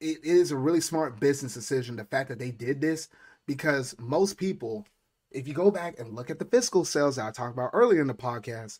it 0.00 0.24
is 0.24 0.50
a 0.50 0.56
really 0.56 0.80
smart 0.80 1.20
business 1.20 1.54
decision 1.54 1.96
the 1.96 2.04
fact 2.04 2.28
that 2.28 2.38
they 2.38 2.50
did 2.50 2.80
this 2.80 3.08
because 3.46 3.94
most 3.98 4.38
people 4.38 4.86
if 5.30 5.46
you 5.46 5.54
go 5.54 5.70
back 5.70 5.98
and 5.98 6.14
look 6.14 6.30
at 6.30 6.38
the 6.38 6.44
fiscal 6.44 6.84
sales 6.84 7.16
that 7.16 7.26
I 7.26 7.30
talked 7.30 7.54
about 7.54 7.70
earlier 7.72 8.00
in 8.00 8.06
the 8.06 8.14
podcast, 8.14 8.78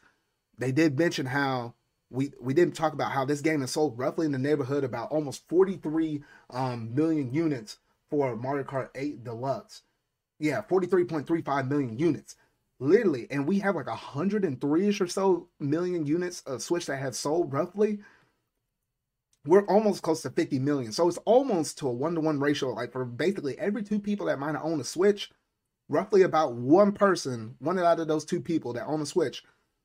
they 0.57 0.73
did 0.73 0.99
mention 0.99 1.27
how 1.27 1.75
we 2.11 2.33
we 2.41 2.55
didn't 2.55 2.75
talk 2.75 2.93
about 2.93 3.13
how 3.13 3.25
this 3.25 3.41
game 3.41 3.63
is 3.63 3.71
sold 3.71 3.99
roughly 3.99 4.27
in 4.27 4.33
the 4.33 4.39
neighborhood 4.39 4.85
about 4.85 5.11
almost 5.11 5.47
43 5.49 6.23
um, 6.51 6.95
million 6.95 7.33
units 7.33 7.79
for 8.11 8.37
Mario 8.37 8.65
Kart 8.65 8.89
8 8.95 9.25
Deluxe. 9.25 9.83
Yeah, 10.39 10.63
43.35 10.63 11.69
million 11.69 11.99
units. 11.99 12.37
Literally, 12.81 13.27
and 13.31 13.47
we 13.47 13.59
have 13.59 13.75
like 13.75 13.87
103ish 13.87 15.01
or 15.01 15.09
so 15.09 15.49
million 15.59 16.07
units 16.07 16.43
of 16.43 16.63
Switch 16.63 16.87
that 16.87 16.97
have 16.97 17.17
sold 17.17 17.53
roughly. 17.53 17.99
We're 19.45 19.67
almost 19.67 20.03
close 20.03 20.23
to 20.23 20.31
50 20.31 20.61
million. 20.61 20.93
So 20.93 21.09
it's 21.09 21.19
almost 21.19 21.79
to 21.79 21.89
a 21.89 21.93
one-to-one 21.93 22.39
ratio. 22.39 22.71
Like 22.71 22.93
for 22.93 23.05
basically 23.05 23.59
every 23.59 23.83
two 23.83 23.99
people 23.99 24.27
that 24.27 24.39
might 24.39 24.55
own 24.57 24.81
a 24.81 24.85
Switch, 24.85 25.31
roughly 25.89 26.23
about 26.23 26.55
one 26.55 26.93
person, 26.93 27.57
one 27.59 27.79
out 27.79 28.01
of 28.01 28.09
those 28.09 28.25
two 28.25 28.41
people 28.41 28.73
that 28.75 28.87
own 28.87 29.01
a 29.01 29.07
Switch, 29.07 29.43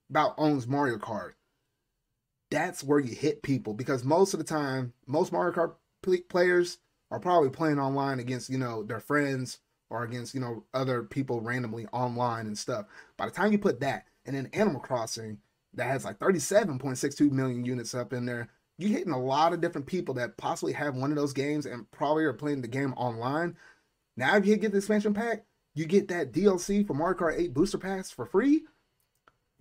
about 0.09 0.35
owns 0.37 0.67
Mario 0.67 0.97
Kart. 0.97 1.33
That's 2.51 2.83
where 2.83 2.99
you 2.99 3.15
hit 3.15 3.41
people 3.41 3.73
because 3.73 4.03
most 4.03 4.33
of 4.33 4.37
the 4.37 4.43
time, 4.43 4.93
most 5.07 5.31
Mario 5.31 5.53
Kart 5.53 5.75
players 6.29 6.77
are 7.09 7.19
probably 7.19 7.49
playing 7.49 7.79
online 7.79 8.19
against 8.19 8.49
you 8.49 8.57
know 8.57 8.83
their 8.83 8.99
friends 8.99 9.59
or 9.89 10.03
against 10.03 10.33
you 10.33 10.41
know 10.41 10.63
other 10.73 11.03
people 11.03 11.41
randomly 11.41 11.87
online 11.87 12.45
and 12.45 12.57
stuff. 12.57 12.85
By 13.17 13.25
the 13.25 13.31
time 13.31 13.51
you 13.51 13.57
put 13.57 13.79
that 13.79 14.05
and 14.25 14.35
then 14.35 14.49
Animal 14.53 14.81
Crossing 14.81 15.39
that 15.75 15.87
has 15.87 16.05
like 16.05 16.19
37.62 16.19 17.31
million 17.31 17.65
units 17.65 17.95
up 17.95 18.13
in 18.13 18.25
there, 18.25 18.49
you're 18.77 18.91
hitting 18.91 19.13
a 19.13 19.19
lot 19.19 19.53
of 19.53 19.61
different 19.61 19.87
people 19.87 20.13
that 20.15 20.37
possibly 20.37 20.73
have 20.73 20.95
one 20.95 21.11
of 21.11 21.15
those 21.15 21.33
games 21.33 21.65
and 21.65 21.89
probably 21.91 22.23
are 22.25 22.33
playing 22.33 22.61
the 22.61 22.67
game 22.67 22.93
online. 22.93 23.55
Now, 24.15 24.35
if 24.35 24.45
you 24.45 24.55
get 24.57 24.71
the 24.71 24.77
expansion 24.77 25.13
pack, 25.13 25.45
you 25.73 25.85
get 25.85 26.07
that 26.09 26.31
DLC 26.31 26.85
for 26.85 26.93
Mario 26.93 27.17
Kart 27.17 27.39
8 27.39 27.53
Booster 27.53 27.77
Pass 27.77 28.11
for 28.11 28.25
free. 28.25 28.63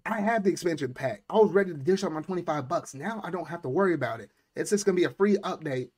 I 0.05 0.21
have 0.21 0.43
the 0.43 0.51
expansion 0.51 0.93
pack. 0.95 1.23
I 1.31 1.37
was 1.37 1.53
ready 1.53 1.73
to 1.73 1.79
dish 1.79 2.03
out 2.03 2.13
my 2.13 2.23
25 2.23 2.69
bucks. 2.69 2.95
Now 2.95 3.21
I 3.25 3.31
don't 3.31 3.49
have 3.49 3.63
to 3.63 3.69
worry 3.69 3.95
about 3.95 4.21
it. 4.21 4.31
It's 4.57 4.71
just 4.71 4.85
going 4.85 4.97
to 4.97 5.01
be 5.01 5.07
a 5.07 5.15
free 5.15 5.37
update 5.39 5.91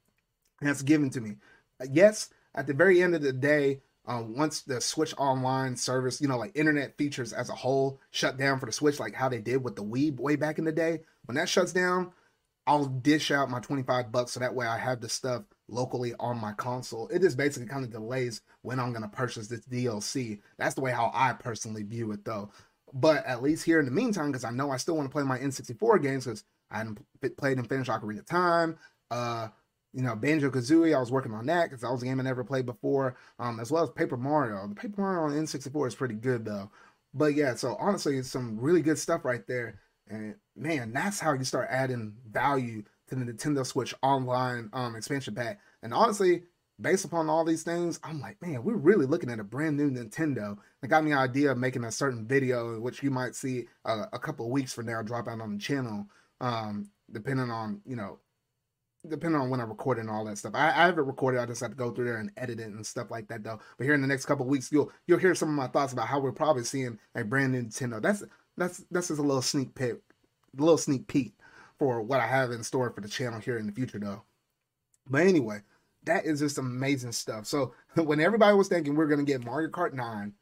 that's 0.61 0.83
given 0.83 1.11
to 1.11 1.21
me. 1.21 1.37
Uh, 1.81 1.87
yes, 1.91 2.31
at 2.55 2.67
the 2.67 2.75
very 2.75 3.03
end 3.03 3.15
of 3.15 3.23
the 3.23 3.33
day, 3.33 3.81
um, 4.07 4.37
once 4.37 4.61
the 4.61 4.81
Switch 4.81 5.15
Online 5.17 5.77
service, 5.77 6.21
you 6.21 6.29
know, 6.29 6.37
like 6.37 6.53
internet 6.55 6.97
features 6.99 7.33
as 7.33 7.49
a 7.49 7.55
whole 7.55 8.01
shut 8.11 8.37
down 8.37 8.61
for 8.61 8.67
the 8.67 8.73
Switch, 8.73 9.01
like 9.01 9.15
how 9.15 9.29
they 9.29 9.41
did 9.41 9.65
with 9.65 9.77
the 9.77 9.83
Wii 9.83 10.19
way 10.21 10.37
back 10.37 10.59
in 10.59 10.65
the 10.65 10.73
day, 10.73 11.01
when 11.25 11.37
that 11.37 11.49
shuts 11.49 11.73
down, 11.73 12.13
I'll 12.67 12.87
dish 12.87 13.31
out 13.31 13.51
my 13.51 13.61
25 13.61 14.11
bucks 14.11 14.33
so 14.33 14.41
that 14.41 14.55
way 14.55 14.67
I 14.67 14.79
have 14.79 15.01
the 15.01 15.09
stuff 15.09 15.43
locally 15.69 16.15
on 16.19 16.41
my 16.41 16.53
console. 16.53 17.09
It 17.09 17.21
just 17.21 17.37
basically 17.37 17.69
kind 17.69 17.85
of 17.85 17.91
delays 17.91 18.41
when 18.63 18.81
I'm 18.81 18.91
going 18.93 19.03
to 19.03 19.09
purchase 19.09 19.49
this 19.49 19.67
DLC. 19.67 20.41
That's 20.57 20.75
the 20.75 20.81
way 20.81 20.93
how 20.93 21.11
I 21.13 21.35
personally 21.35 21.83
view 21.83 22.13
it 22.13 22.25
though. 22.25 22.51
But 22.93 23.27
at 23.27 23.43
least 23.43 23.65
here 23.65 23.81
in 23.81 23.85
the 23.85 23.91
meantime, 23.91 24.31
because 24.31 24.45
I 24.45 24.51
know 24.51 24.71
I 24.71 24.77
still 24.79 24.97
want 24.97 25.09
to 25.09 25.13
play 25.13 25.25
my 25.25 25.39
N64 25.39 26.03
games 26.03 26.25
because 26.25 26.45
I 26.71 26.79
hadn't 26.79 26.99
played 27.37 27.59
and 27.59 27.69
finished 27.69 27.91
Ocarina 27.91 28.21
of 28.21 28.27
Time. 28.27 28.79
Uh, 29.11 29.49
you 29.93 30.03
know, 30.03 30.17
Banjo 30.17 30.51
Kazooie, 30.51 30.95
I 30.95 31.01
was 31.01 31.11
working 31.13 31.33
on 31.33 31.47
that 31.47 31.65
because 31.65 31.83
that 31.83 31.91
was 31.91 32.03
a 32.03 32.07
game 32.07 32.19
I 32.19 32.25
never 32.25 32.45
played 32.45 32.67
before, 32.67 33.17
um, 33.39 33.61
as 33.61 33.71
well 33.71 33.85
as 33.85 33.91
Paper 33.91 34.17
Mario. 34.17 34.67
The 34.67 34.75
Paper 34.75 35.01
Mario 35.01 35.23
on 35.23 35.33
N64 35.33 35.89
is 35.89 35.95
pretty 35.95 36.15
good 36.15 36.45
though. 36.45 36.71
But 37.13 37.35
yeah, 37.35 37.55
so 37.55 37.77
honestly, 37.79 38.17
it's 38.19 38.31
some 38.31 38.59
really 38.59 38.83
good 38.83 38.99
stuff 38.99 39.25
right 39.25 39.47
there. 39.47 39.79
And 40.09 40.37
man, 40.57 40.93
that's 40.93 41.21
how 41.21 41.33
you 41.33 41.45
start 41.45 41.69
adding 41.71 42.15
value 42.31 42.83
to 43.09 43.15
the 43.15 43.25
Nintendo 43.25 43.65
Switch 43.65 43.95
Online 44.03 44.71
um, 44.73 44.97
expansion 44.97 45.35
pack. 45.35 45.61
And 45.83 45.95
honestly, 45.95 46.43
based 46.81 47.05
upon 47.05 47.29
all 47.29 47.45
these 47.45 47.63
things, 47.63 48.01
I'm 48.03 48.21
like, 48.21 48.41
man, 48.43 48.65
we're 48.65 48.77
really 48.77 49.07
looking 49.07 49.31
at 49.31 49.41
a 49.41 49.45
brand 49.45 49.77
new 49.77 49.91
Nintendo. 49.91 50.59
It 50.83 50.89
got 50.89 51.05
me 51.05 51.13
idea 51.13 51.53
of 51.53 51.59
making 51.59 51.85
a 51.85 51.93
certain 51.93 52.27
video, 52.27 52.79
which 52.81 53.03
you 53.03 53.11
might 53.11 53.35
see 53.35 53.67
uh, 53.85 54.07
a 54.13 54.19
couple 54.19 54.51
weeks 54.51 54.73
from 54.73 54.87
now 54.87 55.03
drop 55.03 55.29
out 55.29 55.41
on 55.41 55.55
the 55.55 55.59
channel. 55.59 56.07
Um, 56.41 56.91
depending 57.13 57.51
on 57.51 57.81
you 57.87 57.97
know 57.97 58.19
depending 59.09 59.39
on 59.39 59.51
when 59.51 59.61
I 59.61 59.65
record 59.65 59.99
and 59.99 60.09
all 60.09 60.25
that 60.25 60.39
stuff. 60.39 60.55
I, 60.55 60.69
I 60.69 60.87
haven't 60.87 61.05
recorded. 61.07 61.39
I 61.39 61.45
just 61.45 61.61
have 61.61 61.73
to 61.73 61.77
go 61.77 61.91
through 61.91 62.07
there 62.07 62.17
and 62.17 62.31
edit 62.39 62.59
it 62.59 62.69
and 62.69 62.87
stuff 62.87 63.11
like 63.11 63.29
that 63.29 63.45
though. 63.45 63.61
But 63.77 63.85
here 63.85 63.93
in 63.93 64.01
the 64.01 64.07
next 64.07 64.25
couple 64.25 64.47
weeks, 64.47 64.73
you'll 64.73 64.91
you'll 65.07 65.19
hear 65.19 65.35
some 65.35 65.51
of 65.51 65.55
my 65.55 65.67
thoughts 65.67 65.93
about 65.93 66.09
how 66.09 66.21
we're 66.21 66.33
probably 66.33 66.65
seeing 66.65 66.99
a 67.15 67.23
brand 67.23 67.53
new 67.53 67.63
Nintendo. 67.63 68.01
That's 68.01 68.25
that's 68.57 68.85
that's 68.91 69.09
just 69.09 69.21
a 69.21 69.23
little 69.23 69.43
sneak 69.43 69.75
peek, 69.75 69.95
a 70.57 70.61
little 70.61 70.79
sneak 70.79 71.07
peek 71.07 71.35
for 71.79 72.01
what 72.03 72.21
I 72.21 72.27
have 72.27 72.51
in 72.51 72.63
store 72.63 72.91
for 72.91 73.01
the 73.01 73.09
channel 73.09 73.41
here 73.41 73.59
in 73.59 73.67
the 73.67 73.73
future 73.73 73.99
though. 73.99 74.23
But 75.09 75.23
anyway, 75.23 75.61
that 76.05 76.25
is 76.25 76.41
just 76.41 76.59
amazing 76.59 77.13
stuff. 77.13 77.47
So 77.47 77.75
when 77.95 78.21
everybody 78.21 78.57
was 78.57 78.69
thinking 78.69 78.95
we're 78.95 79.09
gonna 79.09 79.25
get 79.25 79.45
Mario 79.45 79.69
Kart 79.69 79.93
9 79.93 80.33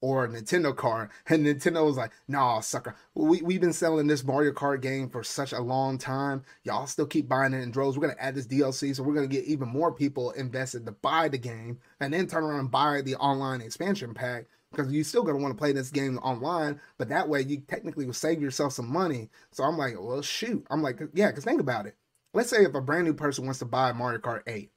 or 0.00 0.28
Nintendo 0.28 0.74
card. 0.74 1.10
And 1.28 1.46
Nintendo 1.46 1.84
was 1.84 1.96
like, 1.96 2.12
nah, 2.28 2.60
sucker. 2.60 2.96
We, 3.14 3.42
we've 3.42 3.60
been 3.60 3.72
selling 3.72 4.06
this 4.06 4.24
Mario 4.24 4.52
Kart 4.52 4.80
game 4.80 5.08
for 5.08 5.22
such 5.22 5.52
a 5.52 5.60
long 5.60 5.98
time. 5.98 6.42
Y'all 6.64 6.86
still 6.86 7.06
keep 7.06 7.28
buying 7.28 7.52
it 7.52 7.62
in 7.62 7.70
droves. 7.70 7.98
We're 7.98 8.12
to 8.12 8.22
add 8.22 8.34
this 8.34 8.46
DLC, 8.46 8.94
so 8.94 9.02
we're 9.02 9.14
to 9.28 9.34
get 9.34 9.44
even 9.44 9.68
more 9.68 9.92
people 9.92 10.30
invested 10.32 10.86
to 10.86 10.92
buy 10.92 11.28
the 11.28 11.38
game 11.38 11.78
and 12.00 12.12
then 12.12 12.26
turn 12.26 12.44
around 12.44 12.60
and 12.60 12.70
buy 12.70 13.02
the 13.02 13.16
online 13.16 13.60
expansion 13.60 14.14
pack 14.14 14.46
because 14.70 14.92
you're 14.92 15.04
still 15.04 15.22
going 15.22 15.36
to 15.36 15.42
want 15.42 15.54
to 15.54 15.58
play 15.58 15.72
this 15.72 15.90
game 15.90 16.18
online. 16.18 16.80
But 16.98 17.08
that 17.08 17.28
way, 17.28 17.42
you 17.42 17.62
technically 17.68 18.06
will 18.06 18.12
save 18.12 18.40
yourself 18.40 18.72
some 18.72 18.90
money. 18.90 19.30
So 19.52 19.64
I'm 19.64 19.76
like, 19.76 19.94
well, 19.98 20.22
shoot. 20.22 20.66
I'm 20.70 20.82
like, 20.82 21.00
yeah, 21.14 21.28
because 21.28 21.44
think 21.44 21.60
about 21.60 21.86
it. 21.86 21.96
Let's 22.32 22.50
say 22.50 22.64
if 22.64 22.74
a 22.74 22.80
brand 22.80 23.06
new 23.06 23.14
person 23.14 23.44
wants 23.44 23.58
to 23.58 23.64
buy 23.64 23.92
Mario 23.92 24.20
Kart 24.20 24.42
8 24.46 24.70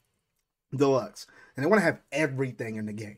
Deluxe 0.75 1.27
and 1.55 1.63
they 1.63 1.69
want 1.69 1.79
to 1.79 1.85
have 1.85 2.01
everything 2.11 2.77
in 2.77 2.87
the 2.87 2.93
game 2.93 3.17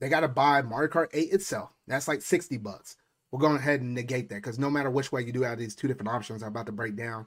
they 0.00 0.08
got 0.08 0.20
to 0.20 0.28
buy 0.28 0.62
Mario 0.62 0.88
Kart 0.88 1.08
8 1.12 1.32
itself. 1.32 1.70
That's 1.86 2.08
like 2.08 2.22
60 2.22 2.56
bucks. 2.58 2.96
We're 3.30 3.40
going 3.40 3.56
ahead 3.56 3.82
and 3.82 3.94
negate 3.94 4.28
that 4.30 4.36
because 4.36 4.58
no 4.58 4.70
matter 4.70 4.90
which 4.90 5.12
way 5.12 5.22
you 5.22 5.32
do 5.32 5.44
out 5.44 5.54
of 5.54 5.58
these 5.58 5.74
two 5.74 5.88
different 5.88 6.08
options 6.08 6.42
I'm 6.42 6.48
about 6.48 6.66
to 6.66 6.72
break 6.72 6.96
down, 6.96 7.26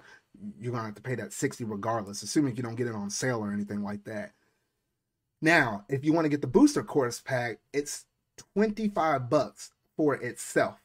you're 0.59 0.72
going 0.72 0.82
to 0.82 0.88
have 0.88 0.95
to 0.95 1.01
pay 1.01 1.16
that 1.16 1.34
60 1.34 1.64
regardless, 1.66 2.24
assuming 2.24 2.55
you 2.55 2.64
don't 2.64 2.76
get 2.76 2.88
it 2.88 2.95
on 2.95 3.09
sale 3.09 3.39
or 3.39 3.53
anything 3.53 3.84
like 3.84 4.03
that. 4.05 4.32
Now, 5.41 5.86
if 5.89 6.03
you 6.05 6.14
want 6.14 6.26
to 6.26 6.30
get 6.30 6.41
the 6.41 6.47
booster 6.47 6.84
course 6.84 7.20
pack, 7.20 7.59
it's 7.74 8.05
25 8.55 9.29
bucks 9.29 9.71
for 9.95 10.15
itself. 10.15 10.79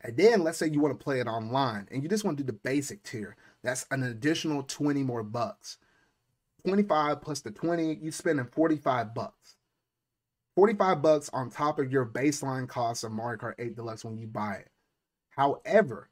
And 0.00 0.16
then 0.16 0.44
let's 0.44 0.58
say 0.58 0.68
you 0.68 0.80
want 0.80 0.98
to 0.98 1.02
play 1.02 1.20
it 1.20 1.26
online 1.26 1.88
and 1.90 2.02
you 2.02 2.08
just 2.08 2.24
want 2.24 2.38
to 2.38 2.44
do 2.44 2.46
the 2.46 2.58
basic 2.58 3.02
tier. 3.02 3.36
That's 3.62 3.86
an 3.90 4.02
additional 4.02 4.62
20 4.62 5.02
more 5.02 5.22
bucks. 5.22 5.78
25 6.64 7.20
plus 7.20 7.40
the 7.40 7.50
20, 7.50 7.98
you're 8.00 8.12
spending 8.12 8.46
45 8.46 9.14
bucks. 9.14 9.56
45 10.54 11.02
bucks 11.02 11.30
on 11.32 11.50
top 11.50 11.78
of 11.78 11.92
your 11.92 12.06
baseline 12.06 12.68
cost 12.68 13.04
of 13.04 13.12
Mario 13.12 13.38
Kart 13.38 13.54
8 13.58 13.76
Deluxe 13.76 14.04
when 14.04 14.16
you 14.16 14.26
buy 14.26 14.54
it. 14.54 14.70
However, 15.30 16.08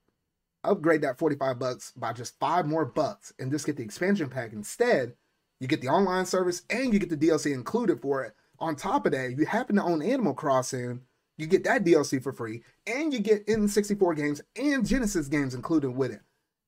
upgrade 0.62 1.02
that 1.02 1.18
45 1.18 1.58
bucks 1.58 1.92
by 1.96 2.12
just 2.12 2.38
five 2.38 2.66
more 2.66 2.84
bucks 2.84 3.32
and 3.38 3.50
just 3.50 3.66
get 3.66 3.76
the 3.76 3.82
expansion 3.82 4.28
pack 4.28 4.52
instead. 4.52 5.14
You 5.60 5.68
get 5.68 5.80
the 5.80 5.88
online 5.88 6.26
service 6.26 6.62
and 6.68 6.92
you 6.92 6.98
get 6.98 7.10
the 7.10 7.16
DLC 7.16 7.52
included 7.54 8.00
for 8.00 8.22
it. 8.24 8.34
On 8.64 8.74
top 8.74 9.04
of 9.04 9.12
that, 9.12 9.36
you 9.36 9.44
happen 9.44 9.76
to 9.76 9.82
own 9.82 10.00
Animal 10.00 10.32
Crossing, 10.32 11.02
you 11.36 11.46
get 11.46 11.64
that 11.64 11.84
DLC 11.84 12.22
for 12.22 12.32
free, 12.32 12.62
and 12.86 13.12
you 13.12 13.18
get 13.18 13.46
N64 13.46 14.16
games 14.16 14.40
and 14.56 14.86
Genesis 14.86 15.28
games 15.28 15.54
included 15.54 15.90
with 15.90 16.10
it. 16.10 16.22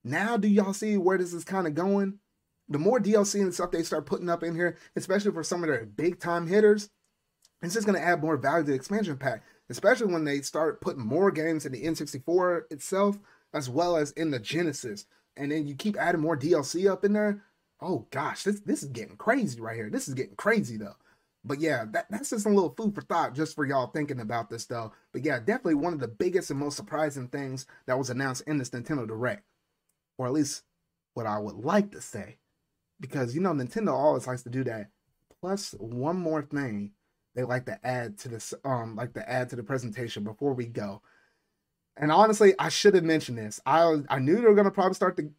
Now, 0.04 0.36
do 0.36 0.46
y'all 0.46 0.74
see 0.74 0.98
where 0.98 1.16
this 1.16 1.32
is 1.32 1.42
kind 1.42 1.66
of 1.66 1.74
going? 1.74 2.18
The 2.68 2.78
more 2.78 3.00
DLC 3.00 3.40
and 3.40 3.54
stuff 3.54 3.70
they 3.70 3.82
start 3.82 4.04
putting 4.04 4.28
up 4.28 4.42
in 4.42 4.54
here, 4.54 4.76
especially 4.94 5.32
for 5.32 5.42
some 5.42 5.62
of 5.62 5.70
their 5.70 5.86
big 5.86 6.20
time 6.20 6.46
hitters, 6.46 6.90
it's 7.62 7.72
just 7.72 7.86
going 7.86 7.98
to 7.98 8.04
add 8.06 8.20
more 8.20 8.36
value 8.36 8.66
to 8.66 8.72
the 8.72 8.76
expansion 8.76 9.16
pack, 9.16 9.42
especially 9.70 10.12
when 10.12 10.24
they 10.24 10.42
start 10.42 10.82
putting 10.82 11.06
more 11.06 11.30
games 11.30 11.64
in 11.64 11.72
the 11.72 11.82
N64 11.82 12.70
itself, 12.70 13.18
as 13.54 13.70
well 13.70 13.96
as 13.96 14.10
in 14.10 14.30
the 14.32 14.38
Genesis. 14.38 15.06
And 15.34 15.50
then 15.50 15.66
you 15.66 15.74
keep 15.74 15.96
adding 15.96 16.20
more 16.20 16.36
DLC 16.36 16.92
up 16.92 17.06
in 17.06 17.14
there. 17.14 17.42
Oh 17.80 18.06
gosh, 18.10 18.42
this 18.42 18.60
this 18.60 18.82
is 18.82 18.90
getting 18.90 19.16
crazy 19.16 19.58
right 19.58 19.76
here. 19.76 19.88
This 19.88 20.08
is 20.08 20.14
getting 20.14 20.36
crazy 20.36 20.76
though. 20.76 20.96
But 21.46 21.60
yeah, 21.60 21.84
that, 21.92 22.06
that's 22.10 22.30
just 22.30 22.46
a 22.46 22.50
little 22.50 22.74
food 22.76 22.94
for 22.94 23.02
thought 23.02 23.34
just 23.34 23.54
for 23.54 23.64
y'all 23.64 23.86
thinking 23.86 24.20
about 24.20 24.50
this 24.50 24.66
though. 24.66 24.92
But 25.12 25.24
yeah, 25.24 25.38
definitely 25.38 25.74
one 25.74 25.92
of 25.92 26.00
the 26.00 26.08
biggest 26.08 26.50
and 26.50 26.58
most 26.58 26.76
surprising 26.76 27.28
things 27.28 27.66
that 27.86 27.98
was 27.98 28.10
announced 28.10 28.42
in 28.46 28.58
this 28.58 28.70
Nintendo 28.70 29.06
Direct. 29.06 29.44
Or 30.18 30.26
at 30.26 30.32
least 30.32 30.62
what 31.14 31.26
I 31.26 31.38
would 31.38 31.56
like 31.56 31.92
to 31.92 32.00
say. 32.00 32.38
Because 33.00 33.34
you 33.34 33.40
know, 33.40 33.52
Nintendo 33.52 33.92
always 33.92 34.26
likes 34.26 34.42
to 34.42 34.50
do 34.50 34.64
that. 34.64 34.90
Plus 35.40 35.74
one 35.78 36.16
more 36.16 36.42
thing 36.42 36.92
they 37.36 37.44
like 37.44 37.66
to 37.66 37.78
add 37.86 38.18
to 38.18 38.28
this 38.28 38.54
um 38.64 38.96
like 38.96 39.12
to 39.12 39.30
add 39.30 39.50
to 39.50 39.56
the 39.56 39.62
presentation 39.62 40.24
before 40.24 40.54
we 40.54 40.66
go. 40.66 41.02
And 41.98 42.10
honestly, 42.10 42.54
I 42.58 42.70
should 42.70 42.94
have 42.94 43.04
mentioned 43.04 43.38
this. 43.38 43.60
I 43.64 44.02
I 44.08 44.18
knew 44.18 44.36
they 44.36 44.42
were 44.48 44.54
gonna 44.54 44.70
probably 44.70 44.94
start 44.94 45.16
the 45.16 45.30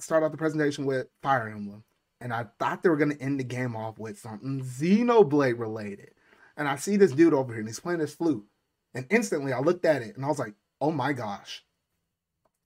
start 0.00 0.24
off 0.24 0.32
the 0.32 0.38
presentation 0.38 0.86
with 0.86 1.06
Fire 1.22 1.48
Emblem, 1.48 1.84
and 2.22 2.32
I 2.32 2.46
thought 2.58 2.82
they 2.82 2.88
were 2.88 2.96
gonna 2.96 3.14
end 3.20 3.40
the 3.40 3.44
game 3.44 3.76
off 3.76 3.98
with 3.98 4.18
something 4.18 4.62
Xenoblade 4.62 5.58
related. 5.58 6.12
And 6.56 6.68
I 6.68 6.76
see 6.76 6.96
this 6.96 7.12
dude 7.12 7.34
over 7.34 7.52
here, 7.52 7.60
and 7.60 7.68
he's 7.68 7.80
playing 7.80 8.00
this 8.00 8.14
flute, 8.14 8.44
and 8.94 9.06
instantly 9.10 9.52
I 9.52 9.60
looked 9.60 9.84
at 9.84 10.02
it, 10.02 10.16
and 10.16 10.24
I 10.24 10.28
was 10.28 10.38
like, 10.38 10.54
"Oh 10.80 10.90
my 10.90 11.12
gosh, 11.12 11.64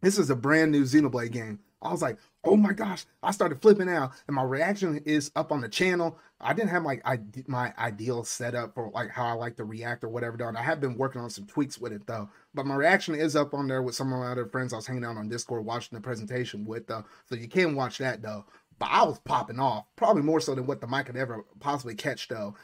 this 0.03 0.19
is 0.19 0.31
a 0.31 0.37
brand 0.37 0.73
new 0.73 0.83
Xenoblade 0.85 1.33
game." 1.33 1.61
I 1.83 1.93
was 1.93 2.03
like, 2.03 2.19
oh 2.45 2.57
my 2.57 2.73
gosh, 2.73 3.05
I 3.23 3.33
started 3.33 3.61
flipping 3.61 3.89
out, 3.89 4.13
and 4.27 4.35
my 4.35 4.43
reaction 4.43 4.99
is 5.05 5.31
up 5.37 5.53
on 5.53 5.61
the 5.61 5.69
channel. 5.69 6.19
I 6.41 6.53
didn't 6.53 6.71
have 6.71 6.85
like 6.85 7.03
I 7.05 7.21
my 7.47 7.73
ideal 7.79 8.25
setup 8.25 8.75
for 8.75 8.91
like 8.95 9.11
how 9.11 9.27
I 9.27 9.33
like 9.33 9.57
to 9.57 9.65
react 9.65 10.05
or 10.05 10.09
whatever 10.09 10.37
done. 10.37 10.57
I 10.57 10.63
have 10.63 10.81
been 10.81 10.97
working 10.97 11.21
on 11.21 11.31
some 11.31 11.47
tweaks 11.47 11.79
with 11.79 11.93
it 11.93 12.07
though, 12.07 12.29
but 12.55 12.67
my 12.67 12.75
reaction 12.75 13.15
is 13.15 13.37
up 13.37 13.55
on 13.55 13.67
there 13.67 13.83
with 13.83 13.95
some 13.95 14.13
of 14.13 14.21
my 14.21 14.31
other 14.31 14.47
friends 14.47 14.73
I 14.73 14.77
was 14.77 14.87
hanging 14.87 15.05
out 15.05 15.17
on 15.17 15.29
Discord 15.29 15.65
watching 15.65 15.97
the 15.97 16.03
presentation 16.03 16.65
with 16.65 16.87
though, 16.87 17.05
so 17.29 17.35
you 17.35 17.49
can 17.49 17.75
watch 17.75 17.99
that 17.99 18.23
though. 18.23 18.45
But 18.79 18.91
I 18.91 19.05
was 19.05 19.19
popping 19.21 19.59
off, 19.59 19.87
probably 19.97 20.23
more 20.23 20.41
so 20.41 20.55
than 20.55 20.67
what 20.67 20.81
the 20.81 20.87
mic 20.87 21.07
could 21.07 21.17
ever 21.17 21.45
possibly 21.61 21.95
catch 21.95 22.29
though. 22.29 22.55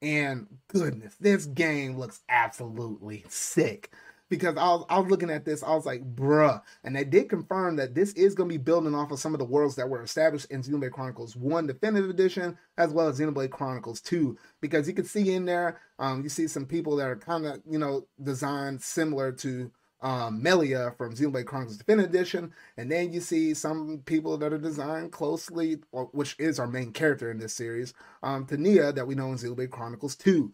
And 0.00 0.46
goodness, 0.68 1.16
this 1.20 1.46
game 1.46 1.98
looks 1.98 2.20
absolutely 2.28 3.24
sick 3.28 3.90
because 4.28 4.56
I 4.56 4.68
was, 4.68 4.84
I 4.88 4.98
was 4.98 5.10
looking 5.10 5.30
at 5.30 5.44
this, 5.44 5.62
I 5.62 5.74
was 5.74 5.86
like, 5.86 6.02
bruh. 6.14 6.62
And 6.84 6.94
they 6.94 7.04
did 7.04 7.28
confirm 7.28 7.76
that 7.76 7.94
this 7.94 8.12
is 8.12 8.34
going 8.34 8.48
to 8.48 8.52
be 8.52 8.62
building 8.62 8.94
off 8.94 9.10
of 9.10 9.18
some 9.18 9.34
of 9.34 9.38
the 9.38 9.44
worlds 9.44 9.76
that 9.76 9.88
were 9.88 10.02
established 10.02 10.50
in 10.50 10.62
Xenoblade 10.62 10.92
Chronicles 10.92 11.34
1 11.36 11.66
Definitive 11.66 12.10
Edition, 12.10 12.58
as 12.76 12.92
well 12.92 13.08
as 13.08 13.18
Xenoblade 13.18 13.50
Chronicles 13.50 14.00
2. 14.02 14.36
Because 14.60 14.86
you 14.86 14.94
can 14.94 15.04
see 15.04 15.32
in 15.32 15.44
there, 15.44 15.80
um, 15.98 16.22
you 16.22 16.28
see 16.28 16.46
some 16.46 16.66
people 16.66 16.96
that 16.96 17.08
are 17.08 17.16
kind 17.16 17.46
of, 17.46 17.60
you 17.68 17.78
know, 17.78 18.06
designed 18.22 18.82
similar 18.82 19.32
to 19.32 19.70
um, 20.00 20.42
Melia 20.42 20.94
from 20.96 21.14
Xenoblade 21.14 21.46
Chronicles 21.46 21.76
Definitive 21.76 22.10
Edition. 22.10 22.52
And 22.76 22.90
then 22.90 23.12
you 23.12 23.20
see 23.20 23.54
some 23.54 24.02
people 24.06 24.38
that 24.38 24.52
are 24.52 24.58
designed 24.58 25.12
closely, 25.12 25.78
which 26.12 26.36
is 26.38 26.58
our 26.58 26.66
main 26.66 26.92
character 26.92 27.30
in 27.30 27.38
this 27.38 27.54
series, 27.54 27.94
um, 28.22 28.46
to 28.46 28.56
Nia 28.56 28.92
that 28.92 29.06
we 29.06 29.14
know 29.14 29.32
in 29.32 29.38
Xenoblade 29.38 29.70
Chronicles 29.70 30.16
2. 30.16 30.52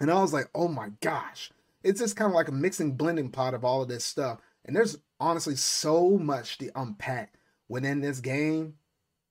And 0.00 0.10
I 0.10 0.20
was 0.20 0.32
like, 0.32 0.48
oh 0.54 0.68
my 0.68 0.90
gosh 1.00 1.50
it's 1.82 2.00
just 2.00 2.16
kind 2.16 2.30
of 2.30 2.34
like 2.34 2.48
a 2.48 2.52
mixing 2.52 2.92
blending 2.92 3.30
pot 3.30 3.54
of 3.54 3.64
all 3.64 3.82
of 3.82 3.88
this 3.88 4.04
stuff. 4.04 4.40
And 4.64 4.74
there's 4.74 4.98
honestly 5.20 5.56
so 5.56 6.18
much 6.18 6.58
to 6.58 6.70
unpack 6.74 7.34
within 7.68 8.00
this 8.00 8.20
game 8.20 8.74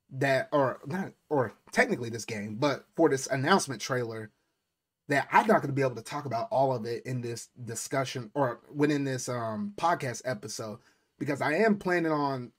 that 0.10 0.48
or 0.52 0.80
not 0.86 1.12
or 1.30 1.54
technically 1.72 2.10
this 2.10 2.26
game, 2.26 2.56
but 2.56 2.86
for 2.96 3.10
this 3.10 3.28
announcement 3.28 3.82
trailer 3.82 4.32
that 5.08 5.28
I'm 5.32 5.48
not 5.48 5.62
going 5.62 5.70
to 5.70 5.74
be 5.74 5.82
able 5.82 5.96
to 5.96 6.02
talk 6.02 6.26
about 6.26 6.48
all 6.52 6.76
of 6.76 6.86
it 6.86 7.06
in 7.06 7.22
this 7.22 7.50
discussion 7.66 8.30
or 8.34 8.60
within 8.74 9.04
this 9.04 9.30
um 9.30 9.74
podcast 9.78 10.22
episode 10.26 10.80
because 11.20 11.42
I 11.42 11.54
am 11.56 11.78
planning 11.78 12.12
on 12.12 12.52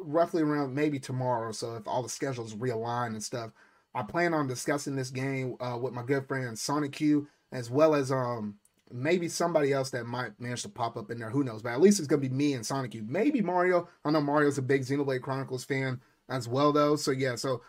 roughly 0.00 0.42
around 0.42 0.74
maybe 0.74 0.98
tomorrow. 0.98 1.52
So 1.52 1.76
if 1.76 1.86
all 1.86 2.02
the 2.02 2.08
schedules 2.08 2.54
realign 2.54 3.08
and 3.08 3.22
stuff, 3.22 3.52
I 3.94 4.02
plan 4.02 4.34
on 4.34 4.46
discussing 4.46 4.96
this 4.96 5.10
game 5.10 5.56
uh, 5.60 5.78
with 5.80 5.92
my 5.92 6.02
good 6.02 6.26
friend 6.26 6.58
Sonic 6.58 6.92
Q 6.92 7.28
as 7.52 7.70
well 7.70 7.94
as 7.94 8.10
um 8.10 8.56
maybe 8.90 9.28
somebody 9.28 9.72
else 9.72 9.90
that 9.90 10.04
might 10.04 10.38
manage 10.38 10.62
to 10.62 10.68
pop 10.68 10.96
up 10.96 11.10
in 11.10 11.18
there. 11.18 11.30
Who 11.30 11.44
knows? 11.44 11.62
But 11.62 11.72
at 11.72 11.80
least 11.80 11.98
it's 11.98 12.08
gonna 12.08 12.20
be 12.20 12.28
me 12.28 12.54
and 12.54 12.66
Sonic 12.66 12.94
U. 12.94 13.04
Maybe 13.06 13.40
Mario. 13.40 13.88
I 14.04 14.10
know 14.10 14.20
Mario's 14.20 14.58
a 14.58 14.62
big 14.62 14.82
Xenoblade 14.82 15.22
Chronicles 15.22 15.64
fan 15.64 16.00
as 16.28 16.48
well, 16.48 16.72
though. 16.72 16.96
So 16.96 17.10
yeah, 17.10 17.36
so 17.36 17.62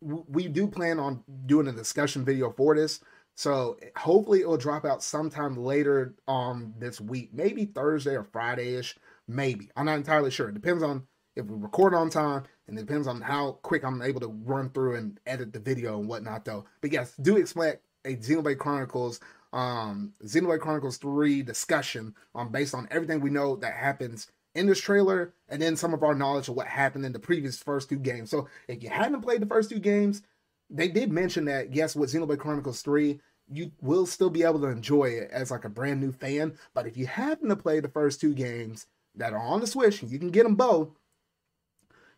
we 0.00 0.48
do 0.48 0.66
plan 0.66 0.98
on 0.98 1.22
doing 1.46 1.68
a 1.68 1.72
discussion 1.72 2.24
video 2.24 2.50
for 2.50 2.74
this. 2.74 3.00
So 3.34 3.78
hopefully 3.96 4.40
it 4.40 4.48
will 4.48 4.56
drop 4.56 4.84
out 4.84 5.02
sometime 5.02 5.56
later 5.56 6.14
on 6.28 6.74
this 6.78 7.00
week, 7.00 7.30
maybe 7.32 7.64
Thursday 7.64 8.14
or 8.14 8.24
Friday 8.24 8.74
ish. 8.74 8.96
Maybe 9.28 9.70
I'm 9.76 9.86
not 9.86 9.96
entirely 9.96 10.30
sure. 10.30 10.48
It 10.48 10.54
depends 10.54 10.82
on 10.82 11.06
if 11.36 11.46
we 11.46 11.56
record 11.56 11.94
on 11.94 12.10
time 12.10 12.44
and 12.68 12.78
it 12.78 12.86
depends 12.86 13.06
on 13.06 13.20
how 13.20 13.52
quick 13.62 13.84
I'm 13.84 14.02
able 14.02 14.20
to 14.20 14.28
run 14.44 14.70
through 14.70 14.96
and 14.96 15.18
edit 15.26 15.52
the 15.52 15.60
video 15.60 15.98
and 15.98 16.08
whatnot 16.08 16.44
though. 16.44 16.64
But 16.80 16.92
yes, 16.92 17.14
do 17.16 17.36
expect 17.36 17.84
a 18.04 18.16
Xenoblade 18.16 18.58
Chronicles 18.58 19.20
um 19.52 20.14
Xenoblade 20.24 20.60
Chronicles 20.60 20.96
3 20.96 21.42
discussion 21.42 22.14
um 22.34 22.50
based 22.50 22.74
on 22.74 22.88
everything 22.90 23.20
we 23.20 23.28
know 23.28 23.56
that 23.56 23.74
happens 23.74 24.28
in 24.54 24.66
this 24.66 24.80
trailer 24.80 25.34
and 25.48 25.60
then 25.60 25.76
some 25.76 25.94
of 25.94 26.02
our 26.02 26.14
knowledge 26.14 26.48
of 26.48 26.54
what 26.54 26.66
happened 26.66 27.04
in 27.04 27.12
the 27.12 27.18
previous 27.18 27.62
first 27.62 27.88
two 27.88 27.96
games. 27.96 28.30
So 28.30 28.48
if 28.68 28.82
you 28.82 28.90
haven't 28.90 29.22
played 29.22 29.40
the 29.40 29.46
first 29.46 29.70
two 29.70 29.78
games, 29.78 30.22
they 30.72 30.88
did 30.88 31.12
mention 31.12 31.46
that 31.46 31.74
yes, 31.74 31.96
with 31.96 32.12
Xenoblade 32.12 32.38
Chronicles 32.40 32.82
3, 32.82 33.20
you 33.48 33.72
will 33.80 34.06
still 34.06 34.30
be 34.30 34.44
able 34.44 34.60
to 34.60 34.68
enjoy 34.68 35.06
it 35.06 35.30
as 35.32 35.50
like 35.52 35.64
a 35.64 35.70
brand 35.70 36.00
new 36.00 36.12
fan. 36.12 36.54
But 36.74 36.86
if 36.86 36.96
you 36.96 37.06
happen 37.06 37.48
to 37.50 37.56
play 37.56 37.80
the 37.80 37.88
first 37.88 38.20
two 38.20 38.34
games 38.34 38.86
that 39.16 39.32
are 39.34 39.38
on 39.38 39.60
the 39.60 39.66
Switch, 39.68 40.02
you 40.02 40.18
can 40.18 40.30
get 40.30 40.44
them 40.44 40.56
both. 40.56 40.90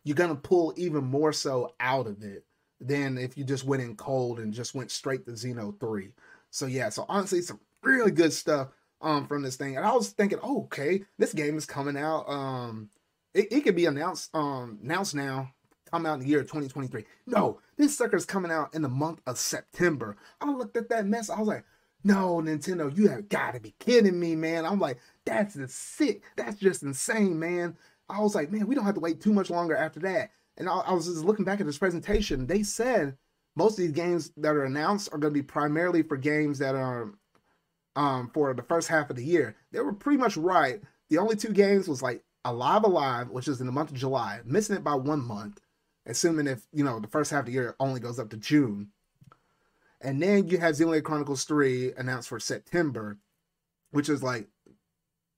you're 0.03 0.15
gonna 0.15 0.35
pull 0.35 0.73
even 0.77 1.03
more 1.03 1.33
so 1.33 1.73
out 1.79 2.07
of 2.07 2.23
it 2.23 2.45
than 2.79 3.17
if 3.17 3.37
you 3.37 3.43
just 3.43 3.65
went 3.65 3.81
in 3.83 3.95
cold 3.95 4.39
and 4.39 4.53
just 4.53 4.75
went 4.75 4.91
straight 4.91 5.25
to 5.25 5.31
Xeno 5.31 5.77
3. 5.79 6.11
So 6.51 6.65
yeah, 6.67 6.89
so 6.89 7.05
honestly, 7.09 7.41
some 7.41 7.59
really 7.83 8.11
good 8.11 8.33
stuff 8.33 8.69
um 9.01 9.27
from 9.27 9.41
this 9.43 9.55
thing. 9.57 9.77
And 9.77 9.85
I 9.85 9.93
was 9.93 10.09
thinking, 10.11 10.39
oh, 10.43 10.63
okay, 10.65 11.03
this 11.17 11.33
game 11.33 11.57
is 11.57 11.65
coming 11.65 11.97
out. 11.97 12.25
Um 12.29 12.89
it, 13.33 13.51
it 13.51 13.61
could 13.61 13.75
be 13.75 13.85
announced 13.87 14.33
um 14.35 14.79
announced 14.83 15.15
now, 15.15 15.51
come 15.95 16.05
out 16.05 16.15
in 16.15 16.19
the 16.21 16.27
year 16.27 16.41
2023. 16.41 17.05
No, 17.25 17.59
this 17.77 17.97
sucker's 17.97 18.25
coming 18.25 18.51
out 18.51 18.73
in 18.73 18.81
the 18.81 18.89
month 18.89 19.21
of 19.25 19.37
September. 19.37 20.17
I 20.41 20.51
looked 20.51 20.77
at 20.77 20.89
that 20.89 21.05
mess, 21.05 21.29
I 21.29 21.39
was 21.39 21.47
like, 21.47 21.65
no, 22.03 22.35
Nintendo, 22.35 22.95
you 22.95 23.07
have 23.07 23.29
got 23.29 23.53
to 23.53 23.59
be 23.59 23.73
kidding 23.79 24.19
me, 24.19 24.35
man. 24.35 24.65
I'm 24.65 24.79
like, 24.79 24.99
that's 25.25 25.57
sick. 25.73 26.21
That's 26.35 26.57
just 26.59 26.83
insane, 26.83 27.39
man. 27.39 27.77
I 28.09 28.19
was 28.21 28.35
like, 28.35 28.51
man, 28.51 28.67
we 28.67 28.75
don't 28.75 28.85
have 28.85 28.93
to 28.95 28.99
wait 28.99 29.21
too 29.21 29.33
much 29.33 29.49
longer 29.49 29.75
after 29.75 29.99
that. 30.01 30.31
And 30.57 30.69
I, 30.69 30.79
I 30.79 30.93
was 30.93 31.07
just 31.07 31.25
looking 31.25 31.45
back 31.45 31.59
at 31.59 31.65
this 31.65 31.79
presentation. 31.79 32.45
They 32.45 32.61
said 32.61 33.17
most 33.55 33.73
of 33.73 33.77
these 33.77 33.91
games 33.91 34.31
that 34.37 34.55
are 34.55 34.65
announced 34.65 35.09
are 35.11 35.17
going 35.17 35.33
to 35.33 35.39
be 35.39 35.43
primarily 35.43 36.03
for 36.03 36.17
games 36.17 36.59
that 36.59 36.75
are 36.75 37.11
um, 37.95 38.29
for 38.33 38.53
the 38.53 38.61
first 38.61 38.87
half 38.87 39.09
of 39.09 39.15
the 39.15 39.23
year. 39.23 39.55
They 39.71 39.79
were 39.79 39.93
pretty 39.93 40.17
much 40.17 40.37
right. 40.37 40.81
The 41.09 41.17
only 41.17 41.37
two 41.37 41.53
games 41.53 41.87
was 41.87 42.03
like 42.03 42.23
Live 42.51 42.83
A 42.83 42.87
Live, 42.87 43.29
which 43.31 43.47
is 43.47 43.61
in 43.61 43.65
the 43.65 43.71
month 43.71 43.89
of 43.89 43.97
July, 43.97 44.41
missing 44.45 44.75
it 44.75 44.83
by 44.83 44.93
one 44.93 45.25
month, 45.25 45.59
assuming 46.05 46.47
if 46.47 46.65
you 46.73 46.83
know 46.83 46.99
the 46.99 47.07
first 47.07 47.31
half 47.31 47.41
of 47.41 47.45
the 47.47 47.51
year 47.51 47.75
only 47.79 47.99
goes 47.99 48.19
up 48.19 48.29
to 48.29 48.37
June. 48.37 48.89
And 50.01 50.21
then 50.21 50.47
you 50.47 50.59
have 50.59 50.75
Xenoblade 50.75 51.03
Chronicles 51.03 51.45
3 51.45 51.93
announced 51.97 52.29
for 52.29 52.39
September, 52.39 53.17
which 53.91 54.09
is 54.09 54.21
like 54.21 54.47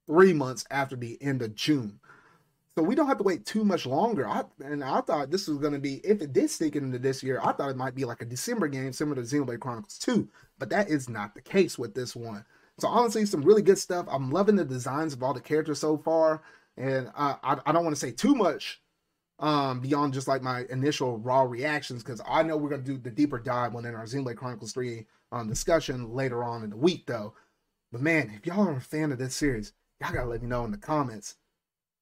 three 0.06 0.32
months 0.32 0.64
after 0.70 0.96
the 0.96 1.16
end 1.22 1.42
of 1.42 1.54
June. 1.54 2.00
So 2.76 2.82
we 2.82 2.94
don't 2.94 3.06
have 3.06 3.18
to 3.18 3.24
wait 3.24 3.44
too 3.44 3.64
much 3.64 3.86
longer. 3.86 4.28
I, 4.28 4.44
and 4.64 4.84
I 4.84 5.00
thought 5.00 5.30
this 5.30 5.48
was 5.48 5.58
going 5.58 5.72
to 5.72 5.78
be, 5.78 5.96
if 6.04 6.22
it 6.22 6.32
did 6.32 6.50
sneak 6.50 6.76
into 6.76 6.98
this 6.98 7.22
year, 7.22 7.40
I 7.42 7.52
thought 7.52 7.70
it 7.70 7.76
might 7.76 7.94
be 7.94 8.04
like 8.04 8.20
a 8.20 8.26
December 8.26 8.68
game 8.68 8.92
similar 8.92 9.16
to 9.16 9.22
Xenoblade 9.22 9.60
Chronicles 9.60 9.98
2. 9.98 10.28
But 10.58 10.70
that 10.70 10.88
is 10.88 11.08
not 11.08 11.34
the 11.34 11.40
case 11.40 11.78
with 11.78 11.94
this 11.94 12.14
one. 12.14 12.44
So 12.78 12.86
honestly, 12.88 13.26
some 13.26 13.42
really 13.42 13.62
good 13.62 13.78
stuff. 13.78 14.06
I'm 14.08 14.30
loving 14.30 14.56
the 14.56 14.64
designs 14.64 15.12
of 15.12 15.22
all 15.22 15.34
the 15.34 15.40
characters 15.40 15.80
so 15.80 15.98
far. 15.98 16.42
And 16.76 17.10
I, 17.16 17.36
I, 17.42 17.56
I 17.66 17.72
don't 17.72 17.84
want 17.84 17.96
to 17.96 18.00
say 18.00 18.12
too 18.12 18.34
much 18.34 18.80
um, 19.38 19.80
beyond 19.80 20.14
just 20.14 20.28
like 20.28 20.42
my 20.42 20.64
initial 20.70 21.18
raw 21.18 21.42
reactions 21.42 22.02
because 22.02 22.20
I 22.26 22.42
know 22.42 22.56
we're 22.56 22.70
to 22.70 22.78
do 22.78 22.98
the 22.98 23.10
deeper 23.10 23.38
dive 23.38 23.72
within 23.72 23.94
our 23.94 24.04
Xenoblade 24.04 24.36
Chronicles 24.36 24.72
3 24.72 25.06
um, 25.32 25.48
discussion 25.48 26.12
later 26.12 26.42
on 26.42 26.64
in 26.64 26.70
the 26.70 26.76
week, 26.76 27.06
though. 27.06 27.34
But 27.92 28.00
man, 28.00 28.32
if 28.34 28.46
y'all 28.46 28.68
are 28.68 28.76
a 28.76 28.80
fan 28.80 29.12
of 29.12 29.18
this 29.18 29.34
series, 29.34 29.72
y'all 30.00 30.12
got 30.12 30.22
to 30.22 30.28
let 30.28 30.42
me 30.42 30.48
know 30.48 30.64
in 30.64 30.70
the 30.70 30.78
comments 30.78 31.36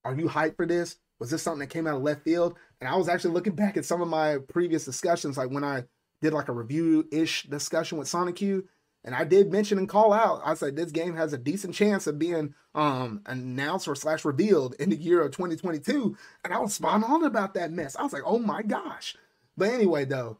are 0.04 0.14
you 0.14 0.28
hyped 0.28 0.56
for 0.56 0.66
this? 0.66 0.96
Was 1.18 1.30
this 1.30 1.42
something 1.42 1.60
that 1.60 1.70
came 1.72 1.86
out 1.86 1.96
of 1.96 2.02
left 2.02 2.22
field? 2.22 2.54
And 2.80 2.88
I 2.88 2.94
was 2.94 3.08
actually 3.08 3.34
looking 3.34 3.56
back 3.56 3.76
at 3.76 3.84
some 3.84 4.00
of 4.00 4.08
my 4.08 4.38
previous 4.48 4.84
discussions, 4.84 5.36
like 5.36 5.50
when 5.50 5.64
I 5.64 5.84
did 6.22 6.32
like 6.32 6.48
a 6.48 6.52
review 6.52 7.08
ish 7.10 7.42
discussion 7.44 7.98
with 7.98 8.06
Sonic 8.06 8.36
Q, 8.36 8.68
and 9.06 9.14
I 9.14 9.24
did 9.24 9.50
mention 9.50 9.78
and 9.78 9.88
call 9.88 10.12
out. 10.12 10.42
I 10.44 10.54
said 10.54 10.76
this 10.76 10.90
game 10.90 11.16
has 11.16 11.32
a 11.32 11.38
decent 11.38 11.74
chance 11.74 12.06
of 12.06 12.18
being 12.18 12.54
um 12.74 13.22
announced 13.24 13.88
or 13.88 13.94
slash 13.94 14.24
revealed 14.24 14.74
in 14.78 14.90
the 14.90 14.96
year 14.96 15.22
of 15.22 15.30
2022, 15.30 16.16
and 16.44 16.52
I 16.52 16.58
was 16.58 16.74
spot 16.74 17.02
on 17.02 17.24
about 17.24 17.54
that 17.54 17.72
mess. 17.72 17.96
I 17.96 18.02
was 18.02 18.12
like, 18.12 18.24
oh 18.26 18.38
my 18.38 18.62
gosh. 18.62 19.16
But 19.56 19.70
anyway, 19.70 20.04
though, 20.04 20.38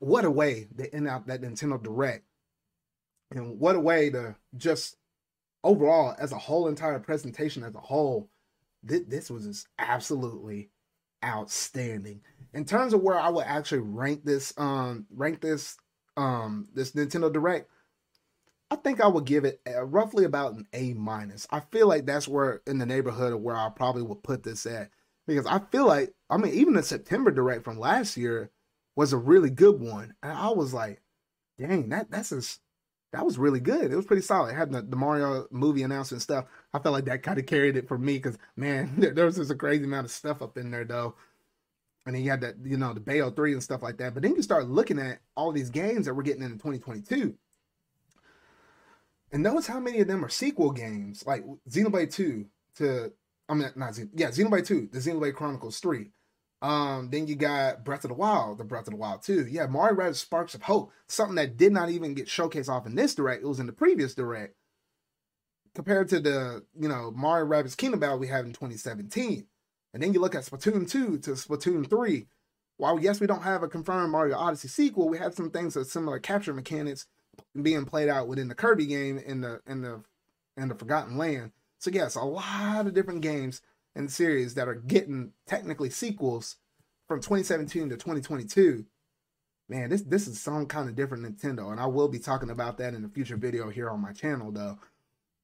what 0.00 0.24
a 0.24 0.30
way 0.30 0.66
to 0.76 0.92
end 0.92 1.06
out 1.06 1.28
that 1.28 1.42
Nintendo 1.42 1.80
Direct, 1.80 2.24
and 3.30 3.60
what 3.60 3.76
a 3.76 3.80
way 3.80 4.10
to 4.10 4.34
just 4.56 4.96
overall 5.62 6.16
as 6.18 6.32
a 6.32 6.38
whole 6.38 6.66
entire 6.66 6.98
presentation 6.98 7.62
as 7.62 7.74
a 7.74 7.80
whole 7.80 8.28
th- 8.86 9.06
this 9.08 9.30
was 9.30 9.46
just 9.46 9.68
absolutely 9.78 10.70
outstanding. 11.24 12.20
In 12.54 12.64
terms 12.64 12.94
of 12.94 13.02
where 13.02 13.18
I 13.18 13.28
would 13.28 13.44
actually 13.46 13.80
rank 13.80 14.24
this, 14.24 14.52
um, 14.56 15.06
rank 15.14 15.40
this, 15.40 15.76
um, 16.16 16.68
this 16.74 16.92
Nintendo 16.92 17.32
Direct, 17.32 17.68
I 18.70 18.76
think 18.76 19.00
I 19.00 19.06
would 19.06 19.24
give 19.24 19.44
it 19.44 19.60
a, 19.66 19.84
roughly 19.84 20.24
about 20.24 20.54
an 20.54 20.66
A 20.72 20.92
minus. 20.94 21.46
I 21.50 21.60
feel 21.60 21.88
like 21.88 22.04
that's 22.06 22.28
where 22.28 22.60
in 22.66 22.78
the 22.78 22.86
neighborhood 22.86 23.32
of 23.32 23.40
where 23.40 23.56
I 23.56 23.70
probably 23.70 24.02
would 24.02 24.22
put 24.22 24.42
this 24.42 24.66
at 24.66 24.90
because 25.26 25.46
I 25.46 25.60
feel 25.70 25.86
like 25.86 26.14
I 26.28 26.36
mean 26.36 26.52
even 26.54 26.74
the 26.74 26.82
September 26.82 27.30
Direct 27.30 27.64
from 27.64 27.78
last 27.78 28.16
year 28.16 28.50
was 28.96 29.12
a 29.12 29.18
really 29.18 29.50
good 29.50 29.80
one, 29.80 30.14
and 30.22 30.32
I 30.32 30.50
was 30.50 30.74
like, 30.74 31.00
dang, 31.58 31.88
that 31.90 32.10
that's 32.10 32.30
just 32.30 32.60
that 33.12 33.24
was 33.24 33.38
really 33.38 33.60
good. 33.60 33.90
It 33.90 33.96
was 33.96 34.04
pretty 34.04 34.22
solid. 34.22 34.54
Had 34.54 34.72
the, 34.72 34.82
the 34.82 34.96
Mario 34.96 35.46
movie 35.50 35.82
announcement 35.82 36.22
stuff. 36.22 36.44
I 36.74 36.78
felt 36.78 36.92
like 36.92 37.06
that 37.06 37.22
kind 37.22 37.38
of 37.38 37.46
carried 37.46 37.76
it 37.76 37.88
for 37.88 37.96
me 37.96 38.14
because 38.14 38.38
man, 38.56 38.94
there, 38.98 39.14
there, 39.14 39.24
was 39.24 39.36
just 39.36 39.50
a 39.50 39.54
crazy 39.54 39.84
amount 39.84 40.04
of 40.04 40.10
stuff 40.10 40.42
up 40.42 40.58
in 40.58 40.70
there 40.70 40.84
though. 40.84 41.14
And 42.06 42.14
then 42.14 42.22
you 42.22 42.30
had 42.30 42.40
that, 42.40 42.56
you 42.64 42.76
know, 42.76 42.94
the 42.94 43.00
Bayo 43.00 43.30
3 43.30 43.52
and 43.52 43.62
stuff 43.62 43.82
like 43.82 43.98
that. 43.98 44.14
But 44.14 44.22
then 44.22 44.34
you 44.34 44.42
start 44.42 44.68
looking 44.68 44.98
at 44.98 45.20
all 45.36 45.52
these 45.52 45.68
games 45.68 46.06
that 46.06 46.14
we're 46.14 46.22
getting 46.22 46.42
in 46.42 46.52
2022. 46.52 47.34
And 49.30 49.42
notice 49.42 49.66
how 49.66 49.80
many 49.80 50.00
of 50.00 50.08
them 50.08 50.24
are 50.24 50.30
sequel 50.30 50.70
games, 50.70 51.24
like 51.26 51.44
Xenoblade 51.68 52.12
2 52.12 52.46
to 52.76 53.12
I 53.48 53.54
mean 53.54 53.70
not 53.76 53.92
Xen- 53.92 54.10
yeah, 54.14 54.28
Xenoblade 54.28 54.66
2, 54.66 54.88
the 54.92 54.98
Xenoblade 54.98 55.34
Chronicles 55.34 55.80
3. 55.80 56.10
Um, 56.60 57.10
then 57.10 57.28
you 57.28 57.36
got 57.36 57.84
Breath 57.84 58.04
of 58.04 58.08
the 58.08 58.14
Wild, 58.14 58.58
the 58.58 58.64
Breath 58.64 58.88
of 58.88 58.92
the 58.92 58.96
Wild 58.96 59.22
2. 59.22 59.46
Yeah, 59.46 59.66
Mario 59.66 59.96
Rabbids 59.96 60.16
Sparks 60.16 60.54
of 60.54 60.62
Hope, 60.62 60.90
something 61.06 61.36
that 61.36 61.56
did 61.56 61.72
not 61.72 61.90
even 61.90 62.14
get 62.14 62.26
showcased 62.26 62.68
off 62.68 62.86
in 62.86 62.96
this 62.96 63.14
direct. 63.14 63.42
It 63.42 63.46
was 63.46 63.60
in 63.60 63.66
the 63.66 63.72
previous 63.72 64.14
direct. 64.14 64.54
Compared 65.74 66.08
to 66.08 66.18
the, 66.18 66.64
you 66.78 66.88
know, 66.88 67.12
Mario 67.14 67.46
Rabbids 67.46 67.76
Kingdom 67.76 68.00
Battle 68.00 68.18
we 68.18 68.26
had 68.26 68.44
in 68.44 68.52
2017. 68.52 69.46
And 69.94 70.02
then 70.02 70.12
you 70.12 70.20
look 70.20 70.34
at 70.34 70.44
Splatoon 70.44 70.90
2 70.90 71.18
to 71.18 71.30
Splatoon 71.32 71.88
3. 71.88 72.26
While 72.76 73.00
yes, 73.00 73.20
we 73.20 73.26
don't 73.26 73.42
have 73.42 73.62
a 73.62 73.68
confirmed 73.68 74.10
Mario 74.10 74.36
Odyssey 74.36 74.68
sequel, 74.68 75.08
we 75.08 75.18
had 75.18 75.34
some 75.34 75.50
things 75.50 75.76
of 75.76 75.86
similar 75.86 76.18
capture 76.18 76.54
mechanics 76.54 77.06
being 77.60 77.84
played 77.84 78.08
out 78.08 78.28
within 78.28 78.48
the 78.48 78.54
Kirby 78.54 78.86
game 78.86 79.18
in 79.18 79.40
the 79.40 79.60
in 79.66 79.82
the 79.82 80.02
in 80.56 80.68
the 80.68 80.74
Forgotten 80.74 81.16
Land. 81.16 81.52
So 81.78 81.90
yes, 81.90 82.14
a 82.16 82.22
lot 82.22 82.86
of 82.86 82.94
different 82.94 83.20
games 83.20 83.62
and 83.94 84.10
series 84.10 84.54
that 84.54 84.68
are 84.68 84.74
getting 84.74 85.32
technically 85.46 85.90
sequels 85.90 86.56
from 87.08 87.20
2017 87.20 87.88
to 87.88 87.96
2022 87.96 88.84
man 89.68 89.90
this 89.90 90.02
this 90.02 90.28
is 90.28 90.40
some 90.40 90.66
kind 90.66 90.88
of 90.88 90.94
different 90.94 91.24
nintendo 91.24 91.70
and 91.72 91.80
i 91.80 91.86
will 91.86 92.08
be 92.08 92.18
talking 92.18 92.50
about 92.50 92.78
that 92.78 92.94
in 92.94 93.04
a 93.04 93.08
future 93.08 93.36
video 93.36 93.70
here 93.70 93.90
on 93.90 94.00
my 94.00 94.12
channel 94.12 94.52
though. 94.52 94.78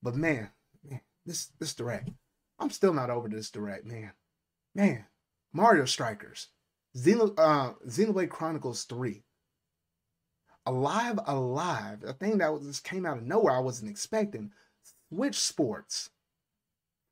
But 0.02 0.14
man, 0.14 0.50
man 0.88 1.00
this 1.26 1.50
this 1.58 1.74
direct 1.74 2.10
i'm 2.58 2.70
still 2.70 2.94
not 2.94 3.10
over 3.10 3.28
this 3.28 3.50
direct 3.50 3.84
man. 3.84 4.12
Man 4.74 5.06
mario 5.52 5.84
strikers 5.84 6.48
Xeno, 6.96 7.34
uh, 7.36 7.72
xenoblade 7.88 8.30
chronicles 8.30 8.84
3 8.84 9.24
Live 10.72 11.18
A 11.26 11.34
Live 11.34 12.02
a 12.04 12.12
thing 12.12 12.38
that 12.38 12.52
was, 12.52 12.66
just 12.66 12.84
came 12.84 13.04
out 13.06 13.18
of 13.18 13.24
nowhere 13.24 13.54
i 13.54 13.60
wasn't 13.60 13.90
expecting 13.90 14.50
switch 15.10 15.38
sports 15.38 16.10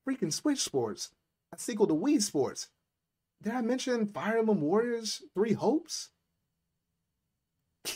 freaking 0.07 0.32
switch 0.32 0.61
sports 0.61 1.10
a 1.52 1.59
sequel 1.59 1.86
to 1.86 1.94
Wii 1.94 2.20
Sports. 2.22 2.68
Did 3.43 3.52
I 3.52 3.60
mention 3.60 4.06
Fire 4.06 4.39
Emblem 4.39 4.60
Warriors 4.60 5.22
Three 5.35 5.52
Hopes? 5.52 6.10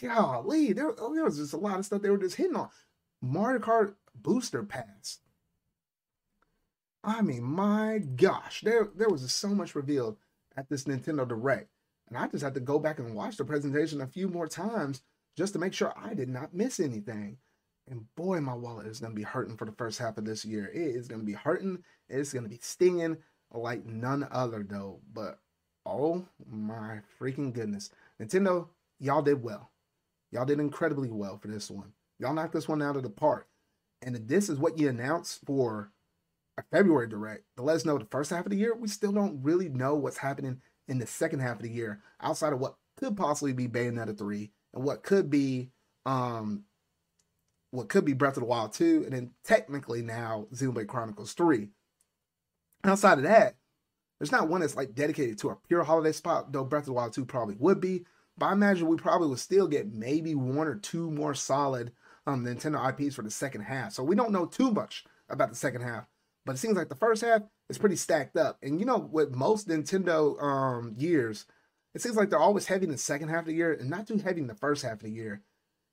Golly, 0.00 0.72
there, 0.72 0.92
oh, 0.98 1.14
there 1.14 1.24
was 1.24 1.38
just 1.38 1.52
a 1.52 1.58
lot 1.58 1.78
of 1.78 1.86
stuff 1.86 2.02
they 2.02 2.10
were 2.10 2.18
just 2.18 2.36
hitting 2.36 2.56
on. 2.56 2.68
Mario 3.22 3.60
Kart 3.60 3.94
Booster 4.14 4.62
Pass. 4.62 5.20
I 7.04 7.22
mean, 7.22 7.44
my 7.44 8.00
gosh, 8.16 8.62
there 8.62 8.88
there 8.96 9.08
was 9.08 9.32
so 9.32 9.48
much 9.48 9.74
revealed 9.74 10.16
at 10.56 10.68
this 10.68 10.84
Nintendo 10.84 11.26
Direct. 11.26 11.70
And 12.08 12.18
I 12.18 12.26
just 12.26 12.42
had 12.42 12.54
to 12.54 12.60
go 12.60 12.78
back 12.78 12.98
and 12.98 13.14
watch 13.14 13.36
the 13.36 13.44
presentation 13.44 14.00
a 14.00 14.06
few 14.06 14.28
more 14.28 14.46
times 14.46 15.02
just 15.36 15.52
to 15.52 15.58
make 15.58 15.74
sure 15.74 15.92
I 15.96 16.14
did 16.14 16.28
not 16.28 16.54
miss 16.54 16.80
anything. 16.80 17.38
And 17.88 18.06
boy, 18.16 18.40
my 18.40 18.54
wallet 18.54 18.86
is 18.86 19.00
going 19.00 19.12
to 19.12 19.16
be 19.16 19.22
hurting 19.22 19.56
for 19.56 19.64
the 19.64 19.72
first 19.72 19.98
half 19.98 20.18
of 20.18 20.24
this 20.24 20.44
year. 20.44 20.70
It 20.72 20.96
is 20.96 21.06
going 21.06 21.20
to 21.20 21.26
be 21.26 21.34
hurting. 21.34 21.84
It's 22.08 22.32
going 22.32 22.44
to 22.44 22.50
be 22.50 22.58
stinging 22.60 23.18
like 23.52 23.86
none 23.86 24.26
other 24.30 24.66
though. 24.68 25.00
But 25.12 25.38
oh 25.84 26.24
my 26.50 27.00
freaking 27.20 27.52
goodness, 27.52 27.90
Nintendo, 28.20 28.68
y'all 28.98 29.22
did 29.22 29.42
well. 29.42 29.70
Y'all 30.32 30.44
did 30.44 30.58
incredibly 30.58 31.10
well 31.10 31.38
for 31.38 31.48
this 31.48 31.70
one. 31.70 31.92
Y'all 32.18 32.34
knocked 32.34 32.54
this 32.54 32.68
one 32.68 32.82
out 32.82 32.96
of 32.96 33.02
the 33.02 33.10
park. 33.10 33.46
And 34.02 34.16
this 34.28 34.48
is 34.48 34.58
what 34.58 34.78
you 34.78 34.88
announced 34.88 35.40
for 35.46 35.92
a 36.58 36.62
February 36.70 37.08
direct 37.08 37.44
to 37.56 37.62
let 37.62 37.76
us 37.76 37.84
know 37.84 37.98
the 37.98 38.06
first 38.06 38.30
half 38.30 38.46
of 38.46 38.50
the 38.50 38.56
year, 38.56 38.74
we 38.74 38.88
still 38.88 39.12
don't 39.12 39.42
really 39.42 39.68
know 39.68 39.94
what's 39.94 40.18
happening 40.18 40.60
in 40.88 40.98
the 40.98 41.06
second 41.06 41.40
half 41.40 41.56
of 41.56 41.62
the 41.62 41.70
year 41.70 42.00
outside 42.20 42.52
of 42.52 42.60
what 42.60 42.76
could 42.96 43.16
possibly 43.16 43.52
be 43.52 43.68
Bayonetta 43.68 44.16
3 44.16 44.50
and 44.76 44.84
what 44.84 45.02
could 45.02 45.30
be 45.30 45.70
um 46.06 46.64
what 47.72 47.88
could 47.88 48.04
be 48.04 48.12
Breath 48.12 48.36
of 48.36 48.42
the 48.42 48.46
Wild 48.46 48.72
2 48.72 49.02
and 49.04 49.12
then 49.12 49.30
technically 49.44 50.02
now 50.02 50.46
Xenoblade 50.54 50.86
Chronicles 50.88 51.32
3. 51.34 51.68
Outside 52.84 53.18
of 53.18 53.24
that, 53.24 53.56
there's 54.18 54.32
not 54.32 54.48
one 54.48 54.60
that's 54.60 54.76
like 54.76 54.94
dedicated 54.94 55.38
to 55.40 55.50
a 55.50 55.56
pure 55.68 55.84
holiday 55.84 56.12
spot, 56.12 56.52
though 56.52 56.64
Breath 56.64 56.82
of 56.82 56.86
the 56.86 56.92
Wild 56.94 57.12
2 57.12 57.24
probably 57.26 57.56
would 57.58 57.80
be. 57.80 58.06
But 58.38 58.46
I 58.46 58.52
imagine 58.52 58.86
we 58.86 58.96
probably 58.96 59.28
would 59.28 59.38
still 59.40 59.66
get 59.66 59.92
maybe 59.92 60.34
one 60.34 60.68
or 60.68 60.76
two 60.76 61.10
more 61.10 61.34
solid 61.34 61.92
um, 62.26 62.44
Nintendo 62.44 62.88
IPs 62.88 63.14
for 63.14 63.22
the 63.22 63.30
second 63.30 63.62
half. 63.62 63.92
So 63.92 64.02
we 64.04 64.14
don't 64.16 64.32
know 64.32 64.46
too 64.46 64.70
much 64.70 65.04
about 65.28 65.50
the 65.50 65.56
second 65.56 65.82
half. 65.82 66.06
but 66.44 66.54
it 66.54 66.58
seems 66.58 66.76
like 66.76 66.88
the 66.88 66.94
first 66.94 67.22
half 67.22 67.42
is 67.68 67.78
pretty 67.78 67.96
stacked 67.96 68.36
up. 68.36 68.58
And 68.62 68.78
you 68.80 68.86
know, 68.86 68.98
with 68.98 69.34
most 69.34 69.68
Nintendo 69.68 70.40
um 70.42 70.94
years, 70.96 71.46
it 71.96 72.02
seems 72.02 72.14
like 72.14 72.28
they're 72.28 72.38
always 72.38 72.66
heavy 72.66 72.84
in 72.84 72.92
the 72.92 72.98
second 72.98 73.30
half 73.30 73.40
of 73.40 73.46
the 73.46 73.54
year 73.54 73.72
and 73.72 73.88
not 73.88 74.06
too 74.06 74.18
heavy 74.18 74.42
in 74.42 74.48
the 74.48 74.54
first 74.54 74.82
half 74.82 74.92
of 74.92 75.00
the 75.00 75.10
year. 75.10 75.40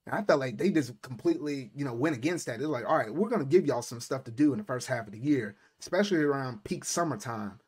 And 0.05 0.13
I 0.13 0.21
felt 0.21 0.41
like 0.41 0.57
they 0.57 0.69
just 0.69 1.01
completely, 1.01 1.71
you 1.73 1.85
know, 1.85 1.93
went 1.93 2.13
against 2.13 2.45
that. 2.45 2.59
They're 2.59 2.67
like, 2.67 2.83
all 2.85 2.97
right, 2.97 3.13
we're 3.13 3.29
gonna 3.29 3.45
give 3.45 3.65
y'all 3.65 3.81
some 3.81 4.01
stuff 4.01 4.25
to 4.25 4.31
do 4.31 4.51
in 4.51 4.59
the 4.59 4.65
first 4.65 4.87
half 4.87 5.07
of 5.07 5.13
the 5.13 5.19
year, 5.19 5.55
especially 5.79 6.17
around 6.17 6.65
peak 6.65 6.83
summertime. 6.83 7.61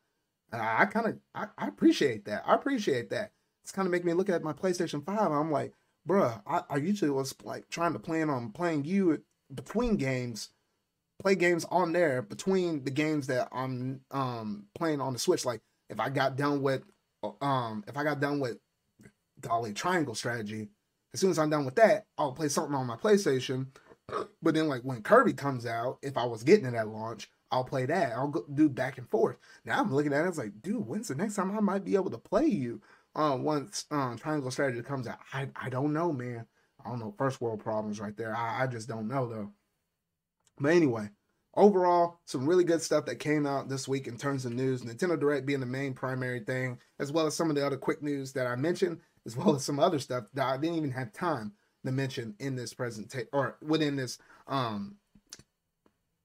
And 0.52 0.60
I, 0.60 0.82
I 0.82 0.84
kind 0.84 1.06
of 1.06 1.18
I, 1.34 1.46
I, 1.56 1.66
appreciate 1.66 2.26
that. 2.26 2.42
I 2.46 2.54
appreciate 2.54 3.08
that. 3.08 3.32
It's 3.62 3.72
kind 3.72 3.86
of 3.86 3.90
making 3.90 4.06
me 4.06 4.12
look 4.12 4.28
at 4.28 4.44
my 4.44 4.52
PlayStation 4.52 5.02
5. 5.02 5.32
I'm 5.32 5.50
like, 5.50 5.72
bruh, 6.06 6.42
I, 6.46 6.60
I 6.68 6.76
usually 6.76 7.10
was 7.10 7.34
like 7.42 7.70
trying 7.70 7.94
to 7.94 7.98
plan 7.98 8.28
on 8.28 8.52
playing 8.52 8.84
you 8.84 9.22
between 9.54 9.96
games, 9.96 10.50
play 11.22 11.36
games 11.36 11.64
on 11.70 11.94
there 11.94 12.20
between 12.20 12.84
the 12.84 12.90
games 12.90 13.28
that 13.28 13.48
I'm 13.50 14.02
um 14.10 14.66
playing 14.74 15.00
on 15.00 15.14
the 15.14 15.18
Switch. 15.18 15.46
Like 15.46 15.62
if 15.88 15.98
I 15.98 16.10
got 16.10 16.36
done 16.36 16.60
with 16.60 16.82
um 17.40 17.84
if 17.86 17.96
I 17.96 18.04
got 18.04 18.20
done 18.20 18.40
with 18.40 18.58
Dolly 19.40 19.72
triangle 19.72 20.14
strategy, 20.14 20.68
as 21.14 21.20
soon 21.20 21.30
as 21.30 21.38
I'm 21.38 21.50
done 21.50 21.64
with 21.64 21.76
that, 21.76 22.06
I'll 22.18 22.32
play 22.32 22.48
something 22.48 22.74
on 22.74 22.86
my 22.86 22.96
PlayStation. 22.96 23.68
But 24.40 24.54
then 24.54 24.68
like 24.68 24.82
when 24.82 25.02
Kirby 25.02 25.32
comes 25.32 25.66
out, 25.66 25.98
if 26.00 26.16
I 26.16 26.24
was 26.24 26.44
getting 26.44 26.66
it 26.66 26.74
at 26.74 26.86
launch, 26.86 27.28
I'll 27.50 27.64
play 27.64 27.86
that. 27.86 28.12
I'll 28.12 28.28
go, 28.28 28.44
do 28.54 28.68
back 28.68 28.98
and 28.98 29.08
forth. 29.08 29.36
Now 29.64 29.80
I'm 29.80 29.92
looking 29.92 30.12
at 30.12 30.24
it, 30.24 30.28
it's 30.28 30.38
like, 30.38 30.62
dude, 30.62 30.86
when's 30.86 31.08
the 31.08 31.16
next 31.16 31.34
time 31.34 31.56
I 31.56 31.60
might 31.60 31.84
be 31.84 31.96
able 31.96 32.10
to 32.10 32.18
play 32.18 32.46
you? 32.46 32.80
Uh, 33.16 33.36
once 33.40 33.86
um, 33.90 34.16
Triangle 34.16 34.50
Strategy 34.52 34.82
comes 34.82 35.08
out, 35.08 35.18
I 35.32 35.48
I 35.56 35.70
don't 35.70 35.92
know, 35.92 36.12
man. 36.12 36.46
I 36.84 36.90
don't 36.90 37.00
know. 37.00 37.14
First 37.18 37.40
world 37.40 37.60
problems 37.60 37.98
right 37.98 38.16
there. 38.16 38.36
I, 38.36 38.62
I 38.62 38.66
just 38.68 38.88
don't 38.88 39.08
know 39.08 39.26
though. 39.28 39.52
But 40.58 40.72
anyway, 40.72 41.10
overall, 41.56 42.20
some 42.26 42.46
really 42.46 42.64
good 42.64 42.82
stuff 42.82 43.06
that 43.06 43.16
came 43.16 43.46
out 43.46 43.68
this 43.68 43.88
week 43.88 44.06
in 44.06 44.16
terms 44.16 44.44
of 44.44 44.52
news. 44.52 44.82
Nintendo 44.82 45.18
Direct 45.18 45.46
being 45.46 45.60
the 45.60 45.66
main 45.66 45.94
primary 45.94 46.40
thing, 46.40 46.78
as 46.98 47.12
well 47.12 47.26
as 47.26 47.34
some 47.34 47.50
of 47.50 47.56
the 47.56 47.66
other 47.66 47.76
quick 47.76 48.02
news 48.02 48.32
that 48.34 48.46
I 48.46 48.56
mentioned, 48.56 49.00
as 49.24 49.36
well 49.36 49.54
as 49.54 49.64
some 49.64 49.80
other 49.80 49.98
stuff 49.98 50.24
that 50.34 50.46
I 50.46 50.56
didn't 50.56 50.76
even 50.76 50.92
have 50.92 51.12
time 51.12 51.52
to 51.84 51.92
mention 51.92 52.34
in 52.38 52.56
this 52.56 52.74
presentation 52.74 53.28
or 53.32 53.56
within 53.62 53.94
this 53.94 54.18
um 54.48 54.96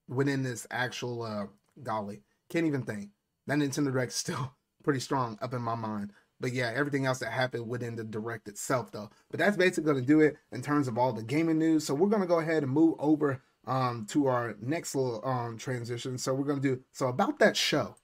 within 0.08 0.42
this 0.42 0.66
actual 0.70 1.22
uh 1.22 1.46
golly. 1.82 2.22
Can't 2.50 2.66
even 2.66 2.82
think. 2.82 3.10
That 3.46 3.58
Nintendo 3.58 3.92
Direct 3.92 4.12
is 4.12 4.16
still 4.18 4.54
pretty 4.84 5.00
strong 5.00 5.38
up 5.40 5.54
in 5.54 5.62
my 5.62 5.74
mind. 5.74 6.12
But 6.40 6.52
yeah, 6.52 6.72
everything 6.74 7.06
else 7.06 7.20
that 7.20 7.30
happened 7.30 7.68
within 7.68 7.94
the 7.94 8.02
direct 8.02 8.48
itself, 8.48 8.90
though. 8.90 9.10
But 9.30 9.38
that's 9.38 9.56
basically 9.56 9.94
to 9.94 10.00
do 10.00 10.20
it 10.20 10.36
in 10.50 10.60
terms 10.60 10.88
of 10.88 10.98
all 10.98 11.12
the 11.12 11.22
gaming 11.22 11.56
news. 11.56 11.86
So 11.86 11.94
we're 11.94 12.10
to 12.10 12.26
go 12.26 12.40
ahead 12.40 12.64
and 12.64 12.72
move 12.72 12.96
over 12.98 13.40
um, 13.66 14.06
to 14.10 14.26
our 14.26 14.54
next 14.60 14.94
little 14.94 15.20
um, 15.24 15.56
transition. 15.56 16.18
So 16.18 16.34
we're 16.34 16.44
to 16.60 16.76
do 16.76 16.82
so 16.92 17.08
about 17.08 17.38
that 17.38 17.56
show. 17.56 17.96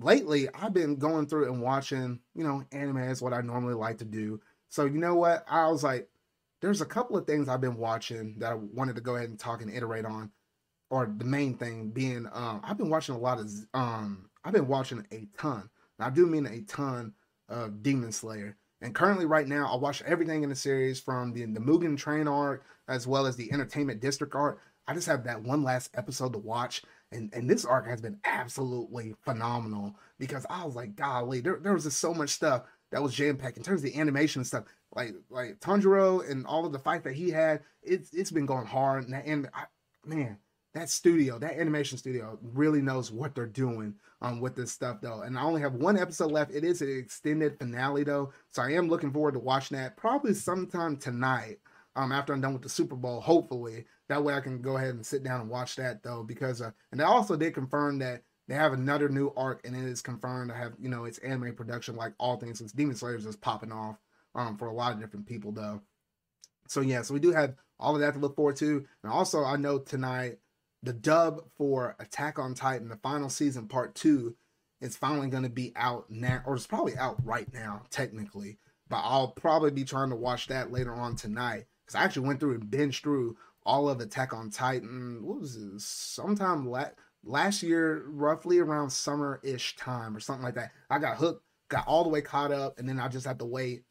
Lately, 0.00 0.48
I've 0.54 0.74
been 0.74 0.96
going 0.96 1.26
through 1.26 1.50
and 1.50 1.62
watching, 1.62 2.20
you 2.34 2.44
know, 2.44 2.62
anime 2.72 2.98
is 2.98 3.22
what 3.22 3.32
I 3.32 3.40
normally 3.40 3.72
like 3.72 3.98
to 3.98 4.04
do. 4.04 4.38
So 4.68 4.84
you 4.84 4.98
know 4.98 5.14
what? 5.14 5.46
I 5.48 5.68
was 5.68 5.82
like, 5.82 6.10
there's 6.60 6.82
a 6.82 6.86
couple 6.86 7.16
of 7.16 7.26
things 7.26 7.48
I've 7.48 7.62
been 7.62 7.78
watching 7.78 8.36
that 8.38 8.52
I 8.52 8.54
wanted 8.54 8.96
to 8.96 9.02
go 9.02 9.16
ahead 9.16 9.30
and 9.30 9.38
talk 9.38 9.62
and 9.62 9.72
iterate 9.72 10.04
on. 10.04 10.30
Or 10.90 11.10
the 11.16 11.24
main 11.24 11.56
thing 11.56 11.88
being, 11.88 12.28
um, 12.32 12.60
I've 12.62 12.76
been 12.76 12.90
watching 12.90 13.14
a 13.14 13.18
lot 13.18 13.40
of, 13.40 13.50
um, 13.72 14.28
I've 14.44 14.52
been 14.52 14.68
watching 14.68 15.06
a 15.10 15.28
ton. 15.38 15.68
And 15.98 16.06
I 16.06 16.10
do 16.10 16.26
mean 16.26 16.46
a 16.46 16.60
ton 16.62 17.14
of 17.48 17.82
Demon 17.82 18.12
Slayer. 18.12 18.56
And 18.80 18.94
currently, 18.94 19.24
right 19.24 19.46
now, 19.46 19.72
I 19.72 19.76
watch 19.76 20.02
everything 20.02 20.42
in 20.42 20.50
the 20.50 20.54
series 20.54 21.00
from 21.00 21.32
the, 21.32 21.44
the 21.46 21.60
Mugen 21.60 21.96
Train 21.96 22.28
arc 22.28 22.64
as 22.86 23.06
well 23.06 23.26
as 23.26 23.36
the 23.36 23.50
Entertainment 23.52 24.00
District 24.00 24.34
arc. 24.34 24.60
I 24.86 24.92
just 24.92 25.06
have 25.06 25.24
that 25.24 25.42
one 25.42 25.62
last 25.62 25.90
episode 25.94 26.34
to 26.34 26.38
watch. 26.38 26.82
And, 27.10 27.32
and 27.32 27.48
this 27.48 27.64
arc 27.64 27.86
has 27.86 28.00
been 28.00 28.18
absolutely 28.24 29.14
phenomenal 29.24 29.96
because 30.18 30.44
I 30.50 30.64
was 30.64 30.74
like, 30.74 30.96
golly, 30.96 31.40
there, 31.40 31.58
there 31.62 31.72
was 31.72 31.84
just 31.84 32.00
so 32.00 32.12
much 32.12 32.30
stuff 32.30 32.64
that 32.90 33.02
was 33.02 33.14
jam 33.14 33.36
packed 33.36 33.56
in 33.56 33.62
terms 33.62 33.82
of 33.82 33.90
the 33.90 33.98
animation 33.98 34.40
and 34.40 34.46
stuff 34.46 34.64
like 34.94 35.14
like 35.30 35.58
Tanjiro 35.60 36.28
and 36.28 36.46
all 36.46 36.64
of 36.64 36.72
the 36.72 36.78
fight 36.78 37.02
that 37.04 37.14
he 37.14 37.30
had, 37.30 37.62
it's 37.82 38.12
it's 38.12 38.30
been 38.30 38.46
going 38.46 38.66
hard. 38.66 39.04
And, 39.04 39.14
and 39.14 39.48
I, 39.54 39.64
man, 40.04 40.38
that 40.74 40.90
studio, 40.90 41.38
that 41.38 41.58
animation 41.58 41.96
studio, 41.98 42.38
really 42.42 42.82
knows 42.82 43.10
what 43.10 43.34
they're 43.34 43.46
doing 43.46 43.94
um 44.20 44.40
with 44.40 44.56
this 44.56 44.72
stuff 44.72 45.00
though. 45.00 45.22
And 45.22 45.38
I 45.38 45.42
only 45.42 45.60
have 45.60 45.74
one 45.74 45.98
episode 45.98 46.32
left. 46.32 46.52
It 46.52 46.64
is 46.64 46.82
an 46.82 46.96
extended 46.96 47.58
finale 47.58 48.04
though, 48.04 48.32
so 48.50 48.62
I 48.62 48.72
am 48.72 48.88
looking 48.88 49.12
forward 49.12 49.34
to 49.34 49.40
watching 49.40 49.76
that 49.76 49.96
probably 49.96 50.34
sometime 50.34 50.96
tonight. 50.96 51.58
Um, 51.96 52.10
after 52.10 52.32
I'm 52.32 52.40
done 52.40 52.54
with 52.54 52.62
the 52.62 52.68
Super 52.68 52.96
Bowl, 52.96 53.20
hopefully 53.20 53.84
that 54.08 54.22
way 54.22 54.34
I 54.34 54.40
can 54.40 54.60
go 54.60 54.76
ahead 54.76 54.94
and 54.94 55.06
sit 55.06 55.22
down 55.22 55.40
and 55.40 55.48
watch 55.48 55.76
that 55.76 56.02
though, 56.02 56.24
because 56.24 56.60
uh, 56.60 56.72
and 56.90 57.00
they 57.00 57.04
also 57.04 57.36
did 57.36 57.54
confirm 57.54 57.98
that 58.00 58.22
they 58.48 58.54
have 58.54 58.72
another 58.72 59.08
new 59.08 59.32
arc 59.36 59.66
and 59.66 59.76
it 59.76 59.84
is 59.84 60.02
confirmed 60.02 60.50
to 60.50 60.56
have 60.56 60.74
you 60.78 60.88
know 60.88 61.04
it's 61.04 61.18
anime 61.18 61.54
production 61.54 61.96
like 61.96 62.12
all 62.18 62.36
things 62.36 62.58
since 62.58 62.72
Demon 62.72 62.96
Slayers 62.96 63.26
is 63.26 63.36
popping 63.36 63.72
off 63.72 63.96
um, 64.34 64.56
for 64.56 64.66
a 64.66 64.72
lot 64.72 64.92
of 64.92 65.00
different 65.00 65.26
people 65.26 65.52
though. 65.52 65.80
So 66.68 66.80
yeah, 66.80 67.02
so 67.02 67.14
we 67.14 67.20
do 67.20 67.32
have 67.32 67.54
all 67.78 67.94
of 67.94 68.00
that 68.00 68.14
to 68.14 68.20
look 68.20 68.36
forward 68.36 68.56
to. 68.56 68.84
And 69.02 69.12
also 69.12 69.44
I 69.44 69.56
know 69.56 69.78
tonight 69.78 70.38
the 70.84 70.92
dub 70.92 71.42
for 71.56 71.96
Attack 71.98 72.38
on 72.38 72.54
Titan, 72.54 72.88
the 72.88 72.96
final 72.96 73.28
season 73.28 73.68
part 73.68 73.94
two, 73.94 74.36
is 74.80 74.96
finally 74.96 75.28
going 75.28 75.42
to 75.42 75.48
be 75.48 75.72
out 75.76 76.10
now, 76.10 76.42
or 76.44 76.54
it's 76.54 76.66
probably 76.66 76.96
out 76.96 77.16
right 77.24 77.52
now, 77.52 77.82
technically. 77.90 78.58
But 78.88 79.00
I'll 79.02 79.28
probably 79.28 79.70
be 79.70 79.84
trying 79.84 80.10
to 80.10 80.16
watch 80.16 80.46
that 80.48 80.70
later 80.70 80.94
on 80.94 81.16
tonight 81.16 81.64
because 81.84 81.98
I 81.98 82.04
actually 82.04 82.26
went 82.26 82.40
through 82.40 82.54
and 82.56 82.64
binged 82.64 83.02
through 83.02 83.36
all 83.64 83.88
of 83.88 84.00
Attack 84.00 84.34
on 84.34 84.50
Titan. 84.50 85.20
What 85.22 85.40
was 85.40 85.56
it? 85.56 85.80
Sometime 85.80 86.68
la- 86.68 86.90
last 87.24 87.62
year, 87.62 88.04
roughly 88.08 88.58
around 88.58 88.90
summer 88.90 89.40
ish 89.42 89.76
time 89.76 90.14
or 90.14 90.20
something 90.20 90.44
like 90.44 90.56
that. 90.56 90.72
I 90.90 90.98
got 90.98 91.16
hooked, 91.16 91.42
got 91.68 91.86
all 91.86 92.04
the 92.04 92.10
way 92.10 92.20
caught 92.20 92.52
up, 92.52 92.78
and 92.78 92.86
then 92.86 93.00
I 93.00 93.08
just 93.08 93.26
had 93.26 93.38
to 93.38 93.46
wait 93.46 93.84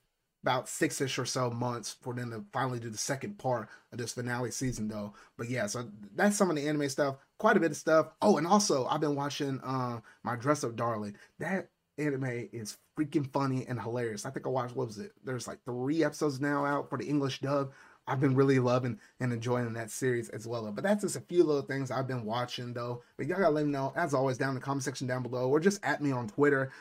about 0.43 0.67
six-ish 0.67 1.17
or 1.17 1.25
so 1.25 1.49
months 1.49 1.95
for 2.01 2.13
them 2.13 2.29
to 2.29 2.43
finally 2.51 2.79
do 2.79 2.89
the 2.89 2.97
second 2.97 3.37
part 3.37 3.69
of 3.91 3.97
this 3.97 4.13
finale 4.13 4.51
season 4.51 4.87
though. 4.87 5.13
But 5.37 5.49
yeah 5.49 5.65
so 5.67 5.85
that's 6.15 6.35
some 6.35 6.49
of 6.49 6.55
the 6.55 6.67
anime 6.67 6.89
stuff 6.89 7.15
quite 7.39 7.57
a 7.57 7.59
bit 7.59 7.71
of 7.71 7.77
stuff. 7.77 8.07
Oh 8.21 8.37
and 8.37 8.45
also 8.45 8.85
i've 8.85 9.01
been 9.01 9.15
watching 9.15 9.59
uh 9.61 10.01
my 10.23 10.35
dress 10.35 10.63
up 10.63 10.75
darling. 10.75 11.15
That 11.39 11.69
anime 11.97 12.49
is 12.51 12.77
freaking 12.97 13.31
funny 13.31 13.65
and 13.67 13.79
hilarious. 13.79 14.25
I 14.25 14.29
think 14.29 14.45
i 14.45 14.49
watched 14.49 14.75
what 14.75 14.87
was 14.87 14.99
it? 14.99 15.13
There's 15.23 15.47
like 15.47 15.63
three 15.65 16.03
episodes 16.03 16.39
now 16.39 16.65
out 16.65 16.89
for 16.89 16.97
the 16.97 17.07
english 17.07 17.39
dub. 17.39 17.71
I've 18.05 18.19
been 18.19 18.35
really 18.35 18.59
loving 18.59 18.99
and 19.21 19.31
enjoying 19.31 19.71
that 19.73 19.89
series 19.89 20.27
as 20.29 20.45
well. 20.45 20.69
But 20.73 20.83
that's 20.83 21.03
just 21.03 21.15
a 21.15 21.21
few 21.21 21.43
little 21.45 21.61
things 21.61 21.89
I've 21.89 22.07
been 22.07 22.25
watching 22.25 22.73
though. 22.73 23.01
But 23.15 23.27
y'all 23.27 23.39
gotta 23.39 23.51
let 23.51 23.65
me 23.65 23.71
know, 23.71 23.93
as 23.95 24.13
always, 24.13 24.37
down 24.37 24.49
in 24.49 24.55
the 24.55 24.61
comment 24.61 24.83
section 24.83 25.07
down 25.07 25.23
below, 25.23 25.47
or 25.47 25.61
just 25.61 25.83
at 25.85 26.01
me 26.01 26.11
on 26.11 26.27
Twitter 26.27 26.71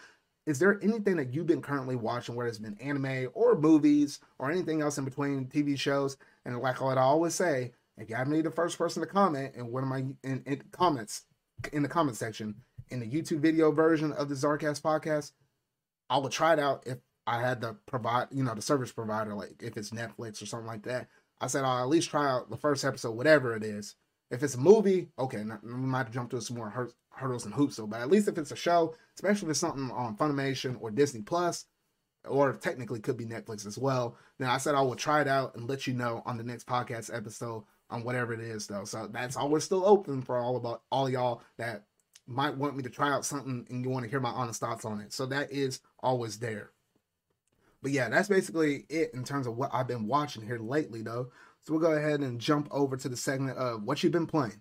is 0.47 0.59
there 0.59 0.81
anything 0.83 1.17
that 1.17 1.33
you've 1.33 1.47
been 1.47 1.63
currently 1.63 1.95
watching, 1.95 2.35
whether 2.35 2.49
it's 2.49 2.59
been 2.59 2.79
anime 2.81 3.29
or 3.35 3.57
movies 3.57 4.19
or 4.39 4.51
anything 4.51 4.83
else 4.83 4.99
in 4.99 5.05
between 5.05 5.47
TV 5.47 5.79
shows? 5.79 6.17
And 6.45 6.59
like 6.59 6.83
I 6.83 6.97
always 6.97 7.35
say, 7.35 7.73
if 7.97 8.09
you 8.09 8.17
haven't 8.17 8.33
been 8.33 8.43
the 8.43 8.51
first 8.51 8.79
person 8.79 9.03
to 9.03 9.09
comment 9.09 9.55
in 9.55 9.71
one 9.71 9.83
of 9.83 9.89
my 9.89 10.05
in, 10.25 10.43
in 10.47 10.63
comments 10.73 11.23
in 11.73 11.83
the 11.83 11.89
comment 11.89 12.17
section 12.17 12.57
in 12.91 13.01
the 13.01 13.07
YouTube 13.07 13.41
video 13.41 13.71
version 13.71 14.13
of 14.13 14.29
the 14.29 14.35
Czarcast 14.35 14.83
podcast, 14.83 15.33
I 16.11 16.19
will 16.19 16.29
try 16.29 16.55
it 16.55 16.59
out 16.59 16.83
if 16.87 16.99
I 17.27 17.41
had 17.41 17.61
the 17.61 17.75
provide, 17.87 18.29
you 18.33 18.43
know, 18.43 18.55
the 18.55 18.63
service 18.63 18.91
provider, 18.91 19.35
like 19.35 19.63
if 19.63 19.77
it's 19.77 19.91
Netflix 19.91 20.43
or 20.43 20.47
something 20.47 20.67
like 20.67 20.83
that. 20.85 21.09
I 21.41 21.47
said 21.47 21.65
I'll 21.65 21.83
at 21.83 21.89
least 21.89 22.11
try 22.11 22.29
out 22.29 22.51
the 22.51 22.57
first 22.57 22.85
episode, 22.85 23.13
whatever 23.13 23.55
it 23.55 23.63
is. 23.63 23.95
If 24.31 24.43
it's 24.43 24.55
a 24.55 24.61
movie, 24.61 25.09
okay, 25.19 25.45
we 25.63 25.73
might 25.73 26.11
jump 26.11 26.31
to 26.31 26.41
some 26.41 26.57
more 26.57 26.71
hurdles 27.15 27.45
and 27.45 27.55
hoops. 27.55 27.77
So, 27.77 27.87
but 27.87 28.01
at 28.01 28.11
least 28.11 28.29
if 28.29 28.39
it's 28.39 28.53
a 28.53 28.57
show, 28.57 28.95
especially 29.15 29.47
if 29.47 29.51
it's 29.51 29.61
something 29.61 29.91
on 29.91 30.17
Funimation 30.17 30.77
or 30.81 30.91
Disney 30.91 31.23
Plus, 31.23 31.67
or 32.29 32.53
technically 32.53 33.01
could 33.01 33.17
be 33.17 33.25
Netflix 33.25 33.67
as 33.67 33.77
well, 33.77 34.17
then 34.39 34.49
I 34.49 34.59
said 34.59 34.75
I 34.75 34.81
will 34.83 34.95
try 34.95 35.21
it 35.21 35.29
out 35.29 35.57
and 35.57 35.69
let 35.69 35.87
you 35.87 35.95
know 35.95 36.23
on 36.25 36.37
the 36.37 36.45
next 36.45 36.67
podcast 36.67 37.15
episode 37.15 37.65
on 37.91 38.05
whatever 38.05 38.33
it 38.33 38.41
is, 38.41 38.67
though. 38.67 38.85
So 38.85 39.09
that's 39.11 39.37
always 39.37 39.65
still 39.65 39.85
open 39.85 40.23
for 40.23 40.39
all 40.39 40.57
about 40.57 40.83
all 40.91 41.09
y'all 41.09 41.43
that 41.59 41.85
might 42.27 42.57
want 42.57 42.77
me 42.77 42.83
to 42.85 42.91
try 42.91 43.11
out 43.11 43.25
something 43.25 43.67
and 43.69 43.85
you 43.85 43.91
want 43.91 44.05
to 44.05 44.11
hear 44.11 44.21
my 44.21 44.31
honest 44.31 44.61
thoughts 44.61 44.85
on 44.85 45.01
it. 45.01 45.13
So 45.13 45.27
that 45.27 45.53
is 45.53 45.81
always 46.01 46.39
there. 46.39 46.71
But 47.83 47.91
yeah, 47.91 48.09
that's 48.09 48.29
basically 48.29 48.87
it 48.89 49.13
in 49.13 49.25
terms 49.25 49.47
of 49.47 49.57
what 49.57 49.71
I've 49.73 49.89
been 49.89 50.07
watching 50.07 50.47
here 50.47 50.59
lately, 50.59 51.03
though. 51.03 51.33
So 51.65 51.73
we'll 51.73 51.83
go 51.83 51.93
ahead 51.93 52.21
and 52.21 52.41
jump 52.41 52.69
over 52.71 52.97
to 52.97 53.09
the 53.09 53.17
segment 53.17 53.59
of 53.59 53.83
what 53.83 54.03
you've 54.03 54.13
been 54.13 54.27
playing. 54.27 54.61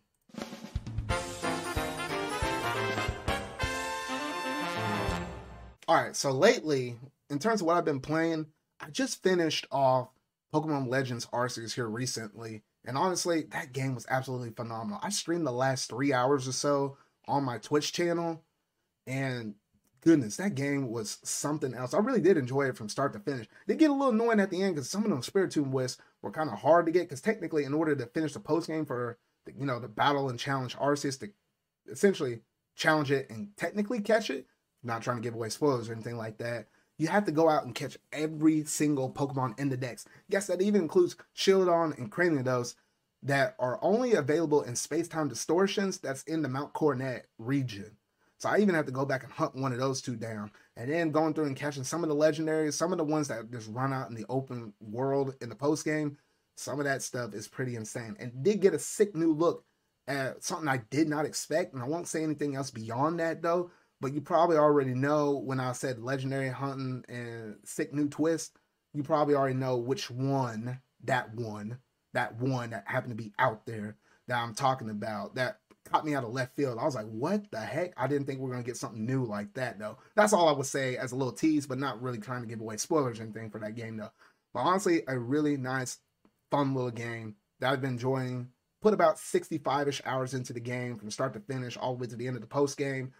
All 5.91 5.97
right, 6.01 6.15
so 6.15 6.31
lately, 6.31 6.95
in 7.29 7.37
terms 7.37 7.59
of 7.59 7.67
what 7.67 7.75
I've 7.75 7.83
been 7.83 7.99
playing, 7.99 8.45
I 8.79 8.89
just 8.91 9.21
finished 9.21 9.67
off 9.73 10.07
Pokemon 10.53 10.87
Legends 10.87 11.25
Arceus 11.33 11.73
here 11.73 11.89
recently, 11.89 12.63
and 12.85 12.97
honestly, 12.97 13.43
that 13.51 13.73
game 13.73 13.93
was 13.93 14.05
absolutely 14.09 14.51
phenomenal. 14.51 15.01
I 15.03 15.09
streamed 15.09 15.45
the 15.45 15.51
last 15.51 15.89
three 15.89 16.13
hours 16.13 16.47
or 16.47 16.53
so 16.53 16.95
on 17.27 17.43
my 17.43 17.57
Twitch 17.57 17.91
channel, 17.91 18.41
and 19.05 19.55
goodness, 19.99 20.37
that 20.37 20.55
game 20.55 20.89
was 20.89 21.17
something 21.25 21.73
else. 21.73 21.93
I 21.93 21.97
really 21.97 22.21
did 22.21 22.37
enjoy 22.37 22.69
it 22.69 22.77
from 22.77 22.87
start 22.87 23.11
to 23.11 23.19
finish. 23.19 23.47
They 23.67 23.75
get 23.75 23.89
a 23.89 23.93
little 23.93 24.13
annoying 24.13 24.39
at 24.39 24.49
the 24.49 24.63
end 24.63 24.75
because 24.75 24.89
some 24.89 25.03
of 25.03 25.09
those 25.09 25.29
Spiritomb 25.29 25.71
Wisps 25.71 26.01
were 26.21 26.31
kind 26.31 26.49
of 26.49 26.59
hard 26.59 26.85
to 26.85 26.93
get 26.93 27.09
because 27.09 27.19
technically, 27.19 27.65
in 27.65 27.73
order 27.73 27.97
to 27.97 28.05
finish 28.05 28.31
the 28.31 28.39
post 28.39 28.67
game 28.67 28.85
for 28.85 29.17
the, 29.45 29.51
you 29.59 29.65
know 29.65 29.77
the 29.77 29.89
battle 29.89 30.29
and 30.29 30.39
challenge 30.39 30.77
Arceus 30.77 31.19
to 31.19 31.31
essentially 31.91 32.39
challenge 32.77 33.11
it 33.11 33.29
and 33.29 33.49
technically 33.57 33.99
catch 33.99 34.29
it, 34.29 34.47
not 34.83 35.01
trying 35.01 35.17
to 35.17 35.21
give 35.21 35.33
away 35.33 35.49
spoilers 35.49 35.89
or 35.89 35.93
anything 35.93 36.17
like 36.17 36.37
that. 36.39 36.67
You 36.97 37.07
have 37.07 37.25
to 37.25 37.31
go 37.31 37.49
out 37.49 37.65
and 37.65 37.73
catch 37.73 37.97
every 38.11 38.63
single 38.65 39.11
Pokemon 39.11 39.59
in 39.59 39.69
the 39.69 39.77
Dex. 39.77 40.05
Yes, 40.27 40.47
that 40.47 40.61
even 40.61 40.81
includes 40.81 41.15
Shieldon 41.35 41.97
and 41.97 42.11
Cranidos 42.11 42.75
that 43.23 43.55
are 43.59 43.79
only 43.81 44.13
available 44.13 44.61
in 44.61 44.75
space-time 44.75 45.27
distortions 45.27 45.99
that's 45.99 46.23
in 46.23 46.41
the 46.41 46.49
Mount 46.49 46.73
Coronet 46.73 47.27
region. 47.37 47.97
So 48.37 48.49
I 48.49 48.57
even 48.57 48.73
have 48.73 48.87
to 48.87 48.91
go 48.91 49.05
back 49.05 49.23
and 49.23 49.31
hunt 49.31 49.55
one 49.55 49.71
of 49.71 49.77
those 49.77 50.01
two 50.01 50.15
down. 50.15 50.51
And 50.75 50.91
then 50.91 51.11
going 51.11 51.35
through 51.35 51.45
and 51.45 51.55
catching 51.55 51.83
some 51.83 52.03
of 52.03 52.09
the 52.09 52.15
legendaries, 52.15 52.73
some 52.73 52.91
of 52.91 52.97
the 52.97 53.03
ones 53.03 53.27
that 53.27 53.51
just 53.51 53.69
run 53.71 53.93
out 53.93 54.09
in 54.09 54.15
the 54.15 54.25
open 54.29 54.73
world 54.79 55.35
in 55.41 55.49
the 55.49 55.55
post 55.55 55.85
game. 55.85 56.17
Some 56.55 56.79
of 56.79 56.85
that 56.85 57.03
stuff 57.03 57.35
is 57.35 57.47
pretty 57.47 57.75
insane. 57.75 58.15
And 58.19 58.43
did 58.43 58.61
get 58.61 58.73
a 58.73 58.79
sick 58.79 59.15
new 59.15 59.33
look 59.33 59.63
at 60.07 60.43
something 60.43 60.67
I 60.67 60.77
did 60.89 61.07
not 61.07 61.25
expect. 61.25 61.73
And 61.73 61.83
I 61.83 61.87
won't 61.87 62.07
say 62.07 62.23
anything 62.23 62.55
else 62.55 62.71
beyond 62.71 63.19
that 63.19 63.43
though. 63.43 63.69
But 64.01 64.13
you 64.13 64.21
probably 64.21 64.57
already 64.57 64.95
know 64.95 65.37
when 65.37 65.59
I 65.59 65.71
said 65.73 65.99
legendary 65.99 66.49
hunting 66.49 67.05
and 67.07 67.55
sick 67.63 67.93
new 67.93 68.09
twist, 68.09 68.57
you 68.93 69.03
probably 69.03 69.35
already 69.35 69.55
know 69.55 69.77
which 69.77 70.09
one, 70.09 70.81
that 71.03 71.33
one, 71.35 71.77
that 72.13 72.39
one 72.39 72.71
that 72.71 72.83
happened 72.87 73.17
to 73.17 73.23
be 73.23 73.31
out 73.37 73.65
there 73.65 73.95
that 74.27 74.41
I'm 74.41 74.55
talking 74.55 74.89
about. 74.89 75.35
That 75.35 75.59
caught 75.85 76.03
me 76.05 76.15
out 76.15 76.23
of 76.23 76.31
left 76.31 76.55
field. 76.55 76.79
I 76.79 76.85
was 76.85 76.95
like, 76.95 77.05
what 77.05 77.49
the 77.51 77.59
heck? 77.59 77.93
I 77.95 78.07
didn't 78.07 78.25
think 78.25 78.39
we 78.39 78.47
are 78.49 78.53
gonna 78.53 78.63
get 78.63 78.77
something 78.77 79.05
new 79.05 79.23
like 79.23 79.53
that 79.53 79.77
though. 79.77 79.97
That's 80.15 80.33
all 80.33 80.49
I 80.49 80.53
would 80.53 80.65
say 80.65 80.97
as 80.97 81.11
a 81.11 81.15
little 81.15 81.33
tease, 81.33 81.67
but 81.67 81.79
not 81.79 82.01
really 82.01 82.17
trying 82.17 82.41
to 82.41 82.47
give 82.47 82.59
away 82.59 82.77
spoilers 82.77 83.19
or 83.19 83.23
anything 83.23 83.51
for 83.51 83.59
that 83.59 83.75
game 83.75 83.97
though. 83.97 84.11
But 84.53 84.61
honestly, 84.61 85.03
a 85.07 85.17
really 85.17 85.57
nice, 85.57 85.99
fun 86.49 86.73
little 86.73 86.91
game 86.91 87.35
that 87.59 87.71
I've 87.71 87.81
been 87.81 87.91
enjoying. 87.91 88.49
Put 88.81 88.95
about 88.95 89.17
65-ish 89.17 90.01
hours 90.05 90.33
into 90.33 90.53
the 90.53 90.59
game 90.59 90.97
from 90.97 91.11
start 91.11 91.33
to 91.33 91.39
finish, 91.39 91.77
all 91.77 91.95
the 91.95 92.01
way 92.01 92.07
to 92.07 92.15
the 92.15 92.25
end 92.25 92.35
of 92.35 92.41
the 92.41 92.47
post 92.47 92.77
game. 92.77 93.13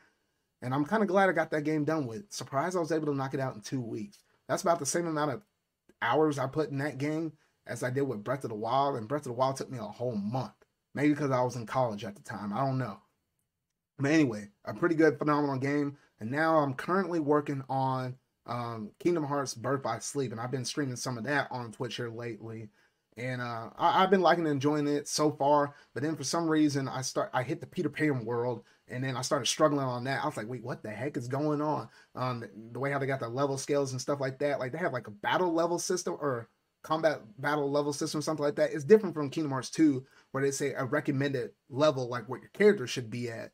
And 0.62 0.74
I'm 0.74 0.86
kind 0.86 1.02
of 1.02 1.10
glad 1.10 1.30
I 1.30 1.34
got 1.34 1.52
that 1.52 1.64
game 1.64 1.86
done 1.86 2.06
with. 2.06 2.32
Surprised 2.32 2.76
I 2.76 2.80
was 2.80 2.92
able 2.92 3.08
to 3.08 3.16
knock 3.16 3.34
it 3.34 3.40
out 3.40 3.56
in 3.56 3.62
two 3.62 3.82
weeks. 3.82 4.20
That's 4.48 4.62
about 4.62 4.80
the 4.80 4.86
same 4.86 5.08
amount 5.08 5.32
of 5.32 5.42
hours 6.02 6.38
I 6.38 6.48
put 6.48 6.70
in 6.70 6.78
that 6.80 6.98
game 6.98 7.34
as 7.68 7.84
I 7.84 7.90
did 7.90 8.02
with 8.02 8.24
Breath 8.24 8.44
of 8.44 8.50
the 8.50 8.56
Wild, 8.56 8.96
and 8.96 9.08
Breath 9.08 9.22
of 9.22 9.26
the 9.26 9.34
Wild 9.34 9.56
took 9.56 9.72
me 9.72 9.78
a 9.78 9.84
whole 9.84 10.16
month. 10.16 10.54
Maybe 10.94 11.10
because 11.10 11.32
I 11.32 11.42
was 11.42 11.56
in 11.56 11.66
college 11.66 12.04
at 12.04 12.16
the 12.16 12.22
time. 12.22 12.52
I 12.54 12.60
don't 12.60 12.78
know. 12.78 12.98
But 13.98 14.12
anyway, 14.12 14.50
a 14.66 14.74
pretty 14.74 14.96
good, 14.96 15.18
phenomenal 15.18 15.58
game. 15.58 15.98
And 16.20 16.30
now 16.30 16.58
I'm 16.58 16.74
currently 16.74 17.20
working 17.20 17.64
on 17.70 18.16
um, 18.46 18.92
Kingdom 19.00 19.24
Hearts 19.24 19.54
Birth 19.54 19.84
by 19.84 20.00
Sleep, 20.00 20.32
and 20.32 20.42
I've 20.42 20.52
been 20.52 20.66
streaming 20.66 20.96
some 20.96 21.18
of 21.18 21.24
that 21.26 21.48
on 21.52 21.72
Twitch 21.72 21.96
here 21.96 22.10
lately. 22.10 22.70
And 23.18 23.42
uh, 23.42 23.70
I, 23.78 24.02
have 24.02 24.10
been 24.10 24.22
liking 24.22 24.46
and 24.46 24.54
enjoying 24.54 24.88
it 24.88 25.08
so 25.08 25.32
far. 25.32 25.76
But 25.94 26.04
then 26.04 26.16
for 26.16 26.24
some 26.24 26.48
reason, 26.48 26.88
I 26.88 27.02
start 27.02 27.30
I 27.34 27.44
hit 27.44 27.60
the 27.60 27.68
Peter 27.68 27.90
Pan 27.90 28.26
world, 28.26 28.64
and 28.92 29.04
then 29.04 29.16
I 29.16 29.22
started 29.22 29.48
struggling 29.48 29.86
on 29.86 30.04
that. 30.04 30.22
I 30.22 30.26
was 30.26 30.38
like, 30.38 30.50
wait, 30.50 30.64
what 30.64 30.84
the 30.84 30.90
heck 30.90 31.18
is 31.18 31.28
going 31.28 31.62
on? 31.62 31.90
Um, 32.16 32.44
the 32.72 32.80
way 32.80 32.92
how 32.92 33.00
they 33.00 33.06
got 33.06 33.20
the 33.20 33.30
level 33.30 33.58
scales 33.58 33.92
and 33.92 34.02
stuff 34.02 34.20
like 34.20 34.40
that. 34.40 34.60
Like 34.60 34.72
they 34.72 34.78
have 34.78 34.94
like 34.94 35.08
a 35.08 35.12
battle 35.12 35.54
level 35.54 35.80
system 35.80 36.18
or 36.20 36.50
combat 36.84 37.22
battle 37.40 37.72
level 37.72 37.94
system, 37.94 38.22
something 38.22 38.44
like 38.44 38.56
that. 38.56 38.72
It's 38.74 38.84
different 38.84 39.16
from 39.16 39.30
Kingdom 39.30 39.52
Hearts 39.52 39.70
2, 39.72 40.06
where 40.32 40.44
they 40.44 40.52
say 40.52 40.74
a 40.74 40.86
recommended 40.86 41.52
level, 41.70 42.10
like 42.10 42.28
what 42.28 42.42
your 42.42 42.50
character 42.50 42.88
should 42.88 43.10
be 43.10 43.30
at. 43.30 43.52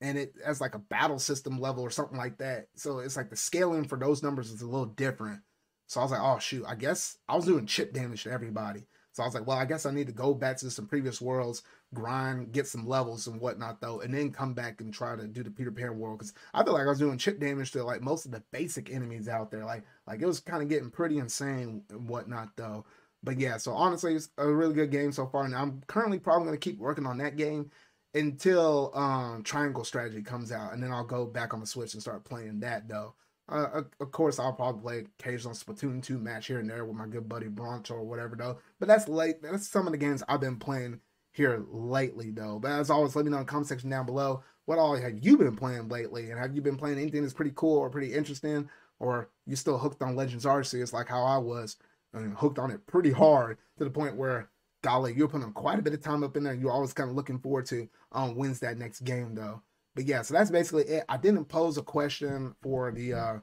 And 0.00 0.18
it 0.18 0.34
has 0.44 0.60
like 0.60 0.74
a 0.74 0.80
battle 0.80 1.18
system 1.18 1.58
level 1.58 1.82
or 1.82 1.90
something 1.90 2.18
like 2.18 2.38
that. 2.38 2.68
So 2.74 2.98
it's 2.98 3.16
like 3.16 3.30
the 3.30 3.36
scaling 3.36 3.84
for 3.84 3.98
those 3.98 4.22
numbers 4.22 4.50
is 4.50 4.62
a 4.62 4.66
little 4.66 4.86
different. 4.86 5.40
So 5.86 6.00
I 6.00 6.04
was 6.04 6.12
like, 6.12 6.20
oh 6.22 6.38
shoot, 6.38 6.64
I 6.66 6.74
guess 6.74 7.16
I 7.28 7.36
was 7.36 7.46
doing 7.46 7.66
chip 7.66 7.92
damage 7.92 8.24
to 8.24 8.30
everybody. 8.30 8.86
So 9.16 9.22
I 9.22 9.26
was 9.26 9.34
like, 9.34 9.46
well, 9.46 9.56
I 9.56 9.64
guess 9.64 9.86
I 9.86 9.92
need 9.92 10.08
to 10.08 10.12
go 10.12 10.34
back 10.34 10.58
to 10.58 10.70
some 10.70 10.86
previous 10.86 11.22
worlds, 11.22 11.62
grind, 11.94 12.52
get 12.52 12.66
some 12.66 12.86
levels 12.86 13.26
and 13.26 13.40
whatnot 13.40 13.80
though, 13.80 14.00
and 14.00 14.12
then 14.12 14.30
come 14.30 14.52
back 14.52 14.82
and 14.82 14.92
try 14.92 15.16
to 15.16 15.26
do 15.26 15.42
the 15.42 15.50
Peter 15.50 15.72
Pan 15.72 15.98
world 15.98 16.18
because 16.18 16.34
I 16.52 16.62
feel 16.62 16.74
like 16.74 16.84
I 16.84 16.90
was 16.90 16.98
doing 16.98 17.16
chip 17.16 17.40
damage 17.40 17.72
to 17.72 17.82
like 17.82 18.02
most 18.02 18.26
of 18.26 18.30
the 18.30 18.42
basic 18.52 18.92
enemies 18.92 19.26
out 19.26 19.50
there. 19.50 19.64
Like, 19.64 19.84
like 20.06 20.20
it 20.20 20.26
was 20.26 20.40
kind 20.40 20.62
of 20.62 20.68
getting 20.68 20.90
pretty 20.90 21.16
insane 21.16 21.82
and 21.88 22.06
whatnot 22.10 22.50
though. 22.56 22.84
But 23.22 23.40
yeah, 23.40 23.56
so 23.56 23.72
honestly, 23.72 24.14
it's 24.16 24.28
a 24.36 24.46
really 24.46 24.74
good 24.74 24.90
game 24.90 25.12
so 25.12 25.26
far, 25.26 25.44
and 25.46 25.54
I'm 25.54 25.82
currently 25.86 26.18
probably 26.18 26.48
gonna 26.48 26.58
keep 26.58 26.78
working 26.78 27.06
on 27.06 27.16
that 27.16 27.36
game 27.36 27.70
until 28.12 28.92
um, 28.94 29.42
Triangle 29.44 29.84
Strategy 29.84 30.20
comes 30.20 30.52
out, 30.52 30.74
and 30.74 30.82
then 30.82 30.92
I'll 30.92 31.04
go 31.04 31.24
back 31.24 31.54
on 31.54 31.60
the 31.60 31.66
Switch 31.66 31.94
and 31.94 32.02
start 32.02 32.24
playing 32.24 32.60
that 32.60 32.86
though. 32.86 33.14
Uh, 33.48 33.82
of 34.00 34.10
course, 34.10 34.38
I'll 34.38 34.52
probably 34.52 34.82
play 34.82 35.04
occasional 35.18 35.54
Splatoon 35.54 36.02
2 36.02 36.18
match 36.18 36.48
here 36.48 36.58
and 36.58 36.68
there 36.68 36.84
with 36.84 36.96
my 36.96 37.06
good 37.06 37.28
buddy 37.28 37.46
Broncho 37.46 37.94
or 37.94 38.04
whatever, 38.04 38.34
though. 38.34 38.58
But 38.80 38.88
that's 38.88 39.08
late. 39.08 39.40
That's 39.42 39.68
some 39.68 39.86
of 39.86 39.92
the 39.92 39.98
games 39.98 40.22
I've 40.28 40.40
been 40.40 40.56
playing 40.56 41.00
here 41.32 41.64
lately, 41.70 42.30
though. 42.30 42.58
But 42.58 42.72
as 42.72 42.90
always, 42.90 43.14
let 43.14 43.24
me 43.24 43.30
know 43.30 43.38
in 43.38 43.42
the 43.44 43.50
comment 43.50 43.68
section 43.68 43.90
down 43.90 44.06
below 44.06 44.42
what 44.64 44.78
all 44.78 44.96
have 44.96 45.24
you 45.24 45.36
been 45.36 45.54
playing 45.54 45.88
lately, 45.88 46.30
and 46.30 46.40
have 46.40 46.54
you 46.54 46.60
been 46.60 46.76
playing 46.76 46.98
anything 46.98 47.22
that's 47.22 47.34
pretty 47.34 47.52
cool 47.54 47.78
or 47.78 47.88
pretty 47.88 48.12
interesting, 48.12 48.68
or 48.98 49.30
you 49.46 49.54
still 49.54 49.78
hooked 49.78 50.02
on 50.02 50.16
Legends 50.16 50.44
Arceus 50.44 50.92
like 50.92 51.08
how 51.08 51.22
I 51.22 51.38
was, 51.38 51.76
and 52.12 52.36
hooked 52.36 52.58
on 52.58 52.72
it 52.72 52.84
pretty 52.86 53.12
hard 53.12 53.58
to 53.78 53.84
the 53.84 53.90
point 53.90 54.16
where, 54.16 54.50
golly, 54.82 55.14
you're 55.14 55.28
putting 55.28 55.52
quite 55.52 55.78
a 55.78 55.82
bit 55.82 55.94
of 55.94 56.02
time 56.02 56.24
up 56.24 56.36
in 56.36 56.42
there. 56.42 56.54
You're 56.54 56.72
always 56.72 56.92
kind 56.92 57.10
of 57.10 57.14
looking 57.14 57.38
forward 57.38 57.66
to 57.66 57.88
um 58.10 58.34
wins 58.34 58.58
that 58.60 58.76
next 58.76 59.00
game, 59.00 59.36
though 59.36 59.62
but 59.96 60.04
yeah, 60.04 60.22
so 60.22 60.34
that's 60.34 60.50
basically 60.50 60.84
it. 60.84 61.04
I 61.08 61.16
didn't 61.16 61.46
pose 61.46 61.78
a 61.78 61.82
question 61.82 62.54
for 62.62 62.92
the 62.92 63.14
uh 63.14 63.36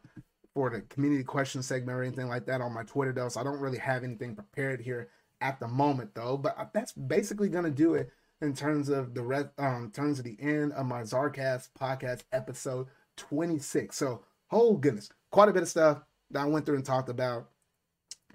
for 0.53 0.69
the 0.69 0.81
community 0.81 1.23
question 1.23 1.63
segment 1.63 1.97
or 1.97 2.03
anything 2.03 2.29
like 2.29 2.45
that 2.45 2.61
on 2.61 2.71
my 2.71 2.83
Twitter 2.83 3.11
though, 3.11 3.27
so 3.27 3.41
I 3.41 3.43
don't 3.43 3.59
really 3.59 3.79
have 3.79 4.03
anything 4.03 4.35
prepared 4.35 4.79
here 4.79 5.09
at 5.41 5.59
the 5.59 5.67
moment 5.67 6.13
though. 6.13 6.37
But 6.37 6.69
that's 6.71 6.91
basically 6.93 7.49
gonna 7.49 7.71
do 7.71 7.95
it 7.95 8.11
in 8.39 8.53
terms 8.53 8.89
of 8.89 9.15
the 9.15 9.23
rest, 9.23 9.47
um, 9.57 9.91
terms 9.91 10.19
of 10.19 10.25
the 10.25 10.37
end 10.39 10.73
of 10.73 10.85
my 10.85 11.01
Czarcast 11.01 11.69
podcast 11.77 12.21
episode 12.31 12.87
26. 13.17 13.95
So, 13.95 14.23
oh 14.51 14.75
goodness, 14.75 15.09
quite 15.31 15.49
a 15.49 15.53
bit 15.53 15.63
of 15.63 15.69
stuff 15.69 16.03
that 16.29 16.43
I 16.43 16.45
went 16.45 16.67
through 16.67 16.75
and 16.75 16.85
talked 16.85 17.09
about. 17.09 17.49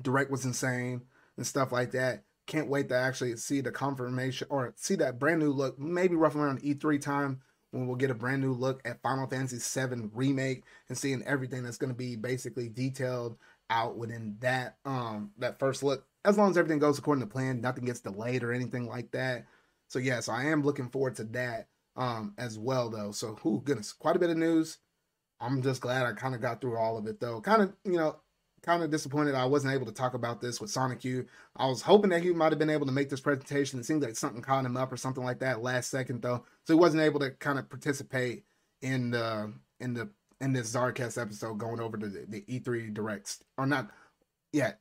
Direct 0.02 0.30
was 0.30 0.44
insane 0.44 1.02
and 1.36 1.46
stuff 1.46 1.70
like 1.70 1.92
that. 1.92 2.24
Can't 2.46 2.68
wait 2.68 2.88
to 2.88 2.96
actually 2.96 3.36
see 3.36 3.60
the 3.60 3.70
confirmation 3.70 4.48
or 4.50 4.72
see 4.76 4.96
that 4.96 5.20
brand 5.20 5.38
new 5.38 5.52
look, 5.52 5.78
maybe 5.78 6.16
roughly 6.16 6.40
around 6.40 6.62
E3 6.62 7.00
time 7.00 7.42
when 7.70 7.86
we'll 7.86 7.96
get 7.96 8.10
a 8.10 8.14
brand 8.14 8.42
new 8.42 8.52
look 8.52 8.80
at 8.84 9.02
Final 9.02 9.26
Fantasy 9.26 9.58
VII 9.58 10.10
Remake 10.12 10.64
and 10.88 10.96
seeing 10.96 11.22
everything 11.24 11.62
that's 11.62 11.76
going 11.76 11.92
to 11.92 11.96
be 11.96 12.16
basically 12.16 12.68
detailed 12.68 13.36
out 13.70 13.98
within 13.98 14.36
that 14.40 14.76
um 14.84 15.30
that 15.38 15.58
first 15.58 15.82
look. 15.82 16.06
As 16.24 16.38
long 16.38 16.50
as 16.50 16.58
everything 16.58 16.78
goes 16.78 16.98
according 16.98 17.22
to 17.22 17.30
plan, 17.30 17.60
nothing 17.60 17.84
gets 17.84 18.00
delayed 18.00 18.42
or 18.42 18.52
anything 18.52 18.86
like 18.86 19.10
that. 19.12 19.46
So 19.88 19.98
yeah, 19.98 20.20
so 20.20 20.32
I 20.32 20.44
am 20.44 20.62
looking 20.62 20.88
forward 20.88 21.16
to 21.16 21.24
that 21.24 21.68
um 21.96 22.34
as 22.38 22.58
well 22.58 22.88
though. 22.88 23.12
So 23.12 23.34
who 23.42 23.60
goodness, 23.62 23.92
quite 23.92 24.16
a 24.16 24.20
bit 24.20 24.30
of 24.30 24.36
news. 24.36 24.78
I'm 25.40 25.62
just 25.62 25.80
glad 25.80 26.04
I 26.04 26.12
kind 26.12 26.34
of 26.34 26.40
got 26.40 26.60
through 26.60 26.76
all 26.76 26.98
of 26.98 27.06
it 27.06 27.20
though. 27.20 27.40
Kind 27.40 27.62
of, 27.62 27.72
you 27.84 27.92
know, 27.92 28.16
kind 28.62 28.82
of 28.82 28.90
disappointed 28.90 29.34
I 29.34 29.44
wasn't 29.44 29.74
able 29.74 29.86
to 29.86 29.92
talk 29.92 30.14
about 30.14 30.40
this 30.40 30.60
with 30.60 30.70
Sonic 30.70 31.04
U. 31.04 31.24
I 31.56 31.66
was 31.66 31.82
hoping 31.82 32.10
that 32.10 32.22
he 32.22 32.30
might 32.30 32.52
have 32.52 32.58
been 32.58 32.70
able 32.70 32.86
to 32.86 32.92
make 32.92 33.08
this 33.08 33.20
presentation. 33.20 33.78
It 33.78 33.86
seemed 33.86 34.02
like 34.02 34.16
something 34.16 34.42
caught 34.42 34.64
him 34.64 34.76
up 34.76 34.92
or 34.92 34.96
something 34.96 35.24
like 35.24 35.40
that 35.40 35.62
last 35.62 35.90
second 35.90 36.22
though, 36.22 36.44
so 36.64 36.74
he 36.74 36.80
wasn't 36.80 37.02
able 37.02 37.20
to 37.20 37.30
kind 37.30 37.58
of 37.58 37.68
participate 37.68 38.44
in 38.82 39.10
the 39.10 39.52
in 39.80 39.94
the 39.94 40.08
in 40.40 40.52
this 40.52 40.72
Czarcast 40.74 41.20
episode 41.20 41.58
going 41.58 41.80
over 41.80 41.96
to 41.96 42.08
the, 42.08 42.24
the 42.28 42.40
E3 42.42 42.94
directs 42.94 43.42
or 43.56 43.66
not. 43.66 43.90
Yeah, 44.52 44.72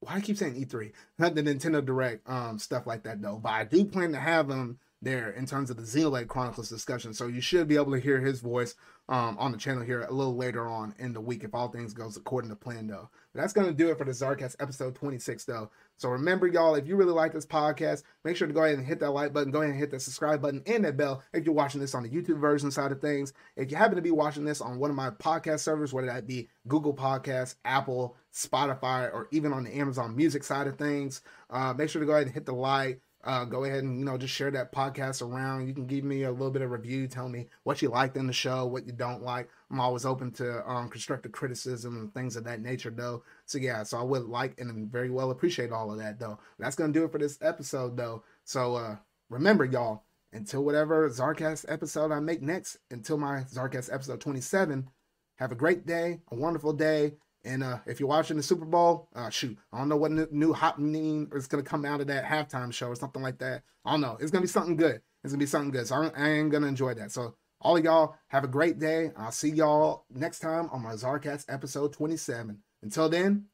why 0.00 0.12
do 0.12 0.18
I 0.18 0.20
keep 0.20 0.36
saying 0.36 0.54
E3? 0.54 0.92
Not 1.18 1.34
the 1.34 1.42
Nintendo 1.42 1.84
Direct 1.84 2.28
um 2.28 2.58
stuff 2.58 2.86
like 2.86 3.02
that 3.04 3.22
though. 3.22 3.38
But 3.42 3.52
I 3.52 3.64
do 3.64 3.84
plan 3.84 4.12
to 4.12 4.18
have 4.18 4.48
him 4.48 4.78
there 5.04 5.30
in 5.30 5.46
terms 5.46 5.70
of 5.70 5.76
the 5.76 5.82
Xenoblade 5.82 6.28
Chronicles 6.28 6.68
discussion. 6.68 7.14
So 7.14 7.26
you 7.26 7.40
should 7.40 7.68
be 7.68 7.76
able 7.76 7.92
to 7.92 8.00
hear 8.00 8.20
his 8.20 8.40
voice 8.40 8.74
um, 9.08 9.36
on 9.38 9.52
the 9.52 9.58
channel 9.58 9.84
here 9.84 10.02
a 10.02 10.12
little 10.12 10.36
later 10.36 10.66
on 10.66 10.94
in 10.98 11.12
the 11.12 11.20
week 11.20 11.44
if 11.44 11.54
all 11.54 11.68
things 11.68 11.92
goes 11.92 12.16
according 12.16 12.50
to 12.50 12.56
plan 12.56 12.86
though. 12.86 13.10
But 13.32 13.42
that's 13.42 13.52
going 13.52 13.66
to 13.66 13.74
do 13.74 13.90
it 13.90 13.98
for 13.98 14.04
the 14.04 14.12
Czarcast 14.12 14.56
episode 14.60 14.94
26 14.94 15.44
though. 15.44 15.70
So 15.96 16.08
remember 16.08 16.46
y'all, 16.46 16.74
if 16.74 16.86
you 16.86 16.96
really 16.96 17.12
like 17.12 17.32
this 17.32 17.44
podcast, 17.46 18.02
make 18.24 18.36
sure 18.36 18.48
to 18.48 18.54
go 18.54 18.64
ahead 18.64 18.78
and 18.78 18.86
hit 18.86 19.00
that 19.00 19.10
like 19.10 19.32
button, 19.32 19.52
go 19.52 19.60
ahead 19.60 19.70
and 19.70 19.78
hit 19.78 19.90
that 19.90 20.00
subscribe 20.00 20.40
button 20.40 20.62
and 20.66 20.84
that 20.84 20.96
bell 20.96 21.22
if 21.32 21.44
you're 21.44 21.54
watching 21.54 21.80
this 21.80 21.94
on 21.94 22.02
the 22.02 22.08
YouTube 22.08 22.40
version 22.40 22.70
side 22.70 22.92
of 22.92 23.00
things. 23.00 23.32
If 23.56 23.70
you 23.70 23.76
happen 23.76 23.96
to 23.96 24.02
be 24.02 24.10
watching 24.10 24.44
this 24.44 24.60
on 24.60 24.78
one 24.78 24.90
of 24.90 24.96
my 24.96 25.10
podcast 25.10 25.60
servers, 25.60 25.92
whether 25.92 26.06
that 26.06 26.26
be 26.26 26.48
Google 26.66 26.94
Podcasts, 26.94 27.56
Apple, 27.64 28.16
Spotify, 28.32 29.12
or 29.12 29.28
even 29.30 29.52
on 29.52 29.64
the 29.64 29.76
Amazon 29.76 30.16
Music 30.16 30.42
side 30.44 30.66
of 30.66 30.78
things, 30.78 31.20
uh, 31.50 31.74
make 31.74 31.90
sure 31.90 32.00
to 32.00 32.06
go 32.06 32.12
ahead 32.12 32.26
and 32.26 32.34
hit 32.34 32.46
the 32.46 32.54
like, 32.54 33.00
uh, 33.24 33.44
go 33.44 33.64
ahead 33.64 33.82
and 33.84 33.98
you 33.98 34.04
know 34.04 34.18
just 34.18 34.34
share 34.34 34.50
that 34.50 34.72
podcast 34.72 35.22
around. 35.22 35.66
You 35.66 35.74
can 35.74 35.86
give 35.86 36.04
me 36.04 36.24
a 36.24 36.30
little 36.30 36.50
bit 36.50 36.62
of 36.62 36.70
review, 36.70 37.06
tell 37.08 37.28
me 37.28 37.48
what 37.62 37.80
you 37.80 37.88
liked 37.88 38.16
in 38.16 38.26
the 38.26 38.32
show, 38.32 38.66
what 38.66 38.86
you 38.86 38.92
don't 38.92 39.22
like. 39.22 39.48
I'm 39.70 39.80
always 39.80 40.04
open 40.04 40.30
to 40.32 40.68
um, 40.70 40.88
constructive 40.88 41.32
criticism 41.32 41.96
and 41.96 42.12
things 42.14 42.36
of 42.36 42.44
that 42.44 42.60
nature, 42.60 42.90
though. 42.90 43.22
So 43.46 43.58
yeah, 43.58 43.82
so 43.82 43.98
I 43.98 44.02
would 44.02 44.24
like 44.24 44.60
and 44.60 44.90
very 44.90 45.10
well 45.10 45.30
appreciate 45.30 45.72
all 45.72 45.90
of 45.90 45.98
that, 45.98 46.18
though. 46.18 46.38
That's 46.58 46.76
gonna 46.76 46.92
do 46.92 47.04
it 47.04 47.12
for 47.12 47.18
this 47.18 47.38
episode, 47.40 47.96
though. 47.96 48.24
So 48.44 48.76
uh, 48.76 48.96
remember, 49.30 49.64
y'all, 49.64 50.04
until 50.32 50.64
whatever 50.64 51.08
Czarcast 51.08 51.64
episode 51.68 52.12
I 52.12 52.20
make 52.20 52.42
next, 52.42 52.78
until 52.90 53.16
my 53.16 53.44
Czarcast 53.44 53.92
episode 53.92 54.20
27, 54.20 54.88
have 55.36 55.52
a 55.52 55.56
great 55.56 55.86
day, 55.86 56.20
a 56.30 56.34
wonderful 56.34 56.72
day. 56.72 57.14
And 57.44 57.62
uh, 57.62 57.78
if 57.86 58.00
you're 58.00 58.08
watching 58.08 58.36
the 58.36 58.42
Super 58.42 58.64
Bowl, 58.64 59.08
uh, 59.14 59.30
shoot, 59.30 59.58
I 59.72 59.78
don't 59.78 59.88
know 59.88 59.96
what 59.96 60.10
new, 60.10 60.26
new 60.30 60.52
happening 60.52 61.30
is 61.34 61.46
going 61.46 61.62
to 61.62 61.68
come 61.68 61.84
out 61.84 62.00
of 62.00 62.06
that 62.06 62.24
halftime 62.24 62.72
show 62.72 62.88
or 62.88 62.96
something 62.96 63.22
like 63.22 63.38
that. 63.38 63.62
I 63.84 63.92
don't 63.92 64.00
know. 64.00 64.16
It's 64.20 64.30
going 64.30 64.42
to 64.42 64.48
be 64.48 64.52
something 64.52 64.76
good. 64.76 65.00
It's 65.22 65.32
going 65.32 65.40
to 65.40 65.44
be 65.44 65.46
something 65.46 65.70
good. 65.70 65.86
So 65.86 65.96
I, 65.96 66.10
I 66.16 66.28
ain't 66.30 66.50
going 66.50 66.62
to 66.62 66.68
enjoy 66.68 66.94
that. 66.94 67.12
So 67.12 67.34
all 67.60 67.76
of 67.76 67.84
y'all 67.84 68.16
have 68.28 68.44
a 68.44 68.48
great 68.48 68.78
day. 68.78 69.10
I'll 69.16 69.32
see 69.32 69.50
y'all 69.50 70.04
next 70.10 70.40
time 70.40 70.68
on 70.70 70.82
my 70.82 70.92
Czarcast 70.92 71.46
episode 71.48 71.92
27. 71.92 72.58
Until 72.82 73.08
then, 73.08 73.46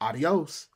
adios. 0.00 0.68